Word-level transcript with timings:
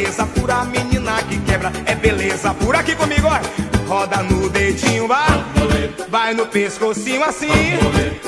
beleza 0.00 0.26
pura, 0.28 0.64
menina 0.64 1.22
que 1.28 1.38
quebra. 1.44 1.70
É 1.86 1.94
beleza 1.94 2.54
pura 2.54 2.78
aqui 2.78 2.96
comigo, 2.96 3.26
ó. 3.26 3.86
Roda 3.86 4.22
no 4.22 4.48
dedinho, 4.48 5.06
vai. 5.06 5.28
Vai 6.08 6.32
no 6.32 6.46
pescocinho 6.46 7.22
assim. 7.22 7.48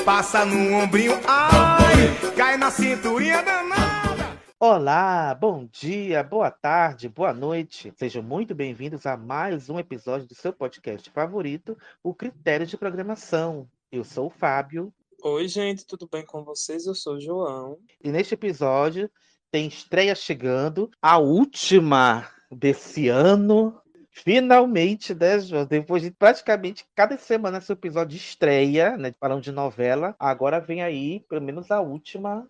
Passa 0.05 0.45
no 0.45 0.75
ombrinho, 0.75 1.19
ai. 1.25 2.35
Cai 2.37 2.57
na 2.57 2.69
cinturinha 2.69 3.41
danada. 3.41 4.39
Olá, 4.59 5.33
bom 5.33 5.67
dia, 5.71 6.21
boa 6.21 6.51
tarde, 6.51 7.09
boa 7.09 7.33
noite. 7.33 7.91
Sejam 7.97 8.21
muito 8.21 8.53
bem-vindos 8.53 9.07
a 9.07 9.17
mais 9.17 9.67
um 9.67 9.79
episódio 9.79 10.27
do 10.27 10.35
seu 10.35 10.53
podcast 10.53 11.09
favorito, 11.09 11.75
o 12.03 12.13
Critério 12.13 12.67
de 12.67 12.77
Programação. 12.77 13.67
Eu 13.91 14.03
sou 14.03 14.27
o 14.27 14.29
Fábio. 14.29 14.93
Oi, 15.23 15.47
gente, 15.47 15.87
tudo 15.87 16.07
bem 16.07 16.23
com 16.23 16.43
vocês? 16.43 16.85
Eu 16.85 16.93
sou 16.93 17.15
o 17.15 17.19
João. 17.19 17.79
E 18.03 18.11
neste 18.11 18.35
episódio 18.35 19.09
tem 19.53 19.67
estreia 19.67 20.15
chegando, 20.15 20.89
a 20.99 21.19
última 21.19 22.27
desse 22.51 23.07
ano. 23.07 23.79
Finalmente, 24.09 25.13
né, 25.13 25.39
João? 25.39 25.63
Depois 25.63 26.01
de 26.01 26.09
praticamente 26.09 26.83
cada 26.95 27.15
semana 27.17 27.59
esse 27.59 27.71
episódio 27.71 28.17
de 28.17 28.23
estreia, 28.23 28.97
né? 28.97 29.13
Falando 29.19 29.43
de 29.43 29.51
novela, 29.51 30.15
agora 30.17 30.59
vem 30.59 30.81
aí, 30.81 31.19
pelo 31.29 31.41
menos 31.41 31.69
a 31.69 31.79
última 31.81 32.49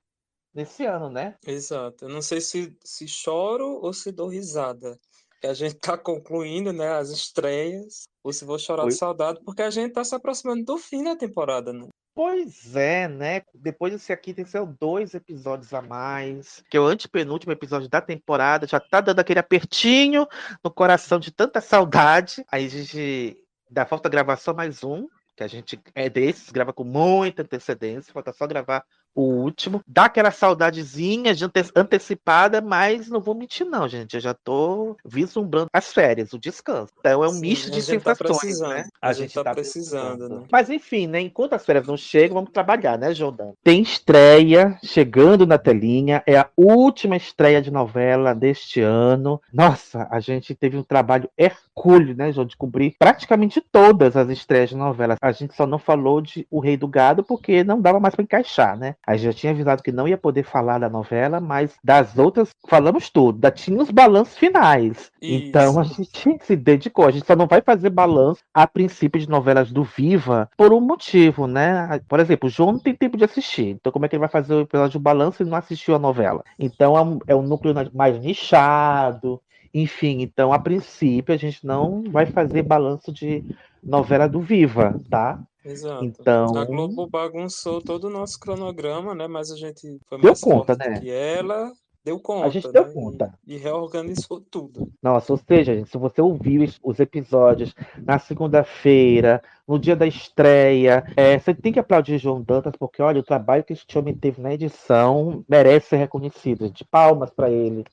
nesse 0.53 0.85
ano, 0.85 1.09
né? 1.09 1.35
Exato. 1.45 2.05
Eu 2.05 2.09
não 2.09 2.21
sei 2.21 2.39
se, 2.39 2.73
se 2.81 3.05
choro 3.05 3.81
ou 3.81 3.91
se 3.91 4.09
dou 4.09 4.29
risada. 4.29 4.97
Que 5.41 5.47
a 5.47 5.53
gente 5.53 5.75
tá 5.75 5.97
concluindo, 5.97 6.71
né, 6.71 6.87
as 6.93 7.09
estreias, 7.09 8.03
ou 8.23 8.31
se 8.31 8.45
vou 8.45 8.57
chorar 8.57 8.83
Oi? 8.83 8.89
de 8.89 8.95
saudade, 8.95 9.41
porque 9.43 9.61
a 9.61 9.69
gente 9.69 9.91
tá 9.91 10.05
se 10.05 10.15
aproximando 10.15 10.63
do 10.63 10.77
fim 10.77 11.03
da 11.03 11.17
temporada, 11.17 11.73
né? 11.73 11.89
Pois 12.15 12.75
é, 12.75 13.07
né? 13.07 13.41
Depois 13.55 13.91
desse 13.91 14.13
aqui 14.13 14.33
tem 14.33 14.45
ser 14.45 14.63
dois 14.79 15.15
episódios 15.15 15.73
a 15.73 15.81
mais. 15.81 16.63
Que 16.69 16.77
é 16.77 16.79
o 16.79 16.85
antepenúltimo 16.85 17.51
episódio 17.51 17.89
da 17.89 17.99
temporada. 18.01 18.67
Já 18.67 18.79
tá 18.79 19.01
dando 19.01 19.19
aquele 19.19 19.39
apertinho 19.39 20.27
no 20.63 20.69
coração 20.69 21.19
de 21.19 21.31
tanta 21.31 21.59
saudade. 21.59 22.45
Aí 22.51 22.65
a 22.65 22.69
gente 22.69 23.37
dá 23.69 23.83
falta 23.85 24.09
gravação 24.09 24.53
mais 24.53 24.83
um. 24.83 25.07
Que 25.35 25.43
a 25.43 25.47
gente 25.47 25.81
é 25.95 26.07
desses, 26.07 26.51
grava 26.51 26.71
com 26.71 26.83
muita 26.83 27.41
antecedência. 27.41 28.13
Falta 28.13 28.31
só 28.31 28.45
gravar 28.45 28.85
o 29.15 29.21
último. 29.23 29.81
Dá 29.87 30.05
aquela 30.05 30.31
saudadezinha 30.31 31.33
de 31.33 31.45
ante- 31.45 31.71
antecipada, 31.75 32.61
mas 32.61 33.09
não 33.09 33.19
vou 33.21 33.35
mentir, 33.35 33.65
não, 33.65 33.87
gente. 33.87 34.15
Eu 34.15 34.21
já 34.21 34.33
tô 34.33 34.95
vislumbrando 35.05 35.67
as 35.73 35.93
férias, 35.93 36.33
o 36.33 36.39
descanso. 36.39 36.91
Então 36.99 37.23
é 37.23 37.27
um 37.27 37.31
Sim, 37.31 37.41
misto 37.41 37.67
a 37.67 37.71
de 37.71 37.81
gente 37.81 38.03
tá 38.03 38.15
sensações, 38.15 38.39
precisando. 38.39 38.69
né? 38.73 38.85
A 39.01 39.13
gente 39.13 39.33
tá 39.33 39.51
precisando, 39.53 40.29
né? 40.29 40.43
Mas 40.51 40.69
enfim, 40.69 41.07
né? 41.07 41.21
Enquanto 41.21 41.53
as 41.53 41.65
férias 41.65 41.87
não 41.87 41.97
chegam, 41.97 42.35
vamos 42.35 42.51
trabalhar, 42.51 42.97
né, 42.97 43.13
Jordan? 43.13 43.51
Tem 43.63 43.81
estreia 43.81 44.77
chegando 44.83 45.45
na 45.45 45.57
telinha. 45.57 46.23
É 46.25 46.37
a 46.37 46.49
última 46.57 47.15
estreia 47.15 47.61
de 47.61 47.71
novela 47.71 48.33
deste 48.33 48.81
ano. 48.81 49.41
Nossa, 49.51 50.07
a 50.09 50.19
gente 50.19 50.53
teve 50.55 50.77
um 50.77 50.83
trabalho 50.83 51.29
hercúleo, 51.37 52.15
né, 52.15 52.31
João? 52.31 52.45
De 52.47 52.57
cobrir 52.57 52.95
praticamente 52.99 53.61
todas 53.61 54.15
as 54.17 54.29
estreias 54.29 54.69
de 54.69 54.75
novela. 54.75 55.15
A 55.21 55.31
gente 55.31 55.55
só 55.55 55.65
não 55.65 55.79
falou 55.79 56.21
de 56.21 56.45
O 56.49 56.59
Rei 56.59 56.77
do 56.77 56.87
Gado 56.87 57.23
porque 57.23 57.63
não 57.63 57.79
dava 57.81 57.99
mais 57.99 58.15
para 58.15 58.23
encaixar, 58.23 58.77
né? 58.77 58.95
A 59.05 59.15
gente 59.15 59.25
já 59.25 59.33
tinha 59.33 59.51
avisado 59.51 59.83
que 59.83 59.91
não 59.91 60.07
ia 60.07 60.17
poder 60.17 60.43
falar 60.43 60.79
da 60.79 60.89
novela, 60.89 61.39
mas 61.39 61.75
das 61.83 62.17
outras 62.17 62.49
falamos 62.67 63.09
tudo. 63.09 63.39
Da 63.39 63.51
tinha 63.51 63.81
os 63.81 63.91
balanços 63.91 64.37
finais. 64.37 65.11
Então 65.21 65.79
a 65.79 65.83
Isso. 65.83 66.03
gente 66.03 66.39
se 66.45 66.55
dedicou. 66.55 67.05
A 67.05 67.11
gente 67.11 67.25
só 67.25 67.35
não 67.35 67.47
vai 67.47 67.61
fazer 67.61 67.89
balanço 67.89 68.41
a 68.53 68.65
princípio 68.65 69.19
de 69.19 69.29
novelas 69.29 69.71
do 69.71 69.83
Viva 69.83 70.49
por 70.57 70.73
um 70.73 70.79
motivo, 70.79 71.47
né? 71.47 71.99
Por 72.07 72.19
exemplo, 72.19 72.47
o 72.47 72.51
João 72.51 72.73
não 72.73 72.79
tem 72.79 72.95
tempo 72.95 73.17
de 73.17 73.25
assistir. 73.25 73.67
Então, 73.67 73.91
como 73.91 74.05
é 74.05 74.09
que 74.09 74.15
ele 74.15 74.21
vai 74.21 74.29
fazer 74.29 74.53
o 74.53 74.61
episódio 74.61 74.99
do 74.99 75.03
balanço 75.03 75.43
e 75.43 75.45
não 75.45 75.57
assistiu 75.57 75.95
a 75.95 75.99
novela? 75.99 76.43
Então, 76.57 76.97
é 76.97 77.01
um, 77.01 77.19
é 77.27 77.35
um 77.35 77.43
núcleo 77.43 77.73
mais 77.93 78.19
nichado. 78.19 79.41
Enfim, 79.73 80.21
então, 80.21 80.53
a 80.53 80.59
princípio, 80.59 81.33
a 81.33 81.37
gente 81.37 81.65
não 81.65 82.03
vai 82.03 82.25
fazer 82.25 82.61
balanço 82.61 83.11
de 83.11 83.43
novela 83.83 84.27
do 84.27 84.39
Viva, 84.39 84.99
tá? 85.09 85.41
Exato. 85.65 86.05
Então- 86.05 86.55
A 86.57 86.65
Globo 86.65 87.07
bagunçou 87.07 87.81
todo 87.81 88.05
o 88.05 88.09
nosso 88.09 88.39
cronograma, 88.39 89.15
né? 89.15 89.27
Mas 89.27 89.49
a 89.49 89.55
gente 89.55 89.97
foi 90.07 90.19
Deu 90.19 90.29
mais 90.29 90.41
conta, 90.41 90.75
forte 90.75 90.83
do 90.83 90.91
né? 90.91 90.99
que 90.99 91.09
ela 91.09 91.71
deu 92.03 92.19
conta, 92.19 92.45
A 92.45 92.49
gente 92.49 92.71
deu 92.71 92.83
né? 92.83 92.89
E- 92.89 92.93
conta. 92.93 93.33
E, 93.47 93.57
reorganizou 93.57 94.41
tudo. 94.41 94.91
Nossa, 95.01 95.31
ou 95.31 95.37
seja, 95.37 95.73
gente, 95.73 95.89
se 95.89 95.97
você 95.97 96.21
ouviu 96.21 96.67
os 96.83 96.99
episódios 96.99 97.73
na 98.03 98.19
segunda-feira, 98.19 99.41
no 99.67 99.79
dia 99.79 99.95
da 99.95 100.05
estreia, 100.05 101.05
é, 101.15 101.39
você 101.39 101.53
tem 101.53 101.71
que 101.71 101.79
aplaudir 101.79 102.17
João 102.17 102.41
Dantas, 102.41 102.73
porque 102.77 103.01
olha, 103.01 103.19
o 103.19 103.23
trabalho 103.23 103.63
que 103.63 103.73
este 103.73 103.97
homem 103.97 104.13
teve 104.13 104.41
na 104.41 104.53
edição 104.53 105.43
merece 105.47 105.89
ser 105.89 105.97
reconhecido. 105.97 106.69
De 106.69 106.83
palmas 106.83 107.29
pra 107.29 107.49
ele. 107.49 107.85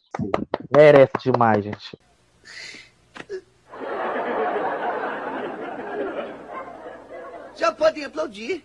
Merece 0.74 1.12
demais, 1.22 1.64
gente. 1.64 1.98
Já 7.56 7.72
podem 7.72 8.04
aplaudir. 8.04 8.64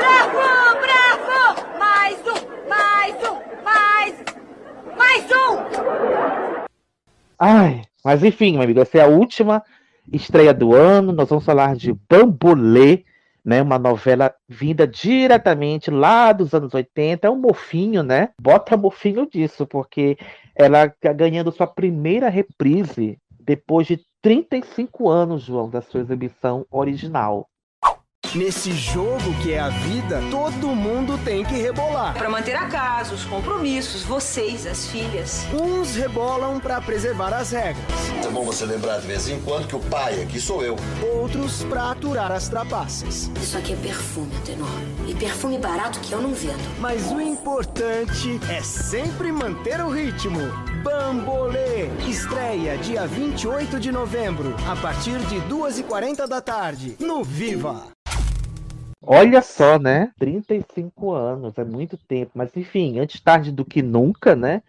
Bravo! 0.00 0.50
Mais 1.78 2.18
um, 2.26 2.68
mais 2.68 3.16
um, 3.28 3.62
mais, 3.62 4.14
mais 5.10 5.24
um! 5.24 6.66
Ai, 7.36 7.82
mas 8.04 8.22
enfim, 8.22 8.52
meu 8.52 8.62
amigo, 8.62 8.80
essa 8.80 8.98
é 8.98 9.00
a 9.00 9.08
última 9.08 9.62
estreia 10.12 10.54
do 10.54 10.72
ano. 10.72 11.12
Nós 11.12 11.28
vamos 11.28 11.44
falar 11.44 11.74
de 11.74 11.92
Bambolê, 12.08 13.04
né? 13.44 13.60
Uma 13.60 13.78
novela 13.78 14.32
vinda 14.48 14.86
diretamente 14.86 15.90
lá 15.90 16.32
dos 16.32 16.54
anos 16.54 16.72
80. 16.72 17.26
É 17.26 17.30
um 17.30 17.40
mofinho, 17.40 18.04
né? 18.04 18.28
Bota 18.40 18.76
mofinho 18.76 19.28
disso, 19.28 19.66
porque 19.66 20.16
ela 20.54 20.88
tá 20.88 21.12
ganhando 21.12 21.50
sua 21.50 21.66
primeira 21.66 22.28
reprise 22.28 23.18
depois 23.40 23.88
de 23.88 24.00
35 24.22 25.08
anos, 25.08 25.42
João, 25.42 25.68
da 25.68 25.80
sua 25.80 26.02
exibição 26.02 26.64
original. 26.70 27.49
Nesse 28.34 28.72
jogo 28.72 29.34
que 29.42 29.52
é 29.52 29.58
a 29.58 29.70
vida, 29.70 30.22
todo 30.30 30.68
mundo 30.68 31.18
tem 31.24 31.44
que 31.44 31.54
rebolar. 31.56 32.14
Para 32.14 32.30
manter 32.30 32.54
a 32.54 32.66
casa, 32.66 33.12
os 33.12 33.24
compromissos, 33.24 34.04
vocês, 34.04 34.68
as 34.68 34.86
filhas. 34.86 35.44
Uns 35.52 35.96
rebolam 35.96 36.60
pra 36.60 36.80
preservar 36.80 37.34
as 37.34 37.50
regras, 37.50 37.84
É 38.24 38.28
bom 38.28 38.44
você 38.44 38.64
lembrar 38.64 39.00
de 39.00 39.08
vez 39.08 39.28
em 39.28 39.40
quando 39.40 39.66
que 39.66 39.74
o 39.74 39.80
pai 39.80 40.22
aqui 40.22 40.40
sou 40.40 40.62
eu. 40.62 40.76
outros 41.12 41.64
pra 41.64 41.90
aturar 41.90 42.30
as 42.30 42.48
trapaças. 42.48 43.28
Isso 43.42 43.58
aqui 43.58 43.72
é 43.72 43.76
perfume, 43.76 44.30
Tenor. 44.44 44.68
E 45.08 45.14
perfume 45.14 45.58
barato 45.58 45.98
que 45.98 46.12
eu 46.12 46.22
não 46.22 46.32
vendo. 46.32 46.78
Mas 46.78 47.10
o 47.10 47.20
importante 47.20 48.38
é 48.48 48.62
sempre 48.62 49.32
manter 49.32 49.80
o 49.80 49.90
ritmo. 49.90 50.38
Bambolê 50.84 51.86
estreia 52.08 52.78
dia 52.78 53.08
28 53.08 53.80
de 53.80 53.90
novembro, 53.90 54.54
a 54.70 54.76
partir 54.76 55.18
de 55.26 55.40
2h40 55.52 56.28
da 56.28 56.40
tarde, 56.40 56.94
no 57.00 57.24
Viva. 57.24 57.86
Olha 59.12 59.42
só, 59.42 59.78
né? 59.78 60.12
35 60.18 61.10
anos, 61.12 61.58
é 61.58 61.64
muito 61.64 61.96
tempo. 61.96 62.30
Mas 62.34 62.56
enfim, 62.56 62.98
antes 63.00 63.20
tarde 63.20 63.50
do 63.50 63.64
que 63.64 63.82
nunca, 63.82 64.36
né? 64.36 64.62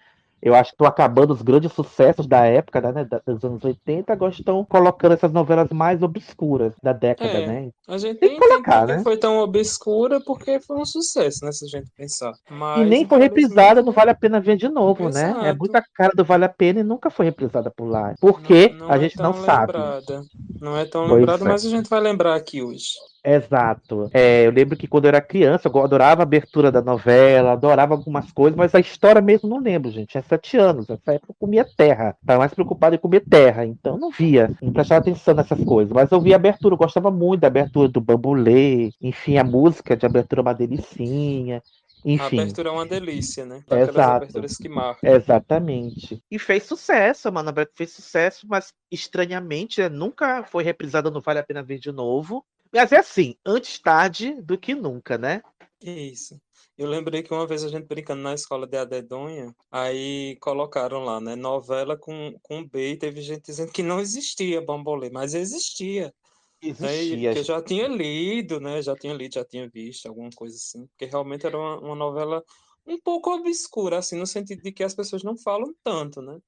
Eu 0.44 0.56
acho 0.56 0.72
que 0.72 0.74
estão 0.74 0.88
acabando 0.88 1.32
os 1.34 1.44
grandes 1.44 1.72
sucessos 1.72 2.26
da 2.26 2.44
época, 2.48 2.82
né? 2.92 3.06
da- 3.06 3.22
Dos 3.24 3.44
anos 3.44 3.64
80, 3.64 4.12
agora 4.12 4.32
estão 4.32 4.66
colocando 4.66 5.12
essas 5.12 5.32
novelas 5.32 5.70
mais 5.70 6.02
obscuras 6.02 6.74
da 6.82 6.92
década, 6.94 7.30
É. 7.32 7.46
né? 7.46 7.70
A 7.88 7.96
gente 8.00 8.18
Tem 8.18 8.30
nem 8.30 8.40
que 8.40 8.48
colocar, 8.48 8.88
né? 8.88 9.04
foi 9.04 9.18
tão 9.18 9.38
obscura, 9.38 10.20
porque 10.26 10.60
foi 10.60 10.78
um 10.78 10.86
sucesso, 10.86 11.46
né? 11.46 11.52
Se 11.52 11.66
a 11.66 11.68
gente 11.68 11.92
pensar. 11.96 12.34
E 12.50 12.54
Mas, 12.56 12.90
nem 12.90 13.06
foi 13.08 13.20
reprisada, 13.20 13.84
não 13.84 13.92
vale 13.92 14.10
a 14.10 14.16
pena 14.16 14.40
ver 14.40 14.58
de 14.58 14.68
novo, 14.68 15.10
né? 15.10 15.26
É 15.26 15.30
Exato. 15.42 15.60
muita 15.60 15.84
cara 15.94 16.12
do 16.16 16.26
Vale 16.26 16.46
a 16.46 16.50
Pena 16.50 16.80
e 16.80 16.84
nunca 16.84 17.12
foi 17.12 17.26
reprisada 17.28 17.70
por 17.70 17.86
lá. 17.88 18.16
Porque 18.20 18.70
não- 18.70 18.90
a 18.92 18.96
é 18.96 19.00
gente 19.00 19.18
não 19.20 19.34
tão 19.34 19.44
sabe. 19.46 19.74
lembrada. 19.74 20.22
Não 20.60 20.76
é 20.76 20.86
tão 20.86 21.08
Pois 21.08 21.20
lembrada, 21.20 21.44
é. 21.46 21.48
mas 21.48 21.64
a 21.64 21.70
gente 21.70 21.88
vai 21.88 22.00
lembrar 22.00 22.34
aqui 22.34 22.64
hoje. 22.64 22.94
Exato. 23.24 24.10
É, 24.14 24.48
eu 24.48 24.52
lembro 24.52 24.76
que 24.76 24.88
quando 24.88 25.06
eu 25.06 25.10
era 25.10 25.22
criança, 25.22 25.70
eu 25.70 25.84
adorava 25.84 26.22
a 26.22 26.24
abertura 26.24 26.72
da 26.72 26.82
novela, 26.82 27.52
adorava 27.52 27.94
algumas 27.94 28.32
coisas, 28.32 28.58
mas 28.58 28.74
a 28.74 28.80
história 28.80 29.22
mesmo 29.22 29.48
não 29.48 29.60
lembro, 29.60 29.92
gente. 29.92 30.10
Tinha 30.10 30.24
sete 30.24 30.58
anos. 30.58 30.88
Nessa 30.88 31.14
época 31.14 31.32
eu 31.32 31.36
comia 31.40 31.64
terra. 31.64 32.16
Estava 32.20 32.40
mais 32.40 32.54
preocupado 32.54 32.96
em 32.96 33.00
comer 33.00 33.24
terra. 33.30 33.66
Então 33.66 33.94
eu 33.94 34.00
não 34.00 34.10
via, 34.10 34.52
não 34.62 34.74
prestava 34.74 35.02
atenção 35.02 35.36
nessas 35.36 35.64
coisas. 35.64 35.94
Mas 35.94 36.12
eu 36.12 36.20
via 36.20 36.36
a 36.36 36.38
abertura, 36.38 36.74
eu 36.74 36.80
gostava 36.80 37.12
muito 37.12 37.42
da 37.42 37.48
abertura 37.48 37.88
do 37.88 38.02
bambulê, 38.02 38.92
enfim, 39.02 39.38
a 39.38 39.44
música 39.44 39.96
de 39.96 40.06
abertura 40.06 40.42
é 40.42 40.44
uma 40.44 40.54
delicinha. 40.54 41.62
A 42.04 42.10
Enfim. 42.10 42.40
abertura 42.40 42.70
é 42.70 42.72
uma 42.72 42.86
delícia, 42.86 43.46
né? 43.46 43.62
Aquelas 43.68 43.90
Exato. 43.90 44.16
aberturas 44.16 44.58
que 44.58 44.68
marcam. 44.68 45.10
Exatamente. 45.10 46.24
E 46.32 46.40
fez 46.40 46.64
sucesso, 46.64 47.32
mano. 47.32 47.52
A 47.52 47.68
fez 47.76 47.92
sucesso, 47.92 48.48
mas 48.50 48.74
estranhamente 48.92 49.82
né, 49.82 49.90
nunca 49.90 50.44
foi 50.44 50.64
reprisada 50.64 51.12
no 51.12 51.22
Vale 51.22 51.40
a 51.40 51.44
Pena 51.44 51.62
Ver 51.62 51.78
de 51.78 51.92
Novo. 51.92 52.44
Mas 52.74 52.92
é 52.92 52.98
assim, 52.98 53.36
antes 53.46 53.80
tarde 53.80 54.42
do 54.42 54.58
que 54.58 54.74
nunca, 54.74 55.18
né? 55.18 55.42
Isso. 55.82 56.40
Eu 56.78 56.88
lembrei 56.88 57.22
que 57.22 57.34
uma 57.34 57.46
vez 57.46 57.64
a 57.64 57.70
gente 57.70 57.86
brincando 57.86 58.22
na 58.22 58.34
escola 58.34 58.66
de 58.66 58.78
Adedonha, 58.78 59.54
aí 59.70 60.38
colocaram 60.40 61.04
lá, 61.04 61.20
né? 61.20 61.36
Novela 61.36 61.98
com, 61.98 62.34
com 62.42 62.68
B, 62.68 62.92
e 62.92 62.98
teve 62.98 63.22
gente 63.22 63.44
dizendo 63.44 63.72
que 63.72 63.84
não 63.84 64.00
existia 64.00 64.62
bambolê, 64.62 65.10
mas 65.10 65.34
existia. 65.34 66.14
Existia. 66.62 67.34
Que 67.34 67.40
eu 67.40 67.44
já 67.44 67.62
tinha 67.62 67.88
lido, 67.88 68.60
né? 68.60 68.82
Já 68.82 68.96
tinha 68.96 69.14
lido, 69.14 69.34
já 69.34 69.44
tinha 69.44 69.68
visto 69.70 70.08
alguma 70.08 70.30
coisa 70.36 70.56
assim. 70.56 70.88
Porque 70.88 71.06
realmente 71.06 71.46
era 71.46 71.58
uma, 71.58 71.80
uma 71.80 71.96
novela 71.96 72.44
um 72.86 73.00
pouco 73.00 73.32
obscura, 73.32 73.98
assim, 73.98 74.18
no 74.18 74.28
sentido 74.28 74.62
de 74.62 74.72
que 74.72 74.84
as 74.84 74.96
pessoas 74.96 75.24
não 75.24 75.38
falam 75.38 75.74
tanto, 75.84 76.22
né? 76.22 76.40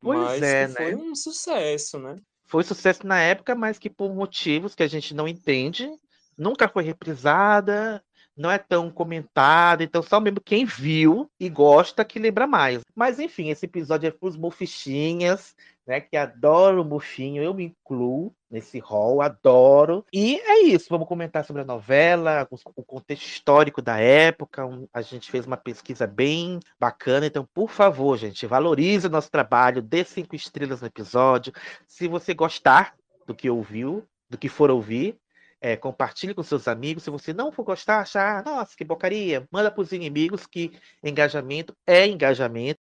Pois 0.00 0.18
Mas 0.18 0.42
é, 0.42 0.66
que 0.66 0.74
foi 0.74 0.94
né? 0.94 1.02
um 1.02 1.14
sucesso, 1.14 1.98
né? 1.98 2.16
Foi 2.46 2.62
sucesso 2.62 3.06
na 3.06 3.18
época, 3.20 3.54
mas 3.54 3.78
que 3.78 3.90
por 3.90 4.14
motivos 4.14 4.74
que 4.74 4.82
a 4.82 4.88
gente 4.88 5.14
não 5.14 5.26
entende, 5.26 5.88
nunca 6.38 6.68
foi 6.68 6.84
reprisada, 6.84 8.02
não 8.36 8.50
é 8.50 8.58
tão 8.58 8.90
comentada, 8.90 9.82
então 9.82 10.02
só 10.02 10.20
mesmo 10.20 10.40
quem 10.40 10.64
viu 10.64 11.30
e 11.40 11.48
gosta 11.48 12.04
que 12.04 12.18
lembra 12.18 12.46
mais. 12.46 12.80
Mas 12.94 13.18
enfim, 13.18 13.48
esse 13.48 13.64
episódio 13.64 14.08
é 14.08 14.10
para 14.10 14.28
os 14.28 14.36
mufichinhas, 14.36 15.54
né, 15.86 16.00
que 16.00 16.16
adoram 16.16 16.82
o 16.82 16.84
mufinho, 16.84 17.42
eu 17.42 17.54
me 17.54 17.64
incluo 17.64 18.34
nesse 18.50 18.78
rol, 18.78 19.22
adoro. 19.22 20.04
E 20.12 20.36
é 20.40 20.64
isso, 20.64 20.86
vamos 20.90 21.06
comentar 21.06 21.44
sobre 21.44 21.62
a 21.62 21.64
novela, 21.64 22.46
o 22.50 22.82
contexto 22.82 23.24
histórico 23.24 23.80
da 23.80 23.98
época, 23.98 24.62
a 24.92 25.00
gente 25.00 25.30
fez 25.30 25.46
uma 25.46 25.56
pesquisa 25.56 26.06
bem 26.06 26.58
bacana, 26.78 27.26
então 27.26 27.48
por 27.54 27.70
favor, 27.70 28.16
gente, 28.18 28.46
valorize 28.46 29.06
o 29.06 29.10
nosso 29.10 29.30
trabalho, 29.30 29.80
dê 29.80 30.04
cinco 30.04 30.34
estrelas 30.34 30.80
no 30.80 30.88
episódio. 30.88 31.52
Se 31.86 32.08
você 32.08 32.34
gostar 32.34 32.94
do 33.26 33.34
que 33.34 33.48
ouviu, 33.48 34.04
do 34.28 34.36
que 34.36 34.48
for 34.48 34.70
ouvir, 34.70 35.16
é, 35.60 35.76
compartilhe 35.76 36.34
com 36.34 36.42
seus 36.42 36.68
amigos. 36.68 37.02
Se 37.04 37.10
você 37.10 37.32
não 37.32 37.52
for 37.52 37.64
gostar, 37.64 38.00
achar, 38.00 38.44
nossa, 38.44 38.76
que 38.76 38.84
bocaria, 38.84 39.46
manda 39.50 39.70
para 39.70 39.80
os 39.82 39.92
inimigos 39.92 40.46
que 40.46 40.78
engajamento 41.02 41.76
é 41.86 42.06
engajamento. 42.06 42.80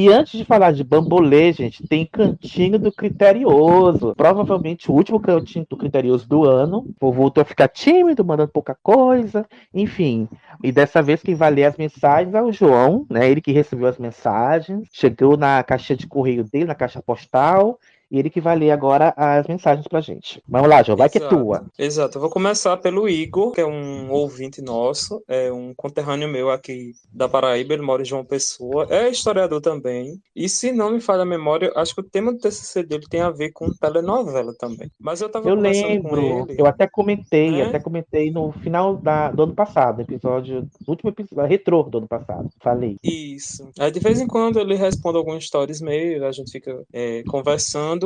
E 0.00 0.08
antes 0.08 0.38
de 0.38 0.46
falar 0.46 0.72
de 0.72 0.82
bambolê, 0.82 1.52
gente, 1.52 1.86
tem 1.86 2.06
cantinho 2.06 2.78
do 2.78 2.90
criterioso. 2.90 4.14
Provavelmente 4.16 4.90
o 4.90 4.94
último 4.94 5.20
cantinho 5.20 5.66
do 5.68 5.76
criterioso 5.76 6.26
do 6.26 6.42
ano. 6.44 6.86
O 6.98 7.12
voltou 7.12 7.42
a 7.42 7.44
ficar 7.44 7.68
tímido, 7.68 8.24
mandando 8.24 8.50
pouca 8.50 8.74
coisa. 8.82 9.46
Enfim. 9.74 10.26
E 10.64 10.72
dessa 10.72 11.02
vez 11.02 11.22
quem 11.22 11.34
vai 11.34 11.50
ler 11.50 11.64
as 11.64 11.76
mensagens 11.76 12.34
é 12.34 12.42
o 12.42 12.50
João, 12.50 13.04
né? 13.10 13.30
Ele 13.30 13.42
que 13.42 13.52
recebeu 13.52 13.88
as 13.88 13.98
mensagens. 13.98 14.88
Chegou 14.90 15.36
na 15.36 15.62
caixa 15.62 15.94
de 15.94 16.06
correio 16.06 16.44
dele, 16.44 16.64
na 16.64 16.74
caixa 16.74 17.02
postal. 17.02 17.78
E 18.10 18.18
ele 18.18 18.28
que 18.30 18.40
vai 18.40 18.56
ler 18.56 18.70
agora 18.72 19.14
as 19.16 19.46
mensagens 19.46 19.86
pra 19.86 20.00
gente. 20.00 20.42
Vamos 20.48 20.68
lá, 20.68 20.82
João, 20.82 20.96
vai 20.98 21.08
que 21.08 21.18
é 21.18 21.20
Exato. 21.20 21.36
tua. 21.36 21.64
Exato. 21.78 22.16
Eu 22.18 22.20
vou 22.22 22.30
começar 22.30 22.76
pelo 22.78 23.08
Igor, 23.08 23.52
que 23.52 23.60
é 23.60 23.66
um 23.66 24.10
ouvinte 24.10 24.60
nosso, 24.60 25.22
é 25.28 25.52
um 25.52 25.72
conterrâneo 25.76 26.28
meu 26.28 26.50
aqui 26.50 26.92
da 27.12 27.28
Paraíba, 27.28 27.72
ele 27.74 27.82
mora 27.82 28.02
em 28.02 28.04
João 28.04 28.24
Pessoa, 28.24 28.86
é 28.90 29.08
historiador 29.08 29.60
também. 29.60 30.20
E 30.34 30.48
se 30.48 30.72
não 30.72 30.90
me 30.90 31.00
falha 31.00 31.22
a 31.22 31.26
memória, 31.26 31.72
acho 31.76 31.94
que 31.94 32.00
o 32.00 32.04
tema 32.04 32.32
do 32.32 32.38
TCC 32.38 32.82
dele 32.82 33.04
tem 33.08 33.20
a 33.20 33.30
ver 33.30 33.52
com 33.52 33.70
telenovela 33.70 34.52
também. 34.58 34.90
Mas 34.98 35.20
eu 35.20 35.28
tava 35.28 35.48
Eu 35.48 35.56
conversando 35.56 36.02
com 36.02 36.14
lembro, 36.16 36.48
ele. 36.50 36.60
eu 36.60 36.66
até 36.66 36.88
comentei, 36.88 37.60
É? 37.60 37.66
até 37.66 37.78
comentei 37.78 38.30
no 38.32 38.50
final 38.52 38.96
da- 38.96 39.30
do 39.30 39.44
ano 39.44 39.54
passado, 39.54 40.00
episódio, 40.02 40.66
último 40.86 41.10
episódio, 41.10 41.48
retrô 41.48 41.84
do 41.84 41.98
ano 41.98 42.08
passado. 42.08 42.48
Falei. 42.60 42.96
Isso. 43.04 43.68
Aí 43.78 43.90
de 43.90 44.00
vez 44.00 44.20
em 44.20 44.26
quando 44.26 44.58
ele 44.58 44.74
responde 44.74 45.16
alguns 45.18 45.46
stories 45.46 45.80
meio, 45.80 46.26
a 46.26 46.32
gente 46.32 46.50
fica 46.50 46.82
é, 46.92 47.22
conversando. 47.28 47.99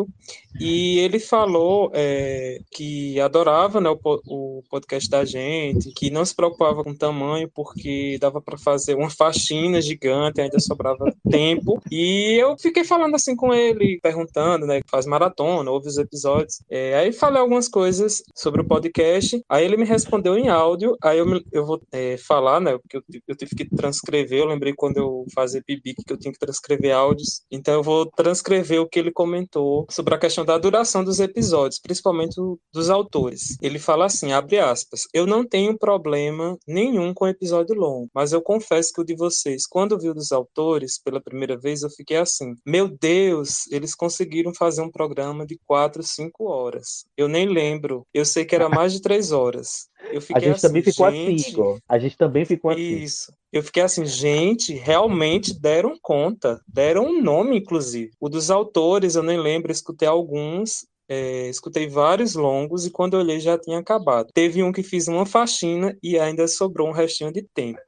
E 0.61 0.99
ele 1.00 1.19
falou 1.19 1.91
é, 1.93 2.61
que 2.70 3.19
adorava 3.20 3.81
né, 3.81 3.91
o, 3.91 3.99
o 4.26 4.62
podcast 4.70 5.11
da 5.11 5.25
gente, 5.25 5.91
que 5.93 6.11
não 6.11 6.25
se 6.25 6.35
preocupava 6.35 6.85
com 6.85 6.91
o 6.91 6.96
tamanho, 6.96 7.50
porque 7.52 8.19
dava 8.20 8.41
para 8.41 8.56
fazer 8.56 8.94
uma 8.94 9.11
faxina 9.11 9.81
gigante, 9.81 10.41
ainda 10.41 10.61
sobrava 10.61 11.12
tempo. 11.29 11.82
E 11.91 12.35
eu 12.41 12.56
fiquei 12.56 12.85
falando 12.85 13.17
assim 13.17 13.35
com 13.35 13.52
ele, 13.52 13.99
perguntando, 14.00 14.67
né? 14.67 14.81
Faz 14.88 15.06
maratona, 15.06 15.70
ouve 15.70 15.88
os 15.88 15.99
episódios. 15.99 16.62
É, 16.70 16.94
aí 16.94 17.12
falei 17.12 17.40
algumas 17.40 17.69
coisas 17.69 18.23
sobre 18.35 18.61
o 18.61 18.67
podcast. 18.67 19.43
Aí 19.49 19.64
ele 19.64 19.76
me 19.76 19.85
respondeu 19.85 20.37
em 20.38 20.49
áudio. 20.49 20.97
Aí 21.02 21.19
eu, 21.19 21.26
me- 21.26 21.44
eu 21.52 21.67
vou 21.67 21.81
é, 21.90 22.17
falar, 22.17 22.61
né? 22.61 22.79
Porque 22.79 22.97
eu, 22.97 23.02
eu 23.26 23.37
tive 23.37 23.56
que 23.56 23.69
transcrever. 23.76 24.38
Eu 24.40 24.47
lembrei 24.47 24.73
quando 24.73 24.99
eu 24.99 25.25
fazia 25.35 25.62
PIBIC 25.64 26.05
que 26.05 26.12
eu 26.12 26.19
tinha 26.19 26.32
que 26.32 26.38
transcrever 26.38 26.94
áudios. 26.94 27.43
Então 27.50 27.75
eu 27.75 27.82
vou 27.82 28.06
transcrever 28.06 28.81
o 28.81 28.88
que 28.88 28.99
ele 29.00 29.11
comentou 29.11 29.83
sobre 29.90 30.14
a 30.14 30.19
questão 30.19 30.44
da 30.44 30.58
duração 30.58 31.04
dos 31.04 31.20
episódios, 31.20 31.81
principalmente 31.81 32.36
dos 32.72 32.90
autores. 32.90 33.56
Ele 33.60 33.78
fala 33.78 34.06
assim, 34.06 34.32
abre 34.32 34.58
aspas, 34.58 35.06
eu 35.12 35.26
não 35.26 35.46
tenho 35.46 35.78
problema 35.78 36.58
nenhum 36.66 37.12
com 37.12 37.26
episódio 37.26 37.75
longo, 37.75 38.08
mas 38.14 38.32
eu 38.32 38.42
confesso 38.42 38.92
que 38.92 39.00
o 39.00 39.04
de 39.04 39.14
vocês, 39.14 39.66
quando 39.66 39.98
vi 39.98 40.08
o 40.08 40.14
dos 40.14 40.32
autores 40.32 41.00
pela 41.02 41.20
primeira 41.20 41.58
vez, 41.58 41.82
eu 41.82 41.90
fiquei 41.90 42.16
assim, 42.16 42.54
meu 42.66 42.88
Deus, 42.88 43.66
eles 43.70 43.94
conseguiram 43.94 44.52
fazer 44.54 44.82
um 44.82 44.90
programa 44.90 45.46
de 45.46 45.58
quatro, 45.66 46.02
cinco 46.02 46.44
horas. 46.44 47.04
Eu 47.16 47.28
nem 47.28 47.48
lembro, 47.48 48.06
eu 48.12 48.25
sei 48.25 48.44
que 48.44 48.54
era 48.54 48.69
mais 48.69 48.92
de 48.92 49.00
três 49.00 49.32
horas. 49.32 49.88
Eu 50.10 50.18
A 50.18 50.20
fiquei 50.20 50.42
gente 50.42 50.60
também 50.60 50.82
ficou 50.82 51.10
gente, 51.10 51.40
assim, 51.40 51.50
Igor. 51.50 51.78
A 51.88 51.98
gente 51.98 52.16
também 52.16 52.44
ficou 52.44 52.70
assim. 52.70 52.96
isso. 52.96 53.32
Eu 53.52 53.62
fiquei 53.62 53.82
assim, 53.82 54.04
gente, 54.04 54.72
realmente 54.74 55.58
deram 55.58 55.96
conta, 56.00 56.60
deram 56.66 57.06
um 57.06 57.22
nome, 57.22 57.58
inclusive. 57.58 58.10
O 58.20 58.28
dos 58.28 58.50
autores, 58.50 59.14
eu 59.14 59.22
nem 59.22 59.38
lembro, 59.38 59.70
escutei 59.70 60.08
alguns, 60.08 60.86
é, 61.08 61.48
escutei 61.48 61.86
vários 61.86 62.34
longos 62.34 62.86
e 62.86 62.90
quando 62.90 63.14
eu 63.14 63.20
olhei 63.20 63.40
já 63.40 63.58
tinha 63.58 63.78
acabado. 63.78 64.28
Teve 64.32 64.62
um 64.62 64.72
que 64.72 64.82
fiz 64.82 65.06
uma 65.08 65.26
faxina 65.26 65.96
e 66.02 66.18
ainda 66.18 66.48
sobrou 66.48 66.88
um 66.88 66.92
restinho 66.92 67.32
de 67.32 67.42
tempo. 67.54 67.80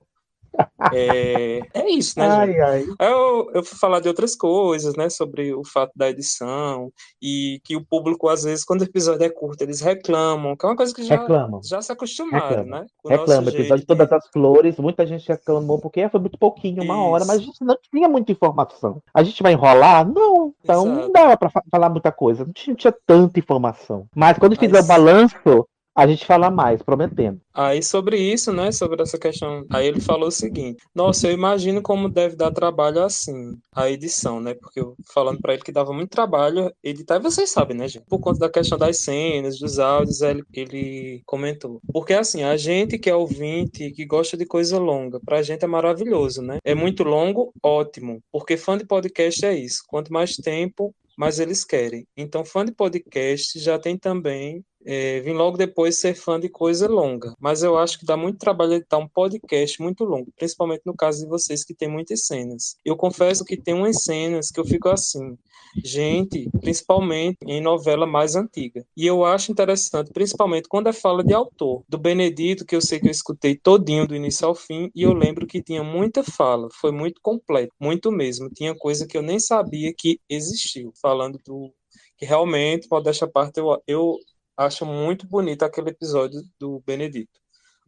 É, 0.92 1.60
é 1.74 1.90
isso, 1.90 2.18
né? 2.18 2.26
Ai, 2.28 2.60
ai. 2.60 2.84
Eu, 3.00 3.50
eu 3.54 3.64
fui 3.64 3.78
falar 3.78 4.00
de 4.00 4.08
outras 4.08 4.34
coisas, 4.36 4.94
né, 4.96 5.08
sobre 5.08 5.54
o 5.54 5.64
fato 5.64 5.92
da 5.96 6.08
edição 6.08 6.90
e 7.20 7.60
que 7.64 7.76
o 7.76 7.84
público, 7.84 8.28
às 8.28 8.44
vezes, 8.44 8.64
quando 8.64 8.82
o 8.82 8.84
episódio 8.84 9.24
é 9.24 9.28
curto, 9.30 9.60
eles 9.62 9.80
reclamam, 9.80 10.56
que 10.56 10.64
é 10.64 10.68
uma 10.68 10.76
coisa 10.76 10.94
que 10.94 11.02
já, 11.02 11.16
Reclamam. 11.16 11.60
já 11.64 11.80
se 11.82 11.90
acostumaram, 11.92 12.48
Reclama. 12.48 12.80
né? 12.80 12.86
o 13.02 13.08
Reclama, 13.08 13.42
episódio 13.48 13.66
jeito 13.66 13.76
de 13.80 13.86
Todas 13.86 14.12
as 14.12 14.28
Flores, 14.28 14.76
muita 14.78 15.06
gente 15.06 15.26
reclamou 15.28 15.78
porque 15.80 16.08
foi 16.08 16.20
muito 16.20 16.38
pouquinho, 16.38 16.82
uma 16.82 17.02
hora, 17.04 17.24
mas 17.24 17.38
a 17.38 17.40
Isso. 17.42 17.46
gente 17.46 17.64
não 17.64 17.76
tinha 17.90 18.08
muita 18.08 18.32
informação. 18.32 19.02
A 19.14 19.22
gente 19.22 19.42
vai 19.42 19.52
enrolar? 19.52 20.06
Não, 20.08 20.52
então 20.62 20.84
não 20.86 20.98
Exato. 20.98 21.12
dava 21.12 21.36
pra 21.36 21.50
fa- 21.50 21.62
falar 21.70 21.88
muita 21.88 22.12
coisa, 22.12 22.44
não 22.44 22.52
tinha, 22.52 22.72
não 22.72 22.76
tinha 22.76 22.94
tanta 23.06 23.38
informação. 23.40 24.06
Mas 24.14 24.38
quando 24.38 24.56
fizer 24.56 24.72
o 24.74 24.76
Mas- 24.78 24.86
balanço, 24.86 25.66
a 25.96 26.06
gente 26.06 26.26
fala 26.26 26.50
mais, 26.50 26.82
prometendo. 26.82 27.40
Aí 27.54 27.82
sobre 27.82 28.18
isso, 28.18 28.52
né, 28.52 28.70
sobre 28.70 29.02
essa 29.02 29.18
questão, 29.18 29.64
aí 29.70 29.86
ele 29.86 30.00
falou 30.00 30.28
o 30.28 30.32
seguinte: 30.32 30.82
"Nossa, 30.94 31.26
eu 31.26 31.32
imagino 31.32 31.80
como 31.80 32.10
deve 32.10 32.36
dar 32.36 32.50
trabalho 32.50 33.02
assim, 33.02 33.56
a 33.74 33.90
edição, 33.90 34.38
né? 34.38 34.52
Porque 34.52 34.78
eu 34.78 34.94
falando 35.14 35.40
pra 35.40 35.54
ele 35.54 35.62
que 35.62 35.72
dava 35.72 35.94
muito 35.94 36.10
trabalho 36.10 36.70
editar, 36.84 37.18
vocês 37.18 37.48
sabem, 37.48 37.76
né, 37.76 37.88
gente? 37.88 38.04
Por 38.06 38.20
conta 38.20 38.40
da 38.40 38.50
questão 38.50 38.76
das 38.76 38.98
cenas, 38.98 39.58
dos 39.58 39.78
áudios, 39.78 40.20
ele, 40.20 40.44
ele 40.52 41.22
comentou. 41.24 41.80
Porque 41.92 42.12
assim, 42.12 42.42
a 42.42 42.56
gente 42.58 42.98
que 42.98 43.08
é 43.08 43.14
ouvinte, 43.14 43.90
que 43.92 44.04
gosta 44.04 44.36
de 44.36 44.44
coisa 44.44 44.78
longa, 44.78 45.18
pra 45.24 45.42
gente 45.42 45.64
é 45.64 45.68
maravilhoso, 45.68 46.42
né? 46.42 46.58
É 46.62 46.74
muito 46.74 47.04
longo, 47.04 47.54
ótimo, 47.62 48.20
porque 48.30 48.58
fã 48.58 48.76
de 48.76 48.84
podcast 48.84 49.46
é 49.46 49.56
isso. 49.56 49.82
Quanto 49.88 50.12
mais 50.12 50.36
tempo, 50.36 50.94
mais 51.16 51.40
eles 51.40 51.64
querem. 51.64 52.06
Então, 52.16 52.44
fã 52.44 52.64
de 52.64 52.72
podcast 52.72 53.58
já 53.58 53.78
tem 53.78 53.96
também 53.96 54.62
é, 54.86 55.20
vim 55.20 55.32
logo 55.32 55.56
depois 55.56 55.98
ser 55.98 56.14
fã 56.14 56.38
de 56.38 56.48
coisa 56.48 56.88
longa. 56.88 57.34
Mas 57.40 57.62
eu 57.62 57.76
acho 57.76 57.98
que 57.98 58.06
dá 58.06 58.16
muito 58.16 58.38
trabalho 58.38 58.74
editar 58.74 58.98
um 58.98 59.08
podcast 59.08 59.82
muito 59.82 60.04
longo, 60.04 60.32
principalmente 60.36 60.82
no 60.86 60.94
caso 60.94 61.20
de 61.20 61.26
vocês 61.26 61.64
que 61.64 61.74
tem 61.74 61.88
muitas 61.88 62.24
cenas. 62.26 62.76
Eu 62.84 62.96
confesso 62.96 63.44
que 63.44 63.56
tem 63.56 63.74
umas 63.74 64.02
cenas 64.04 64.50
que 64.50 64.60
eu 64.60 64.64
fico 64.64 64.88
assim, 64.88 65.36
gente, 65.84 66.48
principalmente 66.60 67.38
em 67.46 67.60
novela 67.60 68.06
mais 68.06 68.36
antiga. 68.36 68.86
E 68.96 69.04
eu 69.04 69.24
acho 69.24 69.50
interessante, 69.50 70.12
principalmente 70.12 70.68
quando 70.68 70.88
é 70.88 70.92
fala 70.92 71.24
de 71.24 71.34
autor. 71.34 71.82
Do 71.88 71.98
Benedito, 71.98 72.64
que 72.64 72.76
eu 72.76 72.80
sei 72.80 73.00
que 73.00 73.08
eu 73.08 73.10
escutei 73.10 73.56
todinho 73.56 74.06
do 74.06 74.14
início 74.14 74.46
ao 74.46 74.54
fim, 74.54 74.90
e 74.94 75.02
eu 75.02 75.12
lembro 75.12 75.46
que 75.46 75.62
tinha 75.62 75.82
muita 75.82 76.22
fala, 76.22 76.68
foi 76.72 76.92
muito 76.92 77.20
completo, 77.20 77.74
muito 77.80 78.12
mesmo. 78.12 78.48
Tinha 78.50 78.74
coisa 78.74 79.06
que 79.06 79.16
eu 79.16 79.22
nem 79.22 79.40
sabia 79.40 79.92
que 79.96 80.20
existiu, 80.28 80.92
falando 81.00 81.40
do 81.44 81.72
que 82.16 82.24
realmente, 82.24 82.88
modéstia 82.90 83.26
à 83.26 83.30
parte, 83.30 83.58
eu, 83.58 83.82
eu 83.86 84.16
acho 84.56 84.86
muito 84.86 85.26
bonito 85.26 85.64
aquele 85.64 85.90
episódio 85.90 86.42
do 86.58 86.80
Benedito. 86.86 87.40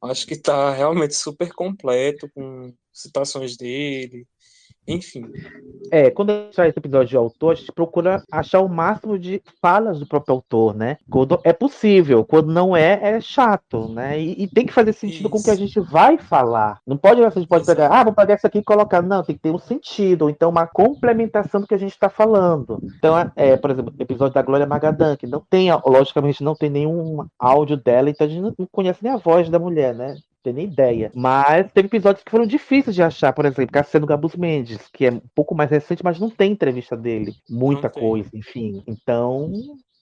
Acho 0.02 0.26
que 0.26 0.36
tá 0.36 0.72
realmente 0.72 1.14
super 1.14 1.52
completo, 1.52 2.30
com 2.34 2.72
citações 2.92 3.56
dele, 3.56 4.26
enfim. 4.88 5.30
É, 5.90 6.10
quando 6.10 6.30
a 6.30 6.34
gente 6.34 6.56
faz 6.56 6.70
esse 6.70 6.78
episódio 6.78 7.08
de 7.08 7.16
autor, 7.16 7.52
a 7.52 7.54
gente 7.54 7.72
procura 7.72 8.22
achar 8.30 8.60
o 8.60 8.68
máximo 8.68 9.18
de 9.18 9.42
falas 9.60 9.98
do 9.98 10.06
próprio 10.06 10.34
autor, 10.34 10.74
né? 10.74 10.98
Quando 11.10 11.40
é 11.44 11.52
possível, 11.52 12.24
quando 12.24 12.52
não 12.52 12.76
é, 12.76 12.98
é 13.02 13.20
chato, 13.20 13.88
né? 13.88 14.20
E, 14.20 14.44
e 14.44 14.48
tem 14.48 14.66
que 14.66 14.72
fazer 14.72 14.92
sentido 14.92 15.30
com 15.30 15.38
o 15.38 15.42
que 15.42 15.50
a 15.50 15.54
Isso. 15.54 15.66
gente 15.66 15.80
vai 15.80 16.18
falar. 16.18 16.80
Não 16.86 16.96
pode, 16.96 17.22
a 17.22 17.30
gente 17.30 17.48
pode 17.48 17.64
pegar, 17.64 17.88
ah, 17.88 18.04
vou 18.04 18.12
pegar 18.12 18.34
isso 18.34 18.46
aqui 18.46 18.58
e 18.58 18.64
colocar. 18.64 19.02
Não, 19.02 19.22
tem 19.22 19.36
que 19.36 19.42
ter 19.42 19.50
um 19.50 19.58
sentido, 19.58 20.22
ou 20.22 20.30
então 20.30 20.50
uma 20.50 20.66
complementação 20.66 21.60
do 21.60 21.66
que 21.66 21.74
a 21.74 21.78
gente 21.78 21.92
está 21.92 22.08
falando. 22.08 22.80
Então, 22.98 23.14
é, 23.36 23.56
por 23.56 23.70
exemplo, 23.70 23.94
o 23.96 24.02
episódio 24.02 24.34
da 24.34 24.42
Glória 24.42 24.66
Magadan, 24.66 25.16
que 25.16 25.26
não 25.26 25.42
tem, 25.48 25.70
logicamente, 25.86 26.42
não 26.42 26.54
tem 26.54 26.70
nenhum 26.70 27.26
áudio 27.38 27.76
dela, 27.76 28.10
então 28.10 28.26
a 28.26 28.30
gente 28.30 28.42
não 28.42 28.68
conhece 28.70 29.02
nem 29.02 29.12
a 29.12 29.16
voz 29.16 29.48
da 29.48 29.58
mulher, 29.58 29.94
né? 29.94 30.16
Tem 30.48 30.52
nem 30.52 30.66
ideia. 30.66 31.10
Mas 31.14 31.70
teve 31.72 31.88
episódios 31.88 32.24
que 32.24 32.30
foram 32.30 32.46
difíceis 32.46 32.94
de 32.94 33.02
achar, 33.02 33.32
por 33.32 33.44
exemplo, 33.44 33.72
Cassiano 33.72 34.06
Gabus 34.06 34.34
Mendes, 34.34 34.88
que 34.92 35.06
é 35.06 35.10
um 35.10 35.20
pouco 35.34 35.54
mais 35.54 35.70
recente, 35.70 36.04
mas 36.04 36.18
não 36.18 36.30
tem 36.30 36.52
entrevista 36.52 36.96
dele. 36.96 37.32
Muita 37.48 37.88
coisa, 37.88 38.30
enfim. 38.34 38.82
Então, 38.86 39.52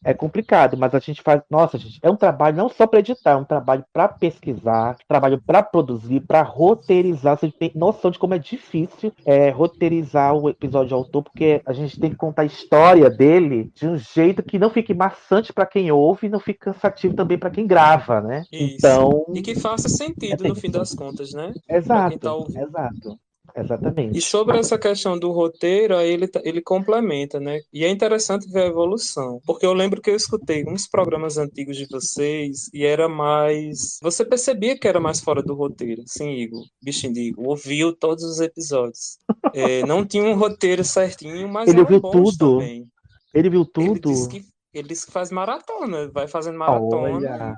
é 0.06 0.14
complicado, 0.14 0.76
mas 0.76 0.94
a 0.94 1.00
gente 1.00 1.20
faz. 1.20 1.42
Nossa, 1.50 1.76
gente, 1.76 1.98
é 2.00 2.08
um 2.08 2.14
trabalho 2.14 2.56
não 2.56 2.68
só 2.68 2.86
para 2.86 3.00
editar, 3.00 3.32
é 3.32 3.36
um 3.36 3.44
trabalho 3.44 3.84
para 3.92 4.06
pesquisar, 4.06 4.96
trabalho 5.08 5.42
para 5.44 5.64
produzir, 5.64 6.20
para 6.20 6.42
roteirizar. 6.42 7.36
Você 7.36 7.50
tem 7.50 7.72
noção 7.74 8.12
de 8.12 8.18
como 8.18 8.32
é 8.32 8.38
difícil 8.38 9.12
é, 9.24 9.50
roteirizar 9.50 10.32
o 10.36 10.48
episódio 10.48 10.88
de 10.88 10.94
autor, 10.94 11.24
porque 11.24 11.60
a 11.66 11.72
gente 11.72 11.98
tem 11.98 12.10
que 12.10 12.16
contar 12.16 12.42
a 12.42 12.46
história 12.46 13.10
dele 13.10 13.72
de 13.74 13.88
um 13.88 13.98
jeito 13.98 14.44
que 14.44 14.60
não 14.60 14.70
fique 14.70 14.94
maçante 14.94 15.52
para 15.52 15.66
quem 15.66 15.90
ouve 15.90 16.28
e 16.28 16.30
não 16.30 16.38
fique 16.38 16.60
cansativo 16.60 17.14
também 17.14 17.36
para 17.36 17.50
quem 17.50 17.66
grava, 17.66 18.20
né? 18.20 18.44
Isso. 18.52 18.76
Então. 18.76 19.26
E 19.34 19.42
que 19.42 19.56
faça 19.56 19.88
sentido 19.88 20.46
é 20.46 20.48
no 20.48 20.54
fim 20.54 20.70
das 20.70 20.94
contas, 20.94 21.32
né? 21.32 21.52
Exato. 21.68 22.18
Tá 22.20 22.60
exato. 22.62 23.18
Exatamente. 23.54 24.18
E 24.18 24.20
sobre 24.22 24.58
essa 24.58 24.78
questão 24.78 25.18
do 25.18 25.30
roteiro, 25.32 25.96
aí 25.96 26.10
ele, 26.10 26.28
ele 26.44 26.62
complementa, 26.62 27.38
né? 27.38 27.60
E 27.72 27.84
é 27.84 27.88
interessante 27.90 28.50
ver 28.50 28.62
a 28.64 28.66
evolução. 28.66 29.40
Porque 29.46 29.64
eu 29.66 29.72
lembro 29.72 30.00
que 30.00 30.10
eu 30.10 30.16
escutei 30.16 30.64
uns 30.66 30.88
programas 30.88 31.38
antigos 31.38 31.76
de 31.76 31.86
vocês 31.90 32.68
e 32.72 32.84
era 32.84 33.08
mais. 33.08 33.98
Você 34.02 34.24
percebia 34.24 34.78
que 34.78 34.88
era 34.88 35.00
mais 35.00 35.20
fora 35.20 35.42
do 35.42 35.54
roteiro. 35.54 36.02
Sim, 36.06 36.30
Igor. 36.30 36.62
Bichinho 36.82 37.12
de 37.12 37.20
Igor. 37.28 37.46
Ouviu 37.46 37.94
todos 37.94 38.24
os 38.24 38.40
episódios. 38.40 39.18
É, 39.54 39.84
não 39.86 40.04
tinha 40.04 40.24
um 40.24 40.36
roteiro 40.36 40.84
certinho, 40.84 41.48
mas 41.48 41.68
ele 41.68 41.84
viu 41.84 42.00
tudo. 42.00 42.58
também. 42.58 42.86
Ele 43.34 43.50
viu 43.50 43.60
Ele 43.60 43.70
tudo. 43.94 44.08
disse 44.10 44.28
que 44.28 44.42
ele 44.78 44.88
disse 44.88 45.06
que 45.06 45.12
faz 45.12 45.30
maratona, 45.30 46.08
vai 46.12 46.28
fazendo 46.28 46.58
maratona. 46.58 47.16
Olha, 47.16 47.56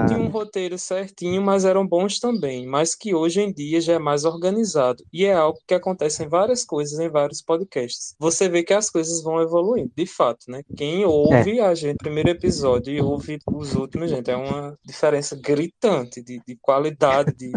Não 0.00 0.06
tinha 0.06 0.18
um 0.18 0.22
olha. 0.22 0.30
roteiro 0.32 0.76
certinho, 0.76 1.40
mas 1.40 1.64
eram 1.64 1.86
bons 1.86 2.18
também. 2.18 2.66
Mas 2.66 2.94
que 2.94 3.14
hoje 3.14 3.40
em 3.40 3.52
dia 3.52 3.80
já 3.80 3.92
é 3.92 3.98
mais 3.98 4.24
organizado. 4.24 5.04
E 5.12 5.24
é 5.24 5.32
algo 5.32 5.60
que 5.66 5.74
acontece 5.74 6.24
em 6.24 6.28
várias 6.28 6.64
coisas, 6.64 6.98
em 6.98 7.08
vários 7.08 7.40
podcasts. 7.40 8.16
Você 8.18 8.48
vê 8.48 8.64
que 8.64 8.74
as 8.74 8.90
coisas 8.90 9.22
vão 9.22 9.40
evoluindo, 9.40 9.92
de 9.96 10.06
fato, 10.06 10.46
né? 10.48 10.62
Quem 10.76 11.04
ouve 11.04 11.60
a 11.60 11.72
gente, 11.74 11.98
primeiro 11.98 12.30
episódio, 12.30 12.92
e 12.92 13.00
ouve 13.00 13.38
os 13.46 13.76
últimos, 13.76 14.10
gente, 14.10 14.28
é 14.28 14.36
uma 14.36 14.76
diferença 14.84 15.36
gritante 15.36 16.20
de, 16.20 16.40
de 16.44 16.58
qualidade, 16.60 17.32
de, 17.36 17.52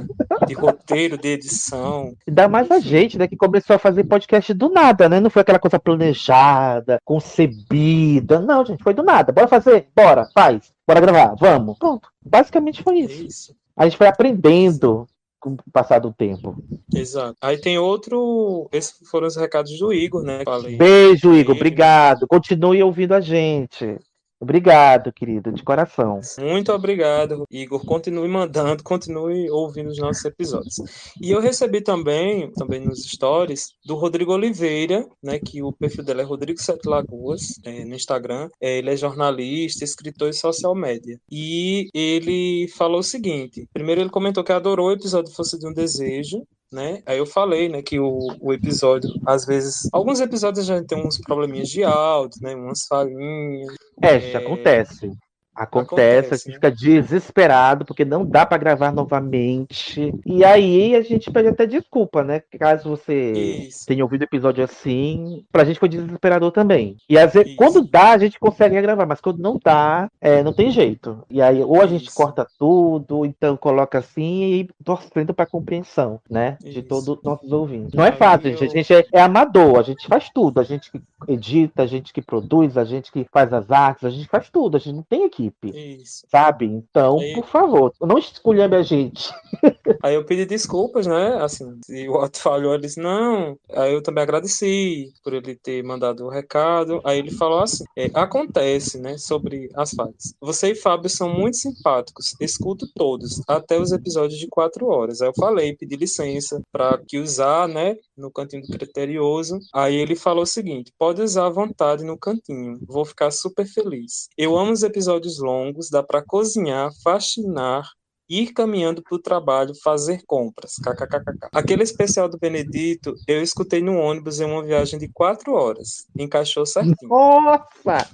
de 0.46 0.54
roteiro, 0.54 1.18
de 1.18 1.30
edição. 1.30 2.14
Ainda 2.28 2.48
mais 2.48 2.70
a 2.70 2.80
gente, 2.80 3.18
né, 3.18 3.28
que 3.28 3.36
começou 3.36 3.76
a 3.76 3.80
fazer 3.80 4.04
podcast 4.04 4.54
do 4.54 4.70
nada, 4.70 5.10
né? 5.10 5.20
Não 5.20 5.32
foi 5.32 5.42
aquela 5.42 5.60
coisa 5.60 5.80
planejada, 5.80 7.00
concebida. 7.04 8.40
Não, 8.40 8.64
gente, 8.64 8.84
foi 8.84 8.94
do 8.94 9.02
nada. 9.02 9.32
Bora 9.32 9.48
fazer? 9.48 9.88
Bora, 9.96 10.28
faz. 10.34 10.75
Bora 10.88 11.00
gravar, 11.02 11.36
vamos. 11.40 11.78
Pronto. 11.78 12.10
Basicamente 12.24 12.84
foi 12.84 12.98
É 12.98 13.00
isso. 13.02 13.24
isso. 13.26 13.56
A 13.76 13.86
gente 13.86 13.98
foi 13.98 14.08
aprendendo 14.08 15.08
com 15.40 15.52
o 15.52 15.72
passar 15.72 16.00
do 16.00 16.14
tempo. 16.14 16.56
Exato. 16.94 17.36
Aí 17.42 17.58
tem 17.58 17.78
outro. 17.78 18.68
Esses 18.72 19.08
foram 19.10 19.28
os 19.28 19.36
recados 19.36 19.78
do 19.78 19.94
Igor, 19.94 20.24
né? 20.24 20.44
Falei. 20.44 20.78
Beijo, 20.78 21.34
Igor. 21.34 21.56
Obrigado. 21.56 22.28
Continue 22.28 22.82
ouvindo 22.82 23.14
a 23.14 23.22
gente. 23.22 23.98
Obrigado, 24.46 25.12
querido, 25.12 25.52
de 25.52 25.64
coração. 25.64 26.22
Muito 26.38 26.72
obrigado, 26.72 27.48
Igor. 27.50 27.84
Continue 27.84 28.28
mandando, 28.28 28.84
continue 28.84 29.50
ouvindo 29.50 29.90
os 29.90 29.98
nossos 29.98 30.24
episódios. 30.24 30.76
E 31.20 31.32
eu 31.32 31.42
recebi 31.42 31.82
também, 31.82 32.52
também 32.52 32.80
nos 32.80 33.06
stories, 33.06 33.74
do 33.84 33.96
Rodrigo 33.96 34.34
Oliveira, 34.34 35.04
né? 35.22 35.40
Que 35.40 35.64
o 35.64 35.74
perfil 35.74 36.04
dele 36.04 36.22
é 36.22 36.24
Rodrigo 36.24 36.62
Sete 36.62 36.88
Lagoas, 36.88 37.60
é, 37.64 37.84
no 37.86 37.96
Instagram. 37.96 38.48
É, 38.62 38.78
ele 38.78 38.92
é 38.92 38.96
jornalista, 38.96 39.84
escritor 39.84 40.30
e 40.30 40.34
social 40.34 40.76
media. 40.76 41.20
E 41.32 41.90
ele 41.92 42.68
falou 42.78 43.00
o 43.00 43.04
seguinte: 43.04 43.68
primeiro 43.74 44.00
ele 44.00 44.12
comentou 44.12 44.44
que 44.44 44.52
adorou 44.52 44.90
o 44.90 44.94
episódio 44.94 45.34
Fosse 45.34 45.58
de 45.58 45.68
um 45.68 45.74
Desejo. 45.74 46.46
Né? 46.72 47.02
Aí 47.06 47.18
eu 47.18 47.26
falei, 47.26 47.70
né, 47.70 47.82
que 47.82 48.00
o, 48.00 48.28
o 48.42 48.52
episódio, 48.52 49.10
às 49.26 49.46
vezes, 49.46 49.88
alguns 49.94 50.20
episódios 50.20 50.70
a 50.70 50.76
gente 50.76 50.88
tem 50.88 50.98
uns 50.98 51.18
probleminhas 51.20 51.70
de 51.70 51.84
áudio, 51.84 52.42
né, 52.42 52.54
umas 52.54 52.86
falhinhas, 52.86 53.74
É, 54.02 54.20
gente, 54.20 54.38
acontece. 54.38 55.12
Acontece, 55.56 55.96
a 55.96 56.20
Acontece, 56.20 56.44
gente 56.44 56.48
né? 56.48 56.54
fica 56.56 56.72
desesperado 56.72 57.86
porque 57.86 58.04
não 58.04 58.26
dá 58.26 58.46
pra 58.46 58.58
gravar 58.58 58.92
novamente. 58.92 60.14
E 60.26 60.44
aí 60.44 60.96
a 60.96 61.02
gente 61.02 61.32
pede 61.32 61.50
até 61.50 61.66
desculpa, 61.66 62.24
né? 62.24 62.42
Caso 62.60 62.90
você 62.90 63.32
Isso. 63.32 63.86
tenha 63.86 64.04
ouvido 64.04 64.24
episódio 64.24 64.64
assim, 64.64 65.46
pra 65.52 65.64
gente 65.64 65.80
foi 65.80 65.88
desesperador 65.88 66.52
também. 66.52 66.98
E 67.10 67.18
às 67.18 67.34
vezes, 67.34 67.50
Isso. 67.50 67.58
quando 67.58 67.88
dá, 67.88 68.12
a 68.12 68.18
gente 68.18 68.40
consegue 68.40 68.82
gravar, 68.82 69.06
mas 69.06 69.22
quando 69.22 69.40
não 69.40 69.60
dá, 69.64 70.10
é, 70.20 70.44
não 70.44 70.52
tem 70.52 70.70
jeito. 70.70 71.24
E 71.30 71.42
aí, 71.42 71.64
ou 71.64 71.82
a 71.82 71.88
gente 71.88 72.08
Isso. 72.08 72.16
corta 72.16 72.46
tudo, 72.60 73.26
então 73.26 73.56
coloca 73.56 74.00
assim 74.00 74.44
e 74.44 74.70
torcendo 74.84 75.34
pra 75.34 75.46
compreensão, 75.46 76.20
né? 76.30 76.58
De 76.62 76.82
todos 76.82 77.08
os 77.08 77.24
nossos 77.24 77.52
ouvintes. 77.52 77.94
Não 77.94 78.04
é 78.04 78.12
fácil, 78.12 78.52
gente. 78.52 78.66
A 78.66 78.68
gente 78.68 78.94
é, 78.94 79.06
é 79.14 79.22
amador, 79.22 79.80
a 79.80 79.84
gente 79.84 80.08
faz 80.08 80.30
tudo. 80.30 80.60
A 80.60 80.64
gente 80.64 80.92
que 80.92 81.02
edita, 81.28 81.84
a 81.84 81.88
gente 81.88 82.12
que 82.14 82.22
produz, 82.22 82.78
a 82.78 82.84
gente 82.84 83.12
que 83.12 83.26
faz 83.32 83.54
as 83.54 83.72
artes, 83.72 84.04
a 84.04 84.10
gente 84.10 84.28
faz 84.28 84.50
tudo. 84.50 84.78
A 84.78 84.80
gente 84.80 84.96
não 84.96 85.04
tem 85.04 85.24
equipe. 85.46 86.02
Isso. 86.02 86.26
Sabe? 86.30 86.66
Então, 86.66 87.20
Aí- 87.20 87.34
por 87.34 87.46
favor, 87.46 87.94
não 88.02 88.18
esculhambe 88.18 88.76
a 88.76 88.84
gente. 88.84 89.32
Aí 90.04 90.16
eu 90.16 90.26
pedi 90.26 90.46
desculpas, 90.46 91.08
né? 91.08 91.38
Assim, 91.42 91.80
se 91.84 92.08
o 92.08 92.14
Otto 92.14 92.40
falhou, 92.40 92.74
ele 92.74 92.84
disse, 92.84 93.00
não. 93.00 93.58
Aí 93.74 93.94
eu 93.94 94.02
também 94.02 94.24
agradeci 94.24 95.12
por 95.24 95.34
ele 95.34 95.56
ter 95.56 95.84
mandado 95.84 96.26
o 96.26 96.30
recado. 96.30 97.02
Aí 97.04 97.20
ele 97.20 97.32
falou 97.32 97.62
assim: 97.62 97.84
é, 97.98 98.10
acontece, 98.14 99.00
né? 99.00 99.18
Sobre 99.18 99.70
as 99.76 99.92
falhas. 99.92 100.34
Você 100.42 100.72
e 100.72 100.76
Fábio 100.76 101.10
são 101.10 101.30
muito 101.30 101.58
simpáticos. 101.58 102.36
Escuto 102.40 102.88
todos, 102.96 103.42
até 103.48 103.80
os 103.80 103.92
episódios 103.92 104.40
de 104.40 104.48
quatro 104.48 104.88
horas. 104.88 105.22
Aí 105.22 105.30
eu 105.30 105.34
falei, 105.36 105.76
pedi 105.76 105.96
licença 105.96 106.62
para 106.72 106.98
que 107.08 107.18
usar, 107.18 107.68
né? 107.68 107.96
No 108.18 108.32
cantinho 108.32 108.64
do 108.64 108.70
criterioso. 108.70 109.60
Aí 109.74 109.96
ele 109.96 110.16
falou 110.16 110.44
o 110.44 110.48
seguinte: 110.48 110.92
pode 110.98 111.22
usar 111.22 111.48
à 111.48 111.50
vontade 111.50 112.04
no 112.04 112.18
cantinho. 112.18 112.80
Vou 112.88 113.06
ficar 113.06 113.32
super 113.32 113.66
feliz. 113.66 114.28
Eu 114.38 114.58
amo 114.58 114.72
os 114.72 114.84
episódios 114.84 115.35
longos, 115.40 115.90
dá 115.90 116.02
para 116.04 116.24
cozinhar, 116.24 116.92
faxinar 117.04 117.86
ir 118.30 118.54
caminhando 118.54 119.02
para 119.04 119.16
o 119.16 119.22
trabalho, 119.22 119.74
fazer 119.84 120.24
compras. 120.26 120.76
KKKK. 120.78 121.50
Aquele 121.54 121.84
especial 121.84 122.28
do 122.28 122.40
Benedito, 122.40 123.16
eu 123.28 123.42
escutei 123.42 123.82
no 123.82 123.98
ônibus 123.98 124.40
em 124.40 124.46
uma 124.46 124.64
viagem 124.64 125.00
de 125.00 125.08
quatro 125.08 125.54
horas. 125.54 126.08
Encaixou 126.18 126.66
certinho. 126.66 126.96
Nossa! 127.10 128.10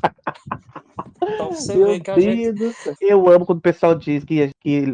Então 1.23 1.51
você 1.51 1.75
Meu 1.75 1.87
vê 1.87 1.99
que 1.99 2.11
a 2.11 2.19
gente. 2.19 2.73
Eu 2.99 3.29
amo 3.29 3.45
quando 3.45 3.59
o 3.59 3.61
pessoal 3.61 3.95
diz 3.95 4.23
que, 4.23 4.51
que 4.59 4.85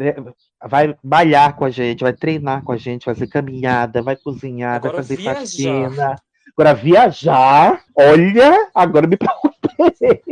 vai 0.68 0.96
malhar 1.02 1.56
com 1.56 1.64
a 1.64 1.70
gente, 1.70 2.00
vai 2.00 2.12
treinar 2.12 2.62
com 2.62 2.72
a 2.72 2.76
gente, 2.76 3.06
vai 3.06 3.14
fazer 3.14 3.28
caminhada, 3.28 4.02
vai 4.02 4.16
cozinhar, 4.16 4.76
Agora 4.76 4.92
vai 4.94 5.02
fazer 5.02 5.16
viajar. 5.16 5.40
faxina. 5.40 6.16
Agora 6.56 6.74
viajar, 6.74 7.84
olha, 7.94 8.70
agora 8.74 9.06
me 9.06 9.16
preocupei. 9.16 10.22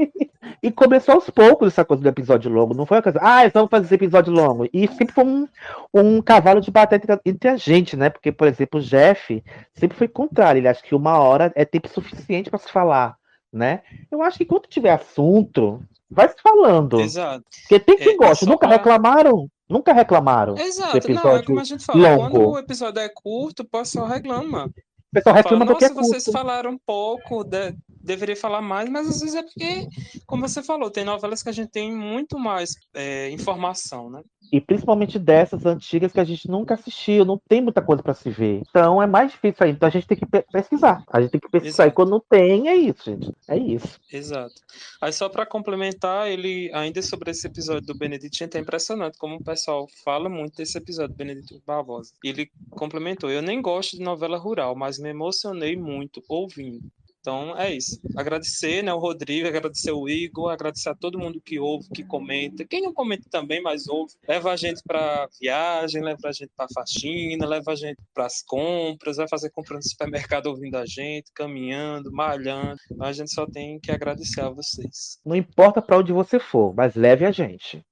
E 0.62 0.70
começou 0.70 1.14
aos 1.16 1.28
poucos 1.30 1.68
essa 1.68 1.84
coisa 1.84 2.02
do 2.02 2.08
episódio 2.08 2.50
longo. 2.50 2.74
Não 2.74 2.86
foi 2.86 2.96
uma 2.98 3.02
coisa, 3.02 3.18
ah, 3.22 3.48
vamos 3.52 3.70
fazer 3.70 3.86
esse 3.86 3.94
episódio 3.94 4.32
longo. 4.32 4.68
E 4.72 4.86
sempre 4.88 5.12
foi 5.14 5.24
um, 5.24 5.48
um 5.94 6.20
cavalo 6.22 6.60
de 6.60 6.70
batalha 6.70 7.00
entre, 7.02 7.20
entre 7.24 7.48
a 7.48 7.56
gente, 7.56 7.96
né? 7.96 8.10
Porque, 8.10 8.30
por 8.32 8.46
exemplo, 8.48 8.80
o 8.80 8.82
Jeff 8.82 9.42
sempre 9.74 9.96
foi 9.96 10.08
contrário. 10.08 10.58
Ele 10.60 10.68
acha 10.68 10.82
que 10.82 10.94
uma 10.94 11.18
hora 11.18 11.52
é 11.54 11.64
tempo 11.64 11.88
suficiente 11.88 12.48
para 12.50 12.58
se 12.58 12.70
falar, 12.70 13.16
né? 13.52 13.82
Eu 14.10 14.22
acho 14.22 14.38
que 14.38 14.44
quando 14.44 14.66
tiver 14.68 14.90
assunto, 14.92 15.82
vai 16.10 16.28
se 16.28 16.36
falando. 16.42 17.00
Exato. 17.00 17.44
Porque 17.62 17.78
tem 17.80 17.96
quem 17.96 18.14
É, 18.14 18.16
gosta. 18.16 18.44
só 18.44 18.50
Nunca 18.50 18.66
pra- 18.66 18.76
reclamaram. 18.76 19.48
Nunca 19.68 19.92
reclamaram. 19.92 20.56
Exato, 20.56 20.90
não, 20.90 20.94
é 20.94 20.98
episódio 20.98 21.46
como 21.46 21.58
a 21.60 21.64
gente 21.64 21.84
fala, 21.84 22.16
quando 22.16 22.38
longo. 22.38 22.50
o 22.52 22.58
episódio 22.58 23.00
é 23.00 23.08
curto, 23.08 23.60
o 23.64 23.68
pessoal 23.68 24.06
reclama. 24.06 24.66
O 24.66 24.70
pessoal 25.12 25.34
Fala, 25.34 25.36
reclama 25.42 25.66
porque 25.66 25.84
é 25.86 25.88
Nossa, 25.88 26.00
vocês 26.02 26.24
curto. 26.24 26.38
falaram 26.38 26.78
pouco, 26.86 27.42
de- 27.42 27.74
deveria 28.06 28.36
falar 28.36 28.62
mais, 28.62 28.88
mas 28.88 29.08
às 29.08 29.20
vezes 29.20 29.34
é 29.34 29.42
porque, 29.42 29.86
como 30.26 30.48
você 30.48 30.62
falou, 30.62 30.90
tem 30.90 31.04
novelas 31.04 31.42
que 31.42 31.48
a 31.48 31.52
gente 31.52 31.70
tem 31.70 31.92
muito 31.94 32.38
mais 32.38 32.74
é, 32.94 33.30
informação, 33.30 34.08
né? 34.10 34.22
E 34.52 34.60
principalmente 34.60 35.18
dessas 35.18 35.66
antigas 35.66 36.12
que 36.12 36.20
a 36.20 36.24
gente 36.24 36.48
nunca 36.48 36.74
assistiu, 36.74 37.24
não 37.24 37.36
tem 37.48 37.60
muita 37.60 37.82
coisa 37.82 38.00
para 38.02 38.14
se 38.14 38.30
ver. 38.30 38.62
Então 38.70 39.02
é 39.02 39.06
mais 39.06 39.32
difícil 39.32 39.66
aí. 39.66 39.72
Então 39.72 39.88
a 39.88 39.90
gente 39.90 40.06
tem 40.06 40.16
que 40.16 40.24
pe- 40.24 40.46
pesquisar. 40.52 41.02
A 41.12 41.20
gente 41.20 41.32
tem 41.32 41.40
que 41.40 41.50
pesquisar. 41.50 41.84
Exato. 41.84 41.88
E 41.88 41.92
quando 41.92 42.10
não 42.10 42.20
tem, 42.20 42.68
é 42.68 42.76
isso, 42.76 43.02
gente. 43.04 43.32
É 43.48 43.58
isso. 43.58 43.98
Exato. 44.12 44.54
Aí 45.00 45.12
só 45.12 45.28
para 45.28 45.44
complementar, 45.44 46.30
ele 46.30 46.70
ainda 46.72 47.02
sobre 47.02 47.32
esse 47.32 47.46
episódio 47.46 47.86
do 47.86 47.98
Benedito, 47.98 48.36
gente, 48.36 48.56
é 48.56 48.60
impressionante 48.60 49.18
como 49.18 49.36
o 49.36 49.42
pessoal 49.44 49.88
fala 50.04 50.28
muito 50.28 50.56
desse 50.56 50.78
episódio 50.78 51.14
do 51.14 51.18
Benedito 51.18 51.60
Barbosa. 51.66 52.12
Ele 52.22 52.48
complementou: 52.70 53.30
"Eu 53.30 53.42
nem 53.42 53.60
gosto 53.60 53.96
de 53.96 54.02
novela 54.02 54.38
rural, 54.38 54.76
mas 54.76 54.98
me 54.98 55.08
emocionei 55.10 55.76
muito 55.76 56.22
ouvindo". 56.28 56.88
Então 57.26 57.58
é 57.58 57.74
isso. 57.74 58.00
Agradecer, 58.16 58.84
né, 58.84 58.94
o 58.94 59.00
Rodrigo, 59.00 59.48
agradecer 59.48 59.90
o 59.90 60.08
Igor, 60.08 60.48
agradecer 60.48 60.90
a 60.90 60.94
todo 60.94 61.18
mundo 61.18 61.40
que 61.40 61.58
ouve, 61.58 61.88
que 61.92 62.04
comenta. 62.04 62.64
Quem 62.64 62.80
não 62.80 62.94
comenta 62.94 63.28
também, 63.28 63.60
mas 63.60 63.88
ouve, 63.88 64.14
leva 64.28 64.52
a 64.52 64.56
gente 64.56 64.80
para 64.86 65.28
viagem, 65.40 66.04
leva 66.04 66.28
a 66.28 66.30
gente 66.30 66.52
para 66.56 66.68
faxina, 66.72 67.44
leva 67.44 67.72
a 67.72 67.74
gente 67.74 67.98
para 68.14 68.26
as 68.26 68.42
compras, 68.42 69.16
vai 69.16 69.26
fazer 69.26 69.50
compra 69.50 69.74
no 69.74 69.82
supermercado 69.82 70.46
ouvindo 70.46 70.76
a 70.76 70.86
gente, 70.86 71.32
caminhando, 71.34 72.12
malhando. 72.12 72.78
Então 72.92 73.08
a 73.08 73.12
gente 73.12 73.34
só 73.34 73.44
tem 73.44 73.80
que 73.80 73.90
agradecer 73.90 74.42
a 74.42 74.48
vocês. 74.48 75.18
Não 75.26 75.34
importa 75.34 75.82
para 75.82 75.98
onde 75.98 76.12
você 76.12 76.38
for, 76.38 76.72
mas 76.76 76.94
leve 76.94 77.26
a 77.26 77.32
gente. 77.32 77.84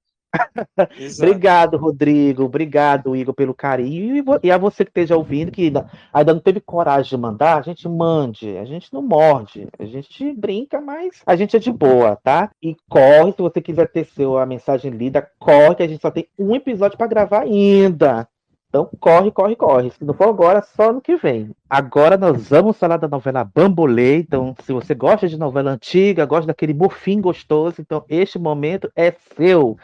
Obrigado, 1.18 1.76
Rodrigo. 1.76 2.44
Obrigado, 2.44 3.14
Igor, 3.16 3.34
pelo 3.34 3.54
carinho. 3.54 4.24
E, 4.42 4.50
a 4.50 4.58
você 4.58 4.84
que 4.84 4.90
esteja 4.90 5.16
ouvindo, 5.16 5.50
que 5.50 5.62
ainda, 5.62 5.90
ainda 6.12 6.34
não 6.34 6.40
teve 6.40 6.60
coragem 6.60 7.10
de 7.10 7.16
mandar, 7.16 7.58
a 7.58 7.62
gente 7.62 7.88
mande. 7.88 8.56
A 8.56 8.64
gente 8.64 8.92
não 8.92 9.02
morde. 9.02 9.68
A 9.78 9.84
gente 9.84 10.32
brinca, 10.32 10.80
mas 10.80 11.22
a 11.26 11.36
gente 11.36 11.56
é 11.56 11.58
de 11.58 11.72
boa, 11.72 12.16
tá? 12.22 12.50
E 12.62 12.76
corre, 12.88 13.32
se 13.32 13.42
você 13.42 13.60
quiser 13.60 13.88
ter 13.90 14.04
seu, 14.06 14.38
a 14.38 14.46
mensagem 14.46 14.90
lida, 14.90 15.28
corre, 15.38 15.74
que 15.76 15.82
a 15.82 15.88
gente 15.88 16.00
só 16.00 16.10
tem 16.10 16.26
um 16.38 16.54
episódio 16.54 16.98
para 16.98 17.06
gravar 17.06 17.42
ainda. 17.42 18.28
Então 18.74 18.90
corre, 18.98 19.30
corre, 19.30 19.54
corre. 19.54 19.90
Se 19.92 20.04
não 20.04 20.12
for 20.12 20.28
agora, 20.28 20.60
só 20.60 20.92
no 20.92 21.00
que 21.00 21.14
vem. 21.14 21.52
Agora 21.70 22.16
nós 22.16 22.48
vamos 22.48 22.76
falar 22.76 22.96
da 22.96 23.06
novela 23.06 23.44
Bambolê. 23.44 24.16
Então, 24.16 24.52
se 24.64 24.72
você 24.72 24.96
gosta 24.96 25.28
de 25.28 25.38
novela 25.38 25.70
antiga, 25.70 26.26
gosta 26.26 26.48
daquele 26.48 26.74
morfim 26.74 27.20
gostoso, 27.20 27.76
então 27.78 28.04
este 28.08 28.36
momento 28.36 28.90
é 28.96 29.14
seu. 29.36 29.78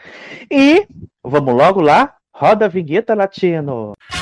E 0.51 0.85
vamos 1.23 1.55
logo 1.55 1.79
lá? 1.79 2.15
Roda 2.35 2.65
a 2.65 2.67
vinheta, 2.67 3.15
Latino. 3.15 3.93
Eu 4.13 4.20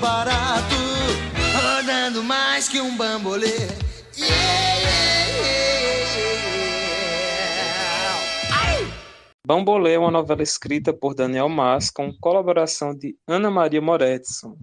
barato. 0.00 0.76
Rodando 1.62 2.22
mais 2.22 2.68
que 2.68 2.80
um 2.80 2.96
bambolê. 2.96 3.46
Yeah, 4.16 4.78
yeah, 4.78 4.78
yeah! 4.78 5.60
Bambolê 9.46 9.94
é 9.94 9.98
uma 9.98 10.10
novela 10.10 10.42
escrita 10.42 10.92
por 10.92 11.14
Daniel 11.14 11.48
Mas 11.48 11.90
com 11.90 12.12
colaboração 12.20 12.94
de 12.94 13.16
Ana 13.26 13.50
Maria 13.50 13.80
Moretson. 13.80 14.56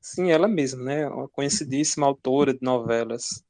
Sim, 0.00 0.30
ela 0.30 0.46
mesma, 0.46 0.84
né? 0.84 1.08
Uma 1.08 1.28
conhecidíssima 1.28 2.06
autora 2.06 2.52
de 2.54 2.60
novelas. 2.62 3.42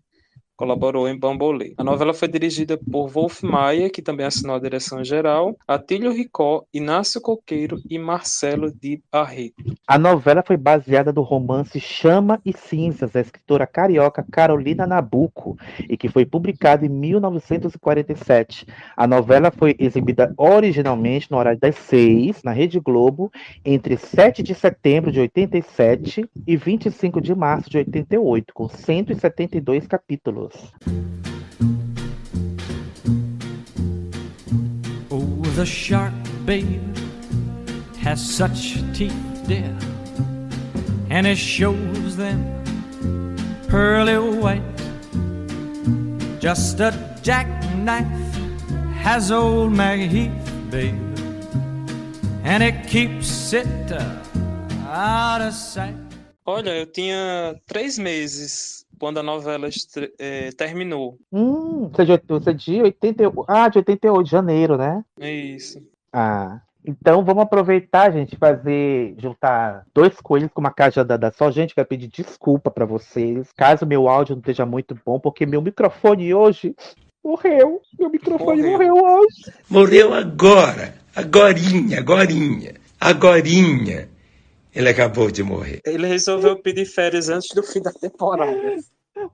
Colaborou 0.59 1.09
em 1.09 1.17
Bambolê. 1.17 1.73
A 1.79 1.85
novela 1.85 2.13
foi 2.13 2.27
dirigida 2.27 2.77
por 2.77 3.07
Wolf 3.07 3.45
Maia, 3.45 3.89
que 3.89 4.03
também 4.03 4.27
assinou 4.27 4.57
a 4.57 4.59
direção 4.59 5.05
geral, 5.05 5.57
Atílio 5.69 6.11
Ricó, 6.11 6.65
Inácio 6.75 7.21
Coqueiro 7.21 7.81
e 7.89 7.97
Marcelo 7.97 8.73
de 8.73 9.01
Barreto. 9.11 9.55
A 9.87 9.97
novela 9.97 10.43
foi 10.45 10.57
baseada 10.57 11.13
no 11.13 11.23
romance 11.23 11.79
Chama 11.79 12.41
e 12.45 12.53
Cinzas, 12.53 13.13
da 13.13 13.21
escritora 13.21 13.69
carioca 13.69 14.27
Carolina 14.29 14.85
Nabuco, 14.85 15.57
e 15.89 15.97
que 15.97 16.09
foi 16.09 16.27
publicado 16.27 16.85
em 16.85 16.89
1947. 16.89 18.67
A 18.97 19.07
novela 19.07 19.53
foi 19.53 19.77
exibida 19.79 20.35
originalmente 20.37 21.31
no 21.31 21.37
horário 21.37 21.61
das 21.61 21.77
seis, 21.77 22.43
na 22.43 22.51
Rede 22.51 22.81
Globo, 22.81 23.31
entre 23.65 23.97
7 23.97 24.43
de 24.43 24.57
setembro 24.57 25.13
de 25.13 25.21
87 25.21 26.29
e 26.45 26.57
25 26.57 27.21
de 27.21 27.33
março 27.33 27.71
de 27.71 27.79
88, 27.79 28.53
com 28.53 28.69
172 28.69 29.87
capítulos. 29.87 30.48
Oh, 35.11 35.43
the 35.57 35.67
shark, 35.67 36.13
babe, 36.45 36.97
has 37.99 38.21
such 38.21 38.75
teeth, 38.93 39.15
dear, 39.47 39.77
and 41.11 41.27
it 41.27 41.39
shows 41.39 42.17
them 42.17 42.45
pearly 43.69 44.19
white. 44.39 44.63
Just 46.41 46.81
a 46.81 46.93
jackknife 47.23 48.07
has 48.95 49.31
old 49.31 49.73
Maggie 49.73 50.07
Heath, 50.07 50.53
babe, 50.71 50.95
and 52.45 52.63
it 52.63 52.87
keeps 52.87 53.53
it 53.53 53.93
uh, 53.93 54.05
out 54.89 55.43
of 55.43 55.55
sight. 55.55 55.97
Olha, 56.47 56.71
eu 56.71 56.87
tinha 56.87 57.61
três 57.67 57.99
meses 57.99 58.78
quando 58.99 59.19
a 59.19 59.23
novela 59.23 59.69
eh, 60.19 60.51
terminou. 60.57 61.19
Hum, 61.33 61.89
você 61.89 62.03
é 62.03 62.05
de, 62.05 62.23
você 62.27 62.51
é 62.51 62.53
de 62.53 62.83
88, 62.83 63.45
ah, 63.49 63.69
de 63.69 63.79
88, 63.79 64.25
de 64.25 64.31
janeiro, 64.31 64.77
né? 64.77 65.05
É 65.21 65.31
isso. 65.31 65.83
Ah, 66.13 66.61
então 66.85 67.25
vamos 67.25 67.43
aproveitar, 67.43 68.13
gente, 68.13 68.37
fazer 68.37 69.15
juntar 69.19 69.85
dois 69.95 70.15
coelhos 70.21 70.51
com 70.53 70.61
uma 70.61 70.73
cajadada 70.73 71.31
só. 71.37 71.51
Gente, 71.51 71.75
quero 71.75 71.87
pedir 71.87 72.09
desculpa 72.09 72.71
para 72.71 72.87
vocês, 72.87 73.53
caso 73.57 73.85
meu 73.87 74.09
áudio 74.09 74.35
não 74.35 74.41
esteja 74.41 74.65
muito 74.65 74.99
bom, 75.05 75.21
porque 75.21 75.45
meu 75.45 75.61
microfone 75.61 76.33
hoje 76.33 76.75
morreu. 77.23 77.83
Meu 77.99 78.09
microfone 78.11 78.63
Morreu. 78.63 78.95
morreu, 78.95 78.95
hoje. 78.95 79.53
Morreu 79.69 80.15
agora, 80.15 80.95
agorinha, 81.15 81.99
agorinha, 81.99 82.75
agorinha. 83.01 84.09
Ele 84.75 84.89
acabou 84.89 85.31
de 85.31 85.43
morrer. 85.43 85.81
Ele 85.85 86.07
resolveu 86.07 86.57
pedir 86.57 86.85
férias 86.85 87.29
antes 87.29 87.55
do 87.55 87.63
fim 87.63 87.81
da 87.81 87.93
temporada. 87.93 88.77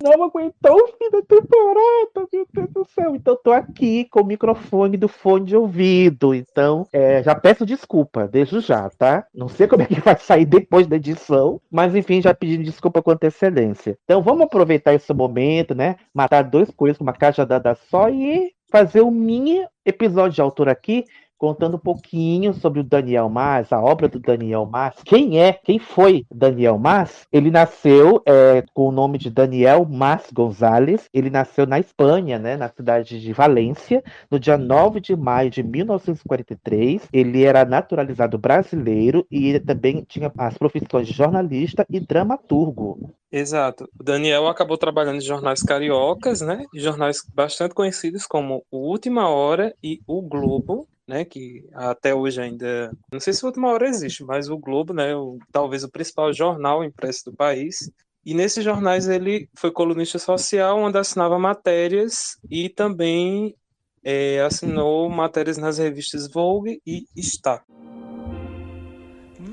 Não 0.03 0.25
aguentou 0.25 0.77
o 0.77 0.87
fim 0.89 1.11
da 1.11 1.21
temporada, 1.23 2.29
meu 2.33 2.47
Deus 2.53 2.71
do 2.71 2.85
céu. 2.87 3.15
Então 3.15 3.39
tô 3.43 3.53
aqui 3.53 4.07
com 4.07 4.21
o 4.21 4.27
microfone 4.27 4.97
do 4.97 5.09
fone 5.09 5.45
de 5.45 5.57
ouvido. 5.57 6.35
Então, 6.35 6.87
é, 6.93 7.23
já 7.23 7.35
peço 7.35 7.67
desculpa, 7.67 8.27
desde 8.27 8.61
já, 8.61 8.89
tá? 8.89 9.27
Não 9.35 9.49
sei 9.49 9.67
como 9.67 9.83
é 9.83 9.87
que 9.87 10.01
vai 10.01 10.17
sair 10.19 10.47
depois 10.47 10.87
da 10.87 10.97
edição, 10.97 11.61
mas 11.71 11.95
enfim, 11.95 12.23
já 12.23 12.33
pedindo 12.33 12.65
desculpa 12.65 13.03
com 13.03 13.11
antecedência. 13.11 13.99
Então 14.05 14.23
vamos 14.23 14.43
aproveitar 14.43 14.95
esse 14.95 15.13
momento, 15.13 15.75
né? 15.75 15.97
Matar 16.15 16.43
dois 16.43 16.71
coelhos 16.71 16.99
com 16.99 17.05
uma 17.05 17.13
cajadada 17.13 17.75
só 17.91 18.09
e 18.09 18.53
fazer 18.71 19.03
um 19.03 19.11
mini 19.11 19.65
episódio 19.85 20.35
de 20.35 20.41
autor 20.41 20.69
aqui 20.69 21.05
contando 21.45 21.75
um 21.75 21.79
pouquinho 21.79 22.55
sobre 22.55 22.81
o 22.81 22.83
Daniel 22.83 23.29
Mas, 23.29 23.71
a 23.71 23.79
obra 23.79 24.09
do 24.09 24.19
Daniel 24.19 24.65
Mas. 24.65 24.95
Quem 25.05 25.39
é? 25.39 25.53
Quem 25.53 25.79
foi 25.79 26.25
Daniel 26.35 26.79
Mas? 26.79 27.27
Ele 27.31 27.51
nasceu 27.51 28.23
é, 28.25 28.65
com 28.73 28.89
o 28.89 28.91
nome 28.91 29.19
de 29.19 29.29
Daniel 29.29 29.87
Mas 29.87 30.31
Gonzalez. 30.33 31.07
Ele 31.13 31.29
nasceu 31.29 31.67
na 31.67 31.79
Espanha, 31.79 32.39
né, 32.39 32.57
na 32.57 32.71
cidade 32.71 33.21
de 33.21 33.33
Valência, 33.35 34.03
no 34.31 34.41
dia 34.41 34.57
9 34.57 35.01
de 35.01 35.15
maio 35.15 35.51
de 35.51 35.63
1943. 35.63 37.09
Ele 37.13 37.45
era 37.45 37.63
naturalizado 37.67 38.39
brasileiro 38.39 39.27
e 39.31 39.49
ele 39.49 39.61
também 39.61 40.03
tinha 40.09 40.33
as 40.39 40.57
profissões 40.57 41.07
de 41.07 41.13
jornalista 41.13 41.85
e 41.91 42.01
dramaturgo. 42.01 43.15
Exato. 43.31 43.87
O 44.01 44.03
Daniel 44.03 44.47
acabou 44.47 44.79
trabalhando 44.79 45.17
em 45.17 45.21
jornais 45.21 45.61
cariocas, 45.61 46.41
né? 46.41 46.65
Jornais 46.73 47.19
bastante 47.35 47.75
conhecidos 47.75 48.27
como 48.27 48.65
o 48.71 48.79
Última 48.79 49.29
Hora 49.29 49.75
e 49.83 50.01
o 50.07 50.23
Globo, 50.23 50.89
né? 51.07 51.25
Que 51.25 51.65
até 51.73 52.15
hoje 52.15 52.41
ainda. 52.41 52.93
Não 53.13 53.21
sei 53.21 53.33
se 53.33 53.45
o 53.45 53.47
Última 53.47 53.71
Hora 53.71 53.89
existe, 53.89 54.25
mas 54.25 54.49
o 54.49 54.59
Globo, 54.59 54.93
né? 54.93 55.15
O, 55.15 55.39
talvez 55.53 55.85
o 55.85 55.91
principal 55.91 56.33
jornal 56.33 56.85
impresso 56.85 57.27
do 57.27 57.37
país. 57.37 57.91
E 58.25 58.33
nesses 58.33 58.65
jornais 58.65 59.07
ele 59.07 59.49
foi 59.59 59.71
colunista 59.71 60.19
social, 60.19 60.79
onde 60.79 60.97
assinava 60.97 61.39
matérias 61.39 62.39
e 62.51 62.71
também 62.71 63.55
eh, 64.03 64.41
assinou 64.41 65.11
matérias 65.11 65.59
nas 65.59 65.77
revistas 65.79 66.27
Vogue 66.31 66.81
e 66.87 67.05
Está. 67.15 67.63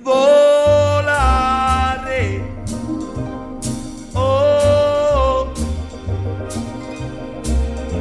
Volare. 0.04 1.02
Oh, 4.16 5.48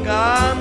cantare. 0.05 0.61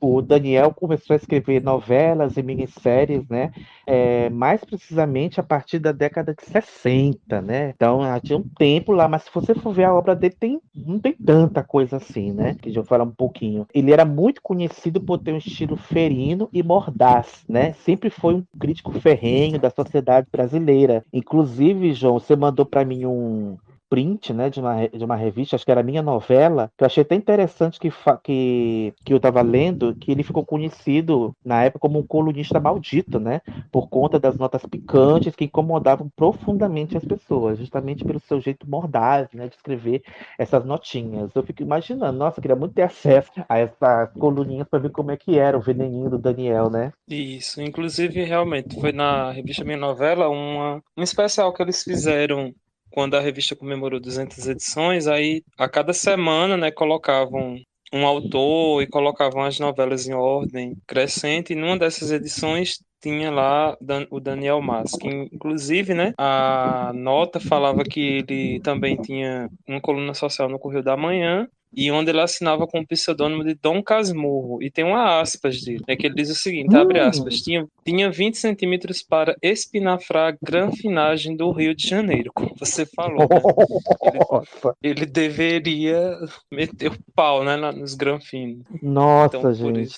O 0.00 0.22
Daniel 0.22 0.72
começou 0.72 1.14
a 1.14 1.16
escrever 1.16 1.62
novelas 1.62 2.36
e 2.36 2.42
minisséries, 2.42 3.28
né? 3.28 3.52
É, 3.86 4.30
mais 4.30 4.64
precisamente 4.64 5.40
a 5.40 5.42
partir 5.42 5.78
da 5.78 5.92
década 5.92 6.34
de 6.34 6.44
60, 6.44 7.42
né? 7.42 7.70
Então 7.70 8.02
já 8.02 8.20
tinha 8.20 8.38
um 8.38 8.48
tempo 8.58 8.92
lá, 8.92 9.08
mas 9.08 9.24
se 9.24 9.30
você 9.32 9.54
for 9.54 9.72
ver 9.72 9.84
a 9.84 9.94
obra 9.94 10.16
dele, 10.16 10.34
tem, 10.38 10.60
não 10.74 10.98
tem 10.98 11.12
tanta 11.12 11.62
coisa 11.62 11.96
assim, 11.96 12.32
né? 12.32 12.56
Que 12.60 12.72
já 12.72 12.82
falar 12.84 13.04
um 13.04 13.10
pouquinho. 13.10 13.66
Ele 13.74 13.92
era 13.92 14.04
muito 14.04 14.40
conhecido 14.42 15.00
por 15.00 15.18
ter 15.18 15.32
um 15.32 15.38
estilo 15.38 15.76
ferino 15.76 16.48
e 16.52 16.62
mordaz, 16.62 17.44
né? 17.48 17.72
Sempre 17.72 18.10
foi 18.10 18.34
um 18.34 18.44
crítico 18.58 18.92
ferrenho 18.92 19.58
da 19.58 19.70
sociedade 19.70 20.28
brasileira. 20.30 21.04
Inclusive, 21.12 21.92
João, 21.92 22.18
você 22.18 22.34
mandou 22.34 22.64
para 22.64 22.84
mim 22.84 23.04
um, 23.04 23.56
print, 23.90 24.32
né, 24.32 24.48
de 24.48 24.60
uma, 24.60 24.88
de 24.88 25.04
uma 25.04 25.16
revista, 25.16 25.56
acho 25.56 25.64
que 25.64 25.70
era 25.70 25.82
minha 25.82 26.00
novela, 26.00 26.70
que 26.78 26.84
eu 26.84 26.86
achei 26.86 27.02
até 27.02 27.16
interessante 27.16 27.80
que, 27.80 27.92
que, 28.22 28.94
que 29.04 29.12
eu 29.12 29.16
estava 29.16 29.42
lendo, 29.42 29.96
que 29.96 30.12
ele 30.12 30.22
ficou 30.22 30.46
conhecido 30.46 31.34
na 31.44 31.64
época 31.64 31.80
como 31.80 31.98
um 31.98 32.06
colunista 32.06 32.60
maldito, 32.60 33.18
né, 33.18 33.40
por 33.72 33.88
conta 33.88 34.18
das 34.18 34.36
notas 34.38 34.64
picantes 34.64 35.34
que 35.34 35.44
incomodavam 35.46 36.08
profundamente 36.14 36.96
as 36.96 37.04
pessoas, 37.04 37.58
justamente 37.58 38.04
pelo 38.04 38.20
seu 38.20 38.40
jeito 38.40 38.70
mordaz, 38.70 39.28
né, 39.34 39.48
de 39.48 39.56
escrever 39.56 40.02
essas 40.38 40.64
notinhas. 40.64 41.34
Eu 41.34 41.42
fico 41.42 41.62
imaginando, 41.62 42.16
nossa, 42.16 42.38
eu 42.38 42.42
queria 42.42 42.56
muito 42.56 42.74
ter 42.74 42.82
acesso 42.82 43.32
a 43.48 43.58
essas 43.58 44.12
coluninhas 44.12 44.68
para 44.68 44.78
ver 44.78 44.90
como 44.90 45.10
é 45.10 45.16
que 45.16 45.36
era 45.36 45.58
o 45.58 45.60
veneninho 45.60 46.08
do 46.08 46.18
Daniel, 46.18 46.70
né? 46.70 46.92
Isso, 47.08 47.60
inclusive 47.60 48.22
realmente 48.22 48.80
foi 48.80 48.92
na 48.92 49.32
revista 49.32 49.64
Minha 49.64 49.78
Novela 49.78 50.28
uma, 50.28 50.80
um 50.96 51.02
especial 51.02 51.52
que 51.52 51.62
eles 51.62 51.82
fizeram 51.82 52.54
quando 52.90 53.16
a 53.16 53.20
revista 53.20 53.56
comemorou 53.56 54.00
200 54.00 54.46
edições, 54.48 55.06
aí 55.06 55.42
a 55.58 55.68
cada 55.68 55.92
semana, 55.92 56.56
né, 56.56 56.70
colocavam 56.70 57.56
um 57.92 58.06
autor 58.06 58.82
e 58.82 58.86
colocavam 58.86 59.42
as 59.42 59.58
novelas 59.58 60.06
em 60.08 60.14
ordem 60.14 60.76
crescente, 60.86 61.52
e 61.52 61.56
numa 61.56 61.78
dessas 61.78 62.12
edições 62.12 62.78
tinha 63.02 63.30
lá 63.30 63.76
o 64.10 64.20
Daniel 64.20 64.60
Mas, 64.60 64.92
que 64.92 65.08
inclusive, 65.08 65.94
né, 65.94 66.12
a 66.18 66.92
nota 66.94 67.40
falava 67.40 67.82
que 67.82 68.00
ele 68.00 68.60
também 68.60 68.96
tinha 68.96 69.48
uma 69.66 69.80
coluna 69.80 70.14
social 70.14 70.48
no 70.48 70.58
Correio 70.58 70.84
da 70.84 70.96
Manhã 70.96 71.48
e 71.72 71.90
onde 71.90 72.10
ele 72.10 72.20
assinava 72.20 72.66
com 72.66 72.80
o 72.80 72.86
pseudônimo 72.86 73.44
de 73.44 73.54
Dom 73.54 73.82
Casmurro. 73.82 74.62
E 74.62 74.70
tem 74.70 74.84
uma 74.84 75.20
aspas 75.20 75.60
dele, 75.62 75.82
é 75.86 75.96
que 75.96 76.06
ele 76.06 76.14
diz 76.14 76.30
o 76.30 76.34
seguinte, 76.34 76.76
abre 76.76 77.00
hum. 77.00 77.06
aspas, 77.06 77.36
tinha, 77.40 77.66
tinha 77.84 78.10
20 78.10 78.36
centímetros 78.36 79.02
para 79.02 79.34
espinafrar 79.42 80.32
a 80.32 80.36
granfinagem 80.42 81.36
do 81.36 81.50
Rio 81.50 81.74
de 81.74 81.86
Janeiro, 81.86 82.30
como 82.34 82.54
você 82.58 82.84
falou. 82.86 83.20
Né? 83.20 84.72
Ele, 84.82 85.00
ele, 85.00 85.06
deveria 85.06 86.18
meter 86.50 86.92
o 86.92 86.98
pau, 87.14 87.44
né, 87.44 87.56
nos 87.56 87.94
granfinos. 87.94 88.64
Nossa, 88.82 89.36
então, 89.36 89.54
gente. 89.54 89.96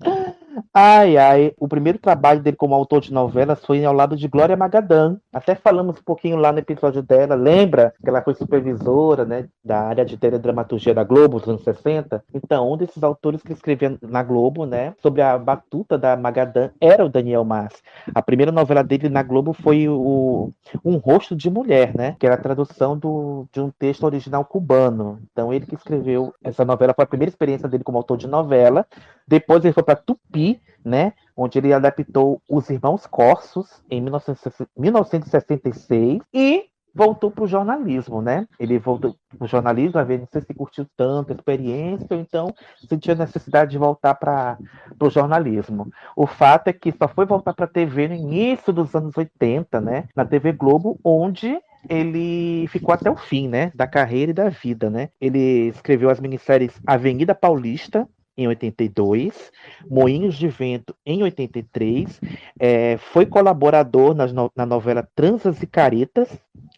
Ai, 0.72 1.16
ai, 1.16 1.52
o 1.58 1.68
primeiro 1.68 1.98
trabalho 1.98 2.40
dele 2.40 2.56
como 2.56 2.74
autor 2.74 3.00
de 3.00 3.12
novelas 3.12 3.64
foi 3.64 3.84
ao 3.84 3.92
lado 3.92 4.16
de 4.16 4.28
Glória 4.28 4.56
Magadã. 4.56 5.16
Até 5.32 5.54
falamos 5.54 5.98
um 5.98 6.02
pouquinho 6.02 6.36
lá 6.36 6.52
no 6.52 6.58
episódio 6.58 7.02
dela. 7.02 7.34
Lembra 7.34 7.92
que 8.02 8.08
ela 8.08 8.22
foi 8.22 8.34
supervisora, 8.34 9.24
né, 9.24 9.48
da 9.64 9.80
área 9.80 10.04
de 10.04 10.16
teledramaturgia 10.16 10.94
da 10.94 11.04
Globo 11.04 11.38
dos 11.38 11.48
anos 11.48 11.62
60? 11.62 12.24
Então, 12.32 12.72
um 12.72 12.76
desses 12.76 13.02
autores 13.02 13.42
que 13.42 13.52
escrevia 13.52 13.98
na 14.00 14.22
Globo, 14.22 14.64
né, 14.64 14.94
sobre 15.02 15.20
a 15.22 15.36
batuta 15.36 15.98
da 15.98 16.16
Magadã 16.16 16.70
era 16.80 17.04
o 17.04 17.08
Daniel 17.08 17.44
Mas. 17.44 17.82
A 18.14 18.22
primeira 18.22 18.52
novela 18.52 18.82
dele 18.82 19.08
na 19.08 19.22
Globo 19.22 19.52
foi 19.52 19.88
o 19.88 20.52
Um 20.84 20.96
Rosto 20.96 21.36
de 21.36 21.50
Mulher, 21.50 21.94
né, 21.94 22.16
que 22.18 22.26
era 22.26 22.34
a 22.34 22.40
tradução 22.40 22.96
do, 22.96 23.46
de 23.52 23.60
um 23.60 23.70
texto 23.70 24.04
original 24.04 24.44
cubano. 24.44 25.18
Então, 25.32 25.52
ele 25.52 25.66
que 25.66 25.74
escreveu 25.74 26.32
essa 26.42 26.64
novela 26.64 26.94
foi 26.94 27.04
a 27.04 27.08
primeira 27.08 27.30
experiência 27.30 27.68
dele 27.68 27.84
como 27.84 27.98
autor 27.98 28.16
de 28.16 28.26
novela. 28.26 28.86
Depois 29.28 29.64
ele 29.64 29.74
foi 29.74 29.82
para 29.82 29.96
Tupi, 29.96 30.45
né? 30.84 31.12
Onde 31.36 31.58
ele 31.58 31.72
adaptou 31.72 32.40
Os 32.48 32.70
Irmãos 32.70 33.06
Corsos 33.06 33.82
em 33.90 34.00
1966 34.00 36.22
e 36.32 36.70
voltou 36.96 37.30
para 37.30 37.44
o 37.44 37.46
jornalismo, 37.46 38.22
né? 38.22 38.48
Ele 38.58 38.78
voltou 38.78 39.14
para 39.36 39.44
o 39.44 39.48
jornalismo, 39.48 40.00
a 40.00 40.04
ver, 40.04 40.18
não 40.18 40.28
sei 40.32 40.40
se 40.40 40.54
curtiu 40.54 40.86
tanto 40.96 41.30
a 41.30 41.36
experiência, 41.36 42.06
ou 42.10 42.18
então 42.18 42.54
sentiu 42.88 43.12
a 43.12 43.16
necessidade 43.16 43.72
de 43.72 43.76
voltar 43.76 44.14
para 44.14 44.56
o 44.98 45.10
jornalismo. 45.10 45.92
O 46.16 46.26
fato 46.26 46.68
é 46.68 46.72
que 46.72 46.90
só 46.92 47.06
foi 47.06 47.26
voltar 47.26 47.52
para 47.52 47.66
a 47.66 47.68
TV 47.68 48.08
no 48.08 48.14
início 48.14 48.72
dos 48.72 48.94
anos 48.94 49.14
80, 49.14 49.78
né? 49.78 50.08
Na 50.16 50.24
TV 50.24 50.52
Globo, 50.52 50.98
onde 51.04 51.58
ele 51.88 52.66
ficou 52.68 52.94
até 52.94 53.10
o 53.10 53.16
fim, 53.16 53.46
né, 53.46 53.70
da 53.74 53.86
carreira 53.86 54.30
e 54.30 54.34
da 54.34 54.48
vida, 54.48 54.90
né? 54.90 55.10
Ele 55.20 55.68
escreveu 55.68 56.10
as 56.10 56.18
minisséries 56.18 56.80
Avenida 56.86 57.34
Paulista, 57.34 58.08
em 58.36 58.46
82, 58.48 59.50
Moinhos 59.88 60.34
de 60.34 60.48
Vento 60.48 60.94
em 61.04 61.22
83, 61.22 62.20
é, 62.58 62.96
foi 62.98 63.26
colaborador 63.26 64.14
nas 64.14 64.32
no, 64.32 64.50
na 64.54 64.66
novela 64.66 65.08
Transas 65.14 65.62
e 65.62 65.66
Caretas 65.66 66.28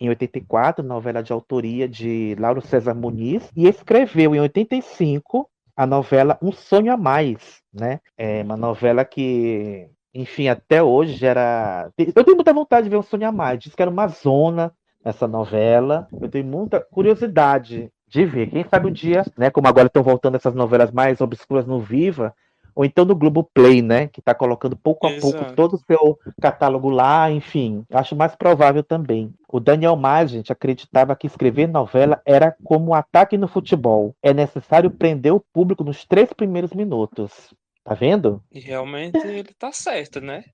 em 0.01 0.09
84, 0.09 0.85
novela 0.85 1.23
de 1.23 1.33
autoria 1.33 1.88
de 1.88 2.37
Lauro 2.38 2.61
César 2.61 2.94
Muniz, 2.94 3.51
e 3.57 3.66
escreveu 3.66 4.35
em 4.35 4.40
85 4.40 5.49
a 5.77 5.87
novela 5.87 6.38
Um 6.42 6.53
Sonho 6.53 6.92
a 6.92 6.97
Mais, 6.97 7.62
né? 7.73 8.01
É 8.16 8.42
uma 8.42 8.57
novela 8.57 9.05
que, 9.05 9.88
enfim, 10.12 10.49
até 10.49 10.83
hoje 10.83 11.14
gera. 11.14 11.90
Eu 11.97 12.25
tenho 12.25 12.37
muita 12.37 12.53
vontade 12.53 12.85
de 12.85 12.90
ver 12.90 12.97
Um 12.97 13.03
Sonho 13.03 13.29
a 13.29 13.33
Mais. 13.33 13.59
Diz 13.61 13.75
que 13.75 13.83
era 13.83 13.90
uma 13.90 14.09
zona 14.09 14.73
essa 15.05 15.29
novela. 15.29 16.09
Eu 16.21 16.29
tenho 16.29 16.44
muita 16.44 16.81
curiosidade 16.81 17.90
de 18.09 18.25
ver. 18.25 18.51
Quem 18.51 18.64
sabe 18.64 18.88
um 18.88 18.92
dia, 18.92 19.25
né, 19.37 19.51
como 19.51 19.68
agora 19.68 19.87
estão 19.87 20.03
voltando 20.03 20.37
essas 20.37 20.55
novelas 20.55 20.90
mais 20.90 21.21
obscuras 21.21 21.66
no 21.66 21.81
Viva, 21.81 22.35
ou 22.75 22.85
então 22.85 23.05
no 23.05 23.16
Globo 23.16 23.42
Play, 23.53 23.83
né, 23.83 24.07
que 24.07 24.21
está 24.21 24.33
colocando 24.33 24.77
pouco 24.77 25.07
a 25.07 25.11
Exato. 25.11 25.33
pouco 25.33 25.53
todo 25.55 25.75
o 25.75 25.79
seu 25.79 26.18
catálogo 26.40 26.88
lá, 26.88 27.29
enfim, 27.29 27.85
acho 27.90 28.14
mais 28.14 28.37
provável 28.37 28.85
também. 28.85 29.35
O 29.49 29.59
Daniel 29.59 29.97
Mais, 29.97 30.31
gente, 30.31 30.53
acreditava 30.53 31.16
que 31.16 31.27
escrever 31.27 31.66
novela 31.66 32.23
era 32.25 32.55
como 32.62 32.90
um 32.90 32.94
ataque 32.94 33.37
no 33.37 33.49
futebol. 33.49 34.14
É 34.23 34.33
necessário 34.33 34.90
prender 34.92 35.33
o 35.33 35.44
público 35.53 35.83
nos 35.83 36.05
três 36.05 36.33
primeiros 36.33 36.73
minutos. 36.73 37.53
Tá 37.83 37.94
vendo? 37.94 38.42
E 38.53 38.61
realmente 38.61 39.16
ele 39.27 39.55
tá 39.59 39.73
certo, 39.73 40.21
né? 40.21 40.44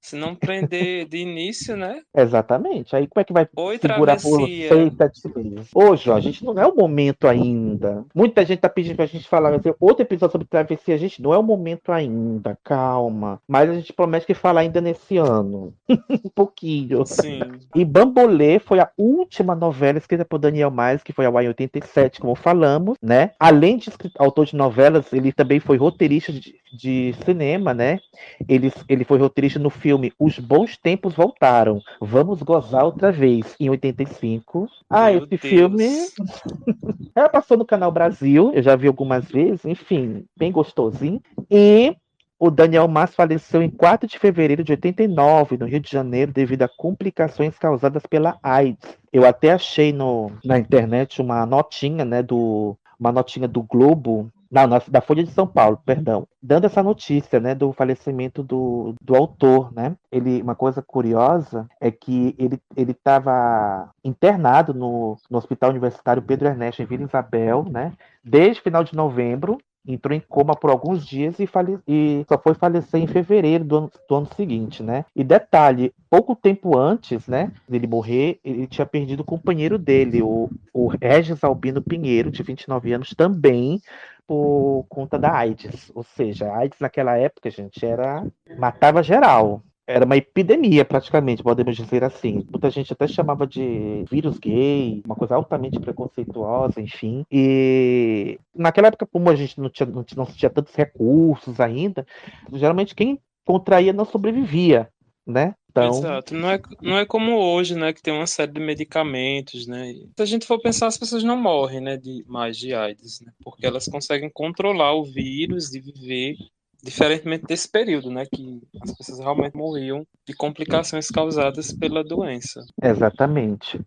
Se 0.00 0.16
não 0.16 0.34
prender 0.34 1.06
de 1.06 1.18
início, 1.18 1.76
né? 1.76 2.02
Exatamente. 2.14 2.94
Aí 2.94 3.06
como 3.06 3.20
é 3.20 3.24
que 3.24 3.32
vai 3.32 3.48
Oi, 3.56 3.78
segurar 3.78 4.20
por 4.20 4.40
seis, 4.46 4.94
sete 4.96 5.38
meses? 5.38 5.70
Ó, 5.74 5.92
a 6.12 6.20
gente 6.20 6.44
não 6.44 6.58
é 6.58 6.66
o 6.66 6.74
momento 6.74 7.26
ainda. 7.26 8.04
Muita 8.14 8.44
gente 8.44 8.60
tá 8.60 8.68
pedindo 8.68 8.96
pra 8.96 9.06
gente 9.06 9.28
falar 9.28 9.54
assim, 9.54 9.74
outro 9.80 10.02
episódio 10.02 10.32
sobre 10.32 10.46
travessia. 10.46 10.94
A 10.94 10.98
gente 10.98 11.20
não 11.20 11.34
é 11.34 11.38
o 11.38 11.42
momento 11.42 11.92
ainda, 11.92 12.56
calma. 12.62 13.40
Mas 13.46 13.70
a 13.70 13.74
gente 13.74 13.92
promete 13.92 14.26
que 14.26 14.34
falar 14.34 14.60
ainda 14.60 14.80
nesse 14.80 15.16
ano. 15.16 15.74
um 15.88 16.30
pouquinho. 16.34 17.04
Sim. 17.04 17.40
E 17.74 17.84
Bambolê 17.84 18.58
foi 18.58 18.80
a 18.80 18.90
última 18.96 19.54
novela 19.54 19.98
escrita 19.98 20.24
por 20.24 20.38
Daniel 20.38 20.70
Mais, 20.70 21.02
que 21.02 21.12
foi 21.12 21.26
ao 21.26 21.36
ar 21.36 21.44
em 21.44 21.48
87, 21.48 22.20
como 22.20 22.34
falamos, 22.34 22.96
né? 23.02 23.32
Além 23.38 23.76
de 23.76 23.90
autor 24.18 24.46
de 24.46 24.56
novelas, 24.56 25.12
ele 25.12 25.32
também 25.32 25.60
foi 25.60 25.76
roteirista 25.76 26.32
de, 26.32 26.54
de 26.72 27.14
cinema, 27.24 27.72
né? 27.74 28.00
Ele, 28.48 28.72
ele 28.88 29.04
foi 29.04 29.18
roteirista 29.18 29.58
no 29.58 29.70
filme 29.70 30.12
Os 30.18 30.38
Bons 30.38 30.76
Tempos 30.76 31.14
Voltaram. 31.14 31.80
Vamos 32.00 32.42
gozar 32.42 32.84
outra 32.84 33.10
vez, 33.10 33.54
em 33.58 33.70
85. 33.70 34.68
Ah, 34.88 35.10
Meu 35.10 35.18
esse 35.18 35.28
Deus. 35.28 35.40
filme. 35.40 35.88
Ela 37.14 37.28
passou 37.28 37.56
no 37.56 37.64
Canal 37.64 37.90
Brasil, 37.90 38.52
eu 38.54 38.62
já 38.62 38.76
vi 38.76 38.86
algumas 38.86 39.28
vezes, 39.30 39.64
enfim, 39.64 40.24
bem 40.36 40.52
gostosinho. 40.52 41.20
E 41.50 41.96
o 42.38 42.50
Daniel 42.50 42.86
Mas 42.86 43.14
faleceu 43.14 43.62
em 43.62 43.70
4 43.70 44.08
de 44.08 44.18
fevereiro 44.18 44.62
de 44.62 44.72
89, 44.72 45.58
no 45.58 45.66
Rio 45.66 45.80
de 45.80 45.90
Janeiro, 45.90 46.32
devido 46.32 46.62
a 46.62 46.68
complicações 46.68 47.58
causadas 47.58 48.06
pela 48.06 48.38
AIDS. 48.42 48.96
Eu 49.12 49.26
até 49.26 49.52
achei 49.52 49.92
no, 49.92 50.30
na 50.44 50.58
internet 50.58 51.20
uma 51.20 51.44
notinha, 51.44 52.04
né, 52.04 52.22
do 52.22 52.76
uma 52.98 53.12
notinha 53.12 53.46
do 53.46 53.62
Globo 53.62 54.30
não, 54.50 54.80
da 54.88 55.00
Folha 55.00 55.22
de 55.22 55.30
São 55.30 55.46
Paulo, 55.46 55.80
perdão, 55.84 56.26
dando 56.42 56.64
essa 56.64 56.82
notícia, 56.82 57.38
né, 57.38 57.54
do 57.54 57.72
falecimento 57.72 58.42
do, 58.42 58.94
do 59.00 59.14
autor, 59.14 59.72
né? 59.72 59.94
Ele, 60.10 60.40
uma 60.40 60.54
coisa 60.54 60.82
curiosa 60.82 61.68
é 61.80 61.90
que 61.90 62.34
ele 62.38 62.58
ele 62.76 62.92
estava 62.92 63.90
internado 64.04 64.72
no, 64.72 65.16
no 65.30 65.38
Hospital 65.38 65.70
Universitário 65.70 66.22
Pedro 66.22 66.48
Ernesto 66.48 66.82
em 66.82 66.86
Vila 66.86 67.04
Isabel, 67.04 67.64
né? 67.70 67.92
Desde 68.24 68.62
final 68.62 68.84
de 68.84 68.94
novembro 68.94 69.58
entrou 69.86 70.14
em 70.14 70.20
coma 70.20 70.54
por 70.54 70.70
alguns 70.70 71.06
dias 71.06 71.38
e, 71.38 71.46
fale... 71.46 71.78
e 71.88 72.24
só 72.28 72.38
foi 72.38 72.54
falecer 72.54 73.00
em 73.00 73.06
fevereiro 73.06 73.64
do 73.64 73.76
ano, 73.78 73.90
do 74.08 74.14
ano 74.14 74.28
seguinte, 74.36 74.82
né? 74.82 75.04
E 75.16 75.24
detalhe, 75.24 75.92
pouco 76.10 76.36
tempo 76.36 76.76
antes, 76.76 77.26
né, 77.26 77.50
dele 77.66 77.86
morrer, 77.86 78.38
ele 78.44 78.66
tinha 78.66 78.86
perdido 78.86 79.20
o 79.20 79.24
companheiro 79.24 79.78
dele, 79.78 80.22
o, 80.22 80.50
o 80.74 80.88
Regis 80.88 81.42
Albino 81.42 81.80
Pinheiro, 81.80 82.30
de 82.30 82.42
29 82.42 82.92
anos, 82.92 83.14
também 83.14 83.80
por 84.28 84.84
conta 84.90 85.18
da 85.18 85.34
AIDS. 85.34 85.90
Ou 85.94 86.04
seja, 86.04 86.46
a 86.52 86.58
AIDS 86.58 86.78
naquela 86.78 87.16
época, 87.16 87.50
gente, 87.50 87.84
era 87.84 88.24
matava 88.58 89.02
geral. 89.02 89.62
Era 89.86 90.04
uma 90.04 90.18
epidemia, 90.18 90.84
praticamente, 90.84 91.42
podemos 91.42 91.74
dizer 91.74 92.04
assim. 92.04 92.46
Muita 92.50 92.68
gente 92.68 92.92
até 92.92 93.08
chamava 93.08 93.46
de 93.46 94.04
vírus 94.10 94.38
gay, 94.38 95.02
uma 95.06 95.16
coisa 95.16 95.34
altamente 95.34 95.80
preconceituosa, 95.80 96.78
enfim. 96.78 97.24
E 97.32 98.38
naquela 98.54 98.88
época, 98.88 99.06
como 99.06 99.30
a 99.30 99.34
gente 99.34 99.58
não 99.58 99.70
tinha, 99.70 99.86
não 99.86 100.04
não 100.14 100.26
tinha 100.26 100.50
tantos 100.50 100.74
recursos 100.74 101.58
ainda, 101.58 102.06
geralmente 102.52 102.94
quem 102.94 103.18
contraía 103.46 103.94
não 103.94 104.04
sobrevivia, 104.04 104.90
né? 105.26 105.54
Então... 105.86 105.98
Exato. 105.98 106.34
Não 106.34 106.50
é, 106.50 106.60
não 106.82 106.98
é 106.98 107.06
como 107.06 107.36
hoje, 107.36 107.74
né, 107.74 107.92
que 107.92 108.02
tem 108.02 108.12
uma 108.12 108.26
série 108.26 108.52
de 108.52 108.60
medicamentos, 108.60 109.66
né? 109.66 109.92
Se 110.16 110.22
a 110.22 110.24
gente 110.24 110.46
for 110.46 110.60
pensar, 110.60 110.86
as 110.86 110.98
pessoas 110.98 111.22
não 111.22 111.36
morrem, 111.36 111.80
né, 111.80 111.96
de 111.96 112.24
mais 112.26 112.56
de 112.56 112.74
AIDS, 112.74 113.20
né? 113.20 113.32
Porque 113.42 113.66
elas 113.66 113.86
conseguem 113.86 114.30
controlar 114.30 114.94
o 114.94 115.04
vírus 115.04 115.70
de 115.70 115.80
viver 115.80 116.36
Diferentemente 116.82 117.44
desse 117.44 117.68
período, 117.68 118.08
né, 118.08 118.24
que 118.24 118.62
as 118.80 118.96
pessoas 118.96 119.18
realmente 119.18 119.56
morriam 119.56 120.06
de 120.24 120.32
complicações 120.32 121.08
causadas 121.08 121.72
pela 121.72 122.04
doença. 122.04 122.64
Exatamente, 122.80 123.80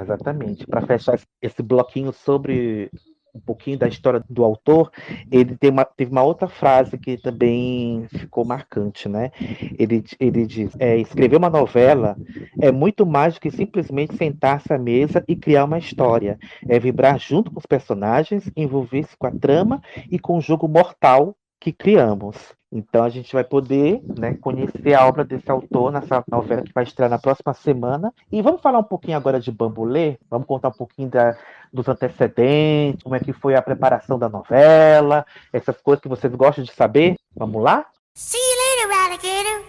exatamente. 0.00 0.66
Para 0.66 0.86
fechar 0.86 1.20
esse 1.42 1.62
bloquinho 1.62 2.10
sobre 2.10 2.90
um 3.34 3.40
pouquinho 3.40 3.78
da 3.78 3.88
história 3.88 4.22
do 4.28 4.44
autor, 4.44 4.90
ele 5.30 5.56
uma, 5.70 5.84
teve 5.84 6.10
uma 6.10 6.22
outra 6.22 6.48
frase 6.48 6.98
que 6.98 7.16
também 7.16 8.06
ficou 8.10 8.44
marcante, 8.44 9.08
né? 9.08 9.30
Ele, 9.78 10.04
ele 10.18 10.46
diz: 10.46 10.74
é, 10.78 10.96
escrever 10.96 11.36
uma 11.36 11.50
novela 11.50 12.16
é 12.60 12.70
muito 12.70 13.06
mais 13.06 13.34
do 13.34 13.40
que 13.40 13.50
simplesmente 13.50 14.16
sentar-se 14.16 14.72
à 14.72 14.78
mesa 14.78 15.24
e 15.28 15.36
criar 15.36 15.64
uma 15.64 15.78
história. 15.78 16.38
É 16.68 16.78
vibrar 16.78 17.18
junto 17.18 17.50
com 17.50 17.58
os 17.58 17.66
personagens, 17.66 18.50
envolver-se 18.56 19.16
com 19.16 19.26
a 19.26 19.32
trama 19.32 19.80
e 20.10 20.18
com 20.18 20.38
o 20.38 20.40
jogo 20.40 20.68
mortal 20.68 21.36
que 21.60 21.72
criamos. 21.72 22.57
Então 22.70 23.02
a 23.02 23.08
gente 23.08 23.32
vai 23.32 23.44
poder 23.44 24.02
né, 24.18 24.34
conhecer 24.34 24.94
a 24.94 25.06
obra 25.06 25.24
desse 25.24 25.50
autor 25.50 25.90
nessa 25.90 26.22
novela 26.30 26.62
que 26.62 26.72
vai 26.72 26.84
estrear 26.84 27.10
na 27.10 27.18
próxima 27.18 27.54
semana. 27.54 28.12
E 28.30 28.42
vamos 28.42 28.60
falar 28.60 28.78
um 28.78 28.84
pouquinho 28.84 29.16
agora 29.16 29.40
de 29.40 29.50
Bambulê, 29.50 30.18
vamos 30.30 30.46
contar 30.46 30.68
um 30.68 30.72
pouquinho 30.72 31.08
da, 31.08 31.36
dos 31.72 31.88
antecedentes, 31.88 33.02
como 33.02 33.14
é 33.14 33.20
que 33.20 33.32
foi 33.32 33.54
a 33.54 33.62
preparação 33.62 34.18
da 34.18 34.28
novela, 34.28 35.24
essas 35.52 35.80
coisas 35.80 36.02
que 36.02 36.08
vocês 36.08 36.34
gostam 36.34 36.62
de 36.64 36.72
saber. 36.72 37.16
Vamos 37.34 37.62
lá? 37.62 37.86
See 38.14 38.36
you 38.36 38.56
later, 38.58 38.90
alligator. 39.04 39.62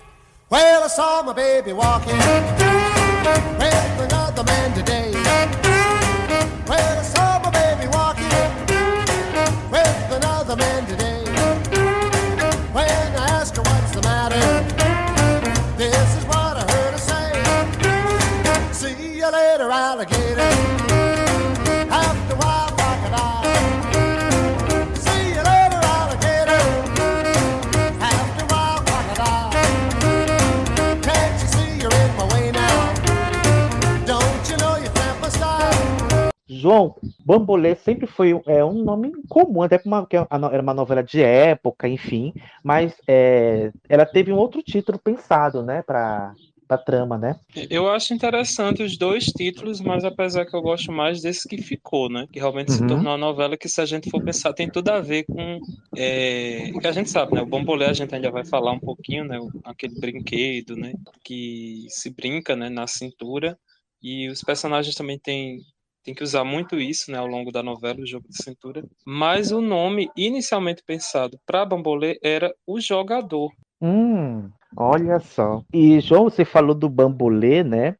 Well, 0.51 0.83
I 0.83 0.87
saw 0.87 1.23
my 1.23 1.33
baby 1.33 1.73
walking 1.73 2.17
with 3.59 4.03
another 4.11 4.43
man 4.43 4.73
today. 4.73 5.11
Well, 6.67 6.99
I 6.99 7.03
saw 7.03 7.18
João, 36.47 36.95
Bambolê 37.25 37.75
sempre 37.75 38.05
foi 38.05 38.39
é, 38.45 38.63
um 38.63 38.83
nome 38.83 39.11
comum, 39.27 39.61
até 39.61 39.77
porque 39.77 40.17
era 40.17 40.61
uma 40.61 40.73
novela 40.73 41.01
de 41.01 41.21
época, 41.21 41.87
enfim, 41.87 42.33
mas 42.63 42.95
é, 43.07 43.71
ela 43.87 44.05
teve 44.05 44.31
um 44.31 44.37
outro 44.37 44.61
título 44.61 44.99
pensado, 44.99 45.63
né, 45.63 45.81
da 46.69 46.77
trama, 46.77 47.17
né? 47.17 47.39
Eu 47.67 47.89
acho 47.89 48.13
interessante 48.13 48.83
os 48.83 48.95
dois 48.95 49.25
títulos, 49.25 49.81
mas 49.81 50.05
apesar 50.05 50.45
que 50.45 50.55
eu 50.55 50.61
gosto 50.61 50.91
mais 50.91 51.19
desse 51.19 51.49
que 51.49 51.57
ficou, 51.57 52.07
né? 52.07 52.27
Que 52.31 52.37
realmente 52.37 52.69
uhum. 52.69 52.77
se 52.77 52.87
tornou 52.87 53.11
uma 53.11 53.17
novela 53.17 53.57
que, 53.57 53.67
se 53.67 53.81
a 53.81 53.85
gente 53.87 54.07
for 54.11 54.23
pensar, 54.23 54.53
tem 54.53 54.69
tudo 54.69 54.89
a 54.89 55.01
ver 55.01 55.23
com. 55.23 55.59
É, 55.97 56.71
que 56.79 56.87
a 56.87 56.91
gente 56.91 57.09
sabe, 57.09 57.33
né? 57.33 57.41
O 57.41 57.47
Bombolé 57.47 57.87
a 57.87 57.93
gente 57.93 58.13
ainda 58.13 58.29
vai 58.29 58.45
falar 58.45 58.71
um 58.71 58.79
pouquinho, 58.79 59.23
né? 59.23 59.39
Aquele 59.63 59.99
brinquedo, 59.99 60.75
né? 60.75 60.93
Que 61.23 61.87
se 61.89 62.11
brinca 62.11 62.55
né? 62.55 62.69
na 62.69 62.85
cintura. 62.85 63.57
E 64.01 64.29
os 64.29 64.43
personagens 64.43 64.95
também 64.95 65.17
têm 65.17 65.59
tem 66.01 66.15
que 66.15 66.23
usar 66.23 66.45
muito 66.45 66.79
isso 66.79 67.11
né, 67.11 67.17
ao 67.17 67.27
longo 67.27 67.51
da 67.51 67.61
novela, 67.61 67.99
o 67.99 68.07
jogo 68.07 68.25
de 68.29 68.41
cintura. 68.41 68.83
Mas 69.05 69.51
o 69.51 69.59
nome 69.59 70.09
inicialmente 70.15 70.81
pensado 70.81 71.37
para 71.45 71.65
Bambolê 71.65 72.17
era 72.23 72.55
o 72.65 72.79
jogador. 72.79 73.51
Hum. 73.81 74.49
Olha 74.75 75.19
só. 75.19 75.63
E, 75.73 75.99
João, 75.99 76.25
você 76.25 76.45
falou 76.45 76.75
do 76.75 76.89
bambolê, 76.89 77.63
né? 77.63 77.95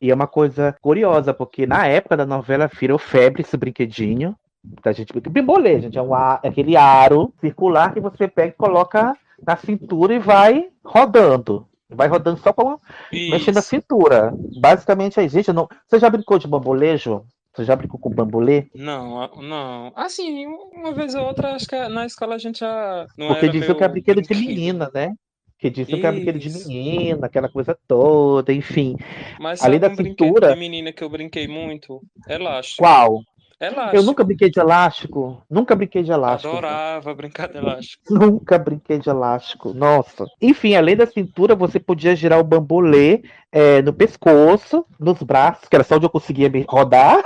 E 0.00 0.10
é 0.10 0.14
uma 0.14 0.26
coisa 0.26 0.76
curiosa, 0.80 1.32
porque 1.32 1.66
na 1.66 1.86
época 1.86 2.16
da 2.16 2.26
novela 2.26 2.68
virou 2.68 2.98
febre 2.98 3.42
esse 3.42 3.56
brinquedinho. 3.56 4.36
A 4.84 4.92
gente 4.92 5.12
bambolê, 5.30 5.80
gente, 5.80 5.96
é 5.96 6.02
um 6.02 6.12
ar, 6.12 6.40
é 6.42 6.48
aquele 6.48 6.76
aro 6.76 7.32
circular 7.40 7.92
que 7.94 8.00
você 8.00 8.26
pega 8.26 8.48
e 8.48 8.56
coloca 8.56 9.16
na 9.46 9.56
cintura 9.56 10.14
e 10.14 10.18
vai 10.18 10.68
rodando. 10.84 11.66
Vai 11.88 12.08
rodando 12.08 12.40
só 12.40 12.52
com 12.52 12.78
mexendo 13.12 13.54
na 13.54 13.62
cintura. 13.62 14.34
Basicamente 14.60 15.20
é 15.20 15.28
gente. 15.28 15.52
Não... 15.52 15.68
Você 15.86 16.00
já 16.00 16.10
brincou 16.10 16.38
de 16.38 16.48
bambolê, 16.48 16.96
João? 16.96 17.24
Você 17.54 17.64
já 17.64 17.76
brincou 17.76 17.98
com 17.98 18.10
bambolê? 18.10 18.66
Não, 18.74 19.30
não. 19.36 19.92
Assim, 19.94 20.46
uma 20.74 20.92
vez 20.92 21.14
ou 21.14 21.24
outra, 21.24 21.54
acho 21.54 21.66
que 21.66 21.88
na 21.88 22.04
escola 22.04 22.34
a 22.34 22.38
gente 22.38 22.58
já. 22.58 23.06
Não 23.16 23.28
Porque 23.28 23.48
dizia 23.48 23.74
que 23.74 23.84
é 23.84 23.88
brinquedo 23.88 24.20
de 24.20 24.34
menina, 24.34 24.90
né? 24.92 25.14
Que 25.58 25.70
dizem 25.70 26.00
que 26.00 26.06
é 26.06 26.12
brinquedo 26.12 26.38
de 26.38 26.50
menina, 26.50 27.26
aquela 27.26 27.48
coisa 27.48 27.76
toda, 27.86 28.52
enfim. 28.52 28.96
Mas 29.40 29.62
além 29.62 29.80
da 29.80 29.94
cintura. 29.94 30.52
de 30.52 30.58
menina 30.58 30.92
que 30.92 31.02
eu 31.02 31.08
brinquei 31.08 31.48
muito, 31.48 32.02
elástico. 32.28 32.82
Qual? 32.82 33.22
Elástico. 33.58 33.96
Eu 33.96 34.02
nunca 34.02 34.22
brinquei 34.22 34.50
de 34.50 34.60
elástico. 34.60 35.42
Nunca 35.48 35.74
brinquei 35.74 36.02
de 36.02 36.12
elástico. 36.12 36.52
Adorava 36.52 37.14
brincar 37.14 37.48
de 37.48 37.56
elástico. 37.56 38.02
Nunca 38.12 38.58
brinquei 38.58 38.98
de 38.98 39.08
elástico. 39.08 39.72
Nossa. 39.72 40.26
Enfim, 40.42 40.74
além 40.74 40.94
da 40.94 41.06
cintura, 41.06 41.54
você 41.54 41.80
podia 41.80 42.14
girar 42.14 42.38
o 42.38 42.44
bambolê 42.44 43.22
é, 43.50 43.80
no 43.80 43.94
pescoço, 43.94 44.84
nos 45.00 45.22
braços, 45.22 45.68
que 45.70 45.74
era 45.74 45.84
só 45.84 45.96
onde 45.96 46.04
eu 46.04 46.10
conseguia 46.10 46.50
me 46.50 46.66
rodar. 46.68 47.22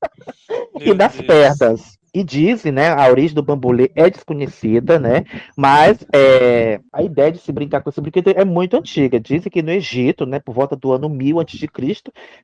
e 0.80 0.94
nas 0.94 1.14
Deus. 1.14 1.26
pernas. 1.26 1.97
E 2.14 2.24
dizem, 2.24 2.72
né, 2.72 2.90
a 2.90 3.08
origem 3.08 3.34
do 3.34 3.42
bambolê 3.42 3.90
é 3.94 4.08
desconhecida, 4.08 4.98
né, 4.98 5.24
mas 5.56 5.98
é, 6.12 6.80
a 6.92 7.02
ideia 7.02 7.30
de 7.30 7.38
se 7.38 7.52
brincar 7.52 7.82
com 7.82 7.90
esse 7.90 8.00
brinquedo 8.00 8.30
é 8.30 8.44
muito 8.44 8.76
antiga. 8.76 9.20
Dizem 9.20 9.50
que 9.50 9.62
no 9.62 9.70
Egito, 9.70 10.24
né, 10.26 10.40
por 10.40 10.54
volta 10.54 10.74
do 10.74 10.92
ano 10.92 11.08
1000 11.08 11.40
a.C., 11.40 11.68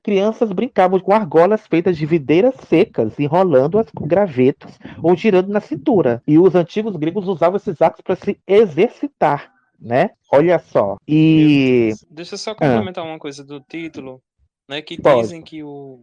crianças 0.03 0.53
brincavam 0.53 1.01
com 1.01 1.13
argolas 1.13 1.67
feitas 1.67 1.97
de 1.97 2.07
videiras 2.07 2.55
secas, 2.69 3.19
enrolando-as 3.19 3.91
com 3.91 4.07
gravetos 4.07 4.79
ou 5.03 5.17
girando 5.17 5.49
na 5.49 5.61
cintura. 5.61 6.23
E 6.27 6.39
os 6.39 6.55
antigos 6.55 6.97
gregos 6.97 7.27
usavam 7.27 7.57
esses 7.57 7.81
atos 7.81 8.01
para 8.03 8.17
se 8.17 8.39
exercitar, 8.47 9.53
né? 9.81 10.11
Olha 10.31 10.59
só. 10.59 10.97
E 11.07 11.93
deixa 12.11 12.35
eu 12.35 12.39
só 12.39 12.55
complementar 12.55 13.05
ah. 13.05 13.09
uma 13.09 13.19
coisa 13.19 13.45
do 13.45 13.61
título, 13.61 14.21
né, 14.69 14.83
que 14.83 15.01
Pode. 15.01 15.23
dizem 15.23 15.43
que 15.43 15.63
o 15.63 16.01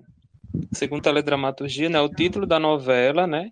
segundo 0.72 1.02
teledramaturgia, 1.02 1.90
né, 1.90 2.00
o 2.02 2.10
título 2.10 2.46
da 2.46 2.60
novela, 2.60 3.28
né, 3.28 3.52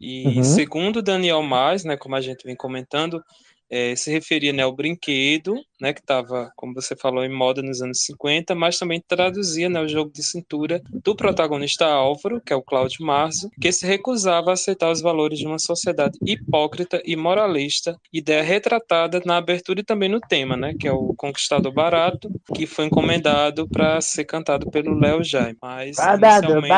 e 0.00 0.26
uhum. 0.26 0.44
segundo 0.44 1.02
Daniel 1.02 1.42
Mais, 1.42 1.84
né, 1.84 1.96
como 1.96 2.14
a 2.14 2.20
gente 2.20 2.44
vem 2.44 2.56
comentando, 2.56 3.22
é, 3.70 3.94
se 3.96 4.10
referia 4.10 4.52
né, 4.52 4.62
ao 4.62 4.74
brinquedo, 4.74 5.54
né, 5.80 5.92
que 5.92 6.00
estava, 6.00 6.50
como 6.56 6.74
você 6.74 6.96
falou, 6.96 7.24
em 7.24 7.32
moda 7.32 7.62
nos 7.62 7.80
anos 7.80 8.00
50, 8.02 8.54
mas 8.54 8.78
também 8.78 9.02
traduzia 9.06 9.68
né, 9.68 9.80
o 9.80 9.88
jogo 9.88 10.10
de 10.12 10.22
cintura 10.22 10.80
do 11.04 11.14
protagonista 11.14 11.86
Álvaro, 11.86 12.40
que 12.40 12.52
é 12.52 12.56
o 12.56 12.62
Cláudio 12.62 13.04
Marzo, 13.04 13.50
que 13.60 13.70
se 13.70 13.86
recusava 13.86 14.50
a 14.50 14.54
aceitar 14.54 14.90
os 14.90 15.00
valores 15.00 15.38
de 15.38 15.46
uma 15.46 15.58
sociedade 15.58 16.18
hipócrita 16.24 17.00
e 17.04 17.14
moralista, 17.16 17.96
ideia 18.12 18.42
retratada 18.42 19.20
na 19.24 19.36
abertura 19.36 19.80
e 19.80 19.84
também 19.84 20.08
no 20.08 20.20
tema, 20.20 20.56
né, 20.56 20.74
que 20.78 20.88
é 20.88 20.92
o 20.92 21.14
Conquistador 21.16 21.72
Barato, 21.72 22.30
que 22.54 22.66
foi 22.66 22.86
encomendado 22.86 23.68
para 23.68 24.00
ser 24.00 24.24
cantado 24.24 24.70
pelo 24.70 24.98
Léo 24.98 25.22
Jaime. 25.22 25.58
Mas, 25.62 25.96
inicialmente... 25.98 26.68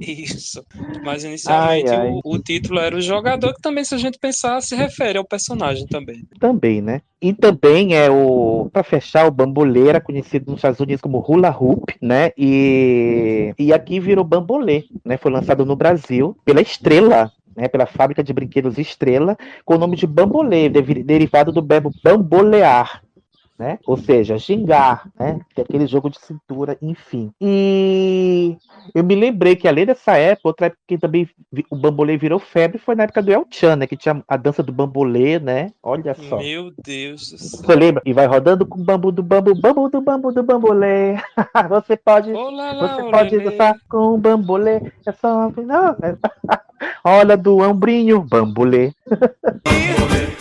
Isso. 0.00 0.64
Mas 1.04 1.24
inicialmente 1.24 1.90
ai, 1.90 1.96
ai. 1.96 2.10
O, 2.10 2.34
o, 2.34 2.38
título 2.38 2.78
era 2.78 2.96
o 2.96 3.00
jogador, 3.00 3.54
que 3.54 3.60
também, 3.60 3.84
se 3.84 3.94
a 3.94 3.98
gente 3.98 4.18
pensar, 4.18 4.60
se 4.60 4.74
refere 4.74 5.18
ao 5.18 5.24
personagem 5.24 5.86
também. 5.86 6.26
Também, 6.38 6.80
né? 6.80 7.02
E 7.20 7.32
também 7.32 7.94
é 7.94 8.10
o. 8.10 8.68
Para 8.72 8.82
fechar, 8.82 9.26
o 9.26 9.30
bambolê 9.30 9.88
era 9.88 10.00
conhecido 10.00 10.50
nos 10.50 10.58
Estados 10.58 10.80
Unidos 10.80 11.00
como 11.00 11.24
hula 11.26 11.50
hoop, 11.50 11.94
né? 12.00 12.32
E, 12.36 13.54
e 13.58 13.72
aqui 13.72 13.98
virou 14.00 14.24
bambolê, 14.24 14.84
né? 15.04 15.16
Foi 15.16 15.30
lançado 15.30 15.64
no 15.64 15.76
Brasil 15.76 16.36
pela 16.44 16.60
Estrela 16.60 17.32
né, 17.56 17.68
pela 17.68 17.86
fábrica 17.86 18.22
de 18.22 18.32
brinquedos 18.32 18.78
Estrela, 18.78 19.36
com 19.64 19.74
o 19.74 19.78
nome 19.78 19.96
de 19.96 20.06
Bambolê, 20.06 20.68
derivado 20.68 21.52
do 21.52 21.62
verbo 21.62 21.92
bambolear, 22.02 23.03
né? 23.58 23.78
Ou 23.86 23.96
seja, 23.96 24.36
gingar, 24.36 25.08
né? 25.18 25.40
Que 25.54 25.60
é 25.60 25.64
aquele 25.64 25.86
jogo 25.86 26.10
de 26.10 26.18
cintura, 26.18 26.76
enfim. 26.82 27.32
E 27.40 28.56
eu 28.94 29.04
me 29.04 29.14
lembrei 29.14 29.54
que 29.54 29.68
além 29.68 29.86
dessa 29.86 30.16
época, 30.16 30.48
outra 30.48 30.66
época 30.66 30.82
que 30.86 30.98
também 30.98 31.28
o 31.70 31.76
bambolê 31.76 32.16
virou 32.16 32.38
febre 32.38 32.78
foi 32.78 32.94
na 32.94 33.04
época 33.04 33.22
do 33.22 33.32
El 33.32 33.46
Chan, 33.50 33.76
né? 33.76 33.86
Que 33.86 33.96
tinha 33.96 34.22
a 34.26 34.36
dança 34.36 34.62
do 34.62 34.72
bambolê, 34.72 35.38
né? 35.38 35.70
Olha 35.82 36.14
só. 36.14 36.38
Meu 36.38 36.72
Deus 36.84 37.30
do 37.30 37.38
céu. 37.38 37.60
Você 37.60 37.74
lembra? 37.74 38.02
E 38.04 38.12
vai 38.12 38.26
rodando 38.26 38.66
com 38.66 38.80
o 38.80 38.84
bambu 38.84 39.12
do 39.12 39.22
bambu, 39.22 39.54
bambu 39.54 39.88
do 39.88 40.00
bambu 40.00 40.32
do 40.32 40.42
bambolê. 40.42 41.16
você 41.68 41.96
pode, 41.96 42.32
Olá, 42.32 42.74
você 42.74 43.10
pode 43.10 43.38
dançar 43.38 43.76
com 43.88 44.14
o 44.14 44.18
bambolê. 44.18 44.80
É 45.06 45.12
só 45.12 45.50
não, 45.56 45.90
é... 46.02 46.16
Olha 47.04 47.36
do 47.36 47.58
ombrinho, 47.58 48.22
bambolê. 48.22 48.92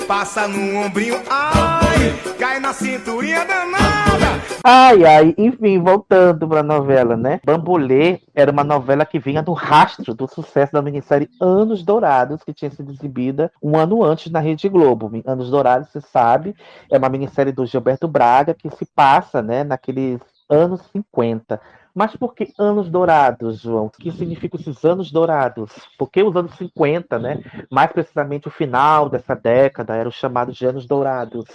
Passa 0.07 0.47
no 0.47 0.77
ombrinho, 0.79 1.21
ai, 1.29 2.13
cai 2.37 2.59
na 2.59 2.73
cinturinha 2.73 3.45
danada. 3.45 4.41
Ai, 4.63 5.03
ai, 5.05 5.35
enfim, 5.37 5.79
voltando 5.79 6.47
pra 6.47 6.63
novela, 6.63 7.17
né? 7.17 7.39
Bambolê 7.45 8.19
era 8.33 8.51
uma 8.51 8.63
novela 8.63 9.05
que 9.05 9.19
vinha 9.19 9.41
do 9.41 9.53
rastro 9.53 10.13
do 10.13 10.27
sucesso 10.27 10.73
da 10.73 10.81
minissérie 10.81 11.29
Anos 11.39 11.83
Dourados, 11.83 12.43
que 12.43 12.53
tinha 12.53 12.71
sido 12.71 12.91
exibida 12.91 13.51
um 13.61 13.77
ano 13.77 14.03
antes 14.03 14.31
na 14.31 14.39
Rede 14.39 14.69
Globo. 14.69 15.11
Anos 15.25 15.49
Dourados, 15.49 15.89
você 15.89 16.01
sabe, 16.01 16.55
é 16.89 16.97
uma 16.97 17.09
minissérie 17.09 17.51
do 17.51 17.65
Gilberto 17.65 18.07
Braga 18.07 18.53
que 18.53 18.69
se 18.69 18.85
passa, 18.85 19.41
né, 19.41 19.63
naqueles 19.63 20.19
anos 20.49 20.81
50. 20.91 21.59
Mas 21.93 22.15
por 22.15 22.33
que 22.33 22.51
anos 22.57 22.89
dourados, 22.89 23.59
João? 23.59 23.85
O 23.85 23.89
que 23.91 24.11
significam 24.11 24.59
esses 24.59 24.83
anos 24.83 25.11
dourados? 25.11 25.71
Porque 25.97 26.23
os 26.23 26.35
anos 26.35 26.55
50, 26.55 27.19
né? 27.19 27.43
Mais 27.69 27.91
precisamente 27.91 28.47
o 28.47 28.51
final 28.51 29.09
dessa 29.09 29.35
década, 29.35 29.95
eram 29.95 30.09
chamados 30.09 30.57
de 30.57 30.65
anos 30.65 30.87
dourados. 30.87 31.45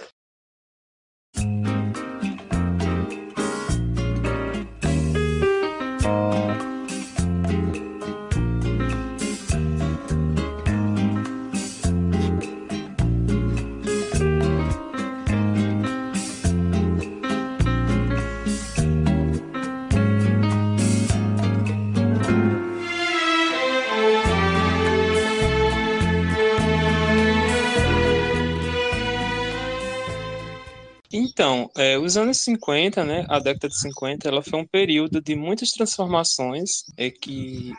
Então, 31.11 31.69
é, 31.75 31.97
os 31.97 32.17
anos 32.17 32.37
50, 32.37 33.03
né, 33.03 33.25
a 33.27 33.39
década 33.39 33.67
de 33.67 33.79
50, 33.79 34.27
ela 34.27 34.43
foi 34.43 34.59
um 34.59 34.67
período 34.67 35.19
de 35.19 35.35
muitas 35.35 35.71
transformações 35.71 36.83
é, 36.95 37.09
que 37.09 37.73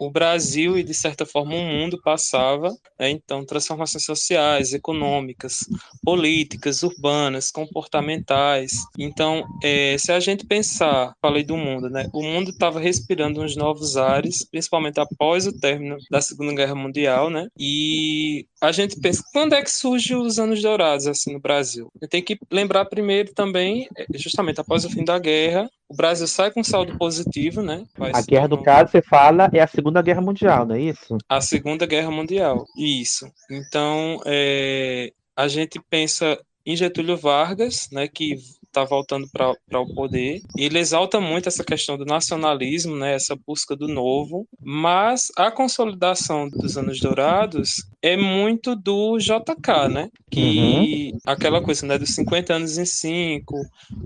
o 0.00 0.10
Brasil 0.10 0.78
e, 0.78 0.82
de 0.82 0.94
certa 0.94 1.24
forma, 1.24 1.54
o 1.54 1.64
mundo 1.64 2.00
passava, 2.02 2.70
né, 2.98 3.10
então, 3.10 3.44
transformações 3.44 4.04
sociais, 4.04 4.72
econômicas, 4.72 5.60
políticas, 6.04 6.82
urbanas, 6.82 7.50
comportamentais. 7.50 8.72
Então, 8.98 9.44
é, 9.62 9.96
se 9.98 10.12
a 10.12 10.20
gente 10.20 10.46
pensar, 10.46 11.12
falei 11.20 11.42
do 11.42 11.56
mundo, 11.56 11.88
né, 11.88 12.08
o 12.12 12.22
mundo 12.22 12.50
estava 12.50 12.80
respirando 12.80 13.40
uns 13.40 13.56
novos 13.56 13.96
ares, 13.96 14.44
principalmente 14.44 15.00
após 15.00 15.46
o 15.46 15.58
término 15.58 15.96
da 16.10 16.20
Segunda 16.20 16.54
Guerra 16.54 16.74
Mundial, 16.74 17.30
né, 17.30 17.48
e 17.58 18.46
a 18.60 18.72
gente 18.72 18.98
pensa, 19.00 19.22
quando 19.32 19.54
é 19.54 19.62
que 19.62 19.70
surgem 19.70 20.16
os 20.16 20.38
anos 20.38 20.60
dourados, 20.62 21.06
assim, 21.06 21.32
no 21.32 21.40
Brasil? 21.40 21.88
Tem 22.10 22.22
que 22.22 22.38
lembrar 22.50 22.84
primeiro 22.86 23.32
também, 23.34 23.88
é, 23.96 24.06
justamente 24.14 24.60
após 24.60 24.84
o 24.84 24.90
fim 24.90 25.04
da 25.04 25.18
guerra, 25.18 25.68
o 25.88 25.94
Brasil 25.94 26.26
sai 26.26 26.50
com 26.50 26.64
saldo 26.64 26.96
positivo, 26.98 27.62
né? 27.62 27.84
Vai 27.96 28.10
a 28.14 28.20
guerra 28.20 28.48
do 28.48 28.62
caso, 28.62 28.90
você 28.90 29.02
fala, 29.02 29.48
é 29.52 29.60
a 29.60 29.66
Segunda 29.66 30.02
Guerra 30.02 30.20
Mundial, 30.20 30.66
não 30.66 30.74
é 30.74 30.80
isso? 30.80 31.16
A 31.28 31.40
Segunda 31.40 31.86
Guerra 31.86 32.10
Mundial, 32.10 32.66
isso. 32.76 33.30
Então, 33.50 34.20
é, 34.26 35.12
a 35.36 35.46
gente 35.48 35.80
pensa 35.88 36.38
em 36.64 36.74
Getúlio 36.74 37.16
Vargas, 37.16 37.88
né, 37.92 38.08
que 38.08 38.36
está 38.76 38.84
voltando 38.84 39.26
para 39.32 39.80
o 39.80 39.94
poder. 39.94 40.40
Ele 40.56 40.78
exalta 40.78 41.18
muito 41.18 41.48
essa 41.48 41.64
questão 41.64 41.96
do 41.96 42.04
nacionalismo, 42.04 42.94
né, 42.94 43.14
essa 43.14 43.34
busca 43.34 43.74
do 43.74 43.88
novo, 43.88 44.46
mas 44.60 45.32
a 45.36 45.50
consolidação 45.50 46.48
dos 46.48 46.76
anos 46.76 47.00
dourados 47.00 47.86
é 48.02 48.16
muito 48.16 48.76
do 48.76 49.18
JK, 49.18 49.88
né? 49.90 50.08
Que 50.30 51.12
uhum. 51.12 51.18
aquela 51.26 51.62
coisa, 51.62 51.86
né, 51.86 51.98
dos 51.98 52.14
50 52.14 52.54
anos 52.54 52.76
em 52.76 52.84
5, 52.84 53.56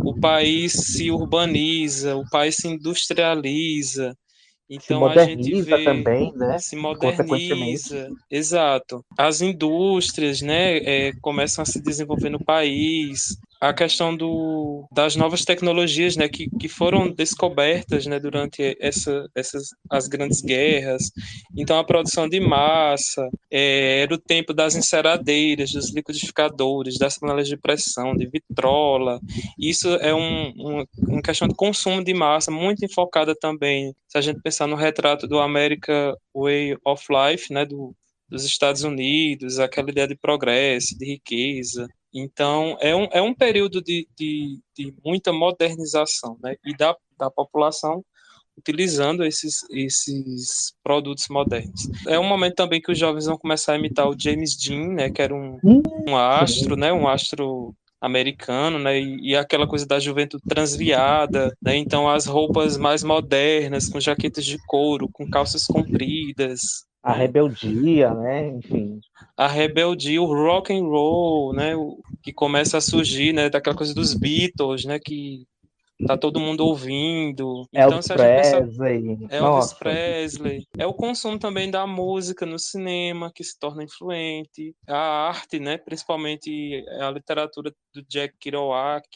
o 0.04 0.18
país 0.20 0.72
se 0.72 1.10
urbaniza, 1.10 2.16
o 2.16 2.28
país 2.30 2.56
se 2.56 2.68
industrializa, 2.68 4.14
então 4.70 4.98
se 4.98 5.00
moderniza 5.00 5.48
a 5.48 5.52
gente 5.52 5.62
vê, 5.62 5.84
também, 5.84 6.32
né? 6.36 6.58
Se 6.60 6.76
moderniza, 6.76 8.08
exato. 8.30 9.04
As 9.18 9.40
indústrias, 9.40 10.40
né, 10.40 10.76
é, 10.78 11.12
começam 11.20 11.62
a 11.62 11.66
se 11.66 11.82
desenvolver 11.82 12.30
no 12.30 12.38
país. 12.38 13.36
A 13.60 13.74
questão 13.74 14.16
do, 14.16 14.86
das 14.90 15.16
novas 15.16 15.44
tecnologias, 15.44 16.16
né, 16.16 16.28
que, 16.28 16.48
que 16.58 16.68
foram 16.68 17.10
descobertas, 17.12 18.06
né, 18.06 18.18
durante 18.18 18.76
essa, 18.80 19.28
essas 19.34 19.68
as 19.90 20.08
grandes 20.08 20.40
guerras. 20.40 21.10
Então 21.54 21.78
a 21.78 21.84
produção 21.84 22.26
de 22.26 22.40
massa 22.40 23.28
é, 23.50 24.00
era 24.00 24.14
o 24.14 24.18
tempo 24.18 24.54
das 24.54 24.74
enceradeiras, 24.74 25.72
dos 25.72 25.94
liquidificadores, 25.94 26.98
das 26.98 27.18
panelas 27.18 27.48
de 27.48 27.56
pressão, 27.58 28.16
de 28.16 28.26
vitrola. 28.26 29.20
Isso 29.58 29.88
é 29.96 30.14
um, 30.14 30.48
um, 30.56 30.84
uma 31.08 31.22
questão 31.22 31.46
de 31.46 31.54
consumo 31.54 32.02
de 32.02 32.14
massa 32.14 32.50
muito 32.50 32.84
enfocada 32.84 33.34
também. 33.34 33.94
Se 34.08 34.16
a 34.16 34.20
gente 34.22 34.40
pensar 34.40 34.66
no 34.66 34.76
retrato 34.76 35.28
do 35.28 35.38
America 35.38 36.16
Way 36.34 36.78
of 36.84 37.04
Life, 37.10 37.52
né, 37.52 37.66
do, 37.66 37.94
dos 38.28 38.44
Estados 38.44 38.84
Unidos, 38.84 39.58
aquela 39.58 39.90
ideia 39.90 40.08
de 40.08 40.16
progresso, 40.16 40.96
de 40.96 41.04
riqueza. 41.04 41.88
Então, 42.12 42.76
é 42.80 42.94
um, 42.94 43.08
é 43.12 43.22
um 43.22 43.34
período 43.34 43.80
de, 43.80 44.08
de, 44.16 44.58
de 44.76 44.94
muita 45.04 45.32
modernização 45.32 46.36
né, 46.42 46.56
e 46.64 46.76
da, 46.76 46.96
da 47.18 47.30
população 47.30 48.04
utilizando 48.58 49.24
esses, 49.24 49.64
esses 49.70 50.74
produtos 50.82 51.26
modernos. 51.28 51.88
É 52.06 52.18
um 52.18 52.28
momento 52.28 52.56
também 52.56 52.80
que 52.80 52.92
os 52.92 52.98
jovens 52.98 53.26
vão 53.26 53.38
começar 53.38 53.72
a 53.72 53.78
imitar 53.78 54.08
o 54.08 54.16
James 54.18 54.56
Dean, 54.56 54.88
né, 54.88 55.10
que 55.10 55.22
era 55.22 55.34
um, 55.34 55.58
um 56.06 56.16
astro, 56.16 56.76
né, 56.76 56.92
um 56.92 57.08
astro 57.08 57.74
americano, 58.00 58.78
né, 58.78 58.98
e, 58.98 59.30
e, 59.30 59.36
aquela 59.36 59.66
coisa 59.66 59.86
da 59.86 59.98
juventude 59.98 60.42
transviada, 60.48 61.54
né, 61.62 61.76
então 61.76 62.08
as 62.08 62.26
roupas 62.26 62.76
mais 62.76 63.02
modernas, 63.02 63.88
com 63.88 64.00
jaquetas 64.00 64.44
de 64.44 64.58
couro, 64.66 65.08
com 65.12 65.28
calças 65.28 65.66
compridas. 65.66 66.84
A 67.02 67.12
rebeldia, 67.12 68.12
né, 68.12 68.48
enfim. 68.48 69.00
A 69.36 69.46
rebeldia, 69.46 70.20
o 70.20 70.26
rock 70.26 70.72
and 70.72 70.84
roll, 70.84 71.54
né, 71.54 71.74
o, 71.74 71.98
que 72.22 72.32
começa 72.32 72.76
a 72.76 72.80
surgir, 72.80 73.32
né, 73.32 73.48
daquela 73.48 73.76
coisa 73.76 73.94
dos 73.94 74.12
Beatles, 74.12 74.84
né, 74.84 74.98
que 74.98 75.46
tá 76.06 76.16
todo 76.16 76.40
mundo 76.40 76.64
ouvindo. 76.66 77.66
Então, 77.72 77.92
Elvis 77.92 78.08
Presley. 78.08 79.16
Pensa, 79.16 79.34
Elvis 79.34 79.72
Presley. 79.74 80.66
É 80.78 80.86
o 80.86 80.94
consumo 80.94 81.38
também 81.38 81.70
da 81.70 81.86
música 81.86 82.46
no 82.46 82.58
cinema 82.58 83.30
que 83.34 83.44
se 83.44 83.58
torna 83.58 83.84
influente. 83.84 84.74
A 84.86 85.28
arte, 85.28 85.58
né, 85.58 85.78
principalmente 85.78 86.84
a 87.00 87.10
literatura 87.10 87.72
do 87.94 88.02
Jack 88.08 88.34
Kerouac, 88.38 89.08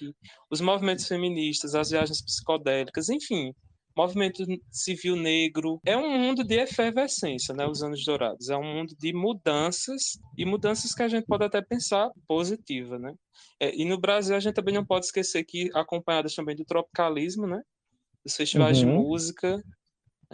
os 0.50 0.60
movimentos 0.60 1.06
feministas, 1.06 1.74
as 1.74 1.90
viagens 1.90 2.22
psicodélicas, 2.22 3.08
enfim, 3.08 3.52
movimento 3.96 4.44
civil 4.70 5.16
negro. 5.16 5.80
É 5.84 5.96
um 5.96 6.18
mundo 6.18 6.44
de 6.44 6.56
efervescência, 6.56 7.54
né? 7.54 7.66
Os 7.66 7.82
anos 7.82 8.04
dourados. 8.04 8.48
É 8.48 8.56
um 8.56 8.64
mundo 8.64 8.94
de 8.98 9.12
mudanças 9.12 10.18
e 10.36 10.44
mudanças 10.44 10.94
que 10.94 11.02
a 11.02 11.08
gente 11.08 11.26
pode 11.26 11.44
até 11.44 11.62
pensar 11.62 12.10
positiva, 12.26 12.98
né? 12.98 13.14
É, 13.60 13.74
e 13.74 13.84
no 13.84 13.98
Brasil 13.98 14.34
a 14.34 14.40
gente 14.40 14.54
também 14.54 14.74
não 14.74 14.84
pode 14.84 15.06
esquecer 15.06 15.44
que 15.44 15.70
acompanhadas 15.74 16.34
também 16.34 16.56
do 16.56 16.64
tropicalismo, 16.64 17.46
né? 17.46 17.62
Os 18.24 18.36
festivais 18.36 18.78
uhum. 18.78 18.84
de 18.84 18.92
música, 18.92 19.62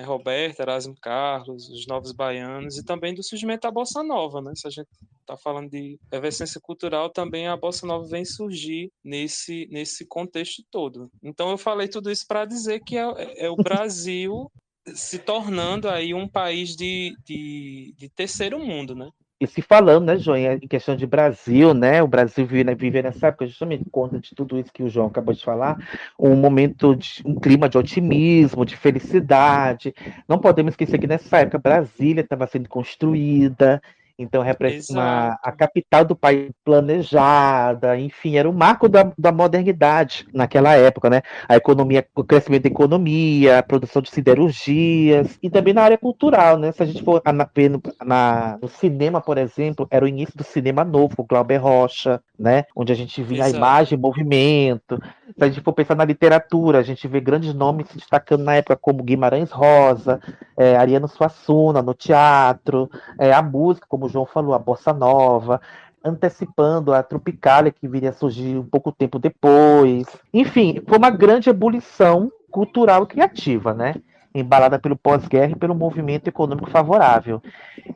né? 0.00 0.06
Roberto, 0.06 0.60
Erasmo 0.60 0.96
Carlos, 1.00 1.68
os 1.68 1.86
Novos 1.86 2.12
Baianos 2.12 2.78
e 2.78 2.84
também 2.84 3.14
do 3.14 3.22
surgimento 3.22 3.62
da 3.62 3.70
bossa 3.70 4.02
nova, 4.02 4.40
né? 4.40 4.52
Se 4.54 4.66
a 4.66 4.70
gente 4.70 4.88
está 5.20 5.36
falando 5.36 5.70
de 5.70 5.98
efervescência 6.06 6.60
cultural, 6.60 7.10
também 7.10 7.46
a 7.46 7.56
bossa 7.56 7.86
nova 7.86 8.06
vem 8.06 8.24
surgir 8.24 8.90
nesse 9.04 9.68
nesse 9.70 10.06
contexto 10.06 10.64
todo. 10.70 11.10
Então 11.22 11.50
eu 11.50 11.58
falei 11.58 11.88
tudo 11.88 12.10
isso 12.10 12.26
para 12.26 12.44
dizer 12.44 12.80
que 12.80 12.96
é, 12.96 13.44
é 13.44 13.50
o 13.50 13.56
Brasil 13.56 14.50
se 14.94 15.18
tornando 15.18 15.88
aí 15.88 16.14
um 16.14 16.26
país 16.26 16.74
de, 16.74 17.14
de, 17.24 17.94
de 17.96 18.08
terceiro 18.08 18.58
mundo, 18.58 18.94
né? 18.94 19.10
E 19.40 19.46
se 19.46 19.62
falando, 19.62 20.04
né, 20.06 20.18
João, 20.18 20.36
em 20.36 20.68
questão 20.68 20.94
de 20.94 21.06
Brasil, 21.06 21.72
né? 21.72 22.02
O 22.02 22.06
Brasil 22.06 22.44
vive, 22.46 22.62
né, 22.62 22.74
vive 22.74 23.00
nessa 23.02 23.28
época, 23.28 23.46
justamente 23.46 23.84
por 23.84 23.90
conta 23.90 24.18
de 24.20 24.34
tudo 24.34 24.58
isso 24.58 24.70
que 24.70 24.82
o 24.82 24.88
João 24.88 25.06
acabou 25.06 25.32
de 25.32 25.42
falar, 25.42 25.78
um 26.18 26.36
momento 26.36 26.94
de 26.94 27.22
um 27.24 27.34
clima 27.34 27.66
de 27.66 27.78
otimismo, 27.78 28.66
de 28.66 28.76
felicidade. 28.76 29.94
Não 30.28 30.38
podemos 30.38 30.72
esquecer 30.72 30.98
que 30.98 31.06
nessa 31.06 31.38
época 31.38 31.58
Brasília 31.58 32.20
estava 32.20 32.46
sendo 32.46 32.68
construída, 32.68 33.80
então, 34.22 34.42
representa 34.42 35.38
a 35.42 35.50
capital 35.50 36.04
do 36.04 36.14
país 36.14 36.50
planejada, 36.62 37.98
enfim, 37.98 38.36
era 38.36 38.48
o 38.48 38.52
marco 38.52 38.86
da, 38.86 39.10
da 39.16 39.32
modernidade 39.32 40.26
naquela 40.34 40.74
época, 40.74 41.08
né? 41.08 41.22
A 41.48 41.56
economia, 41.56 42.06
o 42.14 42.22
crescimento 42.22 42.64
da 42.64 42.68
economia, 42.68 43.58
a 43.58 43.62
produção 43.62 44.02
de 44.02 44.10
siderurgias, 44.10 45.38
e 45.42 45.48
também 45.48 45.72
na 45.72 45.82
área 45.82 45.96
cultural, 45.96 46.58
né? 46.58 46.70
Se 46.70 46.82
a 46.82 46.86
gente 46.86 47.02
for 47.02 47.22
ver 47.54 47.70
no, 47.70 47.82
na, 48.04 48.58
no 48.60 48.68
cinema, 48.68 49.22
por 49.22 49.38
exemplo, 49.38 49.88
era 49.90 50.04
o 50.04 50.08
início 50.08 50.36
do 50.36 50.44
cinema 50.44 50.84
novo, 50.84 51.14
o 51.16 51.24
Glauber 51.24 51.56
Rocha, 51.56 52.20
né? 52.38 52.64
Onde 52.76 52.92
a 52.92 52.96
gente 52.96 53.22
via 53.22 53.38
Exato. 53.38 53.54
a 53.54 53.56
imagem 53.56 53.98
em 53.98 54.02
movimento. 54.02 55.00
Se 55.36 55.44
a 55.44 55.48
gente 55.48 55.62
for 55.62 55.72
pensar 55.72 55.94
na 55.94 56.04
literatura, 56.04 56.78
a 56.78 56.82
gente 56.82 57.08
vê 57.08 57.20
grandes 57.20 57.54
nomes 57.54 57.88
se 57.88 57.96
destacando 57.96 58.44
na 58.44 58.56
época, 58.56 58.76
como 58.76 59.02
Guimarães 59.02 59.50
Rosa, 59.50 60.20
é, 60.58 60.76
Ariano 60.76 61.08
Suassuna 61.08 61.80
no 61.80 61.94
teatro, 61.94 62.90
é, 63.18 63.32
a 63.32 63.40
música, 63.40 63.86
como 63.88 64.09
João 64.10 64.26
falou, 64.26 64.54
a 64.54 64.58
bossa 64.58 64.92
nova, 64.92 65.60
antecipando 66.04 66.92
a 66.92 67.02
Tropicália, 67.02 67.72
que 67.72 67.88
viria 67.88 68.10
a 68.10 68.14
surgir 68.14 68.56
um 68.56 68.64
pouco 68.64 68.92
tempo 68.92 69.18
depois. 69.18 70.06
Enfim, 70.32 70.80
foi 70.86 70.98
uma 70.98 71.10
grande 71.10 71.50
ebulição 71.50 72.30
cultural 72.50 73.04
e 73.04 73.06
criativa, 73.06 73.72
né? 73.72 73.94
Embalada 74.34 74.78
pelo 74.78 74.96
pós-guerra 74.96 75.52
e 75.52 75.56
pelo 75.56 75.74
movimento 75.74 76.28
econômico 76.28 76.70
favorável. 76.70 77.42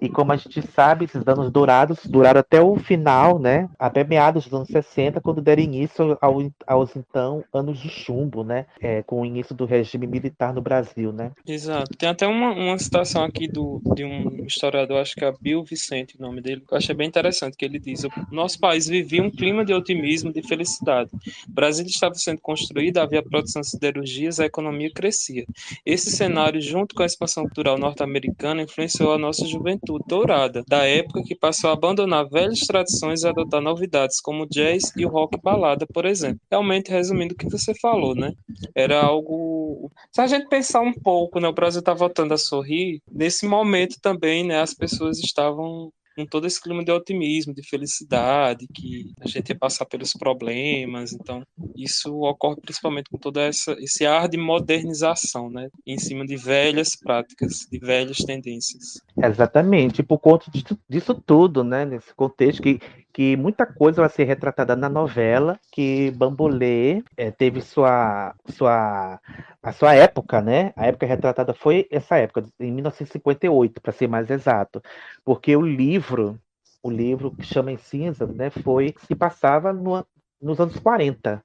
E 0.01 0.09
como 0.09 0.33
a 0.33 0.37
gente 0.37 0.61
sabe, 0.63 1.05
esses 1.05 1.27
anos 1.27 1.51
dourados 1.51 2.01
duraram 2.05 2.41
até 2.41 2.61
o 2.61 2.77
final, 2.77 3.39
né? 3.39 3.69
Até 3.79 4.05
meados 4.05 4.45
dos 4.45 4.55
anos 4.55 4.69
60, 4.69 5.21
quando 5.21 5.41
deram 5.41 5.63
início 5.63 6.19
ao, 6.21 6.39
aos 6.67 6.97
então 6.97 7.45
anos 7.53 7.79
de 7.79 7.89
chumbo, 7.89 8.43
né? 8.43 8.67
É, 8.81 9.03
com 9.03 9.21
o 9.21 9.27
início 9.27 9.55
do 9.55 9.65
regime 9.65 10.07
militar 10.07 10.53
no 10.53 10.61
Brasil, 10.61 11.13
né? 11.13 11.31
Exato. 11.47 11.97
Tem 11.97 12.09
até 12.09 12.27
uma, 12.27 12.51
uma 12.53 12.79
citação 12.79 13.25
aqui 13.25 13.47
do, 13.47 13.81
de 13.95 14.05
um 14.05 14.45
historiador, 14.45 14.99
acho 14.99 15.15
que 15.15 15.25
é 15.25 15.33
Bill 15.41 15.63
Vicente, 15.63 16.17
o 16.19 16.23
nome 16.23 16.41
dele, 16.41 16.63
que 16.67 16.73
eu 16.73 16.79
achei 16.79 16.95
bem 16.95 17.09
interessante, 17.09 17.57
que 17.57 17.65
ele 17.65 17.79
diz: 17.79 18.03
nosso 18.31 18.59
país 18.59 18.87
vivia 18.87 19.23
um 19.23 19.31
clima 19.31 19.65
de 19.65 19.73
otimismo, 19.73 20.33
de 20.33 20.43
felicidade. 20.43 21.11
O 21.49 21.53
Brasil 21.53 21.87
estava 21.87 22.15
sendo 22.15 22.41
construído, 22.41 22.99
havia 22.99 23.23
produção 23.23 23.63
de 23.63 23.69
siderurgias, 23.69 24.41
a 24.41 24.47
economia 24.47 24.91
crescia. 24.93 25.45
Esse 25.85 26.11
cenário, 26.25 26.61
junto 26.61 26.95
com 26.95 27.03
a 27.03 27.07
expansão 27.07 27.45
cultural 27.45 27.77
norte-americana, 27.77 28.63
influenciou 28.63 29.13
a 29.13 29.19
nossa 29.19 29.47
juventude 29.47 30.05
dourada, 30.09 30.65
da 30.67 30.85
época 30.85 31.23
que 31.23 31.35
passou 31.35 31.71
a 31.71 31.75
abandonar 31.75 32.29
velhas 32.29 32.61
tradições 32.61 33.23
e 33.23 33.29
adotar 33.29 33.61
novidades, 33.61 34.21
como 34.21 34.45
o 34.45 34.49
jazz 34.49 34.91
e 34.97 35.05
o 35.05 35.09
rock 35.09 35.39
balada, 35.43 35.87
por 35.87 36.07
exemplo. 36.07 36.41
Realmente, 36.51 36.91
resumindo 36.91 37.35
o 37.35 37.37
que 37.37 37.49
você 37.49 37.75
falou, 37.75 38.15
né? 38.15 38.33
Era 38.75 39.03
algo. 39.03 39.91
Se 40.13 40.21
a 40.21 40.27
gente 40.27 40.49
pensar 40.49 40.81
um 40.81 40.93
pouco, 40.93 41.39
né? 41.39 41.49
O 41.49 41.53
Brasil 41.53 41.81
está 41.81 41.93
voltando 41.93 42.33
a 42.33 42.39
sorrir, 42.39 43.03
nesse 43.11 43.47
momento 43.47 43.97
também, 44.01 44.45
né? 44.45 44.61
As 44.61 44.73
pessoas 44.73 45.19
estavam 45.19 45.93
com 46.17 46.25
todo 46.27 46.47
esse 46.47 46.61
clima 46.61 46.85
de 46.85 46.93
otimismo, 46.93 47.55
de 47.55 47.63
felicidade, 47.63 48.67
que 48.73 49.13
a 49.21 49.29
gente 49.29 49.51
ia 49.51 49.59
passar 49.59 49.85
pelos 49.87 50.13
problemas. 50.13 51.13
Então, 51.13 51.43
isso 51.77 52.15
ocorre 52.21 52.61
principalmente 52.61 53.11
com 53.11 53.19
todo 53.19 53.39
essa, 53.41 53.73
esse 53.81 54.07
ar 54.07 54.29
de 54.29 54.37
modernização, 54.37 55.51
né? 55.51 55.69
Em 55.87 55.99
cima 55.99 56.25
de 56.27 56.37
velhas 56.37 56.97
práticas, 56.97 57.67
de 57.71 57.79
velhas 57.79 58.19
tendências. 58.19 59.01
Exatamente, 59.23 60.03
por 60.03 60.19
conta 60.19 60.51
disso, 60.51 60.79
disso 60.89 61.15
tudo, 61.15 61.65
né? 61.65 61.85
Nesse 61.85 62.15
contexto 62.15 62.63
que 62.63 62.81
que 63.15 63.37
muita 63.37 63.65
coisa 63.65 64.03
vai 64.03 64.11
ser 64.11 64.25
retratada 64.25 64.75
na 64.75 64.89
novela, 64.89 65.59
que 65.71 66.11
Bambolê 66.11 67.01
é, 67.17 67.31
teve 67.31 67.61
sua, 67.61 68.35
sua, 68.49 69.21
a 69.63 69.73
sua 69.73 69.95
época, 69.95 70.43
né? 70.43 70.73
A 70.77 70.87
época 70.87 71.07
retratada 71.07 71.55
foi 71.55 71.87
essa 71.93 72.17
época, 72.17 72.45
em 72.59 72.73
1958, 72.73 73.81
para 73.81 73.93
ser 73.93 74.09
mais 74.09 74.29
exato, 74.31 74.83
porque 75.25 75.57
o 75.57 75.63
livro, 75.63 76.41
o 76.83 76.91
livro 76.91 77.31
que 77.31 77.45
chama 77.45 77.71
em 77.71 77.77
cinza, 77.77 78.27
né, 78.27 78.51
foi 78.51 78.93
se 79.07 79.15
passava 79.15 79.73
no, 79.73 80.05
nos 80.43 80.59
anos 80.59 80.77
40, 80.81 81.41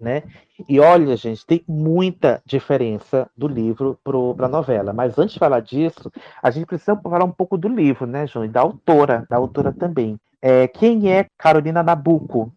né? 0.00 0.24
E 0.68 0.80
olha, 0.80 1.16
gente, 1.16 1.46
tem 1.46 1.64
muita 1.68 2.42
diferença 2.44 3.30
do 3.36 3.46
livro 3.46 3.96
para 4.02 4.46
a 4.46 4.48
novela. 4.48 4.92
Mas 4.92 5.16
antes 5.18 5.34
de 5.34 5.38
falar 5.38 5.60
disso, 5.60 6.10
a 6.42 6.50
gente 6.50 6.66
precisa 6.66 6.96
falar 6.96 7.24
um 7.24 7.30
pouco 7.30 7.56
do 7.56 7.68
livro, 7.68 8.06
né, 8.06 8.26
João? 8.26 8.44
E 8.44 8.48
da 8.48 8.60
autora, 8.60 9.24
da 9.30 9.36
autora 9.36 9.72
também. 9.72 10.18
É, 10.44 10.66
quem 10.66 11.08
é 11.08 11.26
Carolina 11.38 11.84
Nabuco? 11.84 12.52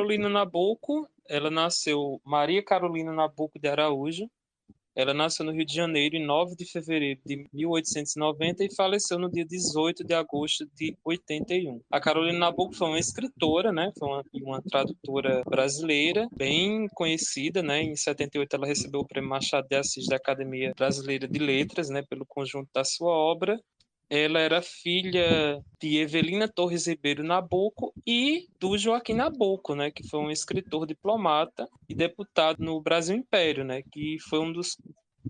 Carolina 0.00 0.30
Nabuco, 0.30 1.06
ela 1.28 1.50
nasceu 1.50 2.22
Maria 2.24 2.64
Carolina 2.64 3.12
Nabuco 3.12 3.58
de 3.58 3.68
Araújo. 3.68 4.30
Ela 4.96 5.12
nasceu 5.12 5.44
no 5.44 5.52
Rio 5.52 5.66
de 5.66 5.74
Janeiro 5.74 6.16
em 6.16 6.24
9 6.24 6.56
de 6.56 6.64
fevereiro 6.64 7.20
de 7.24 7.46
1890 7.52 8.64
e 8.64 8.74
faleceu 8.74 9.18
no 9.18 9.30
dia 9.30 9.44
18 9.44 10.02
de 10.02 10.14
agosto 10.14 10.66
de 10.74 10.96
81. 11.04 11.82
A 11.90 12.00
Carolina 12.00 12.38
Nabuco 12.38 12.74
foi 12.74 12.88
uma 12.88 12.98
escritora, 12.98 13.72
né? 13.72 13.92
Foi 13.98 14.08
uma, 14.08 14.24
uma 14.42 14.62
tradutora 14.62 15.42
brasileira, 15.44 16.26
bem 16.34 16.88
conhecida, 16.94 17.62
né? 17.62 17.82
Em 17.82 17.94
78 17.94 18.56
ela 18.56 18.66
recebeu 18.66 19.00
o 19.00 19.06
Prêmio 19.06 19.28
Machado 19.28 19.68
de 19.68 19.76
Assis 19.76 20.06
da 20.06 20.16
Academia 20.16 20.72
Brasileira 20.74 21.28
de 21.28 21.38
Letras, 21.38 21.90
né? 21.90 22.02
Pelo 22.08 22.24
conjunto 22.24 22.70
da 22.74 22.84
sua 22.84 23.12
obra 23.12 23.60
ela 24.10 24.40
era 24.40 24.60
filha 24.60 25.62
de 25.80 25.98
Evelina 25.98 26.48
Torres 26.48 26.88
Ribeiro 26.88 27.22
Nabuco 27.22 27.94
e 28.04 28.48
do 28.58 28.76
Joaquim 28.76 29.14
Nabuco, 29.14 29.76
né, 29.76 29.92
que 29.92 30.06
foi 30.08 30.18
um 30.18 30.32
escritor 30.32 30.84
diplomata 30.84 31.68
e 31.88 31.94
deputado 31.94 32.58
no 32.58 32.82
Brasil 32.82 33.16
Império, 33.16 33.64
né, 33.64 33.82
que 33.92 34.16
foi 34.28 34.40
um 34.40 34.52
dos 34.52 34.76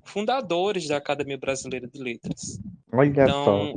fundadores 0.04 0.88
da 0.88 0.96
Academia 0.96 1.36
Brasileira 1.36 1.86
de 1.86 2.02
Letras. 2.02 2.58
Olha 2.90 3.08
então, 3.08 3.44
só. 3.44 3.74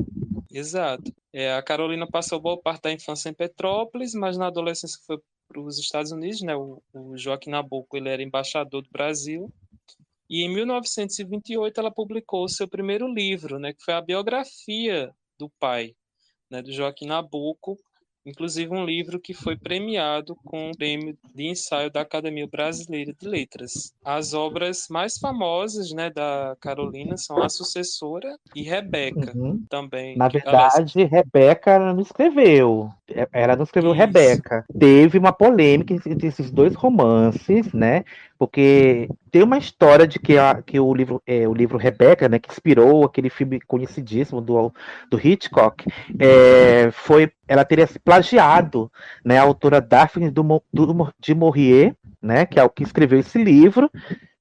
Exato. 0.50 1.14
É, 1.34 1.54
a 1.54 1.62
Carolina 1.62 2.08
passou 2.08 2.40
boa 2.40 2.60
parte 2.62 2.84
da 2.84 2.94
infância 2.94 3.30
em 3.30 3.34
Petrópolis, 3.34 4.14
mas 4.14 4.38
na 4.38 4.48
adolescência 4.48 5.00
foi 5.06 5.18
para 5.48 5.60
os 5.60 5.78
Estados 5.78 6.12
Unidos, 6.12 6.42
né? 6.42 6.56
O, 6.56 6.82
o 6.94 7.18
Joaquim 7.18 7.50
Nabuco 7.50 7.98
ele 7.98 8.08
era 8.08 8.24
embaixador 8.24 8.82
do 8.82 8.90
Brasil 8.90 9.52
e 10.34 10.42
em 10.42 10.50
1928 10.50 11.80
ela 11.80 11.92
publicou 11.92 12.50
seu 12.50 12.68
primeiro 12.68 13.08
livro, 13.08 13.60
né, 13.60 13.72
que 13.72 13.84
foi 13.84 13.94
a 13.94 14.02
biografia 14.02 15.12
do 15.38 15.48
pai, 15.60 15.94
né, 16.50 16.60
do 16.60 16.72
Joaquim 16.72 17.06
Nabuco, 17.06 17.78
inclusive 18.26 18.74
um 18.74 18.84
livro 18.84 19.20
que 19.20 19.32
foi 19.32 19.56
premiado 19.56 20.36
com 20.44 20.72
o 20.72 20.76
prêmio 20.76 21.16
de 21.36 21.46
ensaio 21.46 21.92
da 21.92 22.02
Academia 22.02 22.48
Brasileira 22.48 23.14
de 23.14 23.28
Letras. 23.28 23.94
As 24.04 24.34
obras 24.34 24.88
mais 24.90 25.20
famosas, 25.20 25.92
né, 25.92 26.10
da 26.10 26.58
Carolina 26.60 27.16
são 27.16 27.44
A 27.44 27.48
Sucessora 27.48 28.36
e 28.56 28.64
Rebeca, 28.64 29.38
uhum. 29.38 29.64
também. 29.70 30.18
Na 30.18 30.30
verdade, 30.30 30.94
aliás... 30.96 31.12
Rebeca 31.12 31.78
não 31.78 32.02
escreveu. 32.02 32.90
Ela 33.32 33.56
não 33.56 33.64
escreveu 33.66 33.92
Isso. 33.92 34.00
Rebeca. 34.00 34.66
Teve 34.80 35.20
uma 35.20 35.32
polêmica 35.32 35.94
entre 35.94 36.28
esses 36.28 36.50
dois 36.50 36.74
romances, 36.74 37.72
né? 37.72 38.04
Porque 38.38 39.08
tem 39.32 39.44
uma 39.44 39.58
história 39.58 40.08
de 40.08 40.20
que, 40.20 40.38
a, 40.38 40.62
que 40.62 40.80
o 40.80 40.94
livro 40.94 41.22
é, 41.26 41.48
o 41.48 41.54
livro 41.54 41.78
Rebeca, 41.78 42.28
né, 42.28 42.40
que 42.40 42.52
inspirou 42.52 43.06
aquele 43.06 43.30
filme 43.30 43.60
conhecidíssimo 43.62 44.42
do, 44.42 44.74
do 45.10 45.20
Hitchcock, 45.20 45.86
é, 46.20 46.92
foi 46.92 47.32
ela 47.48 47.64
teria 47.64 47.88
plagiado, 48.04 48.92
né, 49.24 49.38
a 49.38 49.44
autora 49.44 49.80
Daphne 49.80 50.30
do, 50.30 50.62
do, 50.74 51.14
de 51.20 51.36
Maurier, 51.36 51.96
né, 52.22 52.46
que 52.46 52.60
é 52.60 52.64
o 52.64 52.70
que 52.70 52.84
escreveu 52.84 53.20
esse 53.20 53.44
livro, 53.44 53.90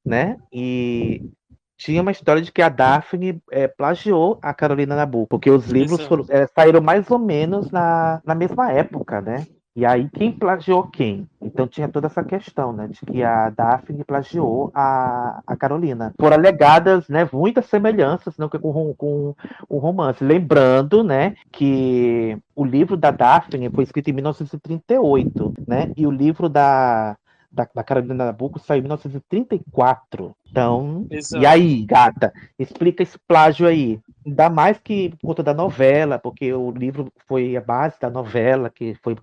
né, 0.04 0.36
e 0.52 1.30
tinha 1.76 2.00
uma 2.00 2.12
história 2.12 2.40
de 2.40 2.52
que 2.52 2.62
a 2.62 2.68
Daphne 2.68 3.42
é, 3.50 3.66
plagiou 3.66 4.38
a 4.40 4.54
Carolina 4.54 4.94
Nabucco, 4.94 5.28
porque 5.28 5.50
os 5.50 5.68
livros 5.68 6.00
foram, 6.06 6.24
é, 6.28 6.46
saíram 6.46 6.80
mais 6.80 7.10
ou 7.10 7.18
menos 7.18 7.70
na, 7.72 8.22
na 8.24 8.34
mesma 8.36 8.70
época, 8.70 9.20
né? 9.20 9.44
E 9.74 9.86
aí, 9.86 10.08
quem 10.10 10.30
plagiou 10.30 10.84
quem? 10.84 11.26
Então 11.40 11.66
tinha 11.66 11.88
toda 11.88 12.06
essa 12.06 12.22
questão, 12.22 12.74
né? 12.74 12.88
De 12.88 13.00
que 13.06 13.22
a 13.22 13.48
Daphne 13.48 14.04
plagiou 14.04 14.70
a, 14.74 15.42
a 15.46 15.56
Carolina. 15.56 16.12
Por 16.18 16.32
alegadas, 16.32 17.08
né? 17.08 17.26
Muitas 17.32 17.66
semelhanças 17.66 18.36
né, 18.36 18.46
com, 18.48 18.94
com 18.94 19.34
o 19.68 19.78
romance. 19.78 20.22
Lembrando, 20.22 21.02
né? 21.02 21.34
Que 21.50 22.36
o 22.54 22.66
livro 22.66 22.98
da 22.98 23.10
Daphne 23.10 23.70
foi 23.70 23.84
escrito 23.84 24.10
em 24.10 24.12
1938, 24.12 25.54
né? 25.66 25.90
E 25.96 26.06
o 26.06 26.10
livro 26.10 26.50
da, 26.50 27.16
da, 27.52 27.68
da 27.74 27.84
Carolina 27.84 28.14
Nabucco 28.14 28.58
saiu 28.58 28.80
em 28.80 28.82
1934. 28.82 30.34
Então, 30.50 31.06
Exato. 31.10 31.42
e 31.42 31.46
aí, 31.46 31.84
gata? 31.84 32.32
Explica 32.58 33.02
esse 33.02 33.18
plágio 33.26 33.66
aí. 33.66 34.00
Ainda 34.26 34.50
mais 34.50 34.78
que 34.78 35.10
por 35.10 35.28
conta 35.28 35.42
da 35.42 35.54
novela, 35.54 36.18
porque 36.18 36.52
o 36.52 36.70
livro 36.70 37.12
foi 37.26 37.56
a 37.56 37.60
base 37.60 37.98
da 38.00 38.10
novela, 38.10 38.70
que 38.70 38.94
foi 39.02 39.16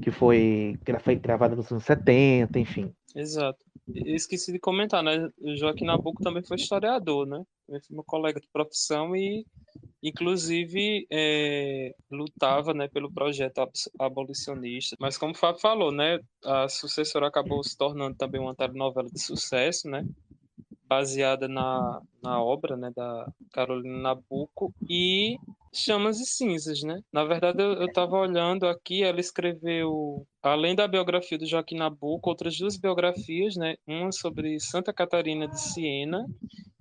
que 0.00 0.10
foi, 0.10 0.78
que 0.84 0.98
foi 0.98 1.16
gravada 1.16 1.54
nos 1.54 1.70
anos 1.70 1.84
70, 1.84 2.58
enfim. 2.58 2.92
Exato. 3.14 3.58
Esqueci 3.94 4.52
de 4.52 4.58
comentar, 4.58 5.02
né? 5.02 5.28
O 5.38 5.56
Joaquim 5.56 5.84
Nabuco 5.84 6.22
também 6.22 6.42
foi 6.42 6.56
historiador, 6.56 7.26
né? 7.26 7.44
Foi 7.66 7.80
meu 7.90 8.04
colega 8.04 8.40
de 8.40 8.48
profissão 8.48 9.14
e, 9.16 9.44
inclusive, 10.02 11.06
é, 11.10 11.94
lutava 12.10 12.72
né, 12.72 12.88
pelo 12.88 13.12
projeto 13.12 13.68
abolicionista. 13.98 14.96
Mas, 15.00 15.18
como 15.18 15.32
o 15.32 15.36
Fábio 15.36 15.60
falou, 15.60 15.92
né? 15.92 16.20
A 16.44 16.68
sucessora 16.68 17.26
acabou 17.26 17.62
se 17.62 17.76
tornando 17.76 18.16
também 18.16 18.40
uma 18.40 18.54
telenovela 18.54 19.08
de 19.08 19.20
sucesso, 19.20 19.88
né? 19.88 20.06
baseada 20.92 21.48
na, 21.48 22.02
na 22.22 22.42
obra 22.42 22.76
né, 22.76 22.90
da 22.94 23.26
Carolina 23.52 23.98
Nabuco 23.98 24.72
e 24.88 25.36
Chamas 25.74 26.20
e 26.20 26.26
Cinzas, 26.26 26.82
né? 26.82 27.02
Na 27.10 27.24
verdade, 27.24 27.62
eu 27.62 27.86
estava 27.86 28.16
olhando 28.16 28.66
aqui, 28.66 29.02
ela 29.02 29.18
escreveu, 29.20 30.26
além 30.42 30.74
da 30.74 30.86
biografia 30.86 31.38
do 31.38 31.46
Joaquim 31.46 31.76
Nabuco, 31.76 32.28
outras 32.28 32.58
duas 32.58 32.76
biografias, 32.76 33.56
né? 33.56 33.76
Uma 33.86 34.12
sobre 34.12 34.60
Santa 34.60 34.92
Catarina 34.92 35.48
de 35.48 35.58
Siena 35.58 36.26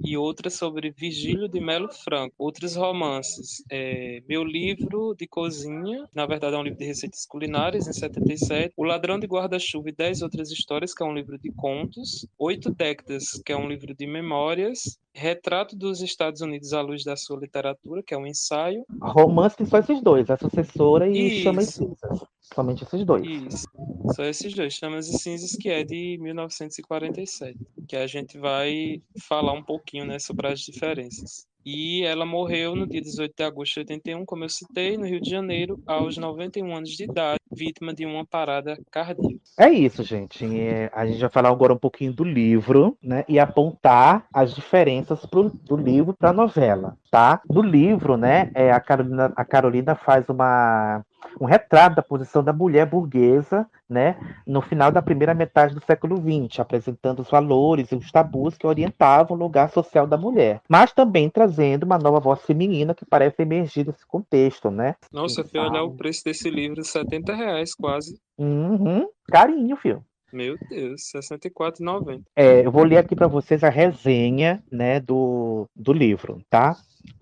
e 0.04 0.18
outra 0.18 0.50
sobre 0.50 0.92
Virgílio 0.92 1.48
de 1.48 1.62
Melo 1.62 1.89
Franco. 1.89 2.36
Outros 2.38 2.76
romances, 2.76 3.64
é, 3.72 4.22
Meu 4.28 4.44
Livro 4.44 5.16
de 5.18 5.26
Cozinha, 5.28 6.06
na 6.14 6.26
verdade 6.26 6.56
é 6.56 6.60
um 6.60 6.64
livro 6.64 6.80
de 6.80 6.86
receitas 6.86 7.26
culinárias, 7.26 7.88
em 7.88 7.94
77. 7.94 8.74
O 8.76 8.84
Ladrão 8.84 9.20
de 9.20 9.28
Guarda-Chuva 9.28 9.89
e 9.89 9.96
Dez 9.96 10.22
Outras 10.22 10.52
Histórias, 10.52 10.94
que 10.94 11.02
é 11.02 11.06
um 11.06 11.14
livro 11.14 11.38
de 11.38 11.50
contos. 11.54 12.28
Oito 12.38 12.72
Décadas, 12.72 13.42
que 13.46 13.54
é 13.54 13.58
um 13.58 13.70
livro 13.70 13.96
de 13.96 14.06
memórias. 14.06 15.00
Retrato 15.32 15.78
dos 15.78 16.02
Estados 16.02 16.42
Unidos 16.42 16.74
à 16.74 16.82
luz 16.82 17.06
da 17.06 17.16
sua 17.16 17.40
literatura, 17.40 18.04
que 18.04 18.14
é 18.14 18.18
um 18.18 18.28
ensaio. 18.28 18.86
Romance 19.02 19.56
tem 19.56 19.66
só 19.66 19.80
esses 19.80 20.02
dois, 20.02 20.30
a 20.30 20.38
sucessora 20.38 21.08
e 21.08 21.36
Isso. 21.36 21.44
Chama 21.44 21.62
e 21.62 21.66
Cinzas. 21.66 22.20
Somente 22.54 22.84
esses 22.84 23.06
dois. 23.06 23.26
Isso. 23.26 23.66
Só 24.14 24.24
esses 24.26 24.54
dois, 24.54 24.74
Chamas 24.74 25.08
e 25.08 25.18
Cinzas, 25.18 25.56
que 25.56 25.70
é 25.70 25.86
de 25.86 26.18
1947. 26.20 27.58
Que 27.88 27.96
a 27.96 28.06
gente 28.08 28.38
vai 28.38 29.02
falar 29.22 29.54
um 29.54 29.64
pouquinho 29.64 30.06
né, 30.06 30.20
sobre 30.20 30.48
as 30.48 30.60
diferenças. 30.60 31.48
E 31.66 32.03
ela 32.03 32.26
morreu 32.26 32.76
no 32.76 32.88
dia 32.88 33.01
18 33.01 33.34
de 33.36 33.43
agosto 33.43 33.74
de 33.76 33.80
81, 33.82 34.26
como 34.26 34.43
eu 34.43 34.49
citei, 34.49 34.97
no 34.97 35.05
Rio 35.05 35.22
de 35.22 35.30
Janeiro, 35.30 35.80
aos 35.86 36.18
91 36.18 36.76
anos 36.76 36.89
de 36.89 37.03
idade, 37.03 37.39
vítima 37.51 37.93
de 37.93 38.05
uma 38.05 38.26
parada 38.26 38.78
cardíaca. 38.89 39.39
É 39.57 39.70
isso, 39.70 40.03
gente. 40.03 40.43
É, 40.45 40.89
a 40.93 41.05
gente 41.05 41.20
vai 41.20 41.30
falar 41.30 41.49
agora 41.49 41.74
um 41.74 41.78
pouquinho 41.78 42.14
do 42.14 42.24
livro, 42.24 42.97
né? 43.01 43.24
E 43.28 43.38
apontar 43.38 44.26
as 44.34 44.55
diferenças 44.55 45.26
pro, 45.26 45.49
do 45.49 45.76
livro 45.76 46.14
para 46.14 46.30
a 46.30 46.34
novela, 46.34 46.97
tá? 47.12 47.41
No 47.47 47.62
livro, 47.62 48.16
né, 48.16 48.49
é, 48.55 48.72
a, 48.72 48.80
Carolina, 48.80 49.34
a 49.36 49.45
Carolina 49.45 49.95
faz 49.95 50.28
uma 50.30 51.03
um 51.39 51.45
retrato 51.45 51.95
da 51.95 52.01
posição 52.01 52.43
da 52.43 52.51
mulher 52.51 52.86
burguesa 52.86 53.68
né, 53.88 54.18
no 54.45 54.62
final 54.62 54.91
da 54.91 55.01
primeira 55.01 55.34
metade 55.34 55.76
do 55.76 55.84
século 55.84 56.18
XX, 56.18 56.59
apresentando 56.59 57.20
os 57.20 57.30
valores 57.30 57.91
e 57.91 57.95
os 57.95 58.12
tabus 58.12 58.57
que 58.57 58.66
orientavam 58.66 59.36
o 59.36 59.39
lugar 59.39 59.70
social 59.70 60.07
da 60.07 60.18
mulher, 60.18 60.62
mas 60.68 60.93
também 60.93 61.30
trazendo 61.30 61.84
uma 61.84 61.97
nova 61.97 62.20
voz 62.20 62.41
feminina 62.41 62.95
que 62.95 63.05
parece 63.05 63.41
emergir 63.41 63.86
desse 63.86 64.05
contexto, 64.05 64.72
né? 64.72 64.95
Nossa, 65.12 65.43
fui 65.43 65.59
olhar 65.59 65.84
o 65.84 65.95
preço 65.95 66.24
desse 66.24 66.49
livro, 66.49 66.84
70 66.84 67.34
reais 67.34 67.76
quase. 67.76 68.18
Uhum, 68.38 69.07
carinho, 69.30 69.76
filho. 69.76 70.03
Meu 70.32 70.57
Deus, 70.70 71.14
R$ 71.14 71.20
64,90. 71.20 72.22
É, 72.36 72.66
eu 72.66 72.72
vou 72.72 72.86
ler 72.86 72.97
aqui 72.97 73.16
para 73.16 73.28
vocês 73.28 73.64
a 73.66 73.70
resenha, 73.70 74.64
né, 74.72 74.99
do, 75.01 75.68
do 75.76 75.91
livro, 75.91 76.41
tá? 76.49 76.78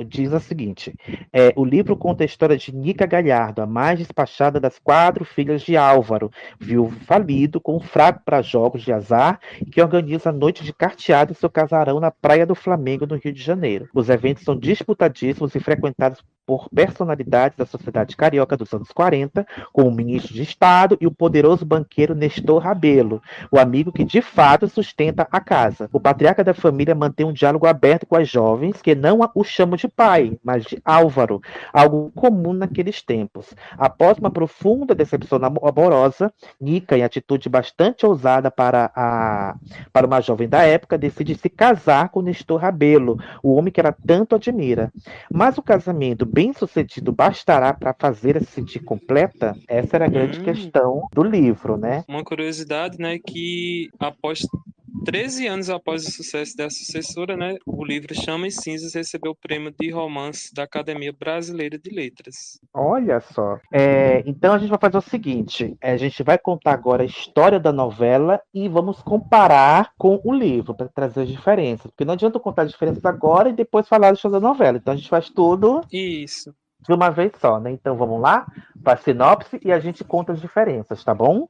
Diz 0.06 0.34
a 0.34 0.40
seguinte: 0.40 0.94
é, 1.32 1.54
o 1.56 1.66
livro 1.66 1.96
conta 1.96 2.24
a 2.24 2.26
história 2.26 2.58
de 2.58 2.76
Nica 2.76 3.06
Galhardo, 3.06 3.62
a 3.62 3.68
mais 3.68 4.00
despachada 4.00 4.60
das 4.60 4.80
quatro 4.80 5.26
filhas 5.26 5.62
de 5.62 5.78
Álvaro, 5.78 6.32
viúvo 6.60 7.00
falido, 7.06 7.60
com 7.60 7.78
um 7.78 7.80
fraco 7.80 8.22
para 8.24 8.42
jogos 8.42 8.82
de 8.82 8.92
azar 8.92 9.40
que 9.72 9.82
organiza 9.82 10.30
a 10.30 10.34
noite 10.34 10.64
de 10.64 10.74
carteado 10.74 11.32
em 11.32 11.36
seu 11.36 11.50
casarão 11.50 12.00
na 12.00 12.12
Praia 12.12 12.46
do 12.46 12.56
Flamengo, 12.56 13.06
no 13.06 13.16
Rio 13.16 13.34
de 13.34 13.42
Janeiro. 13.42 13.90
Os 13.94 14.10
eventos 14.10 14.44
são 14.44 14.58
disputadíssimos 14.58 15.56
e 15.56 15.60
frequentados 15.60 16.24
por 16.50 16.68
personalidades 16.70 17.56
da 17.56 17.64
sociedade 17.64 18.18
carioca 18.18 18.58
dos 18.58 18.74
anos 18.74 18.92
40, 18.92 19.46
como 19.72 19.88
o 19.88 19.96
ministro 19.96 20.34
de 20.34 20.42
Estado 20.42 20.98
e 21.00 21.06
o 21.06 21.12
poderoso 21.12 21.64
banqueiro 21.64 22.16
Nestor 22.16 22.64
Rabelo, 22.64 23.22
o 23.52 23.60
amigo 23.60 23.92
que 23.92 24.04
de 24.04 24.20
fato 24.20 24.68
sustenta 24.68 25.28
a 25.32 25.40
casa. 25.40 25.88
O 25.94 26.00
patriarca 26.00 26.44
da 26.44 26.56
família 26.56 26.96
mantém 26.96 27.24
um 27.24 27.32
diálogo 27.32 27.68
aberto 27.68 28.08
com 28.08 28.16
as 28.16 28.28
jovens, 28.28 28.82
que 28.82 28.96
não 28.96 29.20
o 29.36 29.44
chamam 29.44 29.69
de 29.78 29.88
pai, 29.88 30.38
mas 30.44 30.64
de 30.64 30.82
Álvaro, 30.84 31.42
algo 31.74 32.12
comum 32.16 32.54
naqueles 32.54 33.02
tempos. 33.02 33.54
Após 33.78 34.18
uma 34.18 34.32
profunda 34.32 34.96
decepção 34.96 35.40
amorosa, 35.44 36.34
Nica, 36.60 36.98
em 36.98 37.04
atitude 37.04 37.50
bastante 37.50 38.06
ousada 38.06 38.50
para, 38.52 38.92
a, 38.96 39.56
para 39.92 40.08
uma 40.08 40.22
jovem 40.22 40.48
da 40.48 40.64
época, 40.64 40.98
decide 40.98 41.36
se 41.36 41.50
casar 41.50 42.10
com 42.10 42.22
Nestor 42.22 42.60
Rabelo, 42.60 43.18
o 43.44 43.54
homem 43.54 43.72
que 43.72 43.80
ela 43.80 43.96
tanto 44.06 44.36
admira. 44.36 44.92
Mas 45.32 45.58
o 45.58 45.64
casamento 45.64 46.26
bem 46.26 46.54
sucedido 46.54 47.12
bastará 47.12 47.74
para 47.74 47.94
fazer 47.94 48.40
se 48.40 48.52
sentir 48.52 48.80
completa? 48.80 49.56
Essa 49.68 49.98
era 49.98 50.06
a 50.06 50.10
grande 50.10 50.40
hum. 50.40 50.44
questão 50.44 51.08
do 51.14 51.24
livro, 51.24 51.78
né? 51.78 52.04
Uma 52.08 52.24
curiosidade, 52.24 52.98
né, 53.00 53.18
que 53.20 53.90
após 54.00 54.46
13 55.06 55.48
anos 55.48 55.70
após 55.70 56.08
o 56.08 56.12
sucesso 56.12 56.56
da 56.56 56.70
sucessora, 56.70 57.36
né, 57.36 57.56
o 57.66 57.84
livro 57.84 58.14
Chama 58.14 58.48
e 58.48 58.52
Cinzas 58.52 58.94
recebeu 58.94 59.32
o 59.32 59.36
prêmio 59.36 59.74
de 59.78 59.90
romance 59.90 60.54
da 60.54 60.64
Academia 60.64 61.14
Brasileira 61.14 61.78
de 61.78 61.90
Letras. 61.90 62.60
Olha 62.74 63.20
só. 63.20 63.60
É, 63.72 64.24
então 64.26 64.54
a 64.54 64.58
gente 64.58 64.70
vai 64.70 64.80
fazer 64.80 64.98
o 64.98 65.02
seguinte: 65.02 65.76
a 65.82 65.98
gente 65.98 66.22
vai 66.24 66.38
contar 66.38 66.74
agora 66.74 67.04
a 67.04 67.06
história 67.06 67.60
da 67.60 67.72
novela 67.72 68.42
e 68.54 68.68
vamos 68.68 69.02
comparar 69.02 69.92
com 69.98 70.22
o 70.24 70.34
livro 70.34 70.74
para 70.74 70.88
trazer 70.88 71.22
as 71.22 71.30
diferenças. 71.30 71.92
Porque 71.92 72.06
não 72.06 72.14
adianta 72.14 72.40
contar 72.40 72.64
as 72.64 72.72
diferenças 72.72 73.04
agora 73.06 73.50
e 73.50 73.54
depois 73.54 73.88
falar 73.88 74.08
da 74.08 74.14
história 74.14 74.40
da 74.40 74.48
novela. 74.48 74.78
Então 74.78 74.94
a 74.94 74.98
gente 74.98 75.10
faz 75.10 75.30
tudo. 75.30 75.82
Isso 75.92 76.54
de 76.88 76.94
uma 76.94 77.10
vez 77.10 77.32
só, 77.40 77.60
né? 77.60 77.72
Então 77.72 77.98
vamos 77.98 78.22
lá 78.22 78.48
para 78.84 78.94
a 78.94 78.98
sinopse 78.98 79.60
e 79.64 79.72
a 79.72 79.80
gente 79.80 80.04
conta 80.04 80.32
as 80.32 80.42
diferenças, 80.42 81.04
tá 81.04 81.14
bom? 81.14 81.48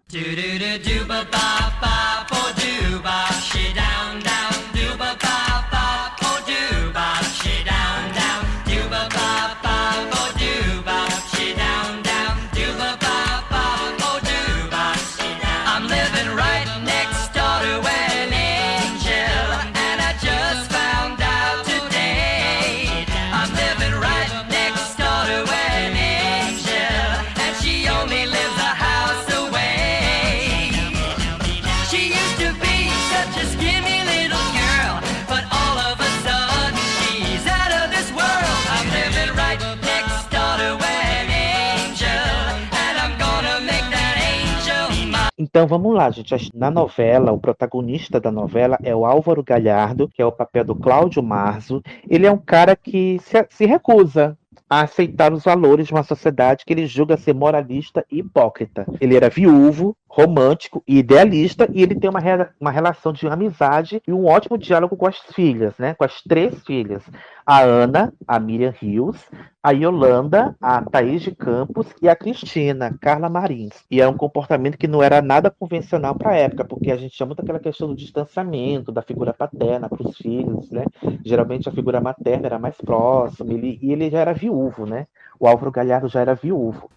Então 45.49 45.65
vamos 45.65 45.95
lá, 45.95 46.11
gente. 46.11 46.51
Na 46.53 46.69
novela, 46.69 47.31
o 47.31 47.39
protagonista 47.39 48.19
da 48.19 48.31
novela 48.31 48.77
é 48.83 48.95
o 48.95 49.03
Álvaro 49.03 49.43
Galhardo, 49.43 50.07
que 50.07 50.21
é 50.21 50.25
o 50.25 50.31
papel 50.31 50.63
do 50.63 50.75
Cláudio 50.75 51.23
Marzo. 51.23 51.81
Ele 52.07 52.27
é 52.27 52.31
um 52.31 52.37
cara 52.37 52.75
que 52.75 53.17
se, 53.23 53.47
se 53.49 53.65
recusa 53.65 54.37
a 54.69 54.81
aceitar 54.81 55.33
os 55.33 55.43
valores 55.43 55.87
de 55.87 55.93
uma 55.93 56.03
sociedade 56.03 56.63
que 56.63 56.71
ele 56.71 56.85
julga 56.85 57.17
ser 57.17 57.33
moralista 57.33 58.05
e 58.11 58.19
hipócrita. 58.19 58.85
Ele 59.01 59.15
era 59.15 59.27
viúvo, 59.27 59.97
romântico 60.07 60.83
e 60.87 60.99
idealista, 60.99 61.67
e 61.73 61.81
ele 61.81 61.95
tem 61.95 62.09
uma, 62.09 62.19
re 62.19 62.47
uma 62.59 62.69
relação 62.69 63.11
de 63.11 63.27
amizade 63.27 64.03
e 64.07 64.13
um 64.13 64.27
ótimo 64.27 64.55
diálogo 64.55 64.95
com 64.95 65.07
as 65.07 65.17
filhas, 65.33 65.73
né? 65.79 65.95
Com 65.95 66.03
as 66.03 66.21
três 66.21 66.63
filhas. 66.63 67.03
A 67.49 67.63
Ana, 67.63 68.13
a 68.27 68.39
Miriam 68.39 68.71
Rios, 68.79 69.17
a 69.63 69.71
Yolanda, 69.71 70.55
a 70.61 70.83
Thaís 70.83 71.23
de 71.23 71.31
Campos 71.31 71.87
e 71.99 72.07
a 72.07 72.15
Cristina, 72.15 72.95
Carla 73.01 73.27
Marins. 73.27 73.73
E 73.89 73.99
é 73.99 74.07
um 74.07 74.15
comportamento 74.15 74.77
que 74.77 74.87
não 74.87 75.01
era 75.01 75.19
nada 75.19 75.49
convencional 75.49 76.13
para 76.13 76.29
a 76.29 76.35
época, 76.35 76.63
porque 76.63 76.91
a 76.91 76.95
gente 76.95 77.15
tinha 77.15 77.25
muito 77.25 77.41
aquela 77.41 77.57
questão 77.57 77.87
do 77.87 77.95
distanciamento 77.95 78.91
da 78.91 79.01
figura 79.01 79.33
paterna 79.33 79.89
para 79.89 80.07
os 80.07 80.15
filhos, 80.15 80.69
né? 80.69 80.85
Geralmente 81.25 81.67
a 81.67 81.71
figura 81.71 81.99
materna 81.99 82.45
era 82.45 82.59
mais 82.59 82.75
próxima, 82.77 83.51
ele, 83.51 83.79
e 83.81 83.93
ele 83.93 84.11
já 84.11 84.19
era 84.19 84.33
viúvo, 84.33 84.85
né? 84.85 85.07
O 85.39 85.47
Álvaro 85.47 85.71
Galhardo 85.71 86.07
já 86.07 86.21
era 86.21 86.35
viúvo. 86.35 86.87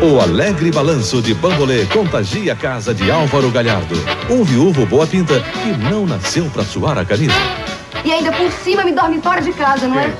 O 0.00 0.20
alegre 0.20 0.70
balanço 0.70 1.20
de 1.20 1.34
Bambolê 1.34 1.84
contagia 1.86 2.52
a 2.52 2.56
casa 2.56 2.94
de 2.94 3.10
Álvaro 3.10 3.50
Galhardo, 3.50 3.96
um 4.30 4.44
viúvo 4.44 4.86
boa 4.86 5.06
pinta 5.06 5.34
que 5.40 5.76
não 5.90 6.06
nasceu 6.06 6.48
para 6.50 6.62
suar 6.62 6.96
a 6.96 7.04
camisa. 7.04 7.71
E 8.04 8.12
ainda 8.12 8.32
por 8.32 8.50
cima 8.50 8.84
me 8.84 8.92
dorme 8.92 9.20
fora 9.20 9.40
de 9.40 9.52
casa, 9.52 9.86
não 9.86 9.98
é? 9.98 10.12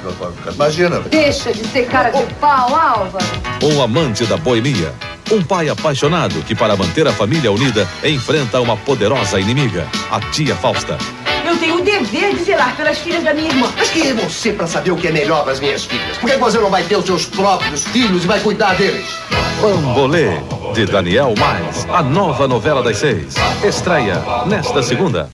Imagina. 0.55 1.01
Deixa 1.01 1.53
de 1.53 1.67
ser 1.69 1.87
cara 1.87 2.11
de 2.11 2.23
pau, 2.35 2.75
Álvaro. 2.75 3.25
Um 3.63 3.83
amante 3.83 4.25
da 4.25 4.37
boemia. 4.37 4.93
Um 5.31 5.43
pai 5.43 5.69
apaixonado 5.69 6.43
que, 6.43 6.55
para 6.55 6.77
manter 6.77 7.07
a 7.07 7.13
família 7.13 7.51
unida, 7.51 7.89
enfrenta 8.05 8.61
uma 8.61 8.77
poderosa 8.77 9.41
inimiga, 9.41 9.87
a 10.11 10.21
tia 10.21 10.55
Fausta. 10.55 10.99
Eu 11.45 11.57
tenho 11.59 11.77
o 11.79 11.81
dever 11.83 12.35
de 12.35 12.45
zelar 12.45 12.77
pelas 12.77 12.99
filhas 12.99 13.23
da 13.25 13.35
minha 13.35 13.49
irmã. 13.49 13.73
Mas 13.77 13.91
quem 13.91 14.09
é 14.09 14.15
você 14.15 14.53
para 14.53 14.67
saber 14.67 14.91
o 14.91 14.97
que 14.97 15.09
é 15.09 15.13
melhor 15.13 15.43
para 15.43 15.53
as 15.53 15.61
minhas 15.61 15.85
filhas? 15.85 16.17
Por 16.19 16.31
que 16.31 16.37
você 16.37 16.59
não 16.59 16.71
vai 16.71 16.83
ter 16.85 16.97
os 16.97 17.05
seus 17.05 17.27
próprios 17.27 17.85
filhos 17.85 18.25
e 18.25 18.27
vai 18.27 18.41
cuidar 18.41 18.75
deles? 18.75 19.07
Bambolê, 19.61 20.41
de 20.75 20.87
Daniel 20.87 21.35
Mais, 21.39 21.87
a 21.93 22.03
nova 22.03 22.47
novela 22.49 22.83
das 22.83 22.99
seis. 22.99 23.35
Estreia 23.63 24.23
nesta 24.47 24.83
segunda. 24.83 25.31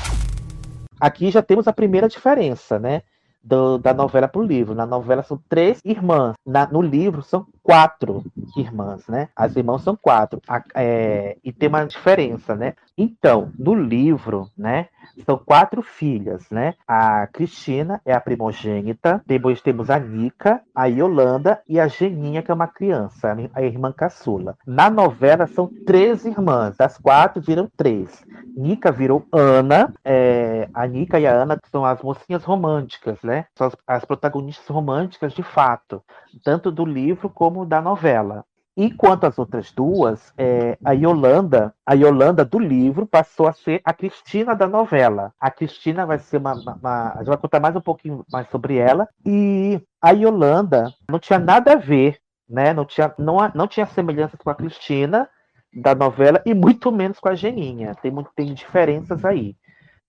Aqui 1.01 1.31
já 1.31 1.43
temos 1.43 1.69
a 1.69 1.73
primeira 1.73 2.09
diferença, 2.09 2.79
né? 2.79 3.03
Do, 3.43 3.79
da 3.79 3.95
novela 3.95 4.29
para 4.29 4.41
o 4.41 4.45
livro. 4.45 4.75
Na 4.75 4.85
novela 4.85 5.23
são 5.23 5.41
três 5.49 5.81
irmãs. 5.85 6.35
Na, 6.45 6.67
no 6.67 6.83
livro 6.83 7.23
são 7.23 7.47
quatro 7.63 8.25
irmãs, 8.57 9.07
né? 9.07 9.29
As 9.35 9.57
irmãs 9.57 9.83
são 9.83 9.97
quatro. 9.97 10.41
A, 10.47 10.63
é, 10.75 11.37
e 11.43 11.53
tem 11.53 11.69
uma 11.69 11.85
diferença, 11.85 12.55
né? 12.55 12.75
Então, 12.97 13.53
no 13.59 13.75
livro, 13.75 14.51
né? 14.57 14.89
São 15.25 15.39
quatro 15.39 15.83
filhas, 15.83 16.49
né? 16.51 16.75
A 16.87 17.27
Cristina 17.27 18.01
é 18.05 18.13
a 18.13 18.21
primogênita, 18.21 19.23
depois 19.27 19.61
temos 19.61 19.91
a 19.91 19.99
Nica, 19.99 20.61
a 20.75 20.87
Yolanda 20.87 21.61
e 21.69 21.79
a 21.79 21.89
Geninha, 21.89 22.43
que 22.43 22.51
é 22.51 22.55
uma 22.55 22.67
criança, 22.67 23.37
a 23.55 23.63
irmã 23.63 23.93
caçula. 23.93 24.57
Na 24.67 24.89
novela 24.91 25.47
são 25.47 25.71
três 25.87 26.25
irmãs, 26.25 26.77
das 26.77 26.99
quatro 26.99 27.43
viram 27.43 27.69
três. 27.77 28.25
Nica 28.57 28.91
virou 28.91 29.27
Ana, 29.33 29.93
é, 30.05 30.69
a 30.73 30.87
Nica 30.87 31.21
e 31.21 31.27
a 31.27 31.33
Ana 31.33 31.59
são 31.71 31.85
as 31.85 32.03
mocinhas 32.03 32.45
românticas, 32.45 33.19
né? 33.23 33.47
São 33.55 33.67
as, 33.67 33.77
as 33.87 34.05
protagonistas 34.05 34.67
românticas 34.69 35.33
de 35.33 35.43
fato, 35.43 36.03
tanto 36.45 36.71
do 36.71 36.85
livro 36.85 37.29
como 37.29 37.67
da 37.67 37.81
novela. 37.81 38.45
E 38.79 38.93
quanto 38.93 39.25
às 39.27 39.37
outras 39.37 39.73
duas, 39.73 40.33
é, 40.39 40.79
a 40.85 40.93
Yolanda, 40.93 41.75
a 41.85 41.95
Yolanda 41.95 42.45
do 42.45 42.61
livro 42.61 43.09
passou 43.09 43.49
a 43.49 43.53
ser 43.53 43.81
a 43.85 43.93
Cristina 43.93 44.55
da 44.55 44.69
novela. 44.69 45.35
A 45.41 45.51
Cristina 45.51 46.07
vai 46.07 46.21
ser 46.21 46.37
uma, 46.37 46.55
uma, 46.55 46.75
uma, 46.75 47.13
a 47.15 47.17
gente 47.17 47.27
vai 47.27 47.39
contar 47.39 47.59
mais 47.59 47.75
um 47.75 47.81
pouquinho 47.81 48.25
mais 48.31 48.49
sobre 48.51 48.77
ela. 48.77 49.09
E 49.27 49.83
a 50.01 50.13
Yolanda 50.13 50.95
não 51.11 51.19
tinha 51.19 51.41
nada 51.41 51.73
a 51.73 51.77
ver, 51.77 52.21
né? 52.49 52.73
Não 52.73 52.85
tinha, 52.85 53.13
não, 53.19 53.39
não 53.53 53.67
tinha 53.67 53.85
semelhanças 53.85 54.39
com 54.39 54.49
a 54.49 54.55
Cristina 54.55 55.29
da 55.75 55.93
novela 55.93 56.41
e 56.47 56.55
muito 56.55 56.93
menos 56.93 57.19
com 57.19 57.29
a 57.29 57.35
Geninha. 57.35 57.97
Tem, 57.97 58.15
tem 58.37 58.55
diferenças 58.55 59.25
aí. 59.25 59.57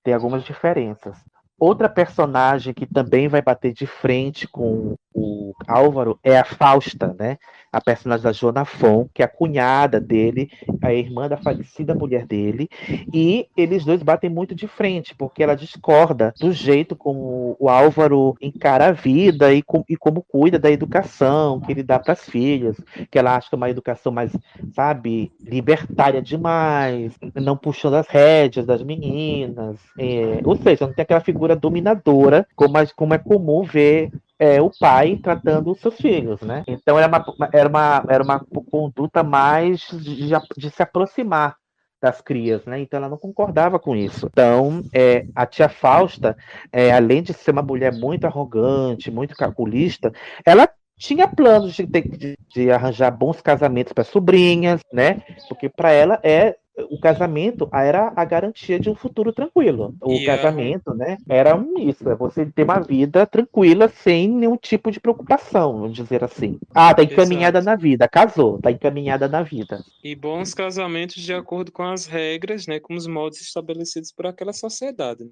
Tem 0.03 0.13
algumas 0.13 0.43
diferenças. 0.43 1.17
Outra 1.59 1.89
personagem 1.89 2.73
que 2.73 2.85
também 2.85 3.27
vai 3.27 3.41
bater 3.41 3.73
de 3.73 3.85
frente 3.85 4.47
com 4.47 4.95
o 5.13 5.53
Álvaro 5.67 6.17
é 6.23 6.37
a 6.39 6.45
Fausta, 6.45 7.13
né? 7.19 7.37
A 7.71 7.81
personagem 7.81 8.23
da 8.23 8.31
Joana 8.31 8.65
Fon, 8.65 9.07
que 9.13 9.21
é 9.21 9.25
a 9.25 9.27
cunhada 9.27 9.99
dele, 9.99 10.49
a 10.81 10.93
irmã 10.93 11.27
da 11.27 11.37
falecida 11.37 11.93
mulher 11.93 12.25
dele, 12.25 12.69
e 13.13 13.47
eles 13.55 13.85
dois 13.85 14.01
batem 14.01 14.29
muito 14.29 14.55
de 14.55 14.67
frente, 14.67 15.13
porque 15.15 15.43
ela 15.43 15.55
discorda 15.55 16.33
do 16.39 16.51
jeito 16.51 16.95
como 16.95 17.55
o 17.59 17.69
Álvaro 17.69 18.35
encara 18.41 18.87
a 18.87 18.91
vida 18.91 19.53
e, 19.53 19.61
com, 19.61 19.83
e 19.87 19.95
como 19.95 20.23
cuida 20.23 20.57
da 20.57 20.71
educação 20.71 21.59
que 21.59 21.71
ele 21.71 21.83
dá 21.83 21.99
para 21.99 22.13
as 22.13 22.27
filhas, 22.27 22.75
que 23.11 23.19
ela 23.19 23.35
acha 23.35 23.49
que 23.49 23.55
é 23.55 23.57
uma 23.57 23.69
educação 23.69 24.11
mais, 24.11 24.35
sabe, 24.73 25.31
libertária 25.39 26.21
demais, 26.21 27.13
não 27.35 27.55
puxando 27.55 27.95
as 27.95 28.07
rédeas 28.07 28.65
das 28.65 28.81
meninas, 28.81 29.77
é, 29.97 30.41
ou 30.43 30.55
seja, 30.55 30.87
não 30.87 30.93
tem 30.93 31.03
aquela 31.03 31.19
figura 31.19 31.55
dominadora 31.55 32.47
como, 32.55 32.73
como 32.95 33.13
é 33.13 33.17
comum 33.17 33.63
ver 33.63 34.11
é, 34.39 34.61
o 34.61 34.71
pai 34.79 35.19
tratando 35.21 35.71
os 35.71 35.81
seus 35.81 35.95
filhos, 35.95 36.41
né? 36.41 36.63
Então 36.65 36.97
era 36.97 37.07
uma, 37.07 37.49
era 37.51 37.69
uma, 37.69 38.05
era 38.07 38.23
uma 38.23 38.39
conduta 38.71 39.21
mais 39.21 39.81
de, 39.91 40.29
de 40.57 40.69
se 40.69 40.81
aproximar 40.81 41.57
das 42.01 42.21
crias, 42.21 42.65
né? 42.65 42.79
Então 42.79 42.97
ela 42.97 43.09
não 43.09 43.17
concordava 43.17 43.77
com 43.77 43.95
isso. 43.95 44.27
Então 44.31 44.81
é, 44.93 45.25
a 45.35 45.45
tia 45.45 45.67
Fausta, 45.67 46.37
é, 46.71 46.91
além 46.91 47.21
de 47.21 47.33
ser 47.33 47.51
uma 47.51 47.61
mulher 47.61 47.93
muito 47.93 48.25
arrogante, 48.25 49.11
muito 49.11 49.35
calculista, 49.35 50.11
ela 50.45 50.69
tinha 50.97 51.27
planos 51.27 51.73
de, 51.73 51.85
de, 51.85 52.37
de 52.53 52.71
arranjar 52.71 53.11
bons 53.11 53.41
casamentos 53.41 53.91
para 53.91 54.03
sobrinhas, 54.03 54.81
né? 54.91 55.21
Porque 55.49 55.69
para 55.69 55.91
ela 55.91 56.19
é 56.23 56.55
o 56.89 56.99
casamento 56.99 57.69
era 57.73 58.13
a 58.15 58.25
garantia 58.25 58.79
de 58.79 58.89
um 58.89 58.95
futuro 58.95 59.31
tranquilo. 59.31 59.95
O 60.01 60.13
e 60.13 60.25
casamento, 60.25 60.93
né, 60.93 61.17
era 61.27 61.59
isso, 61.77 62.09
é 62.09 62.15
você 62.15 62.45
ter 62.45 62.63
uma 62.63 62.79
vida 62.79 63.25
tranquila 63.25 63.87
sem 63.87 64.29
nenhum 64.29 64.57
tipo 64.57 64.91
de 64.91 64.99
preocupação, 64.99 65.73
vamos 65.73 65.95
dizer 65.95 66.23
assim. 66.23 66.59
Ah, 66.73 66.93
tá 66.93 67.03
encaminhada 67.03 67.59
Exato. 67.59 67.77
na 67.77 67.81
vida, 67.81 68.07
casou, 68.07 68.59
tá 68.59 68.71
encaminhada 68.71 69.27
na 69.27 69.41
vida. 69.41 69.83
E 70.03 70.15
bons 70.15 70.53
casamentos 70.53 71.21
de 71.21 71.33
acordo 71.33 71.71
com 71.71 71.83
as 71.83 72.05
regras, 72.05 72.67
né, 72.67 72.79
com 72.79 72.95
os 72.95 73.07
moldes 73.07 73.41
estabelecidos 73.41 74.11
por 74.11 74.27
aquela 74.27 74.53
sociedade, 74.53 75.23
né? 75.23 75.31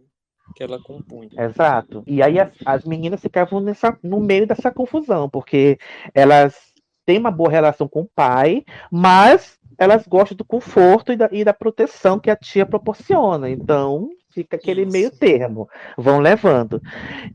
que 0.56 0.64
ela 0.64 0.80
compunha. 0.82 1.30
Exato. 1.38 2.04
E 2.08 2.22
aí 2.22 2.40
as, 2.40 2.50
as 2.66 2.86
meninas 2.86 3.22
ficavam 3.22 3.60
nessa, 3.60 3.98
no 4.02 4.20
meio 4.20 4.48
dessa 4.48 4.72
confusão, 4.72 5.30
porque 5.30 5.78
elas 6.14 6.56
têm 7.06 7.18
uma 7.18 7.32
boa 7.32 7.50
relação 7.50 7.88
com 7.88 8.02
o 8.02 8.10
pai, 8.14 8.66
mas 8.92 9.57
elas 9.78 10.08
gostam 10.08 10.36
do 10.38 10.46
conforto 10.46 11.12
e 11.12 11.16
da, 11.16 11.30
e 11.32 11.44
da 11.44 11.54
proteção 11.54 12.20
que 12.20 12.30
a 12.30 12.36
tia 12.36 12.66
proporciona. 12.66 13.50
Então, 13.50 14.10
fica 14.38 14.56
aquele 14.56 14.84
Isso. 14.84 14.92
meio 14.92 15.12
termo, 15.12 15.68
vão 15.98 16.20
levando. 16.20 16.80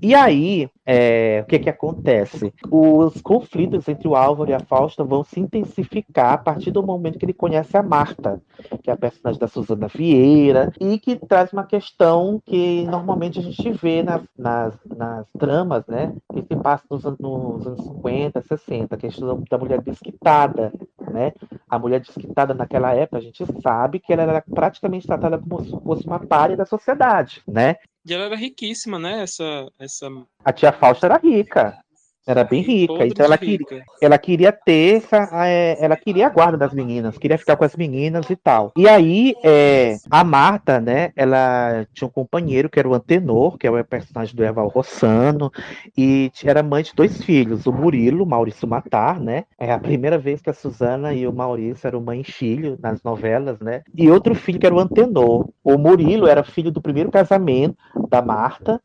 E 0.01 0.15
aí, 0.15 0.69
é, 0.87 1.41
o 1.43 1.47
que 1.49 1.59
que 1.59 1.71
acontece? 1.71 2.53
Os 2.71 3.21
conflitos 3.21 3.89
entre 3.89 4.07
o 4.07 4.15
Álvaro 4.15 4.51
e 4.51 4.55
a 4.55 4.61
Fausta 4.61 5.03
vão 5.03 5.25
se 5.25 5.41
intensificar 5.41 6.35
a 6.35 6.39
partir 6.39 6.71
do 6.71 6.83
momento 6.83 7.19
que 7.19 7.25
ele 7.25 7.33
conhece 7.33 7.77
a 7.77 7.83
Marta, 7.83 8.41
que 8.83 8.91
é 8.91 8.93
a 8.93 8.97
personagem 8.97 9.41
da 9.41 9.49
Suzana 9.49 9.89
Vieira, 9.89 10.73
e 10.81 10.99
que 10.99 11.17
traz 11.17 11.53
uma 11.53 11.65
questão 11.65 12.41
que 12.45 12.85
normalmente 12.87 13.41
a 13.41 13.43
gente 13.43 13.73
vê 13.73 14.03
nas, 14.03 14.23
nas, 14.39 14.75
nas 14.97 15.27
tramas, 15.39 15.85
né, 15.89 16.13
que 16.33 16.43
se 16.43 16.57
passa 16.63 16.85
nos, 16.89 17.03
nos 17.19 17.67
anos 17.67 17.85
50, 17.85 18.43
60, 18.43 18.95
a 18.95 18.99
questão 18.99 19.43
da 19.51 19.59
mulher 19.59 19.81
desquitada, 19.81 20.73
né? 21.13 21.33
A 21.69 21.79
mulher 21.79 22.01
desquitada 22.01 22.55
naquela 22.55 22.93
época, 22.93 23.19
a 23.19 23.21
gente 23.21 23.45
sabe 23.63 24.01
que 24.01 24.13
ela 24.13 24.23
era 24.23 24.43
praticamente 24.43 25.07
tratada 25.07 25.39
como 25.39 25.65
se 25.65 25.71
fosse 25.83 26.07
uma 26.07 26.19
párea 26.19 26.57
da 26.57 26.67
sociedade, 26.67 27.43
né? 27.47 27.77
E 28.05 28.13
ela 28.13 28.25
era 28.25 28.37
riquíssima, 28.37 28.99
né? 28.99 29.23
Essa, 29.23 29.69
essa... 29.79 30.09
A 30.45 30.53
tia 30.53 30.73
Fausta 30.73 31.07
era 31.07 31.19
rica. 31.19 31.79
Era 32.25 32.45
bem 32.45 32.63
rica, 32.63 33.05
então 33.05 33.27
ela 33.27 33.37
queria, 33.37 33.85
ela 34.01 34.17
queria 34.17 34.53
ter 34.53 34.99
essa, 34.99 35.29
é, 35.45 35.77
ela 35.85 35.97
queria 35.97 36.29
a 36.29 36.31
guarda 36.31 36.57
das 36.57 36.73
meninas, 36.73 37.19
queria 37.19 37.37
ficar 37.37 37.57
com 37.57 37.65
as 37.65 37.75
meninas 37.75 38.31
e 38.31 38.37
tal. 38.37 38.71
E 38.77 38.89
aí, 38.89 39.35
é, 39.43 39.97
a 40.09 40.23
Marta, 40.23 40.81
né, 40.81 41.11
ela 41.17 41.85
tinha 41.93 42.07
um 42.07 42.11
companheiro 42.11 42.71
que 42.71 42.79
era 42.79 42.89
o 42.89 42.95
Antenor, 42.95 43.59
que 43.59 43.67
é 43.67 43.71
o 43.71 43.85
personagem 43.85 44.37
do 44.37 44.45
Eval 44.45 44.69
Rossano, 44.69 45.51
e 45.99 46.31
era 46.45 46.63
mãe 46.63 46.85
de 46.85 46.93
dois 46.95 47.25
filhos, 47.25 47.67
o 47.67 47.73
Murilo, 47.73 48.25
Maurício 48.25 48.69
Matar, 48.69 49.19
né, 49.19 49.45
é 49.59 49.73
a 49.73 49.79
primeira 49.79 50.17
vez 50.17 50.41
que 50.41 50.51
a 50.51 50.55
Suzana 50.55 51.13
e 51.13 51.27
o 51.27 51.33
Maurício 51.33 51.89
eram 51.89 52.01
mãe 52.01 52.21
e 52.21 52.25
filho 52.25 52.79
nas 52.81 53.03
novelas, 53.03 53.59
né, 53.59 53.83
e 53.97 54.09
outro 54.09 54.33
filho 54.37 54.61
que 54.61 54.67
era 54.67 54.75
o 54.75 54.81
Antenor. 54.81 55.49
O 55.65 55.77
Murilo 55.77 56.29
era 56.29 56.45
filho 56.45 56.71
do 56.71 56.81
primeiro 56.81 57.11
casamento 57.11 57.77
da 58.09 58.23
Marta, 58.23 58.81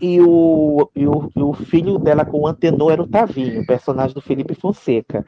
e 0.00 0.20
o, 0.20 0.90
e 0.96 1.06
o, 1.06 1.30
e 1.36 1.42
o 1.42 1.52
filho 1.52 1.98
dela 1.98 2.24
com 2.24 2.40
o 2.40 2.46
Antenor 2.48 2.79
Antenor 2.80 2.90
era 2.90 3.02
o 3.02 3.06
Tavinho, 3.06 3.66
personagem 3.66 4.14
do 4.14 4.22
Felipe 4.22 4.54
Fonseca. 4.54 5.24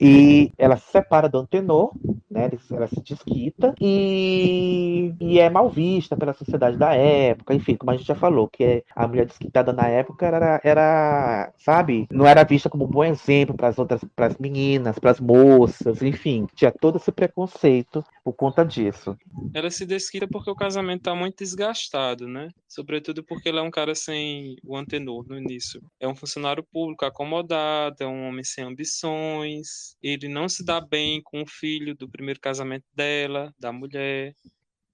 E 0.00 0.50
ela 0.56 0.76
se 0.76 0.90
separa 0.90 1.28
do 1.28 1.38
Antenor, 1.38 1.92
né? 2.34 2.50
Ela 2.70 2.88
se 2.88 3.00
desquita, 3.00 3.72
e, 3.80 5.14
e 5.20 5.38
é 5.38 5.48
mal 5.48 5.70
vista 5.70 6.16
pela 6.16 6.32
sociedade 6.32 6.76
da 6.76 6.92
época, 6.92 7.54
enfim, 7.54 7.76
como 7.76 7.92
a 7.92 7.96
gente 7.96 8.06
já 8.06 8.16
falou, 8.16 8.48
que 8.48 8.84
a 8.94 9.06
mulher 9.06 9.26
desquitada 9.26 9.72
na 9.72 9.86
época 9.86 10.26
era, 10.26 10.60
era, 10.64 11.52
sabe, 11.56 12.08
não 12.10 12.26
era 12.26 12.42
vista 12.42 12.68
como 12.68 12.84
um 12.84 12.90
bom 12.90 13.04
exemplo 13.04 13.56
para 13.56 13.68
as 13.68 13.78
outras, 13.78 14.04
para 14.16 14.26
as 14.26 14.36
meninas, 14.36 14.98
para 14.98 15.12
as 15.12 15.20
moças, 15.20 16.02
enfim, 16.02 16.46
tinha 16.54 16.72
todo 16.72 16.96
esse 16.96 17.12
preconceito 17.12 18.04
por 18.24 18.32
conta 18.32 18.64
disso. 18.64 19.16
Ela 19.54 19.70
se 19.70 19.86
desquita 19.86 20.26
porque 20.26 20.50
o 20.50 20.56
casamento 20.56 21.02
tá 21.02 21.14
muito 21.14 21.38
desgastado, 21.38 22.26
né? 22.26 22.48
Sobretudo 22.66 23.22
porque 23.22 23.48
ele 23.48 23.58
é 23.58 23.62
um 23.62 23.70
cara 23.70 23.94
sem 23.94 24.56
o 24.64 24.76
antenor 24.76 25.24
no 25.28 25.38
início. 25.38 25.80
É 26.00 26.08
um 26.08 26.16
funcionário 26.16 26.64
público 26.72 27.04
acomodado, 27.04 27.96
é 28.00 28.06
um 28.06 28.28
homem 28.28 28.42
sem 28.42 28.64
ambições, 28.64 29.96
ele 30.02 30.26
não 30.26 30.48
se 30.48 30.64
dá 30.64 30.80
bem 30.80 31.20
com 31.22 31.42
o 31.42 31.46
filho 31.46 31.94
do 31.94 32.08
primeiro 32.08 32.23
casamento 32.40 32.84
dela, 32.94 33.52
da 33.58 33.72
mulher. 33.72 34.34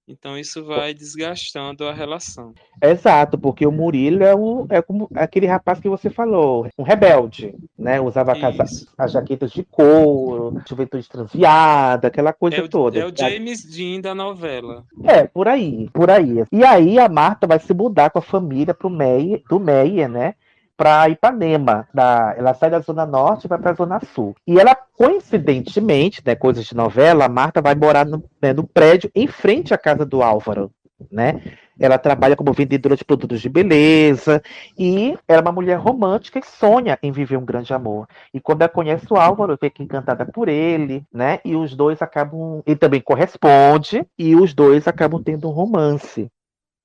Então 0.07 0.37
isso 0.37 0.63
vai 0.65 0.93
desgastando 0.93 1.87
a 1.87 1.93
relação. 1.93 2.53
Exato, 2.81 3.37
porque 3.37 3.65
o 3.65 3.71
Murilo 3.71 4.23
é, 4.23 4.35
o, 4.35 4.65
é 4.69 4.81
como 4.81 5.07
aquele 5.15 5.45
rapaz 5.45 5.79
que 5.79 5.87
você 5.87 6.09
falou, 6.09 6.67
um 6.77 6.83
rebelde, 6.83 7.55
né? 7.77 8.01
Usava 8.01 8.37
casa, 8.37 8.65
as 8.97 9.11
jaquetas 9.11 9.51
de 9.51 9.63
couro, 9.63 10.59
juventude 10.67 11.07
transviada, 11.07 12.07
aquela 12.07 12.33
coisa 12.33 12.57
É 12.57 12.61
o, 12.61 12.67
toda. 12.67 12.99
é 12.99 13.05
o 13.05 13.15
James 13.15 13.63
Dean 13.63 14.01
da 14.01 14.13
novela. 14.13 14.83
É, 15.03 15.27
por 15.27 15.47
aí, 15.47 15.89
por 15.93 16.09
aí. 16.09 16.43
E 16.51 16.63
aí 16.63 16.99
a 16.99 17.07
Marta 17.07 17.47
vai 17.47 17.59
se 17.59 17.73
mudar 17.73 18.09
com 18.09 18.19
a 18.19 18.23
família 18.23 18.73
pro 18.73 18.89
Meyer, 18.89 19.41
do 19.49 19.59
Meyer, 19.59 20.09
né? 20.09 20.35
Para 20.81 21.09
Ipanema. 21.09 21.87
Da, 21.93 22.33
ela 22.35 22.55
sai 22.55 22.71
da 22.71 22.79
Zona 22.79 23.05
Norte 23.05 23.45
e 23.45 23.47
vai 23.47 23.59
para 23.59 23.69
a 23.69 23.75
Zona 23.75 23.99
Sul. 24.15 24.35
E 24.47 24.59
ela, 24.59 24.75
coincidentemente, 24.75 26.23
né, 26.25 26.33
coisas 26.33 26.65
de 26.65 26.75
novela, 26.75 27.25
a 27.25 27.29
Marta 27.29 27.61
vai 27.61 27.75
morar 27.75 28.03
no, 28.03 28.23
né, 28.41 28.51
no 28.51 28.65
prédio 28.65 29.11
em 29.13 29.27
frente 29.27 29.75
à 29.75 29.77
casa 29.77 30.03
do 30.03 30.23
Álvaro. 30.23 30.71
Né? 31.11 31.39
Ela 31.79 31.99
trabalha 31.99 32.35
como 32.35 32.51
vendedora 32.51 32.95
de 32.95 33.05
produtos 33.05 33.39
de 33.39 33.47
beleza 33.47 34.41
e 34.75 35.15
ela 35.27 35.39
é 35.39 35.41
uma 35.43 35.51
mulher 35.51 35.77
romântica 35.77 36.39
e 36.39 36.43
sonha 36.43 36.97
em 37.03 37.11
viver 37.11 37.37
um 37.37 37.45
grande 37.45 37.71
amor. 37.75 38.07
E 38.33 38.39
quando 38.39 38.63
ela 38.63 38.69
conhece 38.69 39.05
o 39.11 39.17
Álvaro, 39.17 39.55
fica 39.61 39.83
encantada 39.83 40.25
por 40.25 40.49
ele, 40.49 41.03
né? 41.13 41.39
E 41.45 41.55
os 41.55 41.75
dois 41.75 42.01
acabam. 42.01 42.63
Ele 42.65 42.75
também 42.75 43.01
corresponde 43.01 44.03
e 44.17 44.35
os 44.35 44.51
dois 44.55 44.87
acabam 44.87 45.21
tendo 45.21 45.47
um 45.47 45.51
romance. 45.51 46.27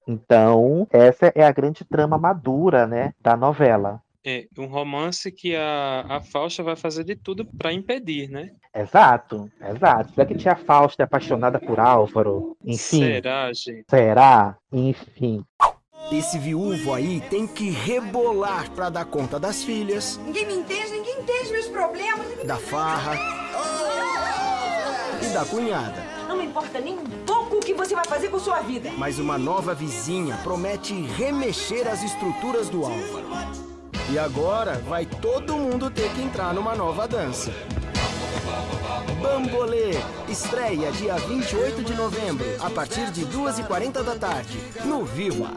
Então, 0.07 0.87
essa 0.91 1.33
é 1.35 1.45
a 1.45 1.53
grande 1.53 1.85
trama 1.85 2.17
madura, 2.19 2.87
né, 2.87 3.13
da 3.21 3.37
novela. 3.37 4.01
É 4.25 4.47
um 4.59 4.67
romance 4.67 5.31
que 5.31 5.55
a, 5.55 6.05
a 6.09 6.21
Fausta 6.21 6.61
vai 6.63 6.75
fazer 6.75 7.05
de 7.05 7.15
tudo 7.15 7.45
para 7.45 7.73
impedir, 7.73 8.29
né? 8.29 8.51
Exato, 8.75 9.49
exato. 9.61 10.13
Será 10.15 10.27
que 10.27 10.35
tia 10.35 10.57
Fausta 10.57 11.03
é 11.03 11.05
apaixonada 11.05 11.61
por 11.61 11.79
Álvaro? 11.79 12.57
Enfim. 12.65 13.05
Será, 13.05 13.53
gente? 13.53 13.85
Será? 13.89 14.57
Enfim. 14.73 15.45
Esse 16.11 16.39
viúvo 16.41 16.93
aí 16.93 17.21
tem 17.31 17.47
que 17.47 17.71
rebolar 17.71 18.69
pra 18.73 18.91
dar 18.91 19.05
conta 19.05 19.39
das 19.41 19.63
filhas, 19.63 20.19
Ninguém 20.25 20.47
me 20.47 20.55
entende, 20.55 20.91
ninguém 20.91 21.21
entende 21.21 21.53
meus 21.53 21.69
problemas. 21.69 22.45
da 22.45 22.57
farra 22.57 23.15
e 25.23 25.33
da 25.33 25.45
cunhada. 25.45 26.03
Não 26.29 26.37
me 26.37 26.45
importa 26.47 26.81
nem 26.81 26.95
um 26.99 27.05
pouco 27.25 27.36
que 27.67 27.75
você 27.75 27.97
vai 27.97 28.05
fazer 28.05 28.29
com 28.29 28.39
sua 28.39 28.61
vida. 28.61 28.93
Mas 28.97 29.19
uma 29.19 29.37
nova 29.37 29.75
vizinha 29.75 30.39
promete 30.45 30.95
remexer 30.95 31.89
as 31.89 32.01
estruturas 32.01 32.69
do 32.69 32.85
Álvaro. 32.85 33.27
E 34.09 34.17
agora 34.17 34.75
vai 34.89 35.05
todo 35.05 35.57
mundo 35.57 35.91
ter 35.91 36.09
que 36.13 36.23
entrar 36.23 36.55
numa 36.55 36.77
nova 36.77 37.09
dança. 37.09 37.53
Bambolê 39.21 39.91
estreia 40.29 40.93
dia 40.93 41.17
28 41.17 41.83
de 41.83 41.93
novembro, 41.95 42.47
a 42.61 42.71
partir 42.71 43.11
de 43.11 43.27
2h40 43.27 44.05
da 44.05 44.15
tarde, 44.15 44.59
no 44.85 45.05
Viva. 45.05 45.51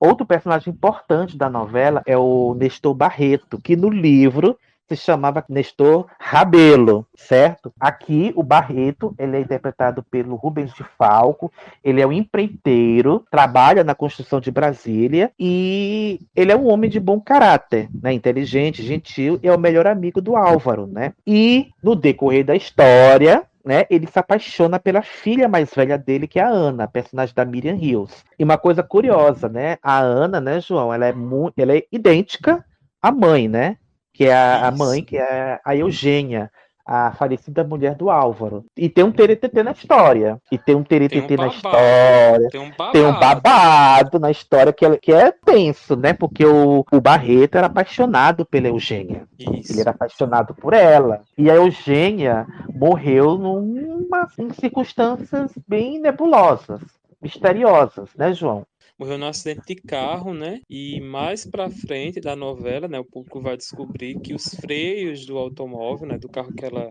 Outro 0.00 0.24
personagem 0.24 0.72
importante 0.72 1.36
da 1.36 1.50
novela 1.50 2.02
é 2.06 2.16
o 2.16 2.54
Nestor 2.54 2.94
Barreto, 2.94 3.60
que 3.60 3.76
no 3.76 3.90
livro 3.90 4.58
se 4.88 4.96
chamava 4.96 5.44
Nestor 5.48 6.06
Rabelo, 6.18 7.06
certo? 7.14 7.72
Aqui 7.78 8.32
o 8.36 8.42
Barreto, 8.42 9.14
ele 9.18 9.36
é 9.36 9.40
interpretado 9.40 10.02
pelo 10.02 10.36
Rubens 10.36 10.72
de 10.74 10.84
Falco, 10.96 11.52
ele 11.82 12.00
é 12.00 12.06
um 12.06 12.12
empreiteiro, 12.12 13.24
trabalha 13.30 13.82
na 13.82 13.94
construção 13.94 14.40
de 14.40 14.50
Brasília 14.50 15.32
e 15.38 16.20
ele 16.34 16.52
é 16.52 16.56
um 16.56 16.68
homem 16.68 16.88
de 16.88 17.00
bom 17.00 17.20
caráter, 17.20 17.88
né? 18.02 18.12
Inteligente, 18.12 18.82
gentil 18.82 19.38
e 19.42 19.48
é 19.48 19.54
o 19.54 19.58
melhor 19.58 19.86
amigo 19.86 20.20
do 20.20 20.36
Álvaro, 20.36 20.86
né? 20.86 21.12
E 21.26 21.68
no 21.82 21.96
decorrer 21.96 22.44
da 22.44 22.54
história, 22.54 23.44
né, 23.64 23.84
ele 23.90 24.06
se 24.06 24.16
apaixona 24.16 24.78
pela 24.78 25.02
filha 25.02 25.48
mais 25.48 25.74
velha 25.74 25.98
dele, 25.98 26.28
que 26.28 26.38
é 26.38 26.42
a 26.42 26.48
Ana, 26.48 26.86
personagem 26.86 27.34
da 27.34 27.44
Miriam 27.44 27.74
Hills. 27.74 28.24
E 28.38 28.44
uma 28.44 28.56
coisa 28.56 28.80
curiosa, 28.80 29.48
né? 29.48 29.76
A 29.82 29.98
Ana, 29.98 30.40
né, 30.40 30.60
João, 30.60 30.94
ela 30.94 31.08
é, 31.08 31.14
ela 31.56 31.76
é 31.76 31.82
idêntica 31.90 32.64
à 33.02 33.10
mãe, 33.10 33.48
né? 33.48 33.76
Que 34.16 34.24
é 34.26 34.34
a, 34.34 34.68
a 34.68 34.70
mãe, 34.70 35.02
que 35.04 35.16
é 35.18 35.60
a 35.62 35.76
Eugênia, 35.76 36.50
a 36.86 37.12
falecida 37.12 37.64
mulher 37.64 37.96
do 37.96 38.08
Álvaro. 38.08 38.64
E 38.76 38.88
tem 38.88 39.04
um 39.04 39.10
TTT 39.10 39.62
na 39.62 39.72
história. 39.72 40.40
E 40.50 40.56
tem 40.56 40.74
um 40.76 40.84
TTT 40.84 41.36
na 41.36 41.48
babado, 41.48 41.54
história. 41.54 42.48
tem 42.50 42.60
um 42.60 42.70
Tem 42.92 43.04
um 43.04 43.18
babado. 43.18 44.18
na 44.20 44.30
história 44.30 44.72
que 44.72 44.86
é, 44.86 44.96
que 44.96 45.12
é 45.12 45.32
tenso, 45.32 45.96
né? 45.96 46.12
Porque 46.12 46.46
o, 46.46 46.84
o 46.90 47.00
Barreto 47.00 47.58
era 47.58 47.66
apaixonado 47.66 48.46
pela 48.46 48.68
Eugênia. 48.68 49.26
Ele 49.38 49.80
era 49.80 49.90
apaixonado 49.90 50.54
por 50.54 50.72
ela. 50.72 51.22
E 51.36 51.50
a 51.50 51.56
Eugênia 51.56 52.46
morreu 52.72 53.36
numa, 53.36 54.28
em 54.38 54.50
circunstâncias 54.50 55.52
bem 55.68 55.98
nebulosas, 56.00 56.80
misteriosas, 57.20 58.08
né, 58.16 58.32
João? 58.32 58.64
Morreu 58.98 59.18
num 59.18 59.26
acidente 59.26 59.74
de 59.74 59.74
carro, 59.76 60.32
né? 60.32 60.60
E 60.70 61.00
mais 61.00 61.44
pra 61.44 61.68
frente 61.68 62.20
da 62.20 62.34
novela, 62.34 62.88
né, 62.88 62.98
o 62.98 63.04
público 63.04 63.42
vai 63.42 63.56
descobrir 63.56 64.18
que 64.20 64.32
os 64.34 64.54
freios 64.54 65.26
do 65.26 65.36
automóvel, 65.36 66.08
né, 66.08 66.18
do 66.18 66.28
carro 66.30 66.52
que 66.54 66.64
ela 66.64 66.90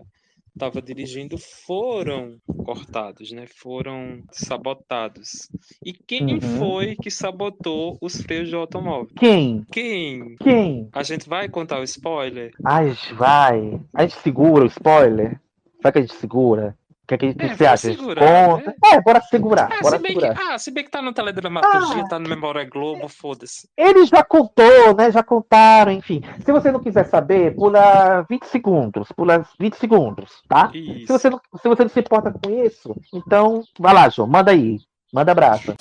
estava 0.54 0.80
dirigindo 0.80 1.36
foram 1.36 2.38
cortados, 2.64 3.30
né? 3.32 3.46
Foram 3.46 4.22
sabotados. 4.32 5.48
E 5.84 5.92
quem 5.92 6.34
Uhum. 6.34 6.40
foi 6.40 6.96
que 6.96 7.10
sabotou 7.10 7.98
os 8.00 8.20
freios 8.22 8.50
do 8.50 8.56
automóvel? 8.56 9.12
Quem? 9.16 9.64
Quem? 9.70 10.36
Quem? 10.36 10.88
A 10.92 11.02
gente 11.02 11.28
vai 11.28 11.48
contar 11.48 11.80
o 11.80 11.84
spoiler? 11.84 12.52
Ai, 12.64 12.92
vai. 13.14 13.80
A 13.92 14.02
gente 14.02 14.16
segura 14.22 14.64
o 14.64 14.68
spoiler? 14.68 15.40
Será 15.76 15.92
que 15.92 15.98
a 15.98 16.00
gente 16.02 16.14
segura? 16.14 16.76
O 17.06 17.08
que, 17.08 17.14
é 17.14 17.18
que 17.18 17.26
É, 17.38 17.48
você 17.48 17.56
bora 17.56 17.72
acha? 17.72 17.88
Segurar, 17.92 18.46
conta? 18.48 18.74
É, 18.84 19.00
bora 19.00 19.20
segurar. 19.20 19.68
Ah, 19.72 19.80
bora 19.80 19.96
se 19.96 20.02
bem 20.02 20.14
que, 20.14 20.20
segurar. 20.20 20.42
ah, 20.52 20.58
se 20.58 20.70
bem 20.72 20.84
que 20.84 20.90
tá 20.90 21.00
no 21.00 21.12
teledramaturgia, 21.12 22.08
tá 22.08 22.18
no 22.18 22.28
Memória 22.28 22.64
Globo, 22.64 23.06
foda-se. 23.08 23.68
Ele 23.76 24.04
já 24.06 24.24
contou, 24.24 24.92
né? 24.96 25.12
Já 25.12 25.22
contaram, 25.22 25.92
enfim. 25.92 26.20
Se 26.44 26.50
você 26.50 26.72
não 26.72 26.80
quiser 26.80 27.04
saber, 27.04 27.54
pula 27.54 28.26
20 28.28 28.44
segundos. 28.46 29.12
Pula 29.12 29.46
20 29.60 29.74
segundos, 29.76 30.42
tá? 30.48 30.70
Se 30.72 31.06
você, 31.06 31.30
não, 31.30 31.40
se 31.62 31.68
você 31.68 31.82
não 31.84 31.90
se 31.90 32.00
importa 32.00 32.32
com 32.32 32.50
isso, 32.50 32.92
então 33.14 33.62
vai 33.78 33.94
lá, 33.94 34.08
João. 34.08 34.26
Manda 34.26 34.50
aí. 34.50 34.78
Manda 35.12 35.30
abraço. 35.30 35.72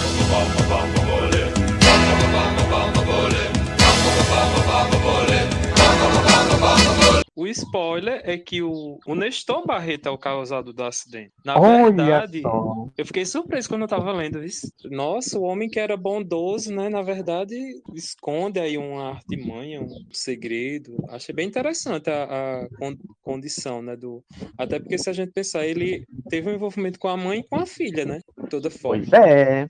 O 7.35 7.45
spoiler 7.47 8.21
é 8.23 8.37
que 8.37 8.61
o, 8.61 8.97
o 9.05 9.13
Nestor 9.13 9.65
Barreto 9.65 10.07
é 10.07 10.11
o 10.11 10.17
causador 10.17 10.73
do 10.73 10.83
acidente. 10.83 11.33
Na 11.43 11.59
Olha 11.59 11.91
verdade, 11.91 12.41
só. 12.41 12.87
eu 12.97 13.05
fiquei 13.05 13.25
surpreso 13.25 13.67
quando 13.67 13.81
eu 13.81 13.87
tava 13.87 14.11
lendo 14.13 14.41
isso. 14.43 14.71
Nossa, 14.85 15.37
o 15.37 15.43
homem 15.43 15.69
que 15.69 15.79
era 15.79 15.97
bondoso, 15.97 16.73
né? 16.73 16.87
Na 16.87 17.01
verdade, 17.01 17.55
esconde 17.93 18.59
aí 18.59 18.77
uma 18.77 19.09
artimanha, 19.09 19.81
um 19.81 20.05
segredo. 20.11 20.95
Achei 21.09 21.35
bem 21.35 21.47
interessante 21.47 22.09
a, 22.09 22.23
a 22.63 22.69
con- 22.79 22.95
condição, 23.21 23.81
né? 23.81 23.97
Do... 23.97 24.23
Até 24.57 24.79
porque 24.79 24.97
se 24.97 25.09
a 25.09 25.13
gente 25.13 25.33
pensar, 25.33 25.65
ele 25.65 26.05
teve 26.29 26.49
um 26.49 26.53
envolvimento 26.53 26.97
com 26.99 27.09
a 27.09 27.17
mãe 27.17 27.39
e 27.39 27.43
com 27.43 27.57
a 27.57 27.65
filha, 27.65 28.05
né? 28.05 28.21
De 28.41 28.49
toda 28.49 28.69
forma. 28.69 29.03
Pois 29.09 29.13
é. 29.13 29.67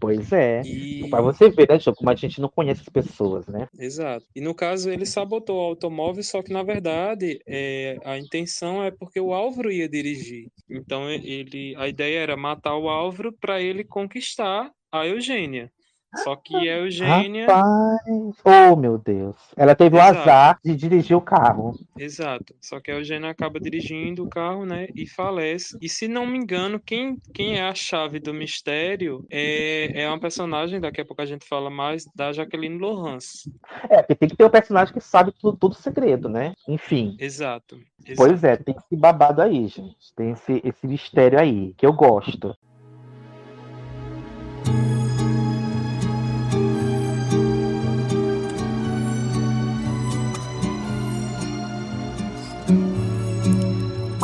Pois 0.00 0.32
é. 0.32 0.62
Pra 1.10 1.20
você 1.20 1.50
ver, 1.50 1.68
né, 1.68 1.78
João, 1.78 1.94
como 1.94 2.10
a 2.10 2.14
gente 2.14 2.40
não 2.40 2.48
conhece 2.48 2.82
as 2.82 2.88
pessoas, 2.88 3.46
né? 3.46 3.68
Exato. 3.78 4.26
E 4.34 4.40
no 4.40 4.54
caso, 4.54 4.90
ele 4.90 5.06
sabotou 5.06 5.56
o 5.56 5.64
automóvel, 5.64 6.22
só 6.22 6.42
que 6.42 6.52
na 6.52 6.62
verdade 6.62 7.40
é, 7.46 7.96
a 8.04 8.18
intenção 8.18 8.82
é 8.82 8.90
porque 8.90 9.20
o 9.20 9.32
Álvaro 9.32 9.70
ia 9.70 9.88
dirigir. 9.88 10.48
Então 10.68 11.08
ele, 11.10 11.74
a 11.76 11.88
ideia 11.88 12.18
era 12.18 12.36
matar 12.36 12.76
o 12.76 12.88
Álvaro 12.88 13.32
para 13.32 13.60
ele 13.60 13.84
conquistar 13.84 14.70
a 14.92 15.06
Eugênia. 15.06 15.70
Só 16.16 16.34
que 16.36 16.56
a 16.56 16.78
Eugênia. 16.78 17.46
Rapaz, 17.46 18.36
oh 18.44 18.76
meu 18.76 18.98
Deus. 18.98 19.36
Ela 19.56 19.74
teve 19.74 19.96
o 19.96 19.98
Exato. 19.98 20.20
azar 20.20 20.58
de 20.64 20.74
dirigir 20.74 21.16
o 21.16 21.20
carro. 21.20 21.78
Exato. 21.98 22.54
Só 22.60 22.80
que 22.80 22.90
a 22.90 22.94
Eugênia 22.94 23.30
acaba 23.30 23.60
dirigindo 23.60 24.24
o 24.24 24.28
carro, 24.28 24.64
né? 24.64 24.88
E 24.94 25.06
falece. 25.06 25.76
E 25.80 25.88
se 25.88 26.08
não 26.08 26.26
me 26.26 26.38
engano, 26.38 26.80
quem, 26.80 27.18
quem 27.34 27.58
é 27.58 27.62
a 27.62 27.74
chave 27.74 28.18
do 28.18 28.32
mistério 28.32 29.24
é, 29.30 30.02
é 30.02 30.08
uma 30.08 30.18
personagem, 30.18 30.80
daqui 30.80 31.00
a 31.00 31.04
pouco 31.04 31.20
a 31.20 31.26
gente 31.26 31.46
fala 31.46 31.68
mais, 31.68 32.04
da 32.14 32.32
Jaqueline 32.32 32.78
Lohans. 32.78 33.48
É, 33.90 33.98
porque 33.98 34.14
tem 34.14 34.28
que 34.28 34.36
ter 34.36 34.44
um 34.44 34.50
personagem 34.50 34.94
que 34.94 35.00
sabe 35.00 35.32
tudo, 35.38 35.58
tudo 35.58 35.74
segredo, 35.74 36.28
né? 36.28 36.54
Enfim. 36.66 37.16
Exato. 37.18 37.78
Pois 38.16 38.42
é, 38.44 38.56
tem 38.56 38.74
esse 38.76 38.96
babado 38.96 39.42
aí, 39.42 39.66
gente. 39.66 40.14
Tem 40.16 40.30
esse, 40.30 40.62
esse 40.64 40.86
mistério 40.86 41.38
aí, 41.38 41.74
que 41.76 41.84
eu 41.84 41.92
gosto. 41.92 42.56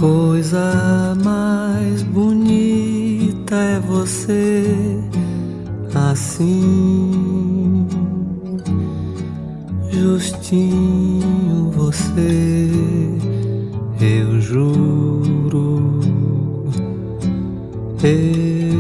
Coisa 0.05 1.17
mais 1.25 2.03
bonita 2.03 3.55
é 3.55 3.81
você 3.81 4.63
assim, 6.13 7.87
justinho 9.91 11.71
você, 11.71 12.69
eu 13.99 14.41
juro, 14.43 16.01
eu 18.03 18.77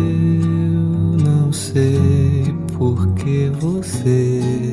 não 1.24 1.50
sei 1.50 2.54
por 2.76 3.14
que 3.14 3.50
você. 3.60 4.63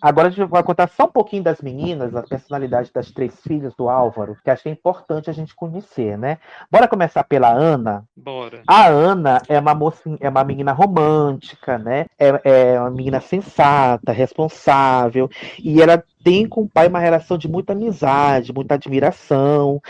Agora 0.00 0.28
a 0.28 0.30
gente 0.30 0.48
vai 0.48 0.62
contar 0.62 0.88
só 0.88 1.04
um 1.04 1.10
pouquinho 1.12 1.42
das 1.42 1.60
meninas, 1.60 2.14
a 2.14 2.22
personalidade 2.22 2.90
das 2.92 3.10
três 3.10 3.38
filhas 3.40 3.74
do 3.74 3.88
Álvaro, 3.88 4.36
que 4.42 4.50
acho 4.50 4.62
que 4.62 4.68
é 4.68 4.72
importante 4.72 5.28
a 5.28 5.32
gente 5.32 5.54
conhecer, 5.54 6.16
né? 6.16 6.38
Bora 6.70 6.88
começar 6.88 7.24
pela 7.24 7.50
Ana. 7.50 8.04
Bora. 8.16 8.62
A 8.66 8.86
Ana 8.86 9.42
é 9.48 9.58
uma 9.58 9.74
moça, 9.74 10.02
é 10.20 10.28
uma 10.28 10.44
menina 10.44 10.72
romântica, 10.72 11.78
né? 11.78 12.06
É, 12.18 12.40
é 12.44 12.80
uma 12.80 12.90
menina 12.90 13.20
sensata, 13.20 14.12
responsável, 14.12 15.28
e 15.62 15.82
ela 15.82 16.02
tem 16.22 16.46
com 16.46 16.62
o 16.62 16.68
pai 16.68 16.88
uma 16.88 16.98
relação 16.98 17.38
de 17.38 17.48
muita 17.48 17.72
amizade, 17.72 18.52
muita 18.52 18.74
admiração. 18.74 19.80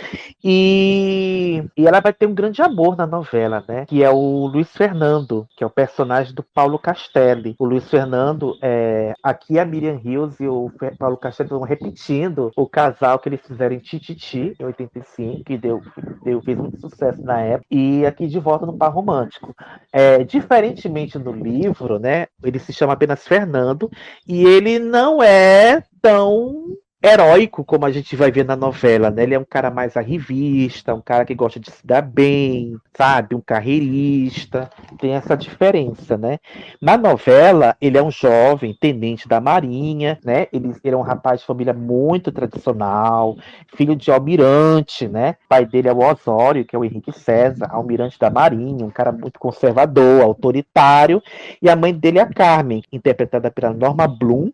E, 0.43 1.62
e 1.76 1.87
ela 1.87 2.01
vai 2.01 2.12
ter 2.12 2.26
um 2.26 2.35
grande 2.35 2.62
amor 2.62 2.97
na 2.97 3.07
novela, 3.07 3.64
né? 3.68 3.87
Que 3.87 4.03
é 4.03 4.11
o 4.11 4.47
Luiz 4.47 4.70
Fernando, 4.70 5.47
que 5.57 5.64
é 5.64 5.66
o 5.66 5.70
personagem 5.70 6.35
do 6.35 6.43
Paulo 6.43 6.78
Castelli. 6.78 7.55
O 7.59 7.64
Luiz 7.64 7.89
Fernando, 7.89 8.57
é, 8.62 9.12
aqui 9.22 9.59
a 9.59 9.64
Miriam 9.64 9.97
Rios 9.97 10.39
e 10.41 10.47
o 10.47 10.70
Paulo 10.99 11.16
Castelli 11.16 11.49
estão 11.49 11.61
repetindo 11.62 12.51
o 12.57 12.66
casal 12.66 13.18
que 13.18 13.28
eles 13.28 13.41
fizeram 13.47 13.74
em 13.74 13.78
Tititi, 13.78 14.55
em 14.59 14.64
85, 14.64 15.45
que 15.45 15.59
deu, 15.59 15.81
deu, 16.22 16.41
fez 16.43 16.57
muito 16.57 16.81
sucesso 16.81 17.22
na 17.22 17.41
época. 17.41 17.66
E 17.70 18.07
aqui 18.07 18.26
de 18.26 18.39
volta 18.39 18.66
no 18.66 18.76
Par 18.76 18.93
Romântico. 18.93 19.55
É, 19.93 20.22
diferentemente 20.24 21.18
do 21.18 21.33
livro, 21.33 21.99
né? 21.99 22.26
Ele 22.43 22.59
se 22.59 22.72
chama 22.72 22.93
apenas 22.93 23.26
Fernando 23.26 23.91
e 24.26 24.45
ele 24.45 24.78
não 24.78 25.22
é 25.22 25.83
tão 26.01 26.77
heróico 27.03 27.65
como 27.65 27.87
a 27.87 27.91
gente 27.91 28.15
vai 28.15 28.31
ver 28.31 28.45
na 28.45 28.55
novela, 28.55 29.11
né? 29.11 29.23
Ele 29.23 29.35
é 29.35 29.39
um 29.39 29.45
cara 29.45 29.71
mais 29.71 29.97
arrivista, 29.97 30.95
um 30.95 31.01
cara 31.01 31.25
que 31.25 31.35
gosta 31.35 31.59
de 31.59 31.71
se 31.71 31.87
dar 31.87 32.03
bem, 32.03 32.77
sabe? 32.95 33.35
Um 33.35 33.41
carreirista. 33.41 34.69
Tem 34.99 35.13
essa 35.13 35.35
diferença, 35.37 36.19
né? 36.19 36.39
Na 36.81 36.99
novela, 36.99 37.75
ele 37.81 37.97
é 37.97 38.03
um 38.03 38.11
jovem 38.11 38.77
tenente 38.79 39.27
da 39.27 39.41
Marinha, 39.41 40.19
né? 40.23 40.47
Ele, 40.53 40.75
ele 40.85 40.95
é 40.95 40.99
um 40.99 41.03
rapaz 41.03 41.41
de 41.41 41.47
família 41.47 41.73
muito 41.73 42.31
tradicional, 42.31 43.37
filho 43.75 43.97
de 43.97 44.11
almirante, 44.11 45.09
né? 45.09 45.37
O 45.47 45.49
pai 45.49 45.65
dele 45.65 45.89
é 45.89 45.93
o 45.93 46.05
Osório, 46.05 46.65
que 46.67 46.77
é 46.77 46.79
o 46.79 46.85
Henrique 46.85 47.13
César, 47.13 47.69
almirante 47.71 48.19
da 48.19 48.29
Marinha, 48.29 48.85
um 48.85 48.91
cara 48.91 49.11
muito 49.11 49.41
conservador, 49.41 50.23
autoritário, 50.23 51.23
e 51.63 51.71
a 51.71 51.77
mãe 51.77 51.95
dele 51.95 52.19
é 52.19 52.23
a 52.23 52.27
Carmen, 52.27 52.83
interpretada 52.93 53.51
pela 53.51 53.73
Norma 53.73 54.07
Bloom, 54.07 54.51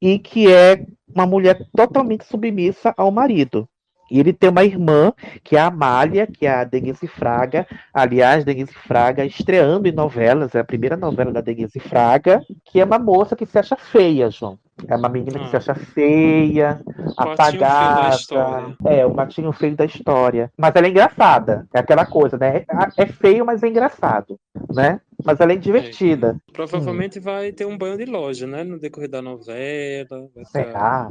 e 0.00 0.18
que 0.18 0.52
é 0.52 0.84
uma 1.14 1.26
mulher 1.26 1.66
totalmente 1.74 2.24
submissa 2.24 2.94
ao 2.96 3.10
marido. 3.10 3.68
E 4.10 4.18
ele 4.18 4.32
tem 4.32 4.48
uma 4.48 4.64
irmã, 4.64 5.12
que 5.44 5.56
é 5.56 5.60
a 5.60 5.66
Amália, 5.66 6.26
que 6.26 6.46
é 6.46 6.50
a 6.50 6.64
Denise 6.64 7.06
Fraga. 7.06 7.66
Aliás, 7.92 8.44
Denise 8.44 8.72
Fraga 8.72 9.24
estreando 9.24 9.86
em 9.86 9.92
novelas, 9.92 10.54
é 10.54 10.60
a 10.60 10.64
primeira 10.64 10.96
novela 10.96 11.30
da 11.30 11.40
Denise 11.40 11.78
Fraga, 11.78 12.42
que 12.64 12.80
é 12.80 12.84
uma 12.84 12.98
moça 12.98 13.36
que 13.36 13.44
se 13.44 13.58
acha 13.58 13.76
feia, 13.76 14.30
João. 14.30 14.58
É 14.86 14.96
uma 14.96 15.08
menina 15.08 15.40
que 15.40 15.50
se 15.50 15.56
acha 15.56 15.74
feia, 15.74 16.80
apagada. 17.16 18.16
É, 18.84 19.04
o 19.04 19.10
patinho 19.10 19.52
feio 19.52 19.76
da 19.76 19.84
história. 19.84 20.52
Mas 20.56 20.74
ela 20.74 20.86
é 20.86 20.90
engraçada. 20.90 21.66
É 21.74 21.80
aquela 21.80 22.06
coisa, 22.06 22.38
né? 22.38 22.64
É 22.96 23.06
feio, 23.06 23.44
mas 23.44 23.62
é 23.62 23.68
engraçado, 23.68 24.38
né? 24.72 25.00
Mas 25.24 25.40
ela 25.40 25.52
é 25.52 25.56
divertida. 25.56 26.40
É. 26.48 26.52
Provavelmente 26.52 27.18
hum. 27.18 27.22
vai 27.22 27.52
ter 27.52 27.66
um 27.66 27.76
banho 27.76 27.96
de 27.96 28.04
loja, 28.04 28.46
né? 28.46 28.62
No 28.62 28.78
decorrer 28.78 29.10
da 29.10 29.20
novela. 29.20 30.28
Será? 30.46 31.10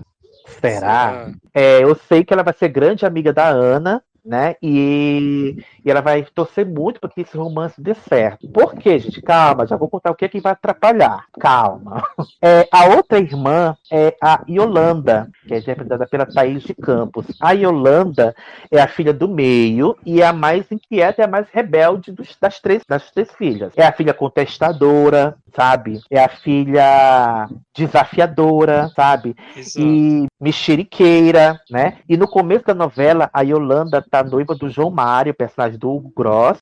Será? 0.61 1.31
É, 1.53 1.83
eu 1.83 1.93
sei 1.95 2.23
que 2.23 2.33
ela 2.33 2.43
vai 2.43 2.53
ser 2.53 2.69
grande 2.69 3.05
amiga 3.05 3.33
da 3.33 3.49
Ana, 3.49 4.01
né? 4.27 4.55
E, 4.61 5.63
e, 5.83 5.89
ela 5.89 6.01
vai 6.01 6.23
torcer 6.35 6.65
muito 6.65 6.99
para 6.99 7.09
que 7.09 7.21
esse 7.21 7.37
romance 7.37 7.81
dê 7.81 7.93
certo. 7.93 8.47
Por 8.49 8.75
quê, 8.75 8.99
gente? 8.99 9.21
Calma, 9.21 9.65
já 9.65 9.77
vou 9.77 9.89
contar 9.89 10.11
o 10.11 10.15
que 10.15 10.25
é 10.25 10.27
que 10.27 10.41
vai 10.41 10.51
atrapalhar. 10.51 11.25
Calma. 11.39 12.03
É, 12.41 12.67
a 12.71 12.85
outra 12.85 13.19
irmã 13.19 13.75
é 13.91 14.15
a 14.21 14.43
Yolanda, 14.47 15.29
que 15.47 15.53
é 15.53 15.57
interpretada 15.57 16.05
pela 16.05 16.25
Thaís 16.25 16.63
de 16.63 16.75
Campos. 16.75 17.25
A 17.41 17.51
Yolanda 17.51 18.35
é 18.69 18.79
a 18.79 18.87
filha 18.87 19.13
do 19.13 19.27
meio 19.27 19.97
e 20.05 20.21
é 20.21 20.25
a 20.25 20.33
mais 20.33 20.71
inquieta 20.71 21.21
e 21.21 21.25
a 21.25 21.27
mais 21.27 21.47
rebelde 21.49 22.11
dos, 22.11 22.37
das, 22.39 22.59
três, 22.59 22.83
das 22.87 23.09
três 23.11 23.31
filhas. 23.33 23.71
É 23.75 23.85
a 23.85 23.91
filha 23.91 24.13
contestadora, 24.13 25.35
sabe? 25.55 25.99
É 26.09 26.23
a 26.23 26.29
filha 26.29 27.47
desafiadora, 27.75 28.89
sabe? 28.95 29.35
Exato. 29.55 29.79
E 29.79 30.25
mexeriqueira, 30.39 31.59
né? 31.69 31.97
E 32.07 32.15
no 32.17 32.27
começo 32.27 32.65
da 32.65 32.73
novela, 32.73 33.29
a 33.33 33.41
Yolanda 33.41 34.03
tá 34.07 34.23
noiva 34.23 34.55
do 34.55 34.69
João 34.69 34.91
Mário, 34.91 35.33
personagem 35.33 35.79
do 35.79 35.91
Hugo 35.91 36.11
Gross. 36.15 36.57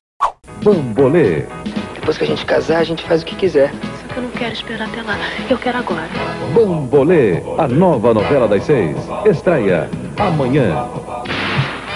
Bambolê. 0.62 1.44
Depois 1.94 2.18
que 2.18 2.24
a 2.24 2.26
gente 2.26 2.46
casar, 2.46 2.78
a 2.78 2.84
gente 2.84 3.02
faz 3.04 3.22
o 3.22 3.26
que 3.26 3.34
quiser. 3.34 3.72
Só 3.72 4.14
que 4.14 4.18
eu 4.18 4.22
não 4.22 4.30
quero 4.30 4.52
esperar 4.52 4.88
até 4.88 5.02
lá. 5.02 5.16
Eu 5.50 5.58
quero 5.58 5.78
agora. 5.78 6.08
Bambolê, 6.54 7.42
a 7.58 7.66
nova 7.66 8.14
novela 8.14 8.46
das 8.46 8.62
seis. 8.62 8.96
Estreia 9.24 9.90
amanhã. 10.18 10.88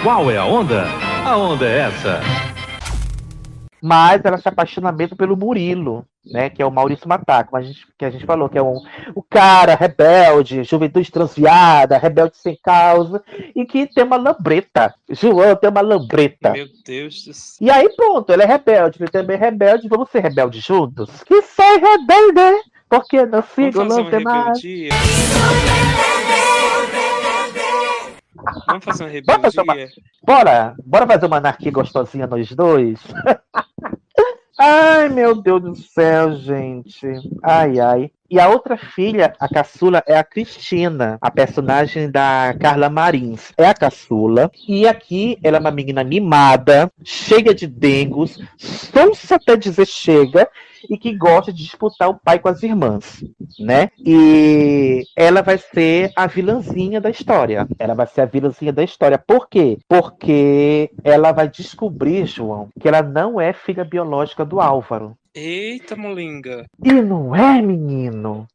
Qual 0.03 0.31
é 0.31 0.37
a 0.37 0.45
onda? 0.45 0.85
A 1.25 1.37
onda 1.37 1.67
é 1.67 1.81
essa. 1.81 2.21
Mas 3.83 4.25
ela 4.25 4.39
se 4.39 4.49
apaixona 4.49 4.93
mesmo 4.93 5.17
pelo 5.17 5.37
Murilo, 5.37 6.05
né? 6.25 6.51
Que 6.51 6.63
é 6.63 6.67
o 6.67 6.71
Maurício 6.71 7.09
Mataco, 7.09 7.51
mas 7.53 7.65
a 7.65 7.69
gente, 7.69 7.87
que 7.99 8.05
a 8.05 8.11
gente 8.11 8.27
falou 8.27 8.49
que 8.49 8.59
é 8.59 8.63
um, 8.63 8.81
o 9.15 9.23
cara 9.23 9.75
rebelde, 9.75 10.65
juventude 10.65 11.11
transviada, 11.11 11.99
rebelde 11.99 12.37
sem 12.37 12.59
causa, 12.63 13.23
e 13.55 13.65
que 13.65 13.87
tem 13.87 14.05
uma 14.05 14.17
lambreta. 14.17 14.95
João 15.09 15.57
tem 15.57 15.71
uma 15.71 15.81
lambreta. 15.81 16.51
Meu 16.53 16.67
Deus 16.85 17.25
do 17.25 17.33
céu. 17.33 17.67
E 17.67 17.71
aí, 17.71 17.89
pronto, 17.97 18.31
ele 18.31 18.43
é 18.43 18.47
rebelde, 18.47 18.99
ele 19.01 19.11
também 19.11 19.37
é 19.37 19.41
rebelde, 19.41 19.89
vamos 19.89 20.11
ser 20.11 20.21
rebeldes 20.21 20.63
juntos? 20.63 21.23
Que 21.25 21.43
sai 21.43 21.79
rebelde, 21.79 22.63
porque 22.89 23.25
não 23.25 23.43
sigo 23.43 23.85
não 23.85 24.11
tem 24.11 24.21
mais. 24.21 24.61
Vamos 28.67 28.85
fazer 28.85 29.05
uma 29.05 29.11
rebeldia? 29.11 29.89
Bora, 30.25 30.75
bora 30.85 31.07
fazer 31.07 31.27
uma 31.27 31.37
anarquia 31.39 31.73
gostosinha 31.73 32.27
nós 32.27 32.51
dois? 32.53 33.01
ai, 34.59 35.09
meu 35.09 35.41
Deus 35.41 35.63
do 35.63 35.75
céu, 35.75 36.37
gente. 36.37 37.07
Ai, 37.43 37.81
ai. 37.81 38.11
E 38.31 38.39
a 38.39 38.49
outra 38.49 38.77
filha, 38.77 39.33
a 39.41 39.49
caçula, 39.49 40.05
é 40.07 40.17
a 40.17 40.23
Cristina, 40.23 41.19
a 41.21 41.31
personagem 41.31 42.09
da 42.09 42.55
Carla 42.61 42.89
Marins. 42.89 43.53
É 43.59 43.67
a 43.67 43.75
caçula. 43.75 44.51
E 44.69 44.87
aqui 44.87 45.37
ela 45.43 45.57
é 45.57 45.61
uma 45.61 45.73
menina 45.73 46.05
mimada, 46.05 46.91
cheia 47.03 47.53
de 47.53 47.67
dengos, 47.67 48.39
sonsa 48.57 49.35
até 49.35 49.57
dizer 49.57 49.87
chega, 49.87 50.49
e 50.89 50.97
que 50.97 51.15
gosta 51.15 51.53
de 51.53 51.63
disputar 51.63 52.09
o 52.09 52.19
pai 52.19 52.39
com 52.39 52.49
as 52.49 52.63
irmãs, 52.63 53.25
né? 53.59 53.91
E 53.99 55.05
ela 55.17 55.43
vai 55.43 55.59
ser 55.59 56.13
a 56.17 56.27
vilãzinha 56.27 57.01
da 57.01 57.11
história. 57.11 57.67
Ela 57.79 57.95
vai 57.95 58.07
ser 58.07 58.23
a 58.23 58.27
vilãzinha 58.27 58.73
da 58.73 58.85
história. 58.85 59.19
Por 59.19 59.49
quê? 59.49 59.79
Porque 59.89 60.91
ela 61.03 61.33
vai 61.33 61.49
descobrir, 61.49 62.27
João, 62.27 62.69
que 62.81 62.89
ela 62.89 63.03
não 63.03 63.41
é 63.41 63.53
filha 63.53 63.85
biológica 63.85 64.45
do 64.45 64.61
Álvaro. 64.61 65.17
Eita, 65.35 65.95
molinga. 65.95 66.67
E 66.83 66.93
não 66.93 67.35
é, 67.35 67.61
menino? 67.63 68.47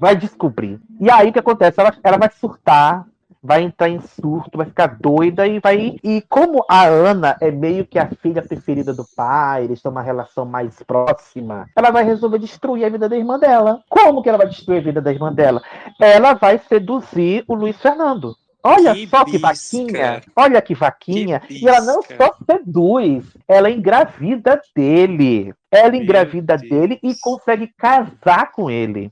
Vai 0.00 0.16
descobrir. 0.16 0.80
E 1.00 1.10
aí 1.10 1.30
o 1.30 1.32
que 1.32 1.38
acontece? 1.38 1.80
Ela, 1.80 1.96
ela 2.02 2.18
vai 2.18 2.30
surtar, 2.30 3.06
vai 3.44 3.62
entrar 3.62 3.90
em 3.90 4.00
surto, 4.00 4.56
vai 4.56 4.66
ficar 4.66 4.96
doida 4.98 5.46
e 5.46 5.60
vai. 5.60 5.96
E 6.02 6.22
como 6.28 6.64
a 6.66 6.86
Ana 6.86 7.36
é 7.42 7.50
meio 7.50 7.84
que 7.84 7.98
a 7.98 8.08
filha 8.08 8.40
preferida 8.40 8.94
do 8.94 9.04
pai, 9.14 9.64
eles 9.64 9.82
têm 9.82 9.90
uma 9.92 10.00
relação 10.00 10.46
mais 10.46 10.82
próxima, 10.82 11.68
ela 11.76 11.90
vai 11.90 12.04
resolver 12.04 12.38
destruir 12.38 12.86
a 12.86 12.88
vida 12.88 13.06
da 13.06 13.16
irmã 13.16 13.38
dela. 13.38 13.82
Como 13.88 14.22
que 14.22 14.28
ela 14.30 14.38
vai 14.38 14.48
destruir 14.48 14.78
a 14.78 14.84
vida 14.84 15.00
da 15.02 15.12
irmã 15.12 15.30
dela? 15.30 15.62
Ela 16.00 16.32
vai 16.32 16.58
seduzir 16.58 17.44
o 17.46 17.54
Luiz 17.54 17.76
Fernando. 17.80 18.34
Olha 18.66 18.94
Que 18.94 19.06
só 19.06 19.26
que 19.26 19.32
bisca. 19.32 19.48
vaquinha, 19.48 20.22
olha 20.34 20.62
que 20.62 20.74
vaquinha. 20.74 21.40
Que 21.40 21.62
e 21.62 21.68
ela 21.68 21.82
não 21.82 22.00
só 22.02 22.34
seduz, 22.46 23.26
ela 23.46 23.70
engravida 23.70 24.58
dele. 24.74 25.52
Ela 25.70 25.94
engravida 25.94 26.56
dele 26.56 26.98
e 27.02 27.14
consegue 27.20 27.66
casar 27.76 28.52
com 28.52 28.70
ele. 28.70 29.10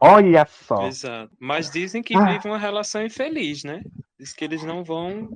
Olha 0.00 0.46
só. 0.48 0.86
Exato. 0.86 1.30
Mas 1.40 1.70
dizem 1.70 2.02
que 2.02 2.16
Ah. 2.16 2.24
vive 2.24 2.48
uma 2.48 2.58
relação 2.58 3.02
infeliz, 3.04 3.64
né? 3.64 3.82
Diz 4.18 4.32
que 4.32 4.44
eles 4.44 4.62
não 4.64 4.82
vão. 4.82 5.28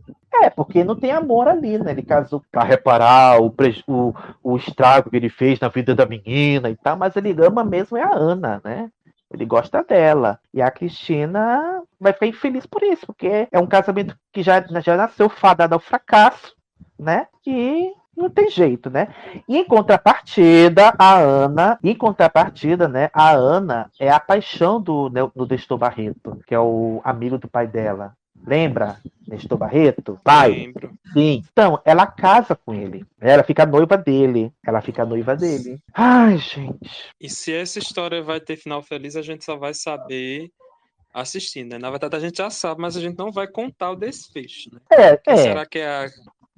É, 0.43 0.51
porque 0.51 0.83
não 0.83 0.97
tem 0.97 1.13
amor 1.13 1.47
ali, 1.49 1.79
né? 1.79 1.93
Ele 1.93 2.03
casou 2.03 2.43
pra 2.51 2.65
reparar 2.65 3.41
o, 3.41 3.51
preju- 3.51 3.85
o, 3.87 4.15
o 4.43 4.57
estrago 4.57 5.09
que 5.11 5.17
ele 5.17 5.29
fez 5.29 5.61
na 5.61 5.69
vida 5.69 5.95
da 5.95 6.07
menina 6.07 6.69
e 6.71 6.77
tal, 6.77 6.97
mas 6.97 7.15
ele 7.17 7.35
ama 7.45 7.63
mesmo 7.65 7.97
é 7.97 8.03
a 8.03 8.13
Ana, 8.15 8.61
né? 8.65 8.91
Ele 9.33 9.45
gosta 9.47 9.83
dela. 9.85 10.39
E 10.53 10.61
a 10.61 10.71
Cristina 10.71 11.83
vai 12.01 12.13
ficar 12.13 12.27
infeliz 12.27 12.67
por 12.67 12.83
isso, 12.83 13.07
porque 13.07 13.49
é 13.51 13.59
um 13.61 13.67
casamento 13.67 14.17
que 14.33 14.43
já, 14.43 14.61
já 14.81 14.97
nasceu 14.97 15.29
fadado 15.29 15.75
ao 15.75 15.81
fracasso, 15.81 16.55
né? 16.99 17.27
E 17.47 17.93
não 18.17 18.29
tem 18.29 18.51
jeito, 18.51 18.91
né? 18.91 19.09
E 19.49 19.57
em 19.57 19.65
contrapartida, 19.65 20.95
a 20.99 21.19
Ana, 21.19 21.79
em 21.83 21.95
contrapartida, 21.95 22.89
né? 22.89 23.11
A 23.13 23.33
Ana 23.33 23.91
é 23.99 24.11
a 24.11 24.21
paixão 24.21 24.81
do, 24.81 25.09
do 25.09 25.47
Nestor 25.49 25.79
Barreto, 25.79 26.39
que 26.47 26.55
é 26.55 26.61
o 26.61 27.01
amigo 27.05 27.39
do 27.39 27.49
pai 27.49 27.67
dela. 27.67 28.15
Lembra? 28.45 29.01
Nestor 29.27 29.57
Barreto? 29.57 30.19
Pai? 30.25 30.51
Lembro. 30.51 30.93
Sim. 31.13 31.45
Então, 31.53 31.81
ela 31.85 32.07
casa 32.07 32.57
com 32.57 32.75
ele. 32.75 33.07
Ela 33.21 33.45
fica 33.45 33.65
noiva 33.65 33.97
dele. 33.97 34.53
Ela 34.67 34.81
fica 34.81 35.05
noiva 35.05 35.37
dele. 35.37 35.79
Ai, 35.95 36.39
gente. 36.39 36.91
E 37.21 37.29
se 37.29 37.53
essa 37.53 37.79
história 37.79 38.21
vai 38.21 38.41
ter 38.41 38.57
final 38.57 38.83
feliz, 38.83 39.15
a 39.15 39.23
gente 39.23 39.45
só 39.45 39.57
vai 39.57 39.75
saber 39.75 40.51
assistindo, 41.15 41.73
né? 41.73 41.79
Na 41.79 41.91
verdade, 41.91 42.17
a 42.17 42.21
gente 42.21 42.39
já 42.39 42.51
sabe, 42.51 42.81
mas 42.81 42.97
a 42.97 43.01
gente 43.01 43.19
não 43.19 43.31
vai 43.31 43.47
contar 43.47 43.91
o 43.91 43.97
desfecho, 43.97 44.71
né? 44.73 44.81
É, 44.91 45.21
é. 45.27 45.37
será 45.37 45.67
que 45.67 45.79
a 45.79 46.09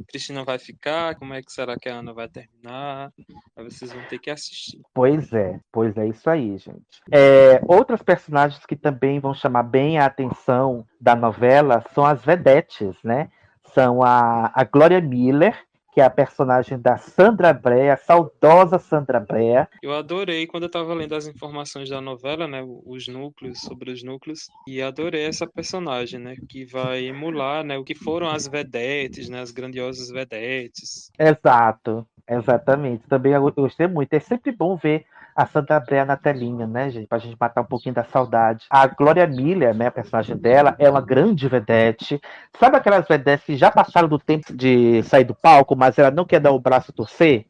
Cristina 0.08 0.44
vai 0.44 0.58
ficar? 0.58 1.14
Como 1.14 1.34
é 1.34 1.42
que 1.42 1.52
será 1.52 1.76
que 1.76 1.88
a 1.88 1.96
Ana 1.96 2.12
vai 2.12 2.28
terminar? 2.28 3.12
Aí 3.56 3.64
vocês 3.64 3.92
vão 3.92 4.02
ter 4.06 4.18
que 4.18 4.30
assistir. 4.30 4.80
Pois 4.92 5.32
é, 5.32 5.60
pois 5.70 5.96
é 5.96 6.08
isso 6.08 6.28
aí, 6.28 6.58
gente. 6.58 7.00
É, 7.10 7.60
outras 7.66 8.02
personagens 8.02 8.64
que 8.66 8.76
também 8.76 9.20
vão 9.20 9.34
chamar 9.34 9.62
bem 9.62 9.98
a 9.98 10.06
atenção 10.06 10.86
da 11.00 11.14
novela 11.14 11.84
são 11.94 12.04
as 12.04 12.24
vedetes, 12.24 12.96
né? 13.02 13.30
São 13.72 14.02
a, 14.02 14.50
a 14.54 14.64
Glória 14.64 15.00
Miller, 15.00 15.56
que 15.94 16.00
é 16.00 16.04
a 16.04 16.10
personagem 16.10 16.76
da 16.76 16.96
Sandra 16.96 17.52
Brea, 17.52 17.94
a 17.94 17.96
saudosa 17.96 18.78
Sandra 18.80 19.20
Brea. 19.20 19.68
Eu 19.80 19.94
adorei 19.94 20.44
quando 20.44 20.64
eu 20.64 20.66
estava 20.66 20.92
lendo 20.92 21.14
as 21.14 21.28
informações 21.28 21.88
da 21.88 22.00
novela, 22.00 22.48
né, 22.48 22.62
os 22.84 23.06
núcleos, 23.06 23.60
sobre 23.60 23.92
os 23.92 24.02
núcleos, 24.02 24.48
e 24.66 24.82
adorei 24.82 25.24
essa 25.24 25.46
personagem, 25.46 26.18
né, 26.18 26.34
que 26.48 26.64
vai 26.64 27.04
emular, 27.04 27.62
né, 27.62 27.78
o 27.78 27.84
que 27.84 27.94
foram 27.94 28.28
as 28.28 28.48
vedetes, 28.48 29.28
né, 29.28 29.40
as 29.40 29.52
grandiosas 29.52 30.08
vedetes. 30.08 31.12
Exato, 31.16 32.04
exatamente. 32.28 33.06
Também 33.08 33.32
eu 33.32 33.52
gostei 33.52 33.86
muito. 33.86 34.12
É 34.12 34.20
sempre 34.20 34.50
bom 34.50 34.76
ver 34.76 35.06
a 35.34 35.46
Sandra 35.46 35.80
Brea 35.80 36.04
na 36.04 36.16
telinha, 36.16 36.66
né, 36.66 36.90
gente? 36.90 37.06
Pra 37.06 37.18
gente 37.18 37.36
matar 37.38 37.62
um 37.62 37.66
pouquinho 37.66 37.94
da 37.94 38.04
saudade. 38.04 38.66
A 38.70 38.86
Glória 38.86 39.26
Miller, 39.26 39.74
né, 39.74 39.86
a 39.86 39.90
personagem 39.90 40.36
dela, 40.36 40.76
é 40.78 40.88
uma 40.88 41.00
grande 41.00 41.48
vedete. 41.48 42.20
Sabe 42.58 42.76
aquelas 42.76 43.06
vedetes 43.08 43.44
que 43.46 43.56
já 43.56 43.70
passaram 43.70 44.08
do 44.08 44.18
tempo 44.18 44.54
de 44.54 45.02
sair 45.04 45.24
do 45.24 45.34
palco, 45.34 45.74
mas 45.74 45.98
ela 45.98 46.10
não 46.10 46.24
quer 46.24 46.40
dar 46.40 46.52
o 46.52 46.60
braço 46.60 46.90
a 46.90 46.94
torcer? 46.94 47.46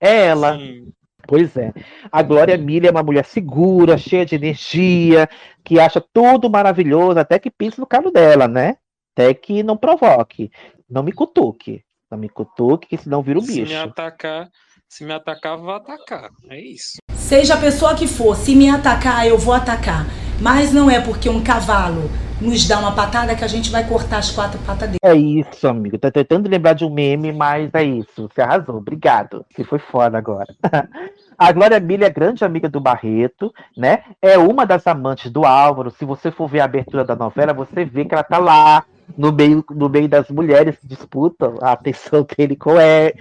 É 0.00 0.26
ela. 0.26 0.56
Sim. 0.56 0.92
Pois 1.26 1.56
é. 1.56 1.72
A 2.12 2.22
Glória 2.22 2.56
Miller 2.58 2.88
é 2.88 2.92
uma 2.92 3.02
mulher 3.02 3.24
segura, 3.24 3.96
cheia 3.96 4.26
de 4.26 4.34
energia, 4.34 5.28
que 5.64 5.80
acha 5.80 6.00
tudo 6.12 6.50
maravilhoso, 6.50 7.18
até 7.18 7.38
que 7.38 7.50
pise 7.50 7.80
no 7.80 7.86
calo 7.86 8.10
dela, 8.10 8.46
né? 8.46 8.76
Até 9.16 9.32
que 9.32 9.62
não 9.62 9.76
provoque. 9.76 10.50
Não 10.88 11.02
me 11.02 11.12
cutuque. 11.12 11.82
Não 12.10 12.18
me 12.18 12.28
cutuque, 12.28 12.86
que 12.88 12.98
senão 12.98 13.22
vira 13.22 13.38
o 13.38 13.42
Se 13.42 13.52
me 13.54 13.60
bicho. 13.62 13.76
atacar, 13.76 14.50
se 14.88 15.04
me 15.04 15.12
atacar, 15.12 15.56
vou 15.56 15.70
atacar. 15.70 16.30
É 16.50 16.60
isso. 16.60 16.98
Seja 17.34 17.54
a 17.54 17.56
pessoa 17.56 17.96
que 17.96 18.06
for, 18.06 18.36
se 18.36 18.54
me 18.54 18.70
atacar, 18.70 19.26
eu 19.26 19.36
vou 19.36 19.52
atacar. 19.52 20.06
Mas 20.40 20.72
não 20.72 20.88
é 20.88 21.00
porque 21.00 21.28
um 21.28 21.42
cavalo 21.42 22.08
nos 22.40 22.64
dá 22.64 22.78
uma 22.78 22.92
patada 22.92 23.34
que 23.34 23.42
a 23.42 23.48
gente 23.48 23.72
vai 23.72 23.84
cortar 23.84 24.18
as 24.18 24.30
quatro 24.30 24.56
patas 24.60 24.90
dele. 24.90 25.00
É 25.02 25.16
isso, 25.16 25.66
amigo. 25.66 25.98
Tô 25.98 26.12
tentando 26.12 26.48
lembrar 26.48 26.74
de 26.74 26.84
um 26.84 26.90
meme, 26.90 27.32
mas 27.32 27.70
é 27.74 27.82
isso. 27.82 28.30
Você 28.32 28.40
arrasou. 28.40 28.76
Obrigado. 28.76 29.44
Você 29.50 29.64
foi 29.64 29.80
foda 29.80 30.16
agora. 30.16 30.54
A 31.36 31.50
Glória 31.50 31.80
Miller 31.80 32.06
é 32.06 32.12
grande 32.12 32.44
amiga 32.44 32.68
do 32.68 32.78
Barreto, 32.78 33.52
né? 33.76 34.04
É 34.22 34.38
uma 34.38 34.64
das 34.64 34.86
amantes 34.86 35.28
do 35.28 35.44
Álvaro. 35.44 35.90
Se 35.90 36.04
você 36.04 36.30
for 36.30 36.48
ver 36.48 36.60
a 36.60 36.66
abertura 36.66 37.04
da 37.04 37.16
novela, 37.16 37.52
você 37.52 37.84
vê 37.84 38.04
que 38.04 38.14
ela 38.14 38.22
tá 38.22 38.38
lá 38.38 38.84
no 39.16 39.32
meio, 39.32 39.64
no 39.70 39.88
meio 39.88 40.08
das 40.08 40.28
mulheres 40.28 40.78
que 40.78 40.86
disputam 40.86 41.56
a 41.60 41.72
atenção 41.72 42.26
dele 42.36 42.56
com 42.56 42.78
ela. 42.78 43.12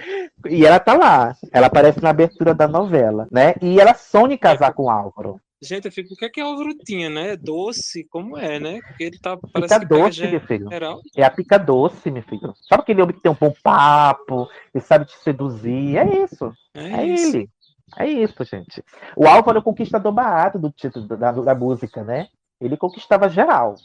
E 0.50 0.66
ela 0.66 0.80
tá 0.80 0.94
lá. 0.94 1.36
Ela 1.52 1.68
aparece 1.68 2.02
na 2.02 2.10
abertura 2.10 2.54
da 2.54 2.68
novela, 2.68 3.28
né? 3.32 3.54
E 3.62 3.80
ela 3.80 3.94
sonha 3.94 4.36
em 4.36 4.38
casar 4.38 4.74
com 4.74 4.84
o 4.84 4.90
Álvaro. 4.90 5.40
Gente, 5.62 5.86
eu 5.86 5.92
fico, 5.94 6.14
o 6.14 6.18
que 6.18 6.26
é 6.26 6.30
que 6.30 6.42
a 6.42 6.46
Álvaro 6.46 6.74
tinha, 6.86 7.10
né? 7.10 7.38
Doce, 7.38 8.06
como 8.10 8.38
é, 8.38 8.60
né? 8.60 8.82
Porque 8.86 9.04
ele 9.06 9.18
tá, 9.18 9.38
parece 9.54 9.80
Pica 9.80 9.80
que 9.80 9.88
pega 9.88 10.04
doce, 10.10 10.28
meu 10.28 10.42
filho. 10.42 10.70
geral. 10.70 11.00
É 11.16 11.24
a 11.24 11.32
pica 11.32 11.58
doce, 11.58 12.12
meu 12.12 12.22
filho. 12.24 12.54
Sabe 12.68 12.84
aquele 12.84 13.02
homem 13.02 13.16
que 13.16 13.22
tem 13.22 13.32
um 13.32 13.38
bom 13.40 13.54
papo, 13.64 14.50
que 14.74 14.82
sabe 14.82 15.06
te 15.06 15.18
seduzir? 15.20 15.96
É 15.98 16.24
isso. 16.26 16.52
É 16.74 17.04
É, 17.04 17.06
isso. 17.06 17.38
ele. 17.38 17.50
É 17.98 18.06
isso, 18.08 18.44
gente. 18.44 18.84
O 19.16 19.26
Álvaro 19.26 19.58
é 19.60 19.62
o 19.62 19.64
conquistador 19.64 20.12
barato 20.12 20.60
do 20.60 20.70
título 20.70 21.08
da, 21.08 21.32
da 21.32 21.56
música, 21.56 22.04
né? 22.04 22.28
Ele 22.60 22.76
conquistava 22.76 23.30
geral. 23.30 23.76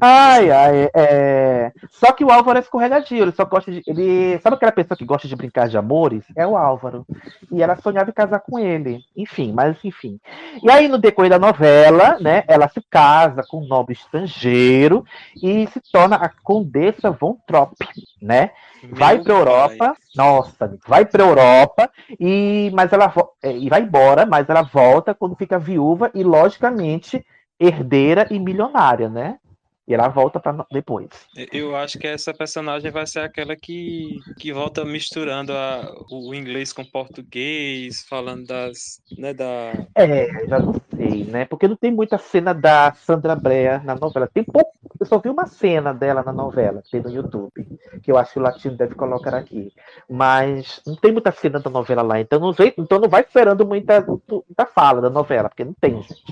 Ai, 0.00 0.50
ai, 0.50 0.90
é... 0.94 1.72
Só 1.90 2.12
que 2.12 2.24
o 2.24 2.30
Álvaro 2.30 2.58
é 2.58 2.60
escorregadio, 2.60 3.22
ele 3.22 3.32
só 3.32 3.44
gosta 3.44 3.70
de. 3.70 3.82
Ele... 3.86 4.38
Sabe 4.40 4.56
aquela 4.56 4.72
pessoa 4.72 4.96
que 4.96 5.04
gosta 5.04 5.26
de 5.26 5.36
brincar 5.36 5.68
de 5.68 5.76
amores? 5.76 6.24
É 6.36 6.46
o 6.46 6.56
Álvaro. 6.56 7.06
E 7.50 7.62
ela 7.62 7.76
sonhava 7.76 8.10
em 8.10 8.14
casar 8.14 8.40
com 8.40 8.58
ele. 8.58 9.00
Enfim, 9.16 9.52
mas 9.52 9.76
enfim. 9.84 10.20
E 10.62 10.70
aí, 10.70 10.88
no 10.88 10.98
decorrer 10.98 11.30
da 11.30 11.38
novela, 11.38 12.18
né, 12.20 12.44
ela 12.46 12.68
se 12.68 12.80
casa 12.90 13.42
com 13.48 13.62
um 13.62 13.66
nobre 13.66 13.94
estrangeiro 13.94 15.04
e 15.42 15.66
se 15.68 15.80
torna 15.92 16.16
a 16.16 16.28
Condessa 16.28 17.10
von 17.10 17.36
Trop, 17.46 17.74
né? 18.20 18.50
Vai 18.90 19.20
para 19.20 19.32
Europa, 19.32 19.96
nossa, 20.16 20.76
vai 20.88 21.04
para 21.04 21.22
Europa 21.22 21.90
e 22.18 22.70
mas 22.74 22.92
ela 22.92 23.12
é, 23.42 23.56
e 23.56 23.68
vai 23.68 23.82
embora, 23.82 24.26
mas 24.26 24.48
ela 24.48 24.62
volta 24.62 25.14
quando 25.14 25.36
fica 25.36 25.58
viúva 25.58 26.10
e 26.14 26.24
logicamente 26.24 27.24
herdeira 27.58 28.26
e 28.30 28.38
milionária, 28.38 29.08
né? 29.08 29.38
E 29.86 29.94
ela 29.94 30.08
volta 30.08 30.38
para 30.38 30.64
depois. 30.70 31.08
Eu 31.52 31.74
acho 31.74 31.98
que 31.98 32.06
essa 32.06 32.32
personagem 32.32 32.90
vai 32.92 33.04
ser 33.04 33.18
aquela 33.18 33.56
que, 33.56 34.20
que 34.38 34.52
volta 34.52 34.84
misturando 34.84 35.52
a, 35.52 35.92
o 36.08 36.32
inglês 36.32 36.72
com 36.72 36.82
o 36.82 36.90
português, 36.90 38.06
falando 38.08 38.46
das. 38.46 39.02
Né, 39.18 39.34
da... 39.34 39.72
É, 39.96 40.46
já 40.46 40.60
não 40.60 40.80
sei, 40.94 41.24
né? 41.24 41.46
Porque 41.46 41.66
não 41.66 41.74
tem 41.74 41.90
muita 41.90 42.16
cena 42.16 42.54
da 42.54 42.92
Sandra 42.94 43.34
Brea 43.34 43.82
na 43.84 43.96
novela. 43.96 44.30
Tem 44.32 44.44
pouco, 44.44 44.70
eu 45.00 45.06
só 45.06 45.18
vi 45.18 45.28
uma 45.28 45.46
cena 45.46 45.92
dela 45.92 46.22
na 46.22 46.32
novela, 46.32 46.80
que 46.80 46.90
tem 46.92 47.02
no 47.02 47.10
YouTube, 47.10 47.66
que 48.04 48.12
eu 48.12 48.16
acho 48.16 48.34
que 48.34 48.38
o 48.38 48.42
Latino 48.42 48.76
deve 48.76 48.94
colocar 48.94 49.34
aqui. 49.34 49.72
Mas 50.08 50.80
não 50.86 50.94
tem 50.94 51.10
muita 51.10 51.32
cena 51.32 51.58
da 51.58 51.68
novela 51.68 52.02
lá, 52.02 52.20
então 52.20 52.38
não, 52.38 52.52
sei, 52.52 52.72
então 52.78 53.00
não 53.00 53.08
vai 53.08 53.22
esperando 53.22 53.66
muita, 53.66 54.00
muita 54.00 54.64
fala 54.66 55.00
da 55.00 55.10
novela, 55.10 55.48
porque 55.48 55.64
não 55.64 55.74
tem, 55.74 56.00
gente. 56.02 56.24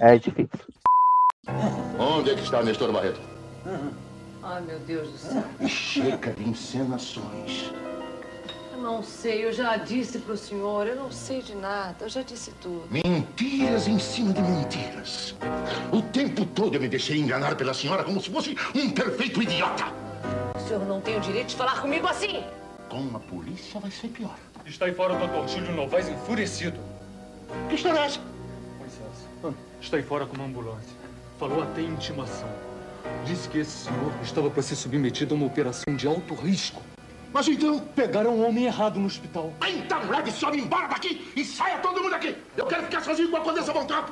É 0.00 0.18
difícil. 0.18 0.74
Onde 1.98 2.30
é 2.30 2.34
que 2.34 2.42
está 2.42 2.62
Nestor 2.62 2.92
Barreto? 2.92 3.20
Ai, 4.42 4.60
meu 4.62 4.78
Deus 4.80 5.08
do 5.10 5.18
céu. 5.18 5.44
Chega 5.68 6.32
de 6.32 6.48
encenações. 6.48 7.72
Eu 8.72 8.80
não 8.80 9.02
sei, 9.02 9.46
eu 9.46 9.52
já 9.52 9.76
disse 9.76 10.18
pro 10.18 10.36
senhor, 10.36 10.86
eu 10.86 10.96
não 10.96 11.10
sei 11.10 11.40
de 11.40 11.54
nada, 11.54 11.96
eu 12.00 12.08
já 12.08 12.22
disse 12.22 12.50
tudo. 12.60 12.86
Mentiras 12.90 13.88
em 13.88 13.98
cima 13.98 14.32
de 14.32 14.42
mentiras. 14.42 15.34
O 15.92 16.02
tempo 16.02 16.44
todo 16.44 16.74
eu 16.74 16.80
me 16.80 16.88
deixei 16.88 17.18
enganar 17.18 17.56
pela 17.56 17.72
senhora 17.72 18.04
como 18.04 18.20
se 18.20 18.30
fosse 18.30 18.56
um 18.74 18.90
perfeito 18.90 19.42
idiota. 19.42 19.84
O 20.54 20.60
senhor 20.60 20.84
não 20.86 21.00
tem 21.00 21.16
o 21.16 21.20
direito 21.20 21.48
de 21.48 21.56
falar 21.56 21.80
comigo 21.80 22.06
assim. 22.06 22.42
Com 22.90 23.16
a 23.16 23.20
polícia 23.20 23.80
vai 23.80 23.90
ser 23.90 24.08
pior. 24.08 24.36
Está 24.66 24.86
aí 24.86 24.94
fora 24.94 25.14
o 25.14 25.18
Dr. 25.26 25.48
Júlio 25.48 25.74
Novaes 25.74 26.08
enfurecido. 26.08 26.78
Que 27.68 27.76
história 27.76 28.00
é 28.00 28.06
essa? 28.06 28.33
Está 29.84 29.98
aí 29.98 30.02
fora 30.02 30.24
uma 30.24 30.46
ambulância. 30.46 30.96
Falou 31.38 31.62
até 31.62 31.82
intimação. 31.82 32.48
Disse 33.26 33.46
que 33.50 33.58
esse 33.58 33.84
senhor 33.84 34.12
estava 34.22 34.48
para 34.48 34.62
ser 34.62 34.76
submetido 34.76 35.34
a 35.34 35.36
uma 35.36 35.46
operação 35.46 35.94
de 35.94 36.06
alto 36.06 36.34
risco. 36.34 36.82
Mas 37.30 37.46
então. 37.48 37.78
Pegaram 37.94 38.34
um 38.34 38.48
homem 38.48 38.64
errado 38.64 38.98
no 38.98 39.04
hospital. 39.04 39.52
Então 39.68 40.08
leve 40.08 40.30
esse 40.30 40.42
homem 40.42 40.60
embora 40.60 40.88
daqui 40.88 41.30
e 41.36 41.44
saia 41.44 41.76
todo 41.80 42.00
mundo 42.00 42.12
daqui. 42.12 42.34
Eu 42.56 42.64
quero 42.64 42.84
ficar 42.84 43.02
sozinho 43.02 43.30
com 43.30 43.36
a 43.36 43.40
Condessa 43.42 43.74
Von 43.74 43.84
Trapp. 43.84 44.10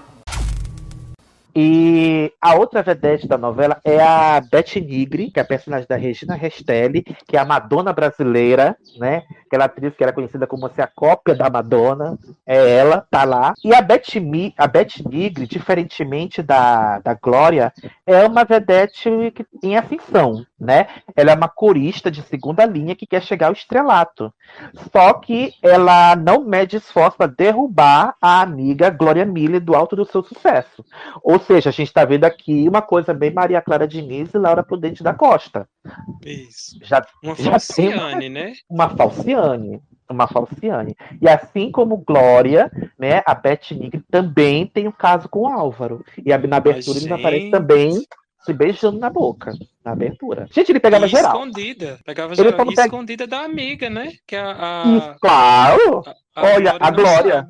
E 1.54 2.32
a 2.40 2.54
outra 2.54 2.82
vedete 2.82 3.28
da 3.28 3.36
novela 3.36 3.78
é 3.84 4.00
a 4.00 4.40
Beth 4.40 4.76
Nigri, 4.76 5.30
que 5.30 5.38
é 5.38 5.42
a 5.42 5.46
personagem 5.46 5.86
da 5.86 5.96
Regina 5.96 6.34
Restelli, 6.34 7.02
que 7.26 7.36
é 7.36 7.40
a 7.40 7.44
Madonna 7.44 7.92
brasileira, 7.92 8.76
né? 8.96 9.22
Aquela 9.46 9.66
atriz 9.66 9.94
que 9.94 10.02
era 10.02 10.14
conhecida 10.14 10.46
como 10.46 10.68
se 10.70 10.80
a 10.80 10.86
cópia 10.86 11.34
da 11.34 11.50
Madonna. 11.50 12.18
É 12.46 12.76
ela, 12.76 13.06
tá 13.10 13.24
lá. 13.24 13.52
E 13.62 13.74
a 13.74 13.82
Beth, 13.82 14.18
Mi, 14.20 14.54
a 14.56 14.66
Beth 14.66 15.02
Nigri, 15.06 15.46
diferentemente 15.46 16.42
da, 16.42 17.00
da 17.00 17.12
Glória, 17.14 17.72
é 18.06 18.24
uma 18.24 18.44
vedete 18.44 19.10
em 19.62 19.76
ascensão, 19.76 20.46
né? 20.58 20.86
Ela 21.14 21.32
é 21.32 21.34
uma 21.34 21.48
corista 21.48 22.10
de 22.10 22.22
segunda 22.22 22.64
linha 22.64 22.96
que 22.96 23.06
quer 23.06 23.22
chegar 23.22 23.48
ao 23.48 23.52
estrelato. 23.52 24.32
Só 24.90 25.12
que 25.14 25.52
ela 25.62 26.16
não 26.16 26.44
mede 26.44 26.76
esforço 26.76 27.18
para 27.18 27.26
derrubar 27.26 28.14
a 28.22 28.40
amiga 28.40 28.88
Glória 28.88 29.26
Miller 29.26 29.60
do 29.60 29.74
alto 29.74 29.94
do 29.94 30.06
seu 30.06 30.22
sucesso. 30.22 30.84
Ou 31.22 31.41
seja, 31.42 31.68
a 31.68 31.72
gente 31.72 31.88
está 31.88 32.04
vendo 32.04 32.24
aqui 32.24 32.66
uma 32.68 32.80
coisa 32.80 33.12
bem 33.12 33.30
Maria 33.32 33.60
Clara 33.60 33.86
Diniz 33.86 34.32
e 34.32 34.38
Laura 34.38 34.62
Prudente 34.62 35.02
da 35.02 35.12
Costa. 35.12 35.68
Isso. 36.24 36.78
Já, 36.82 37.04
Uma 37.22 37.34
já 37.34 37.50
falciane, 37.50 38.28
né? 38.28 38.52
Uma 38.70 38.88
falciane. 38.88 39.80
uma 40.08 40.26
falciane. 40.28 40.94
E 41.20 41.28
assim 41.28 41.70
como 41.70 41.96
Glória, 41.96 42.70
né, 42.98 43.22
a 43.26 43.34
Beth 43.34 43.70
Nigri 43.72 44.02
também 44.10 44.66
tem 44.66 44.86
um 44.86 44.92
caso 44.92 45.28
com 45.28 45.40
o 45.40 45.46
Álvaro. 45.48 46.04
E 46.24 46.32
a- 46.32 46.38
na 46.38 46.56
abertura 46.58 46.98
ele 46.98 47.12
aparece 47.12 47.42
gente. 47.44 47.50
também 47.50 48.02
se 48.44 48.52
beijando 48.52 48.98
na 48.98 49.08
boca, 49.08 49.52
na 49.84 49.92
abertura. 49.92 50.46
Gente, 50.52 50.70
ele 50.72 50.80
pegava 50.80 51.06
E 51.06 51.08
geral. 51.08 51.32
escondida. 51.32 51.98
Pegava 52.04 52.32
Ele 52.34 52.42
geral. 52.42 52.52
falou 52.58 52.72
E 52.72 52.76
pega- 52.76 52.88
escondida 52.88 53.26
da 53.26 53.40
amiga, 53.44 53.88
né? 53.88 54.12
Que 54.26 54.36
a, 54.36 54.82
a, 54.82 54.84
Isso, 54.96 55.14
claro! 55.20 56.02
a 56.34 56.42
Olha, 56.42 56.76
a 56.78 56.90
não 56.90 56.96
Glória. 57.02 57.46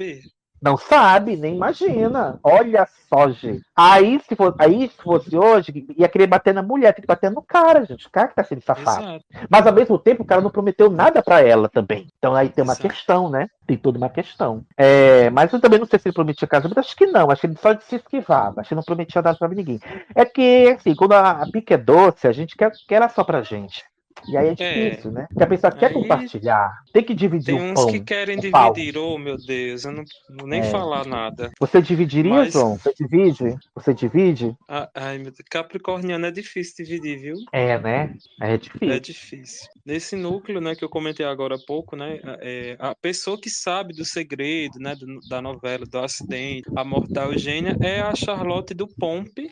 Não 0.63 0.77
sabe, 0.77 1.37
nem 1.37 1.57
imagina. 1.57 2.39
Olha 2.43 2.87
só, 3.09 3.29
gente. 3.31 3.63
Aí 3.75 4.21
se, 4.21 4.37
for, 4.37 4.55
aí, 4.59 4.89
se 4.89 5.03
fosse 5.03 5.37
hoje, 5.37 5.85
ia 5.99 6.09
querer 6.09 6.29
bater 6.29 6.55
na 6.55 6.63
mulher, 6.63 6.93
tem 6.95 7.03
que 7.03 7.07
bater 7.07 7.33
no 7.33 7.43
cara, 7.43 7.85
gente. 7.85 8.07
O 8.07 8.11
cara 8.11 8.29
que 8.29 8.37
tá 8.37 8.45
sendo 8.45 8.63
safado. 8.63 9.03
Exato. 9.03 9.25
Mas 9.51 9.67
ao 9.67 9.73
mesmo 9.73 9.99
tempo, 9.99 10.23
o 10.23 10.27
cara 10.27 10.41
não 10.41 10.51
prometeu 10.51 10.89
nada 10.89 11.21
pra 11.21 11.41
ela 11.41 11.69
também. 11.69 12.07
Então 12.17 12.35
aí 12.35 12.49
tem 12.49 12.63
uma 12.63 12.75
Exato. 12.75 12.89
questão, 12.89 13.29
né? 13.29 13.49
Tem 13.67 13.77
toda 13.77 13.99
uma 13.99 14.09
questão. 14.09 14.65
É, 14.77 15.31
mas 15.31 15.53
eu 15.53 15.61
também 15.61 15.81
não 15.81 15.87
sei 15.87 15.99
se 15.99 16.09
ele 16.09 16.15
prometia 16.15 16.47
casamento, 16.47 16.79
acho 16.79 16.97
que 16.97 17.07
não, 17.07 17.31
acho 17.31 17.41
que 17.41 17.47
ele 17.49 17.57
só 17.57 17.77
se 17.81 17.97
esquivava, 17.97 18.61
acho 18.61 18.69
que 18.69 18.75
não 18.75 18.83
prometia 18.83 19.21
nada 19.21 19.37
pra 19.37 19.49
ninguém. 19.49 19.81
É 20.15 20.25
que, 20.25 20.77
assim, 20.79 20.95
quando 20.95 21.13
a, 21.13 21.43
a 21.43 21.51
pique 21.51 21.75
é 21.75 21.79
doce, 21.79 22.29
a 22.29 22.33
gente 22.33 22.57
quer, 22.57 22.71
quer 22.87 22.97
ela 22.97 23.09
só 23.09 23.25
pra 23.25 23.43
gente. 23.43 23.83
E 24.29 24.37
aí 24.37 24.49
é 24.49 24.55
difícil, 24.55 25.11
né? 25.11 25.27
Porque 25.29 25.43
a 25.43 25.47
pessoa 25.47 25.73
quer 25.73 25.87
Aí- 25.87 25.93
compartilhar, 25.95 26.71
tem 26.93 27.03
que 27.03 27.15
dividir 27.15 27.57
Tem 27.57 27.61
o 27.69 27.73
uns 27.73 27.75
pão. 27.75 27.87
que 27.91 28.01
querem 28.01 28.39
o 28.39 28.51
pau. 28.51 28.73
dividir. 28.73 28.99
Oh, 28.99 29.19
meu 29.19 29.37
Deus, 29.37 29.85
eu 29.85 29.93
não 29.93 30.05
vou 30.39 30.47
nem 30.49 30.61
É. 30.61 30.65
falar 30.65 31.05
nada. 31.07 31.51
Você 31.61 31.83
dividiria, 31.83 32.31
Mas- 32.33 32.53
João? 32.53 32.77
Você 32.79 32.93
divide? 32.95 33.57
Você 33.75 33.93
divide? 33.95 34.55
Ah, 34.69 34.89
Ai, 34.95 35.17
meu 35.19 35.27
Deus. 35.33 35.39
Capricorniano 35.51 36.27
é 36.27 36.31
difícil 36.31 36.85
dividir, 36.85 37.19
viu? 37.21 37.37
É, 37.53 37.79
né? 37.79 38.15
É 38.41 38.57
difícil. 38.57 38.91
É 38.93 39.01
difícil. 39.01 39.69
Nesse 39.85 40.17
núcleo, 40.17 40.61
né, 40.61 40.75
que 40.75 40.85
eu 40.85 40.89
comentei 40.89 41.27
agora 41.27 41.57
há 41.57 41.59
pouco, 41.67 41.97
né, 41.97 42.21
é, 42.41 42.77
a 42.79 42.95
pessoa 42.95 43.41
que 43.41 43.51
sabe 43.51 43.93
do 43.95 44.05
segredo, 44.05 44.79
né, 44.79 44.95
do- 44.95 45.19
da 45.29 45.43
novela, 45.43 45.85
do 45.85 45.99
acidente, 45.99 46.71
a 46.77 46.85
morte 46.85 47.13
da 47.13 47.25
Eugênia, 47.25 47.77
é 47.83 48.01
a 48.01 48.15
Charlotte 48.15 48.75
do 48.75 48.87
Pompe, 48.87 49.51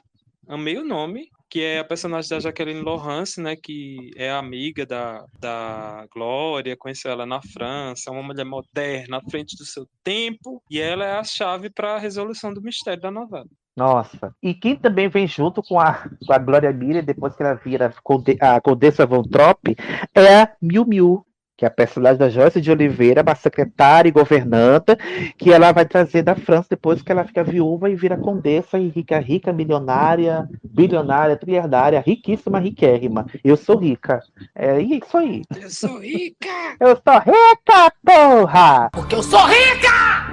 amei 0.48 0.76
o 0.78 0.84
nome, 0.84 1.28
que 1.50 1.60
é 1.60 1.80
a 1.80 1.84
personagem 1.84 2.30
da 2.30 2.38
Jaqueline 2.38 2.80
Lawrence, 2.80 3.40
né, 3.40 3.56
que 3.56 4.12
é 4.16 4.30
amiga 4.30 4.86
da, 4.86 5.24
da 5.40 6.06
Glória, 6.14 6.76
conheceu 6.76 7.10
ela 7.10 7.26
na 7.26 7.42
França, 7.42 8.08
é 8.08 8.12
uma 8.12 8.22
mulher 8.22 8.44
moderna, 8.44 9.18
à 9.18 9.30
frente 9.30 9.56
do 9.56 9.64
seu 9.64 9.84
tempo, 10.04 10.62
e 10.70 10.80
ela 10.80 11.04
é 11.04 11.18
a 11.18 11.24
chave 11.24 11.68
para 11.68 11.96
a 11.96 11.98
resolução 11.98 12.54
do 12.54 12.62
mistério 12.62 13.02
da 13.02 13.10
novela. 13.10 13.46
Nossa. 13.76 14.34
E 14.42 14.54
quem 14.54 14.76
também 14.76 15.08
vem 15.08 15.26
junto 15.26 15.62
com 15.62 15.80
a, 15.80 16.08
com 16.26 16.32
a 16.32 16.38
Glória 16.38 16.72
Miller, 16.72 17.04
depois 17.04 17.34
que 17.34 17.42
ela 17.42 17.54
vira 17.54 17.92
a 18.40 18.60
Condessa 18.60 19.06
Von 19.06 19.22
Trop, 19.22 19.58
é 20.14 20.42
a 20.42 20.52
Miu 20.60 20.84
Miu, 20.86 21.26
que 21.60 21.66
é 21.66 21.68
a 21.68 21.70
personagem 21.70 22.16
da 22.16 22.30
Joyce 22.30 22.58
de 22.58 22.70
Oliveira, 22.70 23.20
uma 23.20 23.34
secretária 23.34 24.08
e 24.08 24.12
governanta, 24.12 24.96
que 25.36 25.52
ela 25.52 25.70
vai 25.72 25.84
trazer 25.84 26.22
da 26.22 26.34
França 26.34 26.68
depois 26.70 27.02
que 27.02 27.12
ela 27.12 27.22
fica 27.22 27.44
viúva 27.44 27.90
e 27.90 27.94
vira 27.94 28.16
condessa 28.16 28.78
e 28.78 28.88
rica, 28.88 29.18
rica, 29.18 29.52
milionária, 29.52 30.48
bilionária, 30.64 31.36
trilhardária, 31.36 32.00
riquíssima, 32.00 32.58
riquérrima. 32.58 33.26
Eu 33.44 33.58
sou 33.58 33.76
rica. 33.76 34.22
É 34.54 34.80
isso 34.80 35.18
aí. 35.18 35.42
Eu 35.54 35.68
sou 35.68 36.00
rica! 36.00 36.48
Eu 36.80 36.96
sou 36.96 37.18
rica, 37.18 37.92
porra! 38.06 38.88
Porque 38.90 39.16
eu 39.16 39.22
sou 39.22 39.44
rica! 39.44 40.30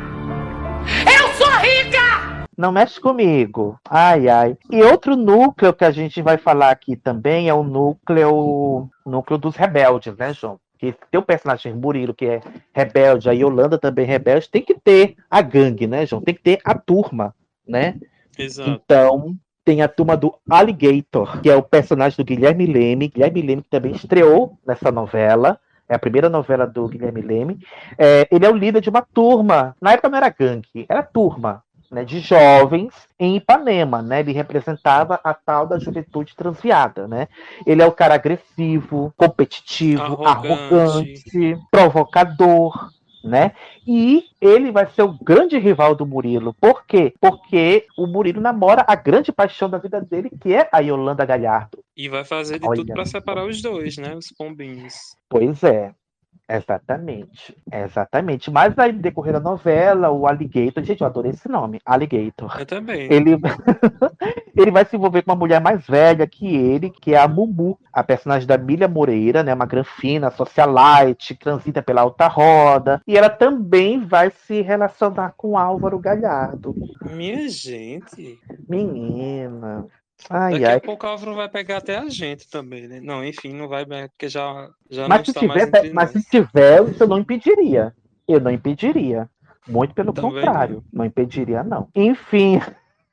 Eu 1.13 1.27
sou 1.33 1.51
rica! 1.57 2.47
Não 2.57 2.71
mexe 2.71 3.01
comigo. 3.01 3.77
Ai, 3.89 4.29
ai. 4.29 4.57
E 4.71 4.81
outro 4.81 5.17
núcleo 5.17 5.73
que 5.73 5.83
a 5.83 5.91
gente 5.91 6.21
vai 6.21 6.37
falar 6.37 6.71
aqui 6.71 6.95
também 6.95 7.49
é 7.49 7.53
o 7.53 7.63
núcleo, 7.63 8.89
núcleo 9.05 9.37
dos 9.37 9.57
rebeldes, 9.57 10.15
né, 10.15 10.33
João? 10.33 10.57
Que 10.77 10.93
tem 11.11 11.19
o 11.19 11.23
personagem 11.23 11.73
Murilo, 11.73 12.13
que 12.13 12.25
é 12.25 12.41
rebelde, 12.73 13.29
a 13.29 13.33
Yolanda 13.33 13.77
também 13.77 14.05
é 14.05 14.07
rebelde. 14.07 14.49
Tem 14.49 14.61
que 14.61 14.75
ter 14.75 15.15
a 15.29 15.41
gangue, 15.41 15.87
né, 15.87 16.05
João? 16.05 16.21
Tem 16.21 16.35
que 16.35 16.41
ter 16.41 16.59
a 16.63 16.75
turma, 16.75 17.33
né? 17.67 17.95
Exato. 18.37 18.69
Então, 18.69 19.35
tem 19.65 19.81
a 19.81 19.87
turma 19.87 20.15
do 20.15 20.33
Alligator, 20.49 21.41
que 21.41 21.49
é 21.49 21.55
o 21.55 21.61
personagem 21.61 22.15
do 22.15 22.23
Guilherme 22.23 22.65
Leme. 22.65 23.09
Guilherme 23.09 23.41
Leme 23.41 23.61
que 23.63 23.69
também 23.69 23.91
estreou 23.91 24.57
nessa 24.65 24.91
novela. 24.91 25.59
É 25.89 25.95
a 25.95 25.99
primeira 25.99 26.29
novela 26.29 26.65
do 26.65 26.87
Guilherme 26.87 27.21
Leme. 27.21 27.59
É, 27.97 28.27
ele 28.31 28.45
é 28.45 28.49
o 28.49 28.55
líder 28.55 28.81
de 28.81 28.89
uma 28.89 29.01
turma. 29.01 29.75
Na 29.81 29.91
época 29.91 30.09
não 30.09 30.17
era 30.17 30.29
gangue, 30.29 30.85
era 30.87 31.03
turma. 31.03 31.63
Né, 31.89 32.03
de 32.03 32.19
jovens 32.19 32.93
em 33.17 33.37
Ipanema, 33.37 34.01
né? 34.01 34.19
Ele 34.19 34.33
representava 34.33 35.21
a 35.23 35.33
tal 35.33 35.65
da 35.65 35.79
juventude 35.79 36.35
transviada, 36.35 37.07
né? 37.07 37.29
Ele 37.65 37.81
é 37.81 37.85
o 37.85 37.93
cara 37.93 38.15
agressivo, 38.15 39.13
competitivo, 39.15 40.01
Arrogante. 40.01 40.27
arrogante 40.27 41.57
provocador, 41.71 42.89
né? 43.23 43.53
E 43.85 44.25
ele 44.41 44.71
vai 44.71 44.87
ser 44.87 45.03
o 45.03 45.17
grande 45.21 45.57
rival 45.57 45.95
do 45.95 46.05
Murilo. 46.05 46.53
Por 46.53 46.85
quê? 46.85 47.13
Porque 47.19 47.85
o 47.97 48.07
Murilo 48.07 48.41
namora 48.41 48.83
a 48.87 48.95
grande 48.95 49.31
paixão 49.31 49.69
da 49.69 49.77
vida 49.77 50.01
dele, 50.01 50.29
que 50.41 50.53
é 50.53 50.67
a 50.71 50.79
Yolanda 50.79 51.25
Galhardo. 51.25 51.83
E 51.95 52.09
vai 52.09 52.23
fazer 52.23 52.59
de 52.59 52.67
Olha 52.67 52.77
tudo 52.77 52.93
para 52.93 53.05
separar 53.05 53.45
os 53.45 53.61
dois, 53.61 53.97
né? 53.97 54.15
Os 54.15 54.31
pombinhos. 54.31 55.15
Pois 55.29 55.63
é. 55.63 55.93
Exatamente, 56.49 57.57
exatamente. 57.71 58.49
Mas 58.49 58.77
aí, 58.79 58.93
no 58.93 58.99
decorrer 58.99 59.33
da 59.33 59.39
novela, 59.39 60.09
o 60.09 60.25
Alligator, 60.25 60.81
gente, 60.81 61.01
eu 61.01 61.07
adorei 61.07 61.31
esse 61.31 61.49
nome, 61.49 61.81
Alligator. 61.85 62.55
Eu 62.57 62.65
também. 62.65 63.11
Ele, 63.11 63.31
ele 64.55 64.71
vai 64.71 64.85
se 64.85 64.95
envolver 64.95 65.23
com 65.23 65.31
uma 65.31 65.37
mulher 65.37 65.59
mais 65.59 65.85
velha 65.85 66.25
que 66.25 66.55
ele, 66.55 66.89
que 66.89 67.13
é 67.13 67.19
a 67.19 67.27
Mumu, 67.27 67.77
a 67.91 68.01
personagem 68.01 68.47
da 68.47 68.57
Milha 68.57 68.87
Moreira, 68.87 69.43
né? 69.43 69.53
Uma 69.53 69.65
granfina, 69.65 70.31
socialite, 70.31 71.35
transita 71.35 71.81
pela 71.81 72.01
alta 72.01 72.27
roda. 72.27 73.01
E 73.05 73.17
ela 73.17 73.29
também 73.29 74.05
vai 74.05 74.31
se 74.31 74.61
relacionar 74.61 75.33
com 75.35 75.57
Álvaro 75.57 75.99
Galhardo. 75.99 76.73
Minha 77.11 77.49
gente. 77.49 78.39
Menina. 78.69 79.85
Ai, 80.29 80.59
Daqui 80.59 80.65
ai. 80.65 80.75
a 80.75 80.81
pouco 80.81 81.05
o 81.05 81.09
Álvaro 81.09 81.35
vai 81.35 81.49
pegar 81.49 81.77
até 81.77 81.97
a 81.97 82.09
gente 82.09 82.49
também, 82.49 82.87
né? 82.87 82.99
Não, 83.01 83.23
enfim, 83.23 83.53
não 83.53 83.67
vai, 83.67 83.85
porque 83.85 84.27
já, 84.29 84.69
já 84.89 85.07
não 85.07 85.09
Mas 85.09 85.23
se, 85.25 85.31
está 85.31 85.43
mais 85.43 85.63
tiver, 85.63 85.67
entre 85.67 85.93
mas 85.93 86.11
nós. 86.11 86.11
se 86.13 86.23
tiver, 86.23 86.83
isso 86.89 87.03
eu 87.03 87.07
não 87.07 87.19
impediria. 87.19 87.93
Eu 88.27 88.39
não 88.41 88.51
impediria. 88.51 89.29
Muito 89.67 89.93
pelo 89.93 90.13
Também 90.13 90.31
contrário. 90.33 90.83
Não 90.91 91.05
impediria, 91.05 91.63
não. 91.63 91.89
Enfim. 91.95 92.59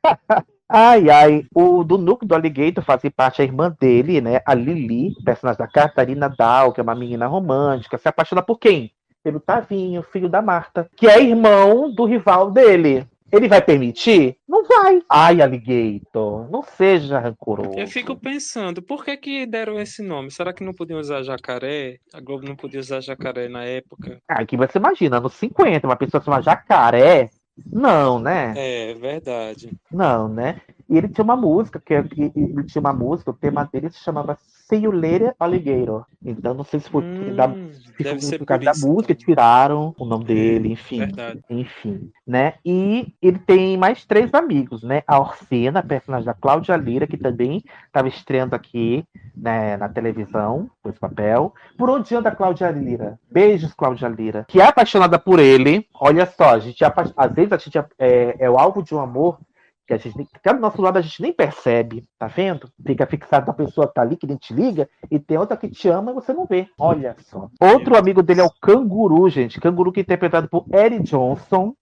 Ai, 0.66 1.10
ai, 1.10 1.46
o 1.54 1.84
do 1.84 1.98
núcleo 1.98 2.26
do 2.26 2.34
Alligator 2.34 2.82
fazia 2.82 3.10
parte 3.10 3.42
a 3.42 3.44
irmã 3.44 3.74
dele, 3.78 4.20
né? 4.22 4.40
A 4.46 4.54
Lili, 4.54 5.14
personagem 5.22 5.58
da 5.58 5.68
Catarina 5.68 6.26
Dal, 6.28 6.72
que 6.72 6.80
é 6.80 6.82
uma 6.82 6.94
menina 6.94 7.26
romântica, 7.26 7.98
se 7.98 8.08
apaixona 8.08 8.42
por 8.42 8.58
quem? 8.58 8.90
Pelo 9.22 9.38
Tavinho, 9.38 10.02
filho 10.02 10.28
da 10.28 10.40
Marta, 10.40 10.88
que 10.96 11.06
é 11.06 11.22
irmão 11.22 11.94
do 11.94 12.06
rival 12.06 12.50
dele. 12.50 13.06
Ele 13.32 13.48
vai 13.48 13.60
permitir? 13.60 14.36
Não 14.48 14.64
vai. 14.64 15.00
Ai, 15.08 15.42
Alligator, 15.42 16.48
não 16.50 16.62
seja 16.62 17.18
rancoroso. 17.18 17.78
Eu 17.78 17.88
fico 17.88 18.14
pensando, 18.16 18.80
por 18.82 19.04
que 19.04 19.16
que 19.16 19.46
deram 19.46 19.80
esse 19.80 20.02
nome? 20.02 20.30
Será 20.30 20.52
que 20.52 20.62
não 20.62 20.72
podiam 20.72 21.00
usar 21.00 21.22
jacaré? 21.22 21.98
A 22.12 22.20
Globo 22.20 22.46
não 22.46 22.54
podia 22.54 22.80
usar 22.80 23.00
jacaré 23.00 23.48
na 23.48 23.64
época? 23.64 24.18
Ah, 24.28 24.40
Aqui 24.42 24.56
você 24.56 24.78
imagina, 24.78 25.16
anos 25.16 25.34
50, 25.34 25.86
uma 25.86 25.96
pessoa 25.96 26.22
chama 26.22 26.42
jacaré. 26.42 27.30
Não, 27.66 28.18
né? 28.18 28.52
É, 28.56 28.94
verdade. 28.94 29.70
Não, 29.90 30.28
né? 30.28 30.60
E 30.94 30.98
ele 30.98 31.08
tinha 31.08 31.24
uma 31.24 31.36
música, 31.36 31.80
que 31.84 32.00
que- 32.04 32.32
ele 32.36 32.62
tinha 32.64 32.80
uma 32.80 32.92
música, 32.92 33.30
o 33.32 33.34
tema 33.34 33.68
dele 33.70 33.90
se 33.90 33.98
chamava 33.98 34.38
Later 34.70 35.34
Alligator. 35.38 36.04
Então 36.24 36.54
não 36.54 36.64
sei 36.64 36.80
se 36.80 36.88
foi 36.90 37.02
da, 37.36 37.48
se 37.96 38.28
foi 38.28 38.38
por 38.38 38.46
causa 38.46 38.64
da 38.64 38.72
música, 38.86 39.14
tiraram 39.14 39.94
o 39.98 40.04
nome 40.04 40.24
dele, 40.24 40.72
enfim. 40.72 40.98
verdade. 40.98 41.40
Enfim, 41.50 42.10
né? 42.26 42.54
E 42.64 43.12
ele 43.22 43.38
tem 43.38 43.76
mais 43.76 44.04
três 44.04 44.32
amigos, 44.34 44.82
né? 44.82 45.02
A 45.06 45.18
Orsena, 45.20 45.80
a 45.80 45.82
personagem 45.82 46.26
da 46.26 46.34
Cláudia 46.34 46.76
Lira, 46.76 47.06
que 47.06 47.16
também 47.16 47.62
estava 47.86 48.08
estreando 48.08 48.54
aqui 48.56 49.04
né, 49.36 49.76
na 49.76 49.88
televisão, 49.88 50.70
com 50.82 50.88
esse 50.88 50.98
papel. 50.98 51.52
Por 51.76 51.90
onde 51.90 52.14
anda 52.14 52.28
a 52.30 52.34
Cláudia 52.34 52.70
Lira? 52.70 53.18
Beijos, 53.30 53.74
Cláudia 53.74 54.08
Lira. 54.08 54.44
Que 54.48 54.60
é 54.60 54.64
apaixonada 54.66 55.18
por 55.18 55.38
ele. 55.38 55.86
Olha 56.00 56.24
só, 56.26 56.54
a 56.54 56.58
gente 56.58 56.82
é 56.82 56.86
apa- 56.86 57.12
às 57.16 57.32
vezes 57.32 57.52
a 57.52 57.58
gente 57.58 57.76
é, 57.78 57.84
é- 57.98 58.36
é 58.40 58.50
o 58.50 58.58
alvo 58.58 58.82
de 58.82 58.94
um 58.94 59.00
amor 59.00 59.38
que 59.86 59.94
a 59.94 59.98
gente 59.98 60.16
que 60.16 60.52
do 60.52 60.60
nosso 60.60 60.80
lado 60.80 60.98
a 60.98 61.02
gente 61.02 61.20
nem 61.20 61.32
percebe, 61.32 62.04
tá 62.18 62.26
vendo? 62.26 62.68
Fica 62.84 63.06
fixado 63.06 63.46
na 63.46 63.52
pessoa 63.52 63.86
que 63.86 63.94
tá 63.94 64.02
ali, 64.02 64.16
que 64.16 64.26
nem 64.26 64.36
te 64.36 64.52
liga, 64.52 64.88
e 65.10 65.18
tem 65.18 65.38
outra 65.38 65.56
que 65.56 65.68
te 65.68 65.88
ama 65.88 66.10
e 66.10 66.14
você 66.14 66.32
não 66.32 66.46
vê. 66.46 66.68
Olha 66.78 67.16
só. 67.20 67.48
Outro 67.60 67.96
amigo 67.96 68.22
dele 68.22 68.40
é 68.40 68.44
o 68.44 68.52
Canguru, 68.60 69.28
gente. 69.28 69.60
Canguru 69.60 69.92
que 69.92 70.00
é 70.00 70.02
interpretado 70.02 70.48
por 70.48 70.64
Eric 70.72 71.04
Johnson. 71.04 71.74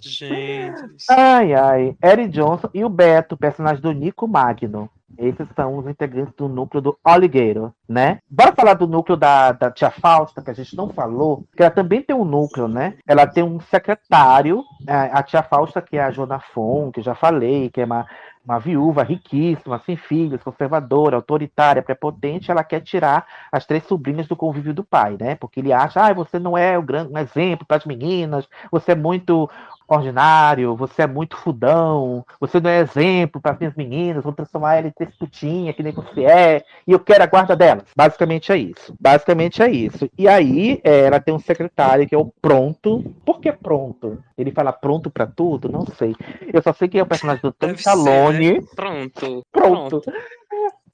Gente. 0.00 1.04
Ai, 1.08 1.54
ai. 1.54 1.96
Eric 2.02 2.28
Johnson 2.28 2.68
e 2.74 2.84
o 2.84 2.88
Beto, 2.88 3.36
personagem 3.36 3.80
do 3.80 3.92
Nico 3.92 4.28
Magno. 4.28 4.90
Esses 5.18 5.46
são 5.54 5.78
os 5.78 5.86
integrantes 5.86 6.34
do 6.34 6.48
núcleo 6.48 6.80
do 6.80 6.98
Alligator, 7.04 7.72
né? 7.88 8.18
Bora 8.28 8.54
falar 8.54 8.74
do 8.74 8.86
núcleo 8.86 9.16
da, 9.16 9.52
da 9.52 9.70
tia 9.70 9.90
Fausta, 9.90 10.42
que 10.42 10.50
a 10.50 10.54
gente 10.54 10.76
não 10.76 10.88
falou, 10.88 11.44
que 11.56 11.62
ela 11.62 11.70
também 11.70 12.02
tem 12.02 12.14
um 12.14 12.24
núcleo, 12.24 12.68
né? 12.68 12.94
Ela 13.06 13.26
tem 13.26 13.42
um 13.42 13.60
secretário, 13.60 14.64
a 14.86 15.22
tia 15.22 15.42
Fausta, 15.42 15.80
que 15.80 15.96
é 15.96 16.02
a 16.02 16.10
Jona 16.10 16.38
Fon, 16.38 16.90
que 16.90 17.02
já 17.02 17.14
falei, 17.14 17.70
que 17.70 17.80
é 17.80 17.84
uma, 17.84 18.06
uma 18.44 18.58
viúva 18.58 19.02
riquíssima, 19.02 19.80
sem 19.86 19.96
filhos, 19.96 20.42
conservadora, 20.42 21.16
autoritária, 21.16 21.82
prepotente, 21.82 22.50
ela 22.50 22.62
quer 22.62 22.80
tirar 22.80 23.26
as 23.50 23.64
três 23.64 23.84
sobrinhas 23.84 24.28
do 24.28 24.36
convívio 24.36 24.74
do 24.74 24.84
pai, 24.84 25.16
né? 25.18 25.34
Porque 25.36 25.60
ele 25.60 25.72
acha, 25.72 26.00
ah, 26.00 26.12
você 26.12 26.38
não 26.38 26.56
é 26.56 26.76
o 26.78 26.82
grande 26.82 27.12
um 27.12 27.18
exemplo 27.18 27.66
para 27.66 27.78
as 27.78 27.86
meninas, 27.86 28.46
você 28.70 28.92
é 28.92 28.94
muito 28.94 29.48
ordinário, 29.88 30.76
você 30.76 31.02
é 31.02 31.06
muito 31.06 31.36
fudão, 31.36 32.24
você 32.40 32.60
não 32.60 32.70
é 32.70 32.80
exemplo 32.80 33.40
para 33.40 33.52
as 33.52 33.58
minhas 33.58 33.74
meninas, 33.74 34.24
vou 34.24 34.32
transformar 34.32 34.76
ela 34.76 34.88
em 34.88 34.90
três 34.90 35.14
putinha, 35.16 35.72
que 35.72 35.82
nem 35.82 35.92
você 35.92 36.24
é, 36.24 36.64
e 36.86 36.92
eu 36.92 37.00
quero 37.00 37.22
a 37.22 37.26
guarda 37.26 37.56
delas. 37.56 37.84
Basicamente 37.96 38.52
é 38.52 38.56
isso. 38.56 38.94
Basicamente 39.00 39.62
é 39.62 39.70
isso. 39.70 40.08
E 40.16 40.28
aí 40.28 40.80
é, 40.82 41.00
ela 41.00 41.20
tem 41.20 41.34
um 41.34 41.38
secretário 41.38 42.06
que 42.06 42.14
é 42.14 42.18
o 42.18 42.32
Pronto. 42.40 43.02
Por 43.24 43.40
que 43.40 43.52
Pronto? 43.52 44.18
Ele 44.36 44.50
fala 44.50 44.72
pronto 44.72 45.10
para 45.10 45.26
tudo? 45.26 45.68
Não 45.68 45.86
sei. 45.86 46.14
Eu 46.52 46.62
só 46.62 46.72
sei 46.72 46.88
que 46.88 46.98
é 46.98 47.02
o 47.02 47.06
personagem 47.06 47.42
do 47.42 47.52
Tony 47.52 47.74
Calone. 47.74 48.52
Né? 48.54 48.66
Pronto. 48.74 49.46
Pronto. 49.50 50.02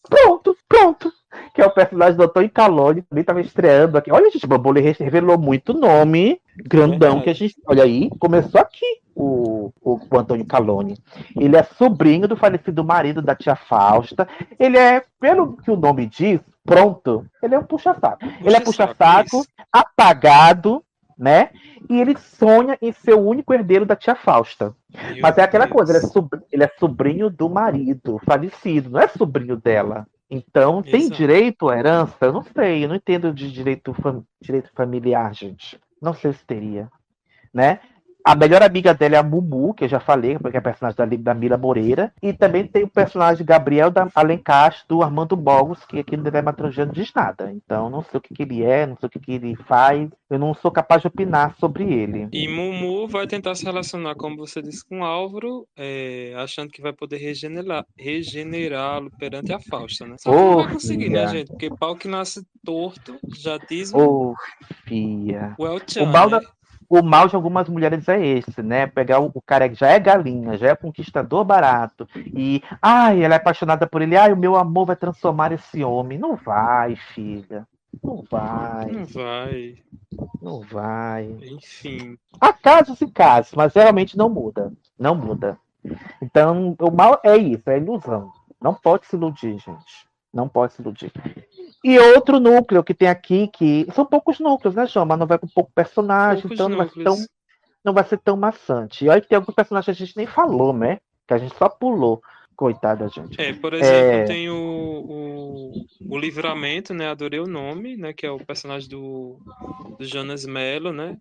Pronto, 0.08 0.56
pronto. 0.68 1.12
Que 1.54 1.62
é 1.62 1.66
o 1.66 1.70
personagem 1.70 2.16
do 2.16 2.28
Tony 2.28 2.48
Calone, 2.48 3.02
também 3.02 3.20
estava 3.20 3.40
estreando 3.40 3.96
aqui. 3.96 4.10
Olha, 4.10 4.30
gente, 4.30 4.44
o 4.44 4.48
Bambole 4.48 4.80
revelou 4.80 5.38
muito 5.38 5.72
nome 5.72 6.40
grandão 6.64 7.20
que 7.20 7.30
a 7.30 7.34
gente. 7.34 7.56
Olha 7.66 7.84
aí, 7.84 8.10
começou 8.18 8.60
aqui 8.60 9.00
o, 9.14 9.72
o, 9.80 10.00
o 10.10 10.18
Antônio 10.18 10.46
Calone. 10.46 10.96
Ele 11.36 11.56
é 11.56 11.62
sobrinho 11.62 12.26
do 12.26 12.36
falecido 12.36 12.84
marido 12.84 13.20
da 13.20 13.34
tia 13.34 13.56
Fausta. 13.56 14.28
Ele 14.58 14.78
é, 14.78 15.04
pelo 15.20 15.56
que 15.56 15.70
o 15.70 15.76
nome 15.76 16.06
diz, 16.06 16.40
pronto. 16.64 17.26
Ele 17.42 17.54
é 17.54 17.58
um 17.58 17.64
puxa-saco. 17.64 18.18
Ele 18.44 18.56
é 18.56 18.60
puxa-saco, 18.60 19.44
apagado, 19.72 20.82
né? 21.18 21.50
E 21.88 22.00
ele 22.00 22.16
sonha 22.16 22.78
em 22.80 22.92
ser 22.92 23.14
o 23.14 23.20
único 23.20 23.52
herdeiro 23.52 23.84
da 23.84 23.96
tia 23.96 24.14
Fausta. 24.14 24.74
Meu 25.12 25.20
Mas 25.20 25.36
é 25.36 25.42
aquela 25.42 25.66
Deus. 25.66 25.76
coisa, 25.76 25.92
ele 25.92 26.04
é, 26.04 26.08
sobrinho, 26.08 26.44
ele 26.50 26.64
é, 26.64 26.72
sobrinho, 26.78 27.30
do 27.30 27.50
marido 27.50 28.20
falecido, 28.24 28.90
não 28.90 29.00
é 29.00 29.08
sobrinho 29.08 29.56
dela. 29.56 30.06
Então, 30.30 30.78
Exato. 30.78 30.90
tem 30.90 31.08
direito 31.08 31.68
à 31.68 31.76
herança? 31.76 32.16
Eu 32.22 32.32
não 32.32 32.42
sei, 32.42 32.84
eu 32.84 32.88
não 32.88 32.94
entendo 32.94 33.34
de 33.34 33.50
direito, 33.50 33.92
fam 33.94 34.24
direito 34.40 34.70
familiar, 34.74 35.34
gente. 35.34 35.78
Não 36.00 36.14
sei 36.14 36.32
se 36.32 36.44
teria, 36.44 36.90
né? 37.52 37.80
A 38.24 38.34
melhor 38.34 38.62
amiga 38.62 38.92
dela 38.92 39.16
é 39.16 39.18
a 39.18 39.22
Mumu, 39.22 39.74
que 39.74 39.84
eu 39.84 39.88
já 39.88 40.00
falei, 40.00 40.38
porque 40.38 40.56
é 40.56 40.60
a 40.60 40.62
personagem 40.62 40.96
da, 40.96 41.32
da 41.32 41.34
Mila 41.34 41.56
Moreira. 41.56 42.12
E 42.22 42.32
também 42.32 42.66
tem 42.66 42.84
o 42.84 42.88
personagem 42.88 43.44
Gabriel 43.44 43.90
da 43.90 44.08
Alencar, 44.14 44.76
do 44.88 45.02
Armando 45.02 45.36
Bogos, 45.36 45.84
que 45.86 45.98
aqui 45.98 46.16
no 46.16 46.24
Dilema 46.24 46.52
Transgênero 46.52 46.94
diz 46.94 47.12
nada. 47.14 47.52
Então, 47.52 47.88
não 47.88 48.02
sei 48.02 48.18
o 48.18 48.20
que, 48.20 48.34
que, 48.34 48.42
ele 48.42 48.62
é, 48.62 48.86
não 48.86 48.96
sei 48.96 49.06
o 49.06 49.10
que, 49.10 49.18
que 49.18 49.32
ele 49.32 49.56
faz. 49.56 50.08
Eu 50.28 50.38
não 50.38 50.54
sou 50.54 50.70
capaz 50.70 51.02
de 51.02 51.08
opinar 51.08 51.56
sobre 51.58 51.84
ele. 51.84 52.28
E 52.32 52.46
Mumu 52.48 53.08
vai 53.08 53.26
tentar 53.26 53.54
se 53.54 53.64
relacionar, 53.64 54.14
como 54.14 54.36
você 54.36 54.62
disse, 54.62 54.86
com 54.86 55.04
Álvaro, 55.04 55.66
é, 55.76 56.34
achando 56.36 56.70
que 56.70 56.82
vai 56.82 56.92
poder 56.92 57.16
regenerar, 57.16 57.84
regenerá-lo 57.98 59.10
perante 59.18 59.52
a 59.52 59.58
Fausta, 59.58 60.06
né? 60.06 60.16
Só 60.18 60.30
oh, 60.30 60.34
não 60.34 60.56
vai 60.64 60.72
conseguir, 60.74 61.08
né, 61.08 61.18
filha. 61.18 61.26
né, 61.26 61.38
gente? 61.38 61.48
Porque 61.48 61.70
pau 61.70 61.96
que 61.96 62.08
nasce 62.08 62.44
torto, 62.64 63.18
já 63.34 63.58
diz 63.58 63.92
Ô, 63.92 64.32
oh, 64.32 64.34
filha. 64.86 65.54
O 65.58 65.66
El 65.66 65.80
Chan, 65.86 66.02
o 66.02 66.06
mal 66.06 66.30
né? 66.30 66.40
O 66.90 67.02
mal 67.04 67.28
de 67.28 67.36
algumas 67.36 67.68
mulheres 67.68 68.08
é 68.08 68.20
esse, 68.20 68.60
né? 68.64 68.88
Pegar 68.88 69.20
o, 69.20 69.30
o, 69.32 69.40
cara 69.40 69.68
que 69.68 69.76
já 69.76 69.86
é 69.86 70.00
galinha, 70.00 70.58
já 70.58 70.70
é 70.70 70.74
conquistador 70.74 71.44
barato, 71.44 72.06
e 72.16 72.60
ai, 72.82 73.22
ela 73.22 73.34
é 73.34 73.36
apaixonada 73.36 73.86
por 73.86 74.02
ele, 74.02 74.16
ai, 74.16 74.32
o 74.32 74.36
meu 74.36 74.56
amor 74.56 74.86
vai 74.86 74.96
transformar 74.96 75.52
esse 75.52 75.84
homem. 75.84 76.18
Não 76.18 76.34
vai, 76.34 76.96
filha. 76.96 77.64
Não 78.02 78.24
vai. 78.28 78.90
Não 78.90 79.04
vai. 79.04 79.74
Não 80.42 80.60
vai. 80.62 81.24
Enfim. 81.42 82.18
Há 82.40 82.52
casos 82.52 83.00
e 83.00 83.06
casos, 83.08 83.52
mas 83.54 83.72
realmente 83.72 84.18
não 84.18 84.28
muda. 84.28 84.72
Não 84.98 85.14
muda. 85.14 85.56
Então, 86.20 86.76
o 86.80 86.90
mal 86.90 87.20
é 87.24 87.36
isso, 87.36 87.70
é 87.70 87.78
ilusão. 87.78 88.32
Não 88.60 88.74
pode 88.74 89.06
se 89.06 89.14
iludir, 89.14 89.58
gente. 89.58 90.09
Não 90.32 90.48
pode 90.48 90.74
se 90.74 90.82
iludir. 90.82 91.12
E 91.82 91.98
outro 91.98 92.38
núcleo 92.38 92.84
que 92.84 92.94
tem 92.94 93.08
aqui, 93.08 93.48
que 93.48 93.86
são 93.94 94.04
poucos 94.04 94.38
núcleos, 94.38 94.74
né, 94.74 94.86
João? 94.86 95.06
Mas 95.06 95.18
não 95.18 95.26
vai 95.26 95.38
com 95.38 95.48
pouco 95.48 95.72
personagem, 95.74 96.42
poucos 96.42 96.54
então 96.54 96.68
não 96.68 96.76
vai, 96.76 96.88
ser 96.88 97.02
tão, 97.02 97.16
não 97.84 97.92
vai 97.94 98.04
ser 98.04 98.18
tão 98.18 98.36
maçante. 98.36 99.04
E 99.04 99.08
olha 99.08 99.20
que 99.20 99.28
tem 99.28 99.36
alguns 99.36 99.54
personagens 99.54 99.96
que 99.96 100.02
a 100.02 100.06
gente 100.06 100.16
nem 100.16 100.26
falou, 100.26 100.72
né? 100.72 100.98
Que 101.26 101.34
a 101.34 101.38
gente 101.38 101.56
só 101.56 101.68
pulou. 101.68 102.22
Coitada, 102.54 103.08
gente. 103.08 103.40
É, 103.40 103.54
por 103.54 103.72
exemplo, 103.72 103.90
é... 103.90 104.24
tem 104.24 104.50
o, 104.50 104.54
o, 104.54 105.72
o, 106.10 106.18
Livramento, 106.18 106.92
né? 106.92 107.08
Adorei 107.08 107.40
o 107.40 107.46
nome, 107.46 107.96
né? 107.96 108.12
Que 108.12 108.26
é 108.26 108.30
o 108.30 108.38
personagem 108.38 108.86
do, 108.86 109.40
do 109.98 110.04
Jonas 110.04 110.44
Mello, 110.44 110.92
né? 110.92 111.16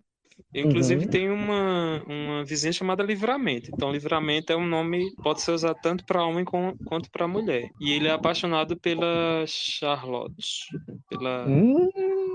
Inclusive 0.54 1.04
uhum. 1.04 1.10
tem 1.10 1.30
uma, 1.30 2.02
uma 2.06 2.44
vizinha 2.44 2.72
chamada 2.72 3.02
Livramento. 3.02 3.70
Então, 3.72 3.92
Livramento 3.92 4.52
é 4.52 4.56
um 4.56 4.66
nome 4.66 5.14
pode 5.22 5.40
ser 5.40 5.52
usado 5.52 5.76
tanto 5.82 6.04
para 6.04 6.24
homem 6.24 6.44
com, 6.44 6.74
quanto 6.86 7.10
para 7.10 7.28
mulher. 7.28 7.70
E 7.80 7.92
ele 7.92 8.08
é 8.08 8.12
apaixonado 8.12 8.76
pela 8.76 9.44
Charlotte, 9.46 10.66
pela 11.08 11.46
uhum. 11.46 11.90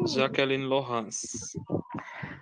Jacqueline 0.07 0.65
Laurence. 0.65 1.59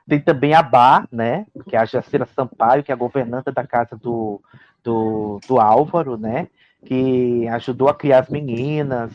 Tem 0.07 0.19
também 0.19 0.53
a 0.53 0.61
Bá, 0.61 1.07
né? 1.11 1.45
Que 1.69 1.75
é 1.75 1.79
a 1.79 1.85
Jacira 1.85 2.25
Sampaio, 2.25 2.83
que 2.83 2.91
é 2.91 2.93
a 2.93 2.97
governanta 2.97 3.51
da 3.51 3.65
casa 3.65 3.95
do, 3.95 4.41
do, 4.83 5.39
do 5.47 5.59
Álvaro, 5.59 6.17
né? 6.17 6.47
Que 6.85 7.47
ajudou 7.47 7.89
a 7.89 7.95
criar 7.95 8.19
as 8.19 8.29
meninas 8.29 9.11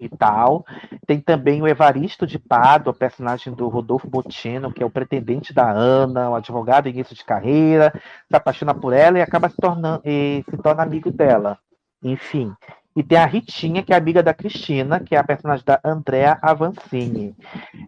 e 0.00 0.08
tal. 0.08 0.64
Tem 1.06 1.20
também 1.20 1.60
o 1.60 1.68
Evaristo 1.68 2.26
de 2.26 2.38
Pado, 2.38 2.92
personagem 2.92 3.52
do 3.52 3.68
Rodolfo 3.68 4.08
Botino, 4.08 4.72
que 4.72 4.82
é 4.82 4.86
o 4.86 4.90
pretendente 4.90 5.52
da 5.52 5.70
Ana, 5.70 6.30
o 6.30 6.34
advogado 6.34 6.88
início 6.88 7.14
de 7.14 7.24
carreira, 7.24 7.92
se 8.28 8.36
apaixona 8.36 8.74
por 8.74 8.92
ela 8.92 9.18
e 9.18 9.22
acaba 9.22 9.48
se 9.48 9.56
tornando 9.56 10.02
e 10.04 10.44
se 10.48 10.56
torna 10.58 10.82
amigo 10.82 11.10
dela. 11.10 11.58
Enfim. 12.02 12.54
E 12.98 13.02
tem 13.04 13.16
a 13.16 13.26
Ritinha, 13.26 13.80
que 13.80 13.92
é 13.92 13.96
amiga 13.96 14.24
da 14.24 14.34
Cristina, 14.34 14.98
que 14.98 15.14
é 15.14 15.18
a 15.18 15.22
personagem 15.22 15.64
da 15.64 15.78
Andrea 15.84 16.36
Avancini. 16.42 17.32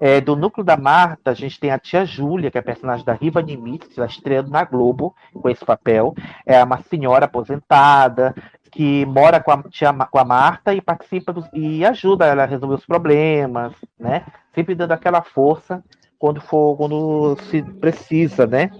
É, 0.00 0.20
do 0.20 0.36
núcleo 0.36 0.64
da 0.64 0.76
Marta, 0.76 1.32
a 1.32 1.34
gente 1.34 1.58
tem 1.58 1.72
a 1.72 1.80
tia 1.80 2.04
Júlia, 2.04 2.48
que 2.48 2.56
é 2.56 2.60
a 2.60 2.64
personagem 2.64 3.04
da 3.04 3.12
Riva 3.12 3.42
Nimitz, 3.42 3.88
está 3.88 4.06
estreando 4.06 4.50
na 4.50 4.62
Globo 4.62 5.12
com 5.34 5.48
esse 5.48 5.64
papel. 5.64 6.14
É 6.46 6.62
uma 6.62 6.80
senhora 6.82 7.24
aposentada, 7.24 8.32
que 8.70 9.04
mora 9.06 9.40
com 9.40 9.50
a, 9.50 9.62
tia, 9.64 9.92
com 9.92 10.18
a 10.18 10.24
Marta 10.24 10.74
e 10.74 10.80
participa 10.80 11.32
dos, 11.32 11.46
e 11.52 11.84
ajuda 11.84 12.26
ela 12.26 12.44
a 12.44 12.46
resolver 12.46 12.76
os 12.76 12.86
problemas, 12.86 13.72
né? 13.98 14.24
Sempre 14.54 14.74
dando 14.74 14.92
aquela 14.92 15.22
força 15.22 15.82
quando 16.20 16.38
for 16.38 16.76
quando 16.76 17.34
se 17.48 17.62
precisa, 17.62 18.46
né? 18.46 18.70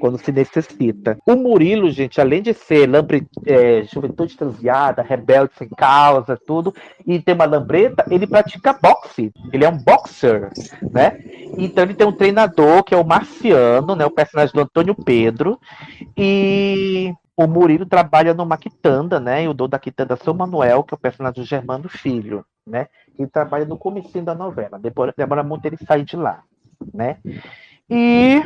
Quando 0.00 0.18
se 0.18 0.30
necessita. 0.30 1.16
O 1.26 1.34
Murilo, 1.34 1.90
gente, 1.90 2.20
além 2.20 2.42
de 2.42 2.52
ser 2.52 2.86
lambre, 2.86 3.26
é, 3.46 3.82
juventude 3.84 4.36
transviada, 4.36 5.00
rebelde 5.00 5.52
sem 5.56 5.66
causa, 5.70 6.38
tudo, 6.46 6.74
e 7.06 7.18
tem 7.18 7.34
uma 7.34 7.46
lambreta, 7.46 8.04
ele 8.10 8.26
pratica 8.26 8.74
boxe. 8.74 9.32
Ele 9.50 9.64
é 9.64 9.68
um 9.70 9.78
boxer, 9.78 10.50
né? 10.92 11.18
Então 11.56 11.84
ele 11.84 11.94
tem 11.94 12.06
um 12.06 12.12
treinador 12.12 12.84
que 12.84 12.92
é 12.92 12.98
o 12.98 13.06
Marciano, 13.06 13.96
né? 13.96 14.04
O 14.04 14.10
personagem 14.10 14.54
do 14.54 14.60
Antônio 14.60 14.94
Pedro. 14.94 15.58
E 16.14 17.14
o 17.36 17.46
Murilo 17.46 17.86
trabalha 17.86 18.34
numa 18.34 18.58
quitanda, 18.58 19.18
né? 19.18 19.44
E 19.44 19.48
o 19.48 19.54
dono 19.54 19.70
da 19.70 19.78
quitanda 19.78 20.14
é 20.14 20.16
São 20.16 20.34
Manuel, 20.34 20.82
que 20.82 20.94
é 20.94 20.96
o 20.96 21.00
personagem 21.00 21.42
do 21.42 21.48
Germano 21.48 21.88
Filho, 21.88 22.44
né? 22.66 22.88
Ele 23.18 23.28
trabalha 23.28 23.64
no 23.64 23.78
começo 23.78 24.20
da 24.22 24.34
novela. 24.34 24.78
Depois 24.78 25.12
demora 25.16 25.42
muito 25.42 25.64
ele 25.64 25.76
sair 25.78 26.04
de 26.04 26.16
lá, 26.16 26.42
né? 26.92 27.18
E 27.88 28.42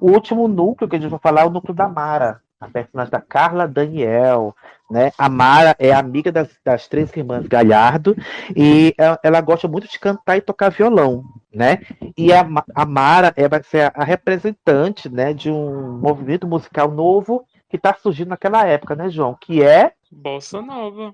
o 0.00 0.10
último 0.10 0.48
núcleo 0.48 0.88
que 0.88 0.96
a 0.96 0.98
gente 0.98 1.10
vai 1.10 1.20
falar 1.20 1.42
é 1.42 1.44
o 1.44 1.50
núcleo 1.50 1.74
da 1.74 1.88
Mara, 1.88 2.40
a 2.60 2.68
personagem 2.68 3.12
da 3.12 3.20
Carla 3.20 3.68
Daniel, 3.68 4.54
né? 4.90 5.12
A 5.16 5.28
Mara 5.28 5.76
é 5.78 5.92
amiga 5.92 6.32
das, 6.32 6.48
das 6.64 6.88
três 6.88 7.14
irmãs 7.16 7.46
Galhardo 7.46 8.16
e 8.56 8.92
ela, 8.98 9.20
ela, 9.22 9.40
gosta 9.40 9.68
muito 9.68 9.86
de 9.86 9.98
cantar 9.98 10.36
e 10.36 10.40
tocar 10.40 10.70
violão, 10.70 11.22
né? 11.54 11.78
E 12.16 12.32
a, 12.32 12.44
a 12.74 12.84
Mara 12.84 13.32
é, 13.36 13.46
vai 13.48 13.62
ser 13.62 13.92
a 13.94 14.02
representante, 14.02 15.08
né, 15.08 15.32
de 15.32 15.50
um 15.50 15.98
movimento 15.98 16.48
musical 16.48 16.90
novo 16.90 17.44
que 17.68 17.76
está 17.76 17.94
surgindo 17.94 18.28
naquela 18.28 18.66
época, 18.66 18.94
né, 18.94 19.10
João? 19.10 19.36
Que 19.40 19.62
é. 19.62 19.92
Bossa 20.10 20.62
Nova. 20.62 21.12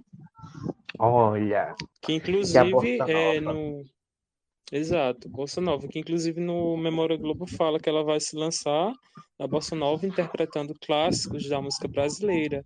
Olha. 0.98 1.74
Que 2.00 2.14
inclusive 2.14 2.80
que 2.80 3.12
é, 3.12 3.36
é 3.36 3.40
no. 3.40 3.82
Exato, 4.72 5.28
Bossa 5.28 5.60
Nova, 5.60 5.86
que 5.86 5.98
inclusive 5.98 6.40
no 6.40 6.76
Memória 6.76 7.16
Globo 7.16 7.46
fala 7.46 7.78
que 7.78 7.88
ela 7.88 8.02
vai 8.02 8.18
se 8.18 8.34
lançar 8.34 8.92
da 9.38 9.46
bossa 9.46 9.74
nova 9.74 10.06
interpretando 10.06 10.74
clássicos 10.80 11.48
da 11.48 11.60
música 11.60 11.88
brasileira, 11.88 12.64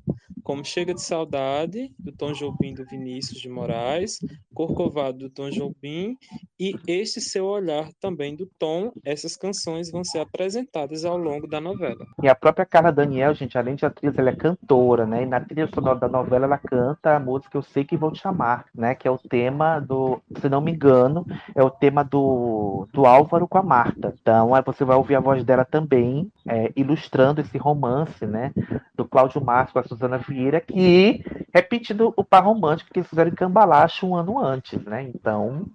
como 0.48 0.64
Chega 0.64 0.94
de 0.94 1.02
Saudade, 1.02 1.92
do 1.98 2.10
Tom 2.10 2.32
Jobim 2.32 2.72
do 2.72 2.82
Vinícius 2.86 3.38
de 3.38 3.50
Moraes, 3.50 4.18
Corcovado 4.54 5.18
do 5.18 5.30
Tom 5.30 5.50
Jobim 5.50 6.16
e 6.58 6.74
Este 6.86 7.20
Seu 7.20 7.44
Olhar 7.44 7.90
também 8.00 8.34
do 8.34 8.48
Tom. 8.58 8.90
Essas 9.04 9.36
canções 9.36 9.90
vão 9.90 10.02
ser 10.02 10.20
apresentadas 10.20 11.04
ao 11.04 11.18
longo 11.18 11.46
da 11.46 11.60
novela. 11.60 12.06
E 12.22 12.28
a 12.28 12.34
própria 12.34 12.64
Carla 12.64 12.90
Daniel, 12.90 13.34
gente, 13.34 13.58
além 13.58 13.74
de 13.74 13.84
atriz, 13.84 14.16
ela 14.16 14.30
é 14.30 14.36
cantora, 14.36 15.06
né? 15.06 15.22
E 15.22 15.26
na 15.26 15.38
trilha 15.38 15.68
sonora 15.72 15.98
da 15.98 16.08
novela 16.08 16.46
ela 16.46 16.58
canta 16.58 17.16
a 17.16 17.20
música 17.20 17.58
Eu 17.58 17.62
Sei 17.62 17.84
Que 17.84 17.96
Vou 17.96 18.10
Te 18.10 18.26
Amar, 18.26 18.64
né? 18.74 18.94
Que 18.94 19.06
é 19.06 19.10
o 19.10 19.18
tema 19.18 19.80
do, 19.80 20.18
se 20.40 20.48
não 20.48 20.62
me 20.62 20.72
engano, 20.72 21.26
é 21.54 21.62
o 21.62 21.70
tema 21.70 22.02
do, 22.02 22.88
do 22.90 23.04
Álvaro 23.04 23.46
com 23.46 23.58
a 23.58 23.62
Marta. 23.62 24.14
Então 24.20 24.54
aí 24.54 24.62
você 24.64 24.82
vai 24.82 24.96
ouvir 24.96 25.14
a 25.14 25.20
voz 25.20 25.44
dela 25.44 25.64
também, 25.64 26.32
é, 26.46 26.57
ilustrando 26.76 27.40
esse 27.40 27.56
romance, 27.58 28.26
né? 28.26 28.52
Do 28.94 29.04
Cláudio 29.04 29.44
Márcio 29.44 29.72
com 29.72 29.78
a 29.80 29.84
Suzana 29.84 30.18
Vieira, 30.18 30.60
que 30.60 31.24
repetindo 31.52 32.12
o 32.16 32.24
par 32.24 32.44
romântico 32.44 32.90
que 32.92 33.00
eles 33.00 33.08
fizeram 33.08 33.30
em 33.30 33.34
Cambalacho 33.34 34.06
um 34.06 34.14
ano 34.14 34.38
antes, 34.38 34.82
né? 34.84 35.02
Então, 35.14 35.66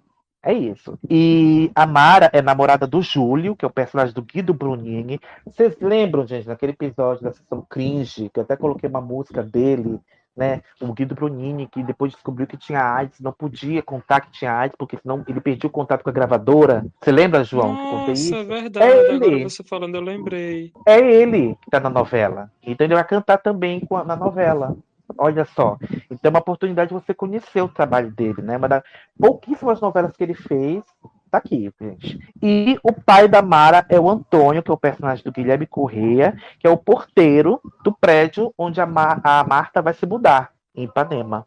é 0.44 0.52
isso. 0.52 0.98
E 1.08 1.70
a 1.74 1.86
Mara 1.86 2.30
é 2.32 2.42
namorada 2.42 2.86
do 2.86 3.00
Júlio, 3.00 3.56
que 3.56 3.64
é 3.64 3.68
o 3.68 3.72
personagem 3.72 4.14
do 4.14 4.22
Guido 4.22 4.52
Brunini. 4.52 5.18
Vocês 5.46 5.74
lembram, 5.80 6.26
gente, 6.26 6.46
naquele 6.46 6.72
episódio 6.72 7.24
da 7.24 7.32
sessão 7.32 7.64
cringe, 7.68 8.28
que 8.28 8.38
eu 8.38 8.44
até 8.44 8.54
coloquei 8.54 8.88
uma 8.88 9.00
música 9.00 9.42
dele, 9.42 9.98
né? 10.36 10.62
O 10.80 10.92
Guido 10.92 11.14
Brunini, 11.14 11.66
que 11.66 11.82
depois 11.82 12.12
descobriu 12.12 12.46
que 12.46 12.56
tinha 12.56 12.82
AIDS, 12.82 13.20
não 13.20 13.32
podia 13.32 13.82
contar 13.82 14.20
que 14.20 14.32
tinha 14.32 14.52
AIDS, 14.52 14.76
porque 14.76 14.98
senão 15.00 15.24
ele 15.28 15.40
perdia 15.40 15.68
o 15.68 15.72
contato 15.72 16.02
com 16.02 16.10
a 16.10 16.12
gravadora. 16.12 16.84
Você 17.00 17.12
lembra, 17.12 17.44
João? 17.44 17.72
Nossa, 17.72 18.36
é 18.36 18.44
verdade. 18.44 18.86
É 18.86 19.14
Agora 19.14 19.48
você 19.48 19.62
falando, 19.62 19.94
eu 19.94 20.00
lembrei. 20.00 20.72
É 20.86 20.98
ele 20.98 21.56
que 21.62 21.70
tá 21.70 21.80
na 21.80 21.90
novela. 21.90 22.50
Então 22.62 22.86
ele 22.86 22.94
vai 22.94 23.04
cantar 23.04 23.38
também 23.38 23.86
na 24.06 24.16
novela. 24.16 24.76
Olha 25.18 25.44
só. 25.44 25.76
Então 26.10 26.18
é 26.24 26.30
uma 26.30 26.40
oportunidade 26.40 26.88
de 26.88 26.94
você 26.94 27.14
conhecer 27.14 27.60
o 27.60 27.68
trabalho 27.68 28.10
dele, 28.10 28.42
né? 28.42 28.56
Uma 28.56 28.68
das 28.68 28.82
pouquíssimas 29.18 29.80
novelas 29.80 30.16
que 30.16 30.24
ele 30.24 30.34
fez. 30.34 30.82
Tá 31.34 31.38
aqui, 31.38 31.68
gente. 31.80 32.20
E 32.40 32.78
o 32.80 32.92
pai 32.92 33.26
da 33.26 33.42
Mara 33.42 33.84
é 33.88 33.98
o 33.98 34.08
Antônio, 34.08 34.62
que 34.62 34.70
é 34.70 34.74
o 34.74 34.78
personagem 34.78 35.24
do 35.24 35.32
Guilherme 35.32 35.66
Correia, 35.66 36.40
que 36.60 36.66
é 36.68 36.70
o 36.70 36.76
porteiro 36.76 37.60
do 37.82 37.92
prédio 37.92 38.54
onde 38.56 38.80
a, 38.80 38.86
Mar 38.86 39.20
a 39.24 39.42
Marta 39.42 39.82
vai 39.82 39.92
se 39.94 40.06
mudar, 40.06 40.52
em 40.72 40.84
Ipanema. 40.84 41.44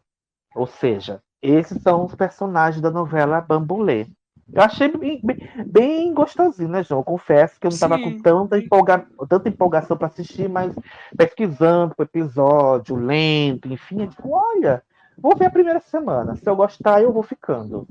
Ou 0.54 0.66
seja, 0.66 1.22
esses 1.40 1.80
são 1.80 2.04
os 2.04 2.14
personagens 2.14 2.82
da 2.82 2.90
novela 2.90 3.40
Bambulê. 3.40 4.06
Eu 4.52 4.60
achei 4.60 4.88
bem, 4.94 5.22
bem, 5.64 6.12
gostosinho, 6.12 6.68
né, 6.68 6.82
João? 6.82 7.00
Eu 7.00 7.04
confesso 7.04 7.58
que 7.58 7.66
eu 7.66 7.70
não 7.70 7.74
estava 7.74 7.98
com 7.98 8.20
tanta, 8.20 8.58
empolga, 8.58 9.06
tanta 9.26 9.48
empolgação 9.48 9.96
para 9.96 10.08
assistir, 10.08 10.50
mas 10.50 10.70
pesquisando 11.16 11.94
o 11.96 12.02
episódio, 12.02 12.94
lento, 12.94 13.72
enfim, 13.72 14.02
eu 14.02 14.06
digo, 14.08 14.32
olha, 14.32 14.82
vou 15.16 15.34
ver 15.34 15.46
a 15.46 15.50
primeira 15.50 15.80
semana. 15.80 16.36
Se 16.36 16.46
eu 16.46 16.54
gostar, 16.54 17.00
eu 17.00 17.10
vou 17.10 17.22
ficando. 17.22 17.88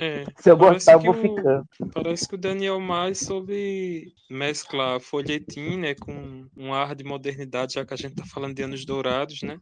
É, 0.00 0.24
Se 0.36 0.50
eu 0.50 0.56
gostar, 0.56 0.92
eu 0.92 1.00
vou 1.00 1.10
o, 1.10 1.14
ficando. 1.14 1.68
Parece 1.92 2.28
que 2.28 2.34
o 2.34 2.38
Daniel 2.38 2.80
mais 2.80 3.20
soube 3.20 4.12
mesclar 4.30 5.00
folhetim, 5.00 5.78
né, 5.78 5.94
com 5.94 6.46
um 6.56 6.72
ar 6.72 6.94
de 6.94 7.04
modernidade, 7.04 7.74
já 7.74 7.84
que 7.84 7.94
a 7.94 7.96
gente 7.96 8.14
tá 8.14 8.24
falando 8.26 8.54
de 8.54 8.62
anos 8.62 8.84
dourados, 8.84 9.42
né, 9.42 9.58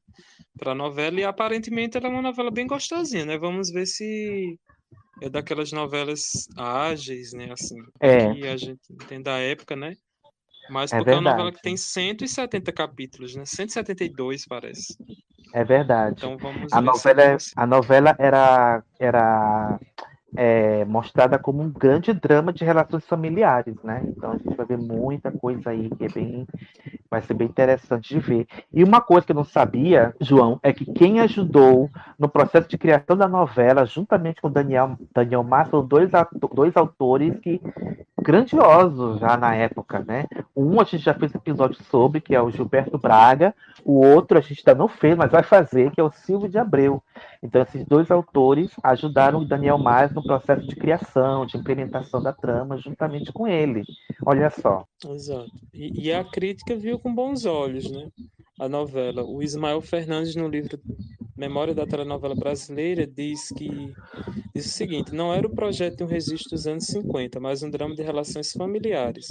para 0.58 0.72
a 0.72 0.74
novela, 0.74 1.20
e 1.20 1.24
aparentemente 1.24 1.96
ela 1.96 2.06
é 2.06 2.10
uma 2.10 2.22
novela 2.22 2.50
bem 2.50 2.66
gostosinha, 2.66 3.24
né? 3.24 3.38
Vamos 3.38 3.70
ver 3.70 3.86
se 3.86 4.58
é 5.22 5.28
daquelas 5.28 5.72
novelas 5.72 6.46
ágeis, 6.56 7.32
né? 7.32 7.50
Assim, 7.52 7.76
é. 8.00 8.34
que 8.34 8.46
a 8.46 8.56
gente 8.56 8.94
tem 9.08 9.22
da 9.22 9.38
época, 9.38 9.74
né? 9.74 9.94
Mas 10.68 10.92
é 10.92 10.96
porque 10.96 11.10
verdade. 11.10 11.26
é 11.26 11.30
uma 11.30 11.36
novela 11.36 11.52
que 11.52 11.62
tem 11.62 11.76
170 11.76 12.72
capítulos, 12.72 13.34
né? 13.34 13.44
172, 13.44 14.46
parece. 14.46 14.96
É 15.56 15.64
verdade. 15.64 16.16
Então 16.18 16.36
vamos 16.36 16.70
a 16.70 16.82
novela, 16.82 17.38
a 17.56 17.66
novela 17.66 18.14
era, 18.18 18.82
era 19.00 19.80
é, 20.36 20.84
mostrada 20.84 21.38
como 21.38 21.62
um 21.62 21.70
grande 21.70 22.12
drama 22.12 22.52
de 22.52 22.64
relações 22.64 23.06
familiares, 23.06 23.74
né? 23.82 24.02
Então 24.06 24.32
a 24.32 24.36
gente 24.36 24.54
vai 24.54 24.66
ver 24.66 24.78
muita 24.78 25.30
coisa 25.32 25.70
aí 25.70 25.90
que 25.90 26.04
é 26.04 26.08
bem, 26.08 26.46
vai 27.10 27.22
ser 27.22 27.34
bem 27.34 27.48
interessante 27.48 28.14
de 28.14 28.20
ver. 28.20 28.46
E 28.72 28.84
uma 28.84 29.00
coisa 29.00 29.26
que 29.26 29.32
eu 29.32 29.36
não 29.36 29.44
sabia, 29.44 30.14
João, 30.20 30.60
é 30.62 30.72
que 30.72 30.84
quem 30.84 31.20
ajudou 31.20 31.90
no 32.18 32.28
processo 32.28 32.68
de 32.68 32.78
criação 32.78 33.16
da 33.16 33.26
novela, 33.26 33.86
juntamente 33.86 34.40
com 34.40 34.50
Daniel 34.50 34.96
Daniel 35.14 35.42
Massa, 35.42 35.70
foram 35.70 35.86
dois, 35.86 36.10
dois 36.52 36.76
autores 36.76 37.38
que 37.40 37.60
grandiosos 38.26 39.20
já 39.20 39.36
na 39.36 39.54
época, 39.54 40.04
né? 40.06 40.26
Um 40.56 40.80
a 40.80 40.84
gente 40.84 40.98
já 40.98 41.14
fez 41.14 41.32
episódio 41.32 41.80
sobre, 41.84 42.20
que 42.20 42.34
é 42.34 42.42
o 42.42 42.50
Gilberto 42.50 42.98
Braga, 42.98 43.54
o 43.84 44.04
outro 44.04 44.36
a 44.36 44.40
gente 44.40 44.64
ainda 44.66 44.76
não 44.76 44.88
fez, 44.88 45.16
mas 45.16 45.30
vai 45.30 45.44
fazer, 45.44 45.92
que 45.92 46.00
é 46.00 46.04
o 46.04 46.10
Silvio 46.10 46.48
de 46.48 46.58
Abreu. 46.58 47.00
Então 47.46 47.62
esses 47.62 47.86
dois 47.86 48.10
autores 48.10 48.72
ajudaram 48.82 49.40
o 49.40 49.44
Daniel 49.44 49.78
Mais 49.78 50.12
no 50.12 50.22
processo 50.22 50.66
de 50.66 50.74
criação, 50.74 51.46
de 51.46 51.56
implementação 51.56 52.20
da 52.20 52.32
trama, 52.32 52.76
juntamente 52.76 53.32
com 53.32 53.46
ele. 53.46 53.84
Olha 54.24 54.50
só. 54.50 54.84
Exato. 55.08 55.50
E, 55.72 56.06
e 56.06 56.12
a 56.12 56.24
crítica 56.24 56.74
viu 56.74 56.98
com 56.98 57.14
bons 57.14 57.46
olhos, 57.46 57.88
né? 57.90 58.08
A 58.58 58.68
novela. 58.68 59.22
O 59.22 59.42
Ismael 59.42 59.80
Fernandes, 59.80 60.34
no 60.34 60.48
livro 60.48 60.80
Memória 61.36 61.74
da 61.74 61.86
Telenovela 61.86 62.34
Brasileira, 62.34 63.06
diz 63.06 63.50
que 63.50 63.94
diz 64.54 64.66
o 64.66 64.70
seguinte: 64.70 65.14
não 65.14 65.32
era 65.32 65.46
o 65.46 65.54
projeto 65.54 65.98
de 65.98 66.04
um 66.04 66.06
registro 66.06 66.50
dos 66.50 66.66
anos 66.66 66.86
50, 66.86 67.38
mas 67.38 67.62
um 67.62 67.70
drama 67.70 67.94
de 67.94 68.02
relações 68.02 68.52
familiares. 68.52 69.26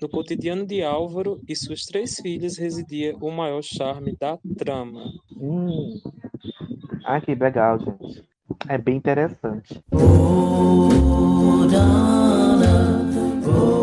No 0.00 0.08
cotidiano 0.08 0.66
de 0.66 0.82
Álvaro 0.82 1.40
e 1.46 1.54
suas 1.54 1.84
três 1.84 2.16
filhas 2.16 2.56
residia 2.56 3.14
o 3.20 3.30
maior 3.30 3.62
charme 3.62 4.16
da 4.18 4.38
trama. 4.56 5.12
Hum. 5.36 6.00
Ah, 7.04 7.20
que 7.20 7.34
legal, 7.52 7.78
gente. 7.78 8.24
É 8.66 8.78
bem 8.78 8.96
interessante. 8.96 9.82
Oh, 9.92 10.88
Donna, 11.70 13.10
oh, 13.46 13.81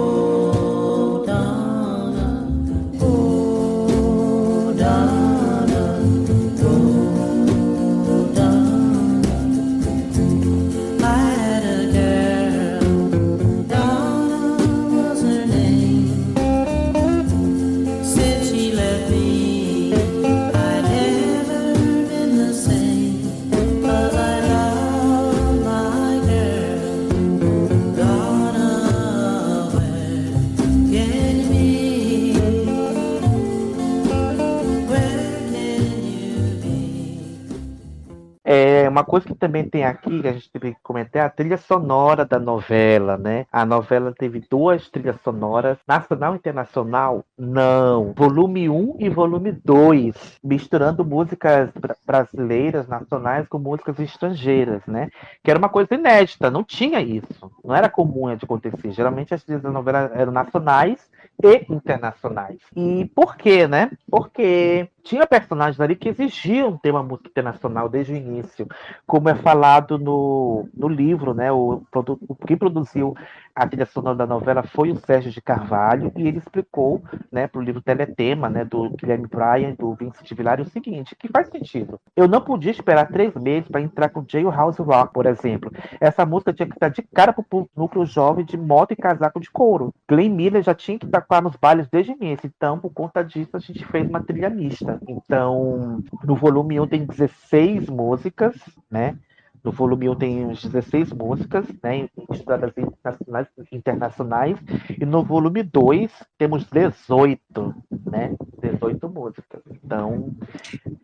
uma 39.00 39.06
coisa 39.06 39.26
que 39.26 39.36
também 39.36 39.64
tem 39.68 39.84
aqui, 39.86 40.22
que 40.22 40.28
a 40.28 40.34
gente 40.34 40.52
teve 40.52 40.74
que 40.74 40.80
comentar, 40.84 41.24
é 41.24 41.26
a 41.26 41.30
trilha 41.30 41.58
sonora 41.58 42.26
da 42.26 42.38
novela, 42.38 43.18
né? 43.18 43.46
A 43.52 43.66
novela 43.66 44.14
teve 44.18 44.44
duas 44.50 44.90
trilhas 44.90 45.16
sonoras, 45.22 45.78
nacional 45.88 46.34
e 46.34 46.38
internacional? 46.38 47.24
Não. 47.38 48.14
Volume 48.14 48.70
1 48.70 48.96
e 49.00 49.10
volume 49.10 49.52
2, 49.52 50.40
misturando 50.44 51.06
músicas 51.06 51.70
bra- 51.72 51.96
brasileiras, 52.06 52.88
nacionais, 52.88 53.48
com 53.48 53.58
músicas 53.58 53.98
estrangeiras, 54.00 54.82
né? 54.86 55.10
Que 55.44 55.50
era 55.50 55.60
uma 55.60 55.70
coisa 55.70 55.96
inédita, 55.96 56.52
não 56.52 56.64
tinha 56.64 57.02
isso. 57.02 57.52
Não 57.64 57.74
era 57.74 57.90
comum 57.90 58.36
de 58.36 58.44
acontecer. 58.44 58.92
Geralmente 58.92 59.34
as 59.34 59.44
trilhas 59.44 59.64
da 59.64 59.72
novela 59.72 60.12
eram 60.14 60.32
nacionais 60.32 61.10
e 61.42 61.66
internacionais. 61.74 62.58
E 62.76 63.06
por 63.16 63.38
quê, 63.38 63.68
né? 63.68 63.92
Porque 64.10 64.90
tinha 65.04 65.26
personagens 65.28 65.80
ali 65.80 65.96
que 65.96 66.10
exigiam 66.10 66.78
ter 66.78 66.92
uma 66.92 67.04
música 67.04 67.30
internacional 67.30 67.90
desde 67.90 68.14
o 68.14 68.16
início, 68.16 68.68
como 69.06 69.30
é 69.30 69.36
falado 69.36 69.98
no, 69.98 70.68
no 70.74 70.88
livro, 70.88 71.34
né? 71.34 71.52
O, 71.52 71.84
o 72.28 72.36
quem 72.36 72.58
produziu 72.58 73.16
a 73.60 73.68
trilha 73.68 73.86
sonora 73.86 74.16
da 74.16 74.26
novela 74.26 74.64
foi 74.64 74.90
o 74.90 74.96
Sérgio 74.96 75.32
de 75.32 75.42
Carvalho 75.42 76.14
e 76.16 76.26
ele 76.26 76.38
explicou, 76.38 77.04
né, 77.30 77.46
para 77.46 77.60
o 77.60 77.62
livro 77.62 77.82
Teletema, 77.82 78.50
né, 78.50 78.64
do 78.64 78.90
Guilherme 78.92 79.28
Bryan, 79.28 79.76
do 79.78 79.94
Vincent 79.96 80.32
Villari, 80.34 80.62
o 80.62 80.70
seguinte, 80.70 81.14
que 81.14 81.28
faz 81.28 81.50
sentido. 81.50 82.00
Eu 82.16 82.26
não 82.26 82.40
podia 82.40 82.72
esperar 82.72 83.12
três 83.12 83.36
meses 83.36 83.68
para 83.68 83.82
entrar 83.82 84.10
com 84.10 84.24
Jailhouse 84.26 84.82
Rock, 84.82 85.14
por 85.14 85.26
exemplo. 85.26 85.70
Essa 86.00 86.26
música 86.26 86.54
tinha 86.54 86.68
que 86.68 86.76
estar 86.76 86.88
de 86.88 87.02
cara 87.02 87.34
para 87.34 87.44
o 87.52 87.70
núcleo 87.76 88.06
jovem 88.06 88.46
de 88.46 88.58
moto 88.58 88.94
e 88.94 88.96
casaco 88.96 89.42
de 89.42 89.52
couro. 89.52 89.94
Glenn 90.08 90.34
Miller 90.34 90.64
já 90.64 90.74
tinha 90.74 90.98
que 90.98 91.08
tocar 91.08 91.42
nos 91.42 91.58
bailes 91.58 91.90
desde 91.90 92.14
início, 92.14 92.50
então, 92.56 92.80
por 92.80 92.94
conta 92.94 93.22
disso, 93.22 93.58
a 93.58 93.60
gente 93.60 93.86
fez 93.86 94.08
uma 94.08 94.24
trilha 94.24 94.50
mista. 94.50 95.02
Então, 95.06 96.02
no 96.24 96.36
volume 96.36 96.80
1 96.80 96.88
tem 96.88 97.06
16 97.06 97.90
músicas, 97.90 98.56
né? 98.90 99.18
No 99.64 99.72
volume 99.72 100.10
1 100.10 100.16
tem 100.16 100.46
uns 100.46 100.64
16 100.64 101.12
músicas, 101.12 101.66
né, 101.84 102.08
estudadas 102.32 102.72
internacionais, 102.78 103.48
internacionais, 103.72 104.58
e 105.00 105.06
no 105.06 105.24
volume 105.24 105.64
2 105.64 106.12
temos 106.38 106.66
18, 106.66 107.76
né, 108.06 108.36
18 108.62 109.10
músicas. 109.10 109.62
Então, 109.84 110.32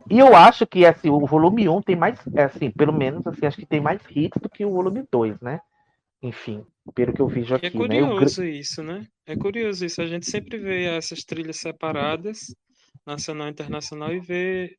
e 0.10 0.20
eu 0.20 0.36
acho 0.36 0.66
que 0.66 0.86
assim, 0.86 1.10
o 1.10 1.26
volume 1.26 1.68
1 1.68 1.82
tem 1.82 1.96
mais, 1.96 2.20
é, 2.34 2.44
assim, 2.44 2.72
pelo 2.72 2.94
menos 2.94 3.26
assim, 3.28 3.46
acho 3.46 3.58
que 3.58 3.66
tem 3.66 3.82
mais 3.82 4.02
hits 4.10 4.42
do 4.42 4.50
que 4.50 4.66
o 4.66 4.72
volume 4.72 5.04
2, 5.12 5.40
né? 5.42 5.60
Enfim, 6.22 6.64
pelo 6.94 7.14
que 7.14 7.22
eu 7.22 7.28
vejo 7.28 7.54
aqui, 7.56 7.68
é 7.68 7.88
né? 7.88 8.00
Eu- 8.00 8.08
curioso 8.08 8.44
isso, 8.44 8.82
né? 8.82 9.06
É 9.26 9.36
curioso 9.36 9.86
isso. 9.86 10.02
A 10.02 10.08
gente 10.08 10.26
sempre 10.26 10.58
vê 10.58 10.86
essas 10.86 11.24
trilhas 11.24 11.58
separadas, 11.58 12.56
nacional 13.06 13.48
e 13.48 13.52
internacional, 13.52 14.14
e 14.14 14.20
vê 14.20 14.78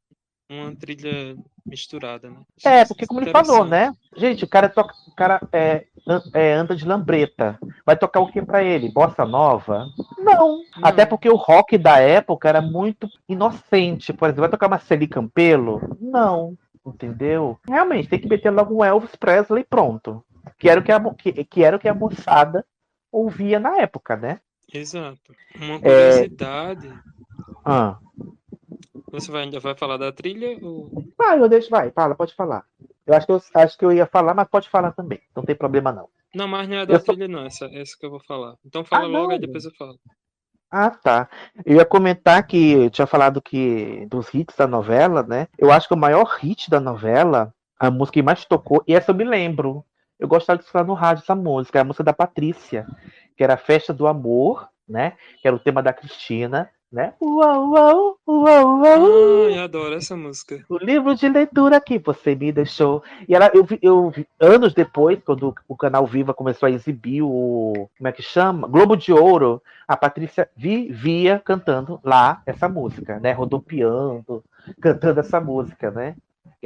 uma 0.48 0.74
trilha 0.74 1.36
misturada, 1.64 2.30
né? 2.30 2.36
É, 2.64 2.84
porque 2.84 3.06
como 3.06 3.20
ele 3.20 3.30
falou, 3.30 3.64
né? 3.64 3.92
Gente, 4.16 4.44
o 4.44 4.48
cara 4.48 4.68
toca, 4.68 4.94
o 5.08 5.14
cara 5.14 5.40
é, 5.52 5.86
é, 6.32 6.52
anda 6.52 6.76
de 6.76 6.86
lambreta. 6.86 7.58
Vai 7.84 7.96
tocar 7.96 8.20
o 8.20 8.30
que 8.30 8.40
pra 8.40 8.62
ele? 8.62 8.92
Bossa 8.92 9.24
nova? 9.24 9.86
Não. 10.18 10.60
Até 10.82 11.04
porque 11.04 11.28
o 11.28 11.36
rock 11.36 11.76
da 11.76 11.98
época 11.98 12.48
era 12.48 12.62
muito 12.62 13.08
inocente. 13.28 14.12
Por 14.12 14.26
exemplo, 14.26 14.42
vai 14.42 14.50
tocar 14.50 14.68
Marceli 14.68 15.08
Campelo? 15.08 15.96
Não. 16.00 16.56
Entendeu? 16.86 17.58
Realmente, 17.68 18.08
tem 18.08 18.20
que 18.20 18.28
meter 18.28 18.50
logo 18.50 18.76
um 18.76 18.84
Elvis 18.84 19.16
Presley 19.16 19.62
e 19.62 19.66
pronto. 19.66 20.24
Que 20.58 20.68
era 20.70 20.80
o 20.80 20.84
que 20.84 20.92
a, 20.92 21.00
que, 21.14 21.44
que 21.44 21.64
era 21.64 21.76
o 21.76 21.80
que 21.80 21.88
a 21.88 21.94
moçada 21.94 22.64
ouvia 23.10 23.58
na 23.58 23.78
época, 23.78 24.16
né? 24.16 24.38
Exato. 24.72 25.34
Uma 25.60 25.74
É. 25.76 25.78
curiosidade. 25.80 26.92
Ah. 27.64 27.98
Você 29.12 29.30
vai, 29.30 29.42
ainda 29.44 29.60
vai 29.60 29.74
falar 29.76 29.96
da 29.96 30.12
trilha? 30.12 30.58
Ou... 30.62 30.90
Vai, 31.16 31.38
eu 31.40 31.48
deixo, 31.48 31.70
vai, 31.70 31.90
fala, 31.90 32.14
pode 32.14 32.34
falar. 32.34 32.64
Eu 33.06 33.14
acho 33.14 33.26
que 33.26 33.32
eu 33.32 33.40
acho 33.54 33.78
que 33.78 33.84
eu 33.84 33.92
ia 33.92 34.06
falar, 34.06 34.34
mas 34.34 34.48
pode 34.48 34.68
falar 34.68 34.92
também. 34.92 35.20
Não 35.34 35.44
tem 35.44 35.54
problema 35.54 35.92
não. 35.92 36.08
Não, 36.34 36.48
mas 36.48 36.68
não 36.68 36.76
é 36.76 36.86
da 36.86 36.94
Eu 36.94 37.00
só- 37.00 37.12
trilha, 37.12 37.28
não. 37.28 37.44
Essa, 37.46 37.66
essa 37.66 37.96
que 37.98 38.04
eu 38.04 38.10
vou 38.10 38.20
falar. 38.20 38.56
Então 38.64 38.84
fala 38.84 39.04
Ah, 39.04 39.08
logo, 39.08 39.30
não. 39.32 39.38
depois 39.38 39.64
eu 39.64 39.70
falo. 39.78 39.98
Ah, 40.70 40.90
tá. 40.90 41.28
Eu 41.64 41.76
ia 41.76 41.84
comentar 41.84 42.44
que 42.46 42.72
eu 42.72 42.90
tinha 42.90 43.06
falado 43.06 43.40
que 43.40 44.04
dos 44.10 44.34
hits 44.34 44.56
da 44.56 44.66
novela, 44.66 45.22
né? 45.22 45.46
Eu 45.56 45.70
acho 45.70 45.86
que 45.86 45.94
o 45.94 45.96
maior 45.96 46.24
hit 46.40 46.68
da 46.68 46.80
novela, 46.80 47.54
a 47.78 47.90
música 47.90 48.14
que 48.14 48.22
mais 48.22 48.44
tocou, 48.44 48.82
e 48.86 48.94
essa 48.94 49.12
eu 49.12 49.14
me 49.14 49.24
lembro. 49.24 49.84
Eu 50.18 50.26
gostava 50.26 50.58
de 50.58 50.64
escutar 50.64 50.84
no 50.84 50.94
rádio 50.94 51.22
essa 51.22 51.34
música, 51.36 51.78
é 51.78 51.82
a 51.82 51.84
música 51.84 52.02
da 52.02 52.12
Patrícia, 52.12 52.86
que 53.36 53.44
era 53.44 53.54
a 53.54 53.58
Festa 53.58 53.94
do 53.94 54.06
Amor, 54.08 54.68
né? 54.88 55.12
Que 55.40 55.46
era 55.46 55.54
o 55.56 55.60
tema 55.60 55.82
da 55.82 55.92
Cristina, 55.92 56.68
né? 56.92 57.14
Uau, 57.20 57.70
uau, 57.70 58.18
uau, 58.26 58.80
uau. 58.80 59.46
Ai, 59.48 59.58
adoro 59.58 59.94
essa 59.94 60.16
música. 60.16 60.64
O 60.68 60.78
livro 60.78 61.14
de 61.14 61.28
leitura 61.28 61.80
que 61.80 61.98
você 61.98 62.34
me 62.34 62.52
deixou. 62.52 63.02
E 63.28 63.34
ela, 63.34 63.50
eu, 63.52 63.64
vi, 63.64 63.78
eu 63.82 64.12
anos 64.40 64.72
depois, 64.72 65.18
quando 65.24 65.54
o 65.66 65.76
canal 65.76 66.06
Viva 66.06 66.32
começou 66.32 66.66
a 66.66 66.70
exibir 66.70 67.22
o. 67.22 67.88
Como 67.96 68.08
é 68.08 68.12
que 68.12 68.22
chama? 68.22 68.68
Globo 68.68 68.96
de 68.96 69.12
Ouro, 69.12 69.62
a 69.86 69.96
Patrícia 69.96 70.48
vivia 70.56 71.40
cantando 71.44 72.00
lá 72.04 72.42
essa 72.46 72.68
música, 72.68 73.18
né? 73.18 73.32
Rodopiando, 73.32 74.44
cantando 74.80 75.20
essa 75.20 75.40
música, 75.40 75.90
né? 75.90 76.16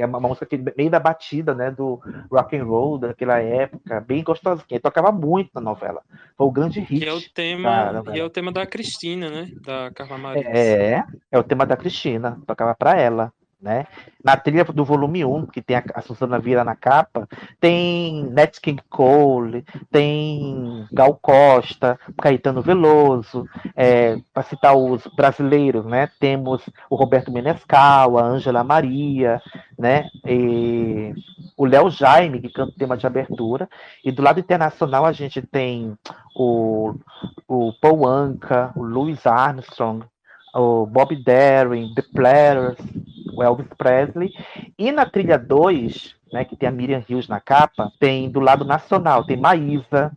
Que 0.01 0.05
é 0.05 0.07
uma, 0.07 0.19
música 0.19 0.47
que, 0.47 0.57
meio 0.57 0.89
da 0.89 0.99
batida, 0.99 1.53
né? 1.53 1.69
Do 1.69 2.01
rock 2.31 2.57
and 2.57 2.63
roll 2.63 2.97
daquela 2.97 3.39
época, 3.39 3.99
bem 4.01 4.23
gostosinha. 4.23 4.65
E 4.71 4.79
tocava 4.79 5.11
muito 5.11 5.51
na 5.53 5.61
novela. 5.61 6.01
Foi 6.35 6.47
o 6.47 6.51
grande 6.51 6.79
hit. 6.79 7.03
Que 7.03 7.07
é 7.07 7.13
o 7.13 7.21
tema, 7.21 8.03
e 8.11 8.19
é 8.19 8.25
o 8.25 8.29
tema 8.29 8.51
da 8.51 8.65
Cristina, 8.65 9.29
né? 9.29 9.51
Da 9.63 9.91
Carla 9.91 10.17
Maria. 10.17 10.43
É, 10.47 11.03
é 11.31 11.37
o 11.37 11.43
tema 11.43 11.67
da 11.67 11.77
Cristina, 11.77 12.41
tocava 12.47 12.73
pra 12.73 12.99
ela, 12.99 13.31
né? 13.61 13.85
Na 14.23 14.35
trilha 14.35 14.63
do 14.65 14.83
volume 14.83 15.23
1, 15.23 15.47
que 15.47 15.61
tem 15.61 15.77
a, 15.77 15.83
a 15.93 16.01
Susana 16.01 16.39
Vira 16.39 16.63
na 16.63 16.75
capa, 16.75 17.27
tem 17.59 18.23
Nat 18.31 18.59
King 18.59 18.81
Cole, 18.89 19.63
tem 19.91 20.87
Gal 20.91 21.17
Costa, 21.21 21.99
Caetano 22.21 22.61
Veloso, 22.61 23.47
é, 23.75 24.17
para 24.33 24.43
citar 24.43 24.75
os 24.75 25.05
brasileiros, 25.15 25.85
né? 25.85 26.09
Temos 26.19 26.67
o 26.89 26.95
Roberto 26.95 27.31
Menescal, 27.31 28.17
a 28.17 28.23
Ângela 28.23 28.63
Maria, 28.63 29.41
né? 29.77 30.09
E 30.25 31.13
o 31.55 31.65
Léo 31.65 31.89
Jaime, 31.89 32.41
que 32.41 32.49
canta 32.49 32.71
o 32.71 32.77
tema 32.77 32.97
de 32.97 33.05
abertura, 33.05 33.69
e 34.03 34.11
do 34.11 34.23
lado 34.23 34.39
internacional 34.39 35.05
a 35.05 35.11
gente 35.11 35.41
tem 35.41 35.95
o, 36.35 36.95
o 37.47 37.73
Paul 37.79 38.07
Anka, 38.07 38.71
o 38.75 38.83
Louis 38.83 39.25
Armstrong, 39.27 40.05
o 40.53 40.85
Bob 40.85 41.15
Darin, 41.23 41.93
The 41.95 42.01
Platters, 42.13 42.77
o 43.33 43.43
Elvis 43.43 43.67
Presley. 43.77 44.31
E 44.77 44.91
na 44.91 45.05
trilha 45.05 45.37
2, 45.37 46.15
né, 46.31 46.45
que 46.45 46.55
tem 46.55 46.67
a 46.67 46.71
Miriam 46.71 47.03
Hills 47.07 47.29
na 47.29 47.39
capa, 47.39 47.91
tem 47.99 48.29
do 48.29 48.39
lado 48.39 48.65
nacional, 48.65 49.25
tem 49.25 49.37
Maísa, 49.37 50.11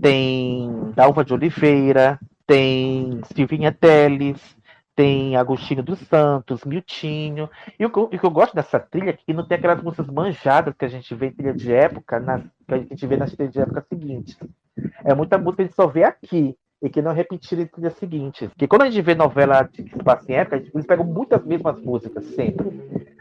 tem 0.00 0.92
Dalva 0.94 1.24
de 1.24 1.32
Oliveira, 1.34 2.18
tem 2.46 3.20
Silvinha 3.34 3.72
Teles, 3.72 4.56
tem 4.94 5.36
Agostinho 5.36 5.82
dos 5.82 5.98
Santos, 6.00 6.64
Miltinho. 6.64 7.48
E 7.78 7.86
o, 7.86 7.90
que 7.90 7.98
eu- 7.98 8.04
o 8.04 8.08
que 8.08 8.24
eu 8.24 8.30
gosto 8.30 8.54
dessa 8.54 8.78
trilha 8.78 9.10
é 9.10 9.12
que 9.14 9.32
não 9.32 9.46
tem 9.46 9.56
aquelas 9.58 9.82
músicas 9.82 10.06
manjadas 10.08 10.74
que 10.76 10.84
a 10.84 10.88
gente 10.88 11.14
vê 11.14 11.26
em 11.28 11.32
trilha 11.32 11.54
de 11.54 11.72
época, 11.72 12.20
nas, 12.20 12.42
que 12.66 12.74
a 12.74 12.78
gente 12.78 13.06
vê 13.06 13.16
nas 13.16 13.32
trilhas 13.32 13.52
de 13.52 13.60
época 13.60 13.84
seguintes. 13.88 14.36
É 15.04 15.14
muita 15.14 15.38
música 15.38 15.56
que 15.56 15.62
a 15.62 15.64
gente 15.66 15.74
só 15.76 15.86
vê 15.86 16.04
aqui 16.04 16.56
e 16.82 16.88
que 16.88 17.02
não 17.02 17.12
repetiram 17.12 17.62
em 17.62 17.66
trilhas 17.66 17.94
seguintes. 17.94 18.48
Porque 18.48 18.66
quando 18.66 18.82
a 18.82 18.90
gente 18.90 19.02
vê 19.02 19.14
novela 19.14 19.62
de 19.62 19.82
que 19.82 19.90
se 19.90 20.02
passa 20.02 20.30
em 20.30 20.36
época, 20.36 20.56
eles 20.56 20.86
pegam 20.86 21.04
muitas 21.04 21.44
mesmas 21.44 21.78
músicas, 21.80 22.24
sempre. 22.34 22.70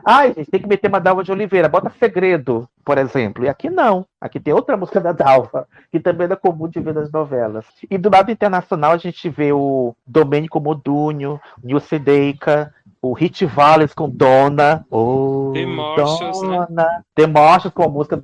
Ai, 0.06 0.34
gente, 0.34 0.49
tem 0.49 0.61
que 0.61 0.68
meter 0.68 0.88
uma 0.88 0.99
Dalva 0.99 1.23
de 1.23 1.31
Oliveira, 1.31 1.68
bota 1.68 1.91
Segredo, 1.99 2.68
por 2.86 2.98
exemplo. 2.98 3.44
E 3.44 3.49
aqui 3.49 3.69
não. 3.69 4.06
Aqui 4.19 4.40
tem 4.40 4.53
outra 4.53 4.77
música 4.77 4.99
da 4.99 5.11
Dalva, 5.11 5.68
que 5.91 5.99
também 5.99 6.27
é 6.30 6.36
comum 6.36 6.68
de 6.68 6.80
ver 6.80 6.94
nas 6.94 7.11
novelas. 7.11 7.65
E 7.90 7.98
do 7.98 8.10
lado 8.10 8.31
internacional 8.31 8.94
a 8.94 8.98
gente 8.98 9.30
vê 9.30 9.52
o 9.52 9.95
Domênico 10.07 10.60
Modugno, 10.60 11.40
Nilce 11.61 11.99
Deica, 11.99 12.73
o 13.01 13.13
Hit 13.13 13.45
Valles 13.45 13.93
com 13.93 14.09
Dona. 14.09 14.85
Oh, 14.89 15.53
Marshals, 15.53 16.41
né? 16.41 17.01
Dona. 17.15 17.27
Marshals 17.27 17.73
com 17.73 17.84
a 17.84 17.89
música 17.89 18.21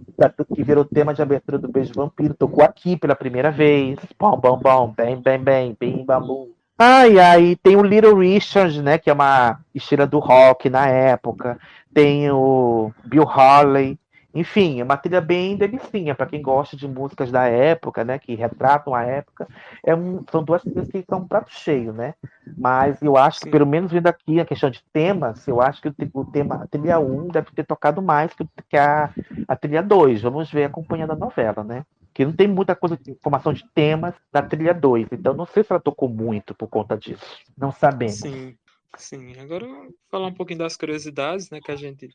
que 0.54 0.64
virou 0.64 0.84
tema 0.86 1.14
de 1.14 1.22
abertura 1.22 1.58
do 1.58 1.72
Beijo 1.72 1.94
Vampiro. 1.94 2.34
Tocou 2.34 2.64
aqui 2.64 2.98
pela 2.98 3.16
primeira 3.16 3.52
vez. 3.52 3.98
Bom, 4.20 4.38
bom, 4.38 4.58
bom. 4.58 4.94
Bem, 4.96 5.18
bem, 5.18 5.40
bem. 5.40 5.78
Bim, 5.80 6.06
bam, 6.06 6.22
bum. 6.22 6.56
Ai, 6.78 7.18
ai, 7.18 7.56
tem 7.64 7.78
o 7.78 7.84
Little 7.84 8.18
Richard, 8.18 8.82
né, 8.82 8.98
que 8.98 9.10
é 9.10 9.14
uma 9.14 9.62
estrela 9.74 10.06
do 10.06 10.20
rock 10.20 10.70
na 10.70 10.88
época. 10.88 11.58
Tem 11.94 12.30
o 12.30 12.92
Bill 13.06 13.24
Haley. 13.24 13.98
Enfim, 14.36 14.82
é 14.82 14.84
uma 14.84 14.98
trilha 14.98 15.22
bem 15.22 15.56
delicinha 15.56 16.14
para 16.14 16.26
quem 16.26 16.42
gosta 16.42 16.76
de 16.76 16.86
músicas 16.86 17.32
da 17.32 17.46
época, 17.46 18.04
né, 18.04 18.20
que 18.20 18.36
retratam 18.36 18.94
a 18.94 19.02
época. 19.02 19.48
É 19.82 19.96
um, 19.96 20.26
são 20.30 20.44
duas 20.44 20.62
trilhas 20.62 20.90
que 20.90 21.06
são 21.10 21.20
um 21.20 21.28
prato 21.28 21.54
cheio, 21.54 21.94
né? 21.94 22.14
Mas 22.58 23.02
eu 23.02 23.16
acho 23.16 23.40
que, 23.40 23.50
pelo 23.50 23.66
menos 23.66 23.94
vendo 23.94 24.08
aqui 24.08 24.42
a 24.42 24.46
questão 24.46 24.70
de 24.70 24.84
temas, 24.92 25.48
eu 25.48 25.62
acho 25.62 25.82
que 25.82 25.88
o, 25.88 25.94
o 26.14 26.26
tema, 26.26 26.64
a 26.64 26.68
trilha 26.68 27.00
1 27.00 27.30
deve 27.30 27.50
ter 27.52 27.64
tocado 27.64 28.02
mais 28.02 28.34
que, 28.34 28.46
que 28.70 28.76
a, 28.76 29.10
a 29.48 29.56
trilha 29.56 29.82
2. 29.82 30.22
Vamos 30.22 30.52
ver 30.52 30.66
acompanhando 30.66 31.12
a 31.12 31.16
novela, 31.16 31.64
né? 31.64 31.86
Que 32.14 32.26
não 32.26 32.34
tem 32.34 32.48
muita 32.48 32.76
coisa 32.76 32.98
de 32.98 33.12
informação 33.12 33.54
de 33.54 33.66
temas 33.74 34.14
na 34.34 34.42
trilha 34.42 34.74
2. 34.74 35.08
Então 35.14 35.34
não 35.34 35.46
sei 35.46 35.64
se 35.64 35.72
ela 35.72 35.80
tocou 35.80 36.10
muito 36.10 36.54
por 36.54 36.68
conta 36.68 36.98
disso. 36.98 37.26
Não 37.58 37.72
sabemos. 37.72 38.16
Sim, 38.16 38.56
sim. 39.02 39.34
Agora 39.40 39.66
falar 40.10 40.28
um 40.28 40.34
pouquinho 40.34 40.60
das 40.60 40.76
curiosidades, 40.78 41.50
né, 41.50 41.60
que 41.62 41.72
a 41.72 41.76
gente 41.76 42.10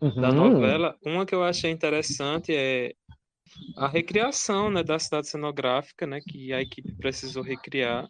da 0.00 0.28
Uhum. 0.28 0.34
novela. 0.34 0.96
Uma 1.04 1.26
que 1.26 1.34
eu 1.34 1.42
achei 1.42 1.70
interessante 1.70 2.54
é 2.54 2.94
a 3.76 3.86
recriação, 3.88 4.70
né, 4.70 4.82
da 4.82 4.98
cidade 4.98 5.28
cenográfica, 5.28 6.06
né, 6.06 6.20
que 6.26 6.52
a 6.52 6.60
equipe 6.60 6.88
precisou 7.00 7.42
recriar 7.42 8.06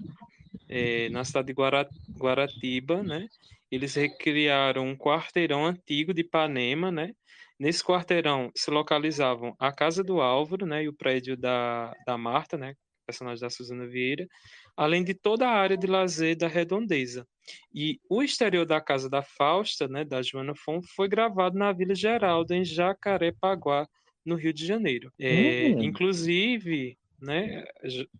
eh, 0.68 1.08
na 1.10 1.24
cidade 1.24 1.46
de 1.48 1.52
Guara- 1.52 1.90
Guaratiba, 2.18 3.02
né? 3.02 3.28
Eles 3.70 3.94
recriaram 3.94 4.84
um 4.86 4.96
quarteirão 4.96 5.64
antigo 5.64 6.12
de 6.12 6.22
Ipanema, 6.22 6.90
né? 6.90 7.12
Nesse 7.58 7.84
quarteirão 7.84 8.50
se 8.54 8.70
localizavam 8.70 9.54
a 9.58 9.72
casa 9.72 10.02
do 10.04 10.20
Álvaro, 10.20 10.66
né, 10.66 10.84
e 10.84 10.88
o 10.88 10.92
prédio 10.92 11.36
da, 11.36 11.94
da 12.06 12.18
Marta, 12.18 12.58
né, 12.58 12.74
personagem 13.06 13.40
da 13.40 13.48
Suzana 13.48 13.86
Vieira, 13.86 14.26
além 14.76 15.02
de 15.02 15.14
toda 15.14 15.48
a 15.48 15.52
área 15.52 15.76
de 15.76 15.86
lazer 15.86 16.36
da 16.36 16.48
Redondeza. 16.48 17.26
E 17.72 17.98
o 18.10 18.22
exterior 18.22 18.66
da 18.66 18.80
casa 18.80 19.08
da 19.08 19.22
Fausta, 19.22 19.86
né, 19.88 20.04
da 20.04 20.20
Joana 20.22 20.54
Fon, 20.54 20.80
foi 20.94 21.08
gravado 21.08 21.56
na 21.56 21.72
Vila 21.72 21.94
Geraldo, 21.94 22.52
em 22.52 22.64
Jacarepaguá, 22.64 23.86
no 24.24 24.34
Rio 24.34 24.52
de 24.52 24.66
Janeiro. 24.66 25.12
É, 25.18 25.68
Hum. 25.68 25.82
Inclusive, 25.82 26.98
né, 27.20 27.64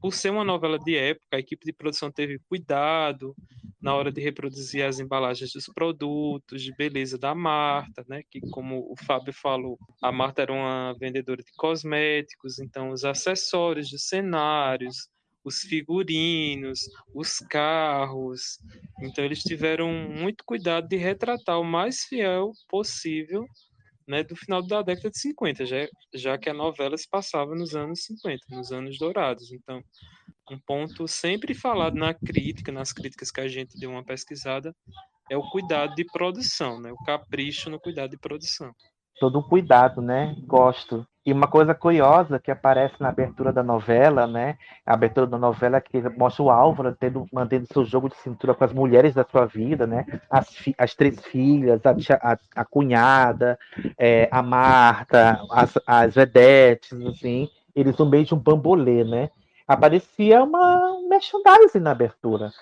por 0.01 0.13
ser 0.13 0.31
uma 0.31 0.45
novela 0.45 0.79
de 0.79 0.97
época, 0.97 1.37
a 1.37 1.39
equipe 1.39 1.67
de 1.67 1.73
produção 1.73 2.11
teve 2.11 2.39
cuidado 2.49 3.35
na 3.83 3.95
hora 3.95 4.11
de 4.11 4.21
reproduzir 4.21 4.85
as 4.85 4.99
embalagens 4.99 5.53
dos 5.53 5.67
produtos 5.67 6.63
de 6.63 6.75
beleza 6.75 7.19
da 7.19 7.35
Marta, 7.35 8.05
né, 8.09 8.23
que 8.31 8.41
como 8.51 8.91
o 8.91 8.95
Fábio 9.05 9.33
falou, 9.33 9.79
a 10.03 10.11
Marta 10.11 10.43
era 10.43 10.53
uma 10.53 10.95
vendedora 10.99 11.43
de 11.43 11.53
cosméticos, 11.57 12.59
então 12.59 12.91
os 12.91 13.05
acessórios 13.05 13.91
dos 13.91 14.09
cenários, 14.09 15.09
os 15.47 15.61
figurinos, 15.61 16.81
os 17.15 17.39
carros. 17.39 18.59
Então 19.01 19.25
eles 19.25 19.43
tiveram 19.43 19.93
muito 19.93 20.45
cuidado 20.45 20.89
de 20.89 20.97
retratar 20.97 21.61
o 21.61 21.65
mais 21.65 22.01
fiel 22.01 22.51
possível 22.69 23.47
né, 24.09 24.23
do 24.23 24.37
final 24.37 24.63
da 24.63 24.83
década 24.83 25.11
de 25.11 25.19
50, 25.19 25.67
já, 25.67 25.89
já 26.15 26.39
que 26.39 26.51
a 26.51 26.55
novela 26.55 26.97
se 26.97 27.09
passava 27.09 27.55
nos 27.55 27.75
anos 27.75 28.05
50, 28.05 28.39
nos 28.51 28.73
anos 28.73 28.99
dourados. 28.99 29.53
Então, 29.53 29.83
um 30.51 30.59
ponto 30.61 31.09
sempre 31.09 31.55
falado 31.55 31.95
na 31.95 32.15
crítica, 32.15 32.71
nas 32.71 32.93
críticas 32.93 33.31
que 33.31 33.41
a 33.41 33.49
gente 33.49 33.79
deu 33.79 33.91
uma 33.91 34.05
pesquisada, 34.05 34.75
é 35.29 35.37
o 35.37 35.51
cuidado 35.51 35.95
de 35.95 36.05
produção, 36.05 36.81
né? 36.81 36.93
O 36.93 37.05
capricho 37.05 37.69
no 37.69 37.81
cuidado 37.81 38.11
de 38.11 38.19
produção. 38.19 38.73
Todo 39.19 39.41
um 39.41 39.43
cuidado, 39.43 40.01
né? 40.01 40.37
Gosto. 40.47 41.05
E 41.27 41.33
uma 41.33 41.49
coisa 41.49 41.75
curiosa 41.75 42.39
que 42.39 42.53
aparece 42.53 42.95
na 43.01 43.09
abertura 43.09 43.53
da 43.53 43.61
novela, 43.61 44.29
né? 44.29 44.57
A 44.87 44.95
abertura 44.95 45.27
da 45.27 45.37
novela 45.37 45.81
que 45.81 46.01
mostra 46.17 46.45
o 46.45 46.51
Álvaro 46.51 46.95
tendo, 46.95 47.27
mantendo 47.33 47.67
seu 47.73 47.85
jogo 47.85 48.09
de 48.09 48.17
cintura 48.19 48.55
com 48.55 48.63
as 48.63 48.73
mulheres 48.73 49.13
da 49.13 49.25
sua 49.25 49.45
vida, 49.45 49.89
né? 49.89 50.07
As, 50.31 50.49
as 50.79 50.95
três 50.95 51.21
filhas, 51.27 51.81
a, 51.85 51.91
a, 52.23 52.39
a 52.55 52.65
cunhada, 52.65 53.59
é, 53.99 54.29
a 54.31 54.41
Marta, 54.41 55.41
as, 55.51 55.77
as 55.85 56.15
vedetes, 56.15 56.93
assim. 56.93 57.49
Eles 57.75 57.97
no 57.97 58.07
meio 58.07 58.25
de 58.25 58.33
um 58.33 58.39
bambolê, 58.39 59.03
né? 59.03 59.29
aparecia 59.67 60.45
uma 60.45 60.97
merchandising 61.09 61.81
na 61.81 61.91
abertura. 61.91 62.53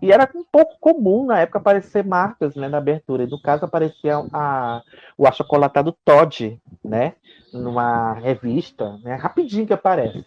E 0.00 0.12
era 0.12 0.30
um 0.32 0.44
pouco 0.44 0.76
comum 0.78 1.26
na 1.26 1.40
época 1.40 1.58
aparecer 1.58 2.04
marcas 2.04 2.54
né, 2.54 2.68
na 2.68 2.78
abertura. 2.78 3.24
E 3.24 3.26
no 3.26 3.42
caso 3.42 3.64
aparecia 3.64 4.24
a, 4.32 4.80
o 5.18 5.26
achocolatado 5.26 5.92
Todd, 6.04 6.60
né? 6.84 7.14
Numa 7.52 8.14
revista, 8.14 8.98
né? 8.98 9.14
Rapidinho 9.16 9.66
que 9.66 9.72
aparece. 9.72 10.24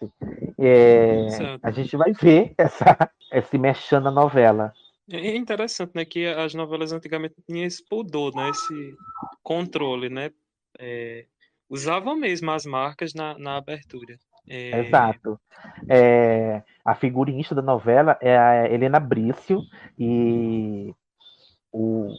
É, 0.57 1.27
a 1.61 1.71
gente 1.71 1.97
vai 1.97 2.13
ver 2.13 2.53
essa, 2.57 3.09
esse 3.31 3.57
merchan 3.57 3.99
na 3.99 4.11
novela. 4.11 4.73
É 5.09 5.35
interessante, 5.35 5.91
né, 5.93 6.03
que 6.03 6.25
as 6.25 6.55
novelas 6.55 6.91
antigamente 6.91 7.35
tinham 7.47 7.65
esse 7.65 7.83
pudor, 7.87 8.33
né, 8.35 8.49
esse 8.49 8.95
controle, 9.43 10.09
né, 10.09 10.31
é, 10.79 11.25
usavam 11.69 12.15
mesmo 12.15 12.49
as 12.49 12.65
marcas 12.65 13.13
na, 13.13 13.37
na 13.37 13.57
abertura. 13.57 14.17
É... 14.47 14.79
Exato. 14.79 15.39
É, 15.87 16.63
a 16.83 16.95
figurinista 16.95 17.53
da 17.53 17.61
novela 17.61 18.17
é 18.21 18.37
a 18.37 18.71
Helena 18.71 18.99
Brício 18.99 19.61
e 19.97 20.93
o, 21.71 22.09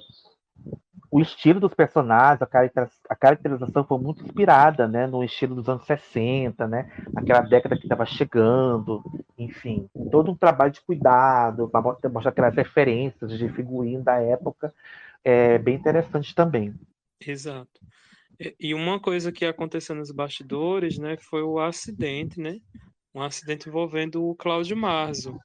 o 1.17 1.21
estilo 1.23 1.59
dos 1.59 1.73
personagens, 1.73 2.43
a, 2.43 3.17
caracterização 3.17 3.83
foi 3.87 3.99
muito 3.99 4.23
inspirada 4.23 4.87
né, 4.87 5.07
no 5.07 5.25
estilo 5.25 5.55
dos 5.55 5.67
anos 5.67 5.87
60, 5.87 6.69
né, 6.69 6.93
aquela 7.17 7.41
década 7.41 7.75
que 7.75 7.85
estava 7.85 8.05
chegando, 8.05 9.03
enfim, 9.39 9.89
todo 10.11 10.31
um 10.31 10.37
trabalho 10.37 10.73
de 10.73 10.83
cuidado 10.83 11.71
para 11.71 11.81
mostrar 12.11 12.33
aquelas 12.33 12.55
referências 12.55 13.31
de 13.39 13.49
figurino 13.49 14.05
da 14.05 14.21
época, 14.21 14.75
é 15.25 15.57
bem 15.57 15.77
interessante 15.77 16.35
também. 16.35 16.75
Exato. 17.27 17.81
E 18.61 18.75
uma 18.75 19.01
coisa 19.01 19.33
que 19.33 19.47
aconteceu 19.47 19.95
nos 19.95 20.11
bastidores, 20.11 20.99
né, 20.99 21.17
foi 21.17 21.43
o 21.43 21.59
acidente, 21.59 22.39
né? 22.39 22.61
Um 23.15 23.23
acidente 23.23 23.71
envolvendo 23.71 24.23
o 24.23 24.35
Cláudio 24.35 24.77
Marzo. 24.77 25.41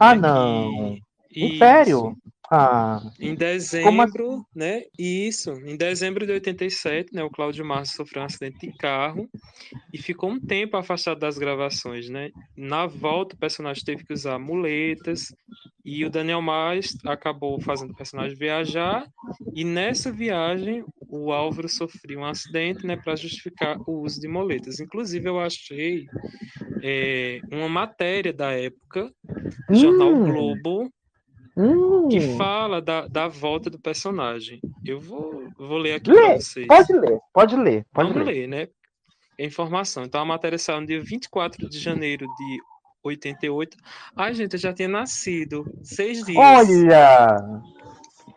Ah, 0.00 0.14
né, 0.14 0.22
não. 0.22 0.94
Que... 0.94 1.02
Sério? 1.58 2.16
Ah, 2.50 3.02
em 3.18 3.34
dezembro, 3.34 4.34
assim? 4.34 4.44
né? 4.54 4.84
Isso, 4.96 5.50
em 5.64 5.76
dezembro 5.76 6.24
de 6.24 6.32
87, 6.32 7.12
né? 7.12 7.24
O 7.24 7.30
Cláudio 7.30 7.64
Marzo 7.64 7.94
sofreu 7.94 8.22
um 8.22 8.26
acidente 8.26 8.68
de 8.68 8.72
carro 8.76 9.28
e 9.92 9.98
ficou 9.98 10.30
um 10.30 10.38
tempo 10.38 10.76
afastado 10.76 11.18
das 11.18 11.38
gravações, 11.38 12.08
né? 12.08 12.30
Na 12.56 12.86
volta, 12.86 13.34
o 13.34 13.38
personagem 13.38 13.84
teve 13.84 14.04
que 14.04 14.12
usar 14.12 14.38
muletas 14.38 15.34
e 15.84 16.04
o 16.04 16.10
Daniel 16.10 16.40
Mais 16.40 16.96
acabou 17.04 17.60
fazendo 17.60 17.90
o 17.90 17.96
personagem 17.96 18.36
viajar 18.36 19.04
e 19.52 19.64
nessa 19.64 20.12
viagem 20.12 20.84
o 21.08 21.32
Álvaro 21.32 21.68
sofreu 21.68 22.20
um 22.20 22.24
acidente, 22.24 22.86
né? 22.86 22.96
Para 22.96 23.16
justificar 23.16 23.76
o 23.88 24.02
uso 24.02 24.20
de 24.20 24.28
muletas. 24.28 24.78
Inclusive, 24.78 25.28
eu 25.28 25.40
achei 25.40 26.06
é, 26.80 27.40
uma 27.50 27.68
matéria 27.68 28.32
da 28.32 28.52
época, 28.52 29.10
hum. 29.68 29.74
jornal 29.74 30.14
Globo 30.14 30.92
Hum. 31.56 32.08
que 32.08 32.20
fala 32.36 32.82
da, 32.82 33.06
da 33.06 33.28
volta 33.28 33.70
do 33.70 33.78
personagem. 33.78 34.60
Eu 34.84 35.00
vou, 35.00 35.48
vou 35.56 35.78
ler 35.78 35.94
aqui 35.94 36.12
para 36.12 36.36
vocês. 36.36 36.66
Pode 36.66 36.92
ler, 36.92 37.18
pode 37.32 37.56
ler. 37.56 37.86
Pode 37.92 38.12
Vamos 38.12 38.26
ler. 38.26 38.34
ler, 38.34 38.46
né? 38.46 38.68
É 39.38 39.44
informação. 39.44 40.04
Então 40.04 40.20
a 40.20 40.24
matéria 40.24 40.58
saiu 40.58 40.80
no 40.80 40.86
dia 40.86 41.00
24 41.00 41.68
de 41.68 41.78
janeiro 41.78 42.26
de 42.36 42.58
88. 43.02 43.76
Ai, 44.14 44.34
gente, 44.34 44.54
eu 44.54 44.58
já 44.58 44.72
tinha 44.72 44.88
nascido. 44.88 45.64
Seis 45.82 46.24
dias. 46.24 46.36
Olha! 46.38 47.38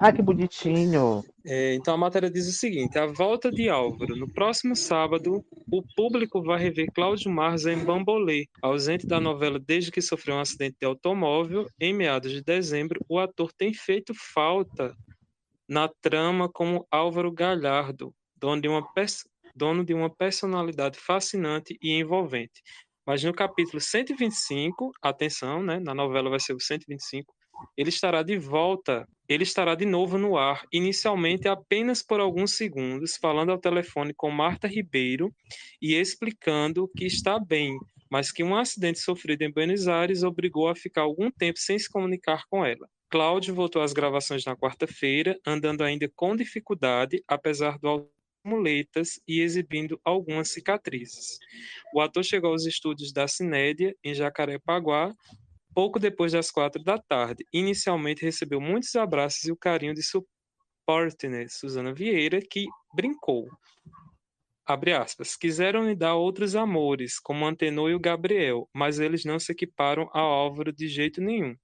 Ah, 0.01 0.13
que 0.13 0.21
bonitinho. 0.21 1.25
É, 1.45 1.73
então 1.73 1.93
a 1.93 1.97
matéria 1.97 2.31
diz 2.31 2.47
o 2.47 2.53
seguinte: 2.53 2.97
a 2.97 3.05
volta 3.05 3.51
de 3.51 3.67
Álvaro. 3.67 4.15
No 4.15 4.31
próximo 4.31 4.73
sábado, 4.73 5.43
o 5.69 5.83
público 5.93 6.41
vai 6.41 6.57
rever 6.57 6.87
Cláudio 6.93 7.29
Marza 7.29 7.73
em 7.73 7.83
Bambolê. 7.83 8.45
Ausente 8.61 9.05
da 9.05 9.19
novela 9.19 9.59
desde 9.59 9.91
que 9.91 10.01
sofreu 10.01 10.37
um 10.37 10.39
acidente 10.39 10.77
de 10.79 10.85
automóvel, 10.85 11.67
em 11.77 11.93
meados 11.93 12.31
de 12.31 12.41
dezembro, 12.41 13.03
o 13.09 13.19
ator 13.19 13.51
tem 13.51 13.73
feito 13.73 14.13
falta 14.33 14.95
na 15.67 15.89
trama 16.01 16.47
como 16.47 16.87
Álvaro 16.89 17.29
Galhardo, 17.29 18.15
dono 18.37 18.61
de 18.61 18.69
uma, 18.69 18.87
dono 19.53 19.83
de 19.83 19.93
uma 19.93 20.09
personalidade 20.09 20.97
fascinante 20.97 21.77
e 21.81 21.91
envolvente. 21.91 22.61
Mas 23.05 23.21
no 23.21 23.33
capítulo 23.33 23.81
125, 23.81 24.91
atenção, 25.01 25.61
né, 25.61 25.77
na 25.77 25.93
novela 25.93 26.29
vai 26.29 26.39
ser 26.39 26.53
o 26.53 26.59
125, 26.59 27.33
ele 27.77 27.89
estará 27.89 28.23
de 28.23 28.37
volta, 28.37 29.07
ele 29.27 29.43
estará 29.43 29.75
de 29.75 29.85
novo 29.85 30.17
no 30.17 30.37
ar, 30.37 30.65
inicialmente 30.71 31.47
apenas 31.47 32.01
por 32.01 32.19
alguns 32.19 32.51
segundos, 32.55 33.15
falando 33.15 33.51
ao 33.51 33.57
telefone 33.57 34.13
com 34.13 34.31
Marta 34.31 34.67
Ribeiro 34.67 35.33
e 35.81 35.93
explicando 35.93 36.89
que 36.95 37.05
está 37.05 37.39
bem, 37.39 37.77
mas 38.09 38.31
que 38.31 38.43
um 38.43 38.55
acidente 38.55 38.99
sofrido 38.99 39.43
em 39.43 39.51
Buenos 39.51 39.87
Aires 39.87 40.23
obrigou 40.23 40.67
a 40.67 40.75
ficar 40.75 41.01
algum 41.01 41.29
tempo 41.29 41.59
sem 41.59 41.77
se 41.77 41.89
comunicar 41.89 42.43
com 42.49 42.65
ela. 42.65 42.87
Cláudio 43.09 43.55
voltou 43.55 43.81
às 43.81 43.93
gravações 43.93 44.45
na 44.45 44.55
quarta-feira, 44.55 45.39
andando 45.45 45.83
ainda 45.83 46.11
com 46.15 46.35
dificuldade, 46.35 47.23
apesar 47.27 47.79
do 47.79 48.07
muletas 48.43 49.19
e 49.27 49.41
exibindo 49.41 49.99
algumas 50.03 50.51
cicatrizes. 50.51 51.39
O 51.93 52.01
ator 52.01 52.23
chegou 52.23 52.51
aos 52.51 52.65
estúdios 52.65 53.11
da 53.11 53.27
Cinédia, 53.27 53.95
em 54.03 54.13
Jacarepaguá, 54.13 55.13
pouco 55.73 55.99
depois 55.99 56.31
das 56.31 56.51
quatro 56.51 56.83
da 56.83 56.97
tarde. 56.97 57.45
Inicialmente 57.53 58.23
recebeu 58.23 58.59
muitos 58.59 58.95
abraços 58.95 59.43
e 59.43 59.51
o 59.51 59.57
carinho 59.57 59.93
de 59.93 60.03
sua 60.03 60.23
partner, 60.85 61.47
Susana 61.49 61.93
Vieira, 61.93 62.39
que 62.41 62.65
brincou. 62.95 63.47
Abre 64.65 64.93
aspas. 64.93 65.35
Quiseram 65.35 65.83
me 65.83 65.95
dar 65.95 66.15
outros 66.15 66.55
amores, 66.55 67.19
como 67.19 67.45
Antenor 67.45 67.89
e 67.91 67.95
o 67.95 67.99
Gabriel, 67.99 68.67
mas 68.73 68.99
eles 68.99 69.23
não 69.25 69.39
se 69.39 69.51
equiparam 69.51 70.09
ao 70.11 70.31
Álvaro 70.31 70.73
de 70.73 70.87
jeito 70.87 71.21
nenhum. 71.21 71.55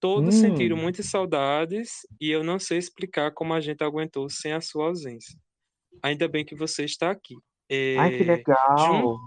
Todos 0.00 0.34
hum. 0.36 0.40
sentiram 0.40 0.76
muitas 0.76 1.06
saudades 1.06 2.06
e 2.20 2.30
eu 2.30 2.44
não 2.44 2.58
sei 2.58 2.78
explicar 2.78 3.32
como 3.32 3.54
a 3.54 3.60
gente 3.60 3.82
aguentou 3.82 4.28
sem 4.28 4.52
a 4.52 4.60
sua 4.60 4.86
ausência. 4.86 5.38
Ainda 6.02 6.28
bem 6.28 6.44
que 6.44 6.54
você 6.54 6.84
está 6.84 7.10
aqui. 7.10 7.34
É, 7.68 7.96
Ai, 7.98 8.18
que 8.18 8.24
legal! 8.24 9.18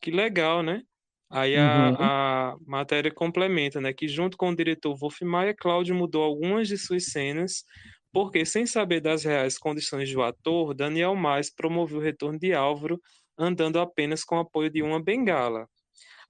Que 0.00 0.10
legal, 0.10 0.62
né? 0.62 0.82
Aí 1.30 1.56
a, 1.56 1.90
uhum. 1.90 1.96
a, 2.00 2.56
matéria 2.66 3.12
complementa, 3.12 3.80
né, 3.80 3.92
que 3.92 4.08
junto 4.08 4.36
com 4.36 4.48
o 4.50 4.56
diretor 4.56 4.96
Wolf 4.96 5.20
Maia, 5.22 5.54
Cláudio 5.54 5.94
mudou 5.94 6.22
algumas 6.22 6.68
de 6.68 6.78
suas 6.78 7.06
cenas, 7.06 7.64
porque 8.12 8.46
sem 8.46 8.66
saber 8.66 9.00
das 9.00 9.24
reais 9.24 9.58
condições 9.58 10.10
do 10.10 10.22
ator, 10.22 10.74
Daniel 10.74 11.14
Mais 11.14 11.54
promoveu 11.54 11.98
o 11.98 12.02
retorno 12.02 12.38
de 12.38 12.54
Álvaro, 12.54 12.98
andando 13.36 13.78
apenas 13.78 14.24
com 14.24 14.36
o 14.36 14.40
apoio 14.40 14.70
de 14.70 14.82
uma 14.82 15.02
bengala. 15.02 15.68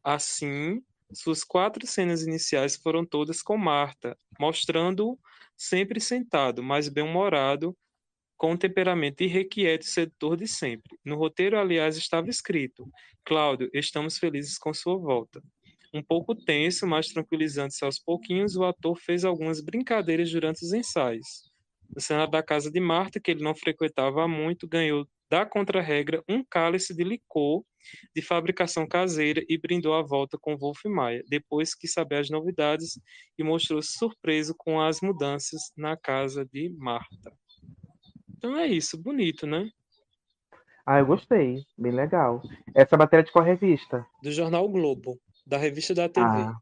Assim, 0.02 0.82
suas 1.12 1.44
quatro 1.44 1.86
cenas 1.86 2.22
iniciais 2.22 2.76
foram 2.76 3.06
todas 3.06 3.40
com 3.40 3.56
Marta, 3.56 4.18
mostrando-o 4.38 5.18
sempre 5.56 6.00
sentado, 6.00 6.62
mas 6.62 6.88
bem-humorado, 6.88 7.76
com 8.38 8.52
o 8.52 8.58
temperamento 8.58 9.22
irrequieto 9.22 9.84
e 9.84 9.90
sedutor 9.90 10.36
de 10.36 10.46
sempre. 10.46 10.96
No 11.04 11.16
roteiro, 11.16 11.58
aliás, 11.58 11.96
estava 11.96 12.30
escrito: 12.30 12.88
Cláudio, 13.24 13.68
estamos 13.74 14.16
felizes 14.16 14.56
com 14.56 14.72
sua 14.72 14.96
volta. 14.96 15.42
Um 15.92 16.02
pouco 16.02 16.34
tenso, 16.34 16.86
mas 16.86 17.08
tranquilizando-se 17.08 17.84
aos 17.84 17.98
pouquinhos, 17.98 18.56
o 18.56 18.64
ator 18.64 18.96
fez 18.96 19.24
algumas 19.24 19.60
brincadeiras 19.60 20.30
durante 20.30 20.64
os 20.64 20.72
ensaios. 20.72 21.50
No 21.94 22.00
cenário 22.00 22.30
da 22.30 22.42
casa 22.42 22.70
de 22.70 22.78
Marta, 22.78 23.18
que 23.18 23.30
ele 23.30 23.42
não 23.42 23.54
frequentava 23.54 24.22
há 24.22 24.28
muito, 24.28 24.68
ganhou 24.68 25.08
da 25.30 25.44
contra-regra 25.44 26.22
um 26.28 26.44
cálice 26.44 26.94
de 26.94 27.04
licor 27.04 27.62
de 28.14 28.22
fabricação 28.22 28.86
caseira 28.86 29.42
e 29.48 29.58
brindou 29.58 29.94
a 29.94 30.02
volta 30.02 30.38
com 30.38 30.56
Wolf 30.56 30.84
Maia, 30.84 31.24
depois 31.28 31.74
que 31.74 31.88
saber 31.88 32.16
as 32.16 32.30
novidades 32.30 33.00
e 33.38 33.42
mostrou-se 33.42 33.92
surpreso 33.92 34.54
com 34.56 34.80
as 34.80 35.00
mudanças 35.00 35.72
na 35.76 35.96
casa 35.96 36.44
de 36.44 36.68
Marta. 36.70 37.32
Então 38.38 38.56
é 38.56 38.68
isso, 38.68 38.96
bonito, 38.96 39.48
né? 39.48 39.68
Ah, 40.86 41.00
eu 41.00 41.06
gostei. 41.06 41.66
Bem 41.76 41.90
legal. 41.92 42.40
Essa 42.72 42.96
matéria 42.96 43.24
de 43.24 43.32
qual 43.32 43.44
revista? 43.44 44.06
Do 44.22 44.30
jornal 44.30 44.68
Globo, 44.68 45.18
da 45.44 45.58
revista 45.58 45.92
da 45.92 46.08
TV. 46.08 46.24
Ah, 46.24 46.56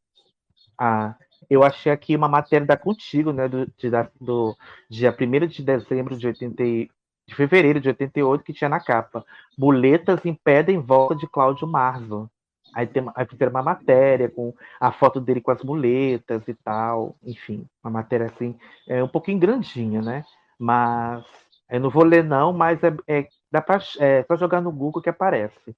ah 0.78 1.14
eu 1.50 1.62
achei 1.62 1.92
aqui 1.92 2.16
uma 2.16 2.28
matéria 2.28 2.66
da 2.66 2.78
Contigo, 2.78 3.30
né? 3.30 3.46
Do, 3.46 3.70
de, 3.76 3.90
da, 3.90 4.10
do 4.18 4.56
dia 4.88 5.14
1 5.14 5.46
de 5.46 5.62
dezembro 5.62 6.16
de 6.16 6.26
88. 6.26 6.90
de 7.28 7.34
fevereiro 7.34 7.78
de 7.78 7.88
88, 7.88 8.42
que 8.42 8.54
tinha 8.54 8.70
na 8.70 8.80
capa. 8.80 9.24
Muletas 9.56 10.24
impedem 10.24 10.80
volta 10.80 11.14
de 11.14 11.26
Cláudio 11.28 11.68
Marzo. 11.68 12.30
Aí, 12.74 12.86
tem, 12.86 13.04
aí 13.14 13.26
fizeram 13.26 13.50
uma 13.50 13.62
matéria 13.62 14.30
com 14.30 14.54
a 14.80 14.90
foto 14.90 15.20
dele 15.20 15.42
com 15.42 15.50
as 15.50 15.62
muletas 15.62 16.42
e 16.48 16.54
tal. 16.54 17.16
Enfim, 17.22 17.66
uma 17.84 17.90
matéria 17.90 18.26
assim, 18.26 18.58
é 18.88 19.04
um 19.04 19.08
pouquinho 19.08 19.38
grandinha, 19.38 20.00
né? 20.00 20.24
Mas 20.58 21.24
eu 21.68 21.80
não 21.80 21.90
vou 21.90 22.04
ler, 22.04 22.22
não, 22.22 22.52
mas 22.52 22.82
é, 22.82 22.94
é 23.08 23.28
dá 23.50 23.60
para 23.60 23.80
é, 23.98 24.22
só 24.24 24.36
jogar 24.36 24.60
no 24.60 24.70
Google 24.70 25.02
que 25.02 25.10
aparece 25.10 25.74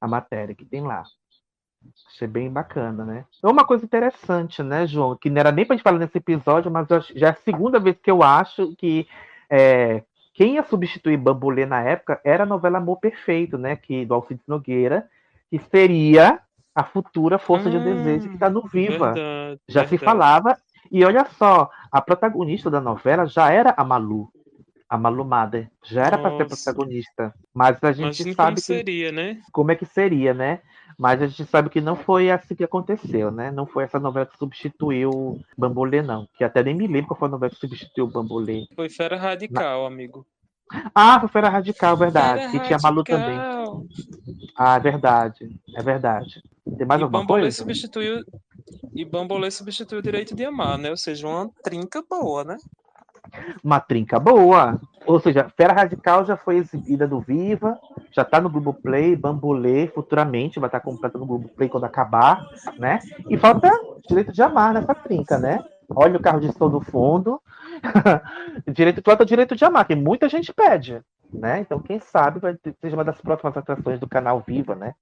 a 0.00 0.06
matéria 0.06 0.54
que 0.54 0.64
tem 0.64 0.82
lá. 0.82 1.04
Achei 2.08 2.28
bem 2.28 2.50
bacana, 2.50 3.04
né? 3.04 3.24
É 3.42 3.48
uma 3.48 3.64
coisa 3.64 3.84
interessante, 3.84 4.62
né, 4.62 4.86
João? 4.86 5.16
Que 5.16 5.30
não 5.30 5.40
era 5.40 5.50
nem 5.50 5.64
pra 5.64 5.74
gente 5.74 5.82
falar 5.82 5.98
nesse 5.98 6.18
episódio, 6.18 6.70
mas 6.70 6.86
já 7.14 7.28
é 7.28 7.30
a 7.30 7.34
segunda 7.34 7.80
vez 7.80 7.96
que 7.98 8.10
eu 8.10 8.22
acho 8.22 8.74
que 8.76 9.08
é, 9.48 10.02
quem 10.34 10.54
ia 10.54 10.62
substituir 10.62 11.16
Bambulê 11.16 11.64
na 11.64 11.82
época 11.82 12.20
era 12.22 12.42
a 12.42 12.46
novela 12.46 12.78
Amor 12.78 12.98
Perfeito, 12.98 13.56
né? 13.56 13.76
Que, 13.76 14.04
do 14.04 14.14
Alcides 14.14 14.46
Nogueira, 14.46 15.08
que 15.50 15.58
seria 15.58 16.40
a 16.74 16.84
futura 16.84 17.38
Força 17.38 17.68
hum, 17.68 17.72
de 17.72 17.78
Desejo 17.78 18.28
que 18.28 18.34
está 18.34 18.50
no 18.50 18.66
Viva. 18.66 19.12
Verdade, 19.12 19.60
já 19.68 19.80
verdade. 19.80 19.88
se 19.88 19.98
falava. 19.98 20.56
E 20.90 21.04
olha 21.04 21.24
só, 21.36 21.70
a 21.90 22.00
protagonista 22.00 22.70
da 22.70 22.80
novela 22.80 23.26
já 23.26 23.50
era 23.50 23.74
a 23.76 23.84
Malu. 23.84 24.30
A 24.90 24.98
Malu 24.98 25.24
Mader. 25.24 25.70
Já 25.84 26.04
era 26.04 26.18
para 26.18 26.36
ser 26.36 26.46
protagonista. 26.46 27.32
Mas 27.54 27.82
a 27.82 27.92
gente 27.92 28.22
Imagina 28.22 28.34
sabe. 28.34 28.48
Como 28.48 28.54
que, 28.56 28.60
seria, 28.62 29.12
né? 29.12 29.40
Como 29.52 29.70
é 29.70 29.76
que 29.76 29.86
seria, 29.86 30.34
né? 30.34 30.60
Mas 30.98 31.22
a 31.22 31.28
gente 31.28 31.44
sabe 31.46 31.70
que 31.70 31.80
não 31.80 31.94
foi 31.94 32.30
assim 32.30 32.56
que 32.56 32.64
aconteceu, 32.64 33.30
né? 33.30 33.52
Não 33.52 33.64
foi 33.66 33.84
essa 33.84 34.00
novela 34.00 34.26
que 34.26 34.36
substituiu 34.36 35.40
Bambolê, 35.56 36.02
não. 36.02 36.28
Que 36.36 36.42
até 36.42 36.62
nem 36.62 36.74
me 36.74 36.88
lembro 36.88 37.06
qual 37.06 37.18
foi 37.20 37.28
a 37.28 37.30
novela 37.30 37.50
que 37.50 37.60
substituiu 37.60 38.08
Bambolê. 38.08 38.66
Foi 38.74 38.90
Fera 38.90 39.16
Radical, 39.16 39.82
Na... 39.82 39.86
amigo. 39.86 40.26
Ah, 40.94 41.20
foi 41.20 41.28
Fera 41.28 41.48
Radical, 41.48 41.96
verdade. 41.96 42.40
Fera 42.40 42.52
que 42.52 42.66
tinha 42.66 42.78
Malu 42.82 43.04
também. 43.04 43.38
Ah, 44.58 44.76
é 44.76 44.80
verdade. 44.80 45.48
É 45.74 45.82
verdade. 45.82 46.42
Tem 46.76 46.86
mais 46.86 47.00
e 47.00 47.04
alguma 47.04 47.20
Bambolê 47.20 47.42
coisa? 47.42 47.56
Substituiu... 47.56 48.24
E 48.92 49.04
Bambolê 49.04 49.50
substituiu 49.50 50.00
o 50.00 50.02
Direito 50.02 50.34
de 50.34 50.44
Amar, 50.44 50.76
né? 50.76 50.90
Ou 50.90 50.96
seja, 50.96 51.26
uma 51.26 51.48
trinca 51.62 52.02
boa, 52.08 52.44
né? 52.44 52.56
Uma 53.62 53.80
trinca 53.80 54.18
boa. 54.18 54.80
Ou 55.06 55.18
seja, 55.18 55.48
Fera 55.56 55.72
Radical 55.72 56.24
já 56.24 56.36
foi 56.36 56.56
exibida 56.56 57.06
do 57.06 57.20
Viva, 57.20 57.78
já 58.12 58.22
está 58.22 58.40
no 58.40 58.50
Globoplay, 58.50 59.16
Bambolê, 59.16 59.88
futuramente 59.88 60.60
vai 60.60 60.68
estar 60.68 60.80
tá 60.80 60.84
completa 60.84 61.18
no 61.18 61.26
Globoplay 61.26 61.68
quando 61.68 61.84
acabar, 61.84 62.46
né? 62.78 62.98
E 63.28 63.36
falta 63.36 63.70
Direito 64.08 64.32
de 64.32 64.42
Amar 64.42 64.74
nessa 64.74 64.94
trinca, 64.94 65.38
né? 65.38 65.58
Olha 65.88 66.16
o 66.16 66.22
carro 66.22 66.40
de 66.40 66.52
som 66.52 66.68
do 66.70 66.80
fundo. 66.80 67.40
direito, 68.72 69.02
falta 69.02 69.24
Direito 69.24 69.56
de 69.56 69.64
Amar, 69.64 69.86
que 69.86 69.94
muita 69.94 70.28
gente 70.28 70.52
pede, 70.52 71.00
né? 71.32 71.60
Então, 71.60 71.80
quem 71.80 71.98
sabe 71.98 72.38
vai 72.38 72.56
seja 72.80 72.96
uma 72.96 73.04
das 73.04 73.20
próximas 73.20 73.56
atrações 73.56 73.98
do 73.98 74.08
canal 74.08 74.42
Viva, 74.46 74.74
né? 74.74 74.94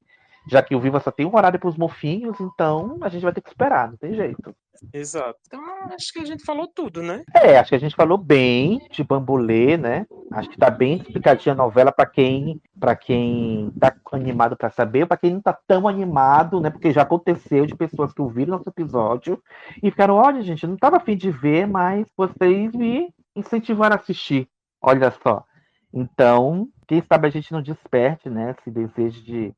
Já 0.47 0.63
que 0.63 0.75
o 0.75 0.81
Viva 0.81 1.01
só 1.01 1.11
tem 1.11 1.27
um 1.27 1.35
horário 1.35 1.59
para 1.59 1.69
os 1.69 1.77
mofinhos, 1.77 2.39
então 2.41 2.99
a 3.01 3.09
gente 3.09 3.23
vai 3.23 3.33
ter 3.33 3.41
que 3.41 3.49
esperar, 3.49 3.91
não 3.91 3.97
tem 3.97 4.15
jeito. 4.15 4.55
Exato. 4.93 5.39
Então, 5.47 5.61
acho 5.93 6.13
que 6.13 6.21
a 6.21 6.25
gente 6.25 6.45
falou 6.45 6.69
tudo, 6.69 7.03
né? 7.03 7.25
É, 7.35 7.59
acho 7.59 7.71
que 7.71 7.75
a 7.75 7.81
gente 7.81 7.97
falou 7.97 8.17
bem 8.17 8.79
de 8.91 9.03
Bambolê, 9.03 9.77
né? 9.77 10.07
Acho 10.31 10.49
que 10.49 10.57
tá 10.57 10.71
bem 10.71 10.97
explicadinha 10.97 11.53
a 11.53 11.57
novela 11.57 11.91
para 11.91 12.07
quem 12.07 12.61
para 12.79 12.95
quem 12.95 13.73
tá 13.79 13.95
animado 14.13 14.57
para 14.57 14.71
saber, 14.71 15.07
para 15.07 15.17
quem 15.17 15.35
não 15.35 15.41
tá 15.41 15.59
tão 15.67 15.89
animado, 15.89 16.61
né? 16.61 16.71
Porque 16.71 16.93
já 16.93 17.03
aconteceu 17.03 17.67
de 17.67 17.75
pessoas 17.75 18.13
que 18.13 18.23
ouviram 18.23 18.57
nosso 18.57 18.69
episódio 18.69 19.43
e 19.83 19.91
ficaram, 19.91 20.15
olha, 20.15 20.43
gente, 20.43 20.63
eu 20.63 20.71
não 20.71 20.77
tava 20.77 20.99
afim 20.99 21.17
de 21.17 21.31
ver, 21.31 21.67
mas 21.67 22.07
vocês 22.17 22.73
me 22.73 23.13
incentivaram 23.35 23.97
a 23.97 23.99
assistir. 23.99 24.49
Olha 24.81 25.11
só. 25.23 25.45
Então, 25.93 26.69
quem 26.87 27.03
sabe 27.03 27.27
a 27.27 27.31
gente 27.31 27.53
não 27.53 27.63
desperte, 27.63 28.29
né, 28.29 28.55
esse 28.59 28.71
desejo 28.71 29.23
de 29.23 29.55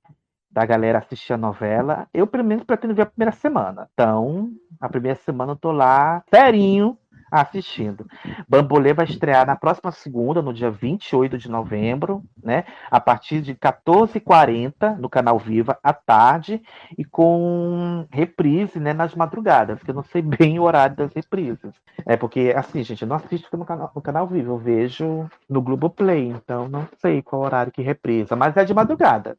da 0.50 0.64
galera 0.66 0.98
assistir 0.98 1.32
a 1.32 1.36
novela. 1.36 2.06
Eu, 2.12 2.26
pelo 2.26 2.44
menos, 2.44 2.64
pretendo 2.64 2.94
ver 2.94 3.02
a 3.02 3.06
primeira 3.06 3.32
semana. 3.32 3.88
Então, 3.92 4.50
a 4.80 4.88
primeira 4.88 5.18
semana 5.20 5.52
eu 5.52 5.56
tô 5.56 5.70
lá, 5.72 6.22
serinho, 6.28 6.98
assistindo. 7.30 8.06
Bambolê 8.48 8.92
vai 8.92 9.04
estrear 9.04 9.46
na 9.46 9.54
próxima 9.54 9.92
segunda, 9.92 10.42
no 10.42 10.52
dia 10.52 10.70
28 10.70 11.38
de 11.38 11.48
novembro, 11.48 12.22
né? 12.42 12.64
A 12.90 13.00
partir 13.00 13.40
de 13.40 13.54
14h40 13.54 14.98
no 14.98 15.08
canal 15.08 15.38
Viva 15.38 15.78
à 15.82 15.92
tarde 15.92 16.60
e 16.98 17.04
com 17.04 18.06
reprise, 18.10 18.80
né, 18.80 18.92
nas 18.92 19.14
madrugadas, 19.14 19.78
porque 19.78 19.90
eu 19.92 19.94
não 19.94 20.02
sei 20.02 20.22
bem 20.22 20.58
o 20.58 20.64
horário 20.64 20.96
das 20.96 21.12
reprises. 21.14 21.72
É 22.04 22.16
porque 22.16 22.52
assim, 22.56 22.82
gente, 22.82 23.02
eu 23.02 23.08
não 23.08 23.16
assisto 23.16 23.56
no 23.56 23.64
canal, 23.64 23.92
no 23.94 24.02
canal 24.02 24.26
Viva, 24.26 24.50
eu 24.50 24.58
vejo 24.58 25.28
no 25.48 25.62
Globoplay, 25.62 26.28
então 26.28 26.68
não 26.68 26.88
sei 26.98 27.22
qual 27.22 27.42
horário 27.42 27.72
que 27.72 27.82
reprisa, 27.82 28.34
mas 28.34 28.56
é 28.56 28.64
de 28.64 28.74
madrugada. 28.74 29.36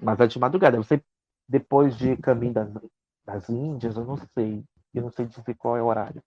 Mas 0.00 0.20
é 0.20 0.26
de 0.26 0.38
madrugada. 0.38 0.76
Você, 0.76 1.02
depois 1.48 1.96
de 1.96 2.16
Caminho 2.16 2.54
das, 2.54 2.68
das 3.24 3.48
Índias, 3.48 3.96
eu 3.96 4.04
não 4.04 4.16
sei. 4.16 4.64
Eu 4.94 5.02
não 5.02 5.10
sei 5.10 5.26
dizer 5.26 5.54
qual 5.54 5.76
é 5.76 5.82
o 5.82 5.86
horário. 5.86 6.22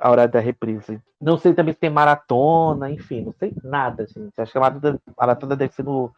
A 0.00 0.10
hora 0.10 0.26
da 0.26 0.40
reprise. 0.40 1.00
Não 1.20 1.38
sei 1.38 1.54
também 1.54 1.72
se 1.72 1.80
tem 1.80 1.90
maratona, 1.90 2.90
enfim, 2.90 3.24
não 3.24 3.32
sei 3.32 3.54
nada, 3.62 4.06
gente. 4.06 4.32
Acho 4.40 4.50
que 4.50 4.58
a 4.58 4.60
maratona, 4.60 5.00
a 5.06 5.12
maratona 5.16 5.56
deve 5.56 5.72
ser 5.72 5.84
no, 5.84 6.12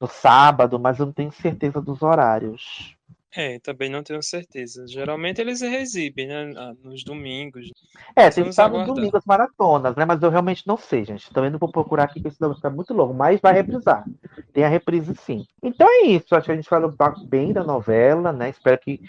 no 0.00 0.06
sábado, 0.06 0.78
mas 0.78 0.98
eu 0.98 1.06
não 1.06 1.12
tenho 1.12 1.30
certeza 1.30 1.80
dos 1.80 2.02
horários. 2.02 2.96
É, 3.34 3.58
também 3.60 3.88
não 3.88 4.02
tenho 4.02 4.22
certeza. 4.22 4.86
Geralmente 4.86 5.40
eles 5.40 5.62
exibem, 5.62 6.26
né? 6.26 6.74
Nos 6.82 7.02
domingos. 7.02 7.70
É, 8.14 8.28
tem 8.28 8.44
que 8.44 8.50
estar 8.50 8.68
no 8.68 8.84
domingo 8.84 9.16
as 9.16 9.24
maratonas, 9.24 9.96
né? 9.96 10.04
Mas 10.04 10.22
eu 10.22 10.28
realmente 10.28 10.66
não 10.66 10.76
sei, 10.76 11.04
gente. 11.04 11.32
Também 11.32 11.50
não 11.50 11.58
vou 11.58 11.72
procurar 11.72 12.04
aqui, 12.04 12.20
porque 12.20 12.36
senão 12.36 12.50
vai 12.50 12.56
ficar 12.56 12.70
muito 12.70 12.92
longo. 12.92 13.14
Mas 13.14 13.40
vai 13.40 13.54
reprisar. 13.54 14.04
Tem 14.52 14.64
a 14.64 14.68
reprise 14.68 15.14
sim. 15.14 15.46
Então 15.62 15.86
é 15.88 16.06
isso. 16.08 16.34
Acho 16.34 16.46
que 16.46 16.52
a 16.52 16.56
gente 16.56 16.68
falou 16.68 16.92
bem 17.26 17.52
da 17.54 17.64
novela, 17.64 18.32
né? 18.32 18.50
Espero 18.50 18.78
que 18.78 19.00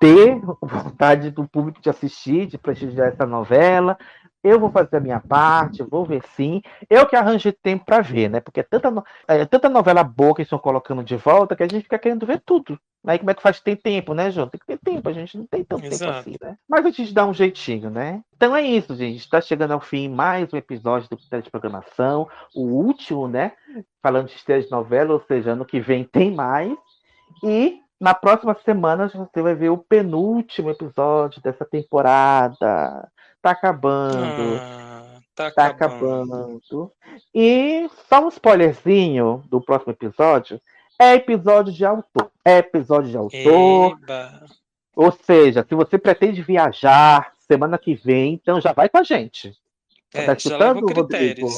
ter 0.00 0.40
vontade 0.60 1.30
do 1.30 1.46
público 1.46 1.80
de 1.80 1.90
assistir, 1.90 2.46
de 2.46 2.58
prestigiar 2.58 3.08
essa 3.08 3.24
novela. 3.26 3.96
Eu 4.42 4.58
vou 4.58 4.70
fazer 4.70 4.96
a 4.96 5.00
minha 5.00 5.20
parte, 5.20 5.82
vou 5.82 6.04
ver 6.04 6.22
sim. 6.34 6.62
Eu 6.88 7.06
que 7.06 7.14
arranjei 7.14 7.52
tempo 7.52 7.84
para 7.84 8.00
ver, 8.00 8.30
né? 8.30 8.40
Porque 8.40 8.60
é 8.60 8.62
tanta, 8.62 9.04
é 9.28 9.44
tanta 9.44 9.68
novela 9.68 10.02
boa 10.02 10.34
que 10.34 10.42
estão 10.42 10.58
colocando 10.58 11.04
de 11.04 11.16
volta 11.16 11.54
que 11.54 11.62
a 11.62 11.68
gente 11.68 11.82
fica 11.82 11.98
querendo 11.98 12.26
ver 12.26 12.40
tudo. 12.44 12.78
Aí 13.06 13.18
como 13.18 13.30
é 13.30 13.34
que 13.34 13.42
faz? 13.42 13.60
Tem 13.60 13.74
tempo, 13.76 14.12
né, 14.12 14.30
João? 14.30 14.48
Tem 14.48 14.58
que 14.58 14.66
ter 14.66 14.78
tempo, 14.78 15.08
a 15.08 15.12
gente 15.12 15.36
não 15.38 15.46
tem 15.46 15.64
tanto 15.64 15.86
Exato. 15.86 15.98
tempo 16.04 16.18
assim, 16.18 16.36
né? 16.40 16.56
Mas 16.68 16.84
a 16.84 16.90
gente 16.90 17.14
dá 17.14 17.26
um 17.26 17.32
jeitinho, 17.32 17.90
né? 17.90 18.22
Então 18.36 18.54
é 18.54 18.62
isso, 18.62 18.94
gente. 18.94 19.18
Está 19.18 19.40
chegando 19.40 19.72
ao 19.72 19.80
fim 19.80 20.08
mais 20.08 20.52
um 20.52 20.56
episódio 20.56 21.08
do 21.08 21.16
Critério 21.16 21.42
de 21.42 21.50
Programação, 21.50 22.28
o 22.54 22.62
último, 22.62 23.26
né? 23.26 23.52
Falando 24.02 24.26
de 24.26 24.34
estreia 24.34 24.62
de 24.62 24.70
novela, 24.70 25.14
ou 25.14 25.20
seja, 25.20 25.52
ano 25.52 25.64
que 25.64 25.80
vem 25.80 26.04
tem 26.04 26.30
mais. 26.30 26.76
E 27.42 27.78
na 28.00 28.14
próxima 28.14 28.54
semana 28.64 29.08
você 29.08 29.42
vai 29.42 29.54
ver 29.54 29.70
o 29.70 29.78
penúltimo 29.78 30.70
episódio 30.70 31.40
dessa 31.42 31.64
temporada. 31.64 33.08
Tá 33.42 33.52
acabando. 33.52 34.58
Ah, 34.60 35.20
tá, 35.34 35.50
tá 35.50 35.66
acabando. 35.66 36.34
acabando. 36.34 36.92
E 37.34 37.88
só 38.08 38.24
um 38.24 38.28
spoilerzinho 38.28 39.42
do 39.48 39.60
próximo 39.60 39.92
episódio. 39.92 40.60
É 40.98 41.14
episódio 41.14 41.72
de 41.72 41.84
autor. 41.84 42.30
É 42.44 42.58
episódio 42.58 43.10
de 43.10 43.16
autor. 43.16 43.98
Eba. 44.02 44.44
Ou 44.94 45.10
seja, 45.10 45.64
se 45.66 45.74
você 45.74 45.96
pretende 45.96 46.42
viajar 46.42 47.32
semana 47.38 47.78
que 47.78 47.94
vem, 47.94 48.34
então 48.34 48.60
já 48.60 48.72
vai 48.72 48.88
com 48.88 48.98
a 48.98 49.02
gente. 49.02 49.56
É, 50.12 50.26
tá 50.26 50.34
escutando, 50.34 50.86
já 50.86 50.94
Rodrigo? 50.94 51.48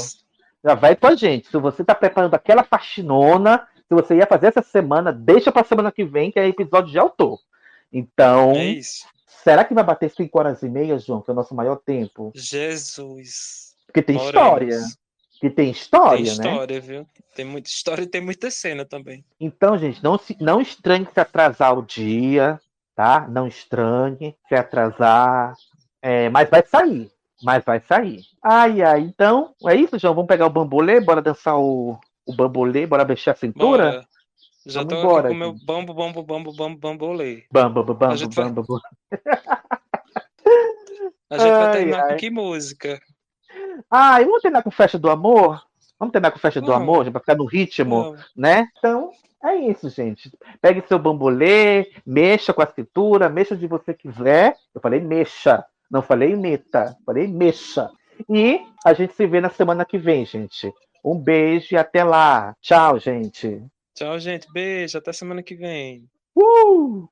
Já 0.65 0.75
vai 0.75 0.95
com 0.95 1.09
a 1.09 1.15
gente. 1.17 1.49
Se 1.49 1.57
você 1.57 1.83
tá 1.83 1.95
preparando 1.95 2.35
aquela 2.35 2.63
faxinona, 2.63 3.67
se 3.89 3.95
você 3.95 4.17
ia 4.17 4.27
fazer 4.27 4.47
essa 4.49 4.63
semana, 4.63 5.13
deixa 5.13 5.51
pra 5.51 5.65
semana 5.65 5.91
que 5.91 6.05
vem, 6.05 6.31
que 6.31 6.39
é 6.39 6.47
episódio 6.47 6.93
de 6.93 6.99
autor. 6.99 7.41
Então, 7.93 8.53
é 8.53 8.67
isso. 8.67 9.05
Será 9.43 9.65
que 9.65 9.75
vai 9.75 9.83
bater 9.83 10.11
5 10.11 10.39
horas 10.39 10.63
e 10.63 10.69
meia, 10.69 10.99
João, 10.99 11.21
que 11.21 11.31
é 11.31 11.33
o 11.33 11.35
nosso 11.35 11.55
maior 11.55 11.77
tempo? 11.77 12.33
Jesus. 12.35 13.75
Porque 13.87 14.03
tem 14.03 14.17
Oremos. 14.17 14.35
história. 14.35 14.81
Que 15.41 15.51
tem 15.51 15.71
história, 15.71 16.17
tem 16.19 16.27
história, 16.27 16.45
né? 16.45 16.53
história, 16.53 16.81
viu? 16.81 17.09
Tem 17.35 17.45
muita 17.45 17.69
história 17.69 18.03
e 18.03 18.07
tem 18.07 18.21
muita 18.21 18.49
cena 18.49 18.85
também. 18.85 19.25
Então, 19.41 19.77
gente, 19.77 20.03
não, 20.03 20.17
se, 20.17 20.37
não 20.41 20.61
estranhe 20.61 21.09
se 21.13 21.19
atrasar 21.19 21.77
o 21.77 21.83
dia, 21.83 22.61
tá? 22.95 23.27
Não 23.29 23.49
estranhe 23.49 24.37
se 24.49 24.55
atrasar. 24.55 25.57
É, 26.01 26.29
mas 26.29 26.49
vai 26.49 26.65
sair. 26.65 27.11
Mas 27.43 27.65
vai 27.65 27.81
sair. 27.81 28.23
Ai, 28.41 28.83
ai. 28.83 29.01
Então, 29.01 29.53
é 29.67 29.75
isso, 29.75 29.99
João. 29.99 30.15
Vamos 30.15 30.29
pegar 30.29 30.47
o 30.47 30.51
bambolê, 30.51 31.01
bora 31.01 31.21
dançar 31.21 31.59
o, 31.59 31.99
o 32.25 32.33
bambolê, 32.33 32.87
bora 32.87 33.05
mexer 33.05 33.31
a 33.31 33.35
cintura? 33.35 33.91
Bora. 33.91 34.09
Já 34.67 34.83
Vamos 34.83 34.95
tô 34.95 35.01
embora, 35.01 35.29
com 35.29 35.35
o 35.35 35.39
meu 35.39 35.53
bambo, 35.53 35.93
bambo, 35.93 36.23
bambo, 36.23 36.53
bambo, 36.53 36.79
bambolê. 36.79 37.45
Bambo, 37.51 37.83
bambo, 37.83 38.29
bambo, 38.29 38.63
vai... 38.63 38.81
A 41.31 41.39
gente 41.39 41.51
ai, 41.51 41.65
vai 41.65 41.73
terminar 41.73 42.03
ai. 42.05 42.11
com 42.11 42.17
que 42.17 42.31
música? 42.31 43.01
Ah, 43.91 44.21
e 44.21 44.25
vamos 44.25 44.43
terminar 44.43 44.63
com 44.63 44.71
Festa 44.71 44.99
do 44.99 45.11
Amor? 45.11 45.63
Vamos 45.99 46.13
terminar 46.13 46.31
com 46.31 46.39
Festa 46.39 46.61
uhum. 46.61 46.67
do 46.67 46.73
Amor, 46.73 47.11
para 47.11 47.21
ficar 47.21 47.37
no 47.37 47.45
ritmo, 47.45 48.11
uhum. 48.11 48.17
né? 48.37 48.69
Então, 48.79 49.11
é 49.43 49.57
isso, 49.57 49.89
gente. 49.89 50.31
Pegue 50.61 50.85
seu 50.87 50.99
bambolê, 50.99 51.91
mexa 52.07 52.53
com 52.53 52.63
a 52.63 52.67
cintura, 52.67 53.29
mexa 53.29 53.57
de 53.57 53.67
você 53.67 53.95
quiser. 53.95 54.57
Eu 54.75 54.81
falei 54.81 55.01
mexa, 55.01 55.65
não 55.91 56.03
falei 56.03 56.37
meta, 56.37 56.97
falei 57.05 57.27
mexa. 57.27 57.91
E 58.29 58.61
a 58.85 58.93
gente 58.93 59.15
se 59.15 59.27
vê 59.27 59.41
na 59.41 59.51
semana 59.51 59.85
que 59.85 59.99
vem, 59.99 60.25
gente. 60.25 60.73
Um 61.05 61.19
beijo 61.19 61.75
e 61.75 61.77
até 61.77 62.05
lá. 62.05 62.55
Tchau, 62.61 62.99
gente. 62.99 63.65
Tchau, 63.95 64.19
gente. 64.19 64.47
Beijo. 64.53 64.99
Até 64.99 65.13
semana 65.13 65.43
que 65.43 65.55
vem. 65.55 66.09
Uh! 66.35 67.09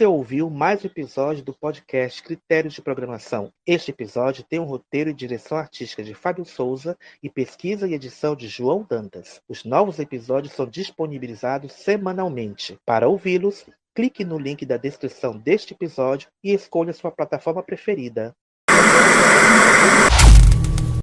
Você 0.00 0.06
ouviu 0.06 0.48
mais 0.48 0.82
um 0.82 0.86
episódio 0.86 1.44
do 1.44 1.52
podcast 1.52 2.22
Critérios 2.22 2.72
de 2.72 2.80
Programação. 2.80 3.52
Este 3.66 3.90
episódio 3.90 4.42
tem 4.42 4.58
um 4.58 4.64
roteiro 4.64 5.10
e 5.10 5.12
direção 5.12 5.58
artística 5.58 6.02
de 6.02 6.14
Fábio 6.14 6.42
Souza 6.46 6.96
e 7.22 7.28
pesquisa 7.28 7.86
e 7.86 7.92
edição 7.92 8.34
de 8.34 8.48
João 8.48 8.82
Dantas. 8.88 9.42
Os 9.46 9.62
novos 9.62 9.98
episódios 9.98 10.54
são 10.54 10.64
disponibilizados 10.64 11.72
semanalmente. 11.72 12.78
Para 12.86 13.10
ouvi-los, 13.10 13.66
clique 13.94 14.24
no 14.24 14.38
link 14.38 14.64
da 14.64 14.78
descrição 14.78 15.36
deste 15.36 15.74
episódio 15.74 16.30
e 16.42 16.54
escolha 16.54 16.94
sua 16.94 17.10
plataforma 17.10 17.62
preferida. 17.62 18.34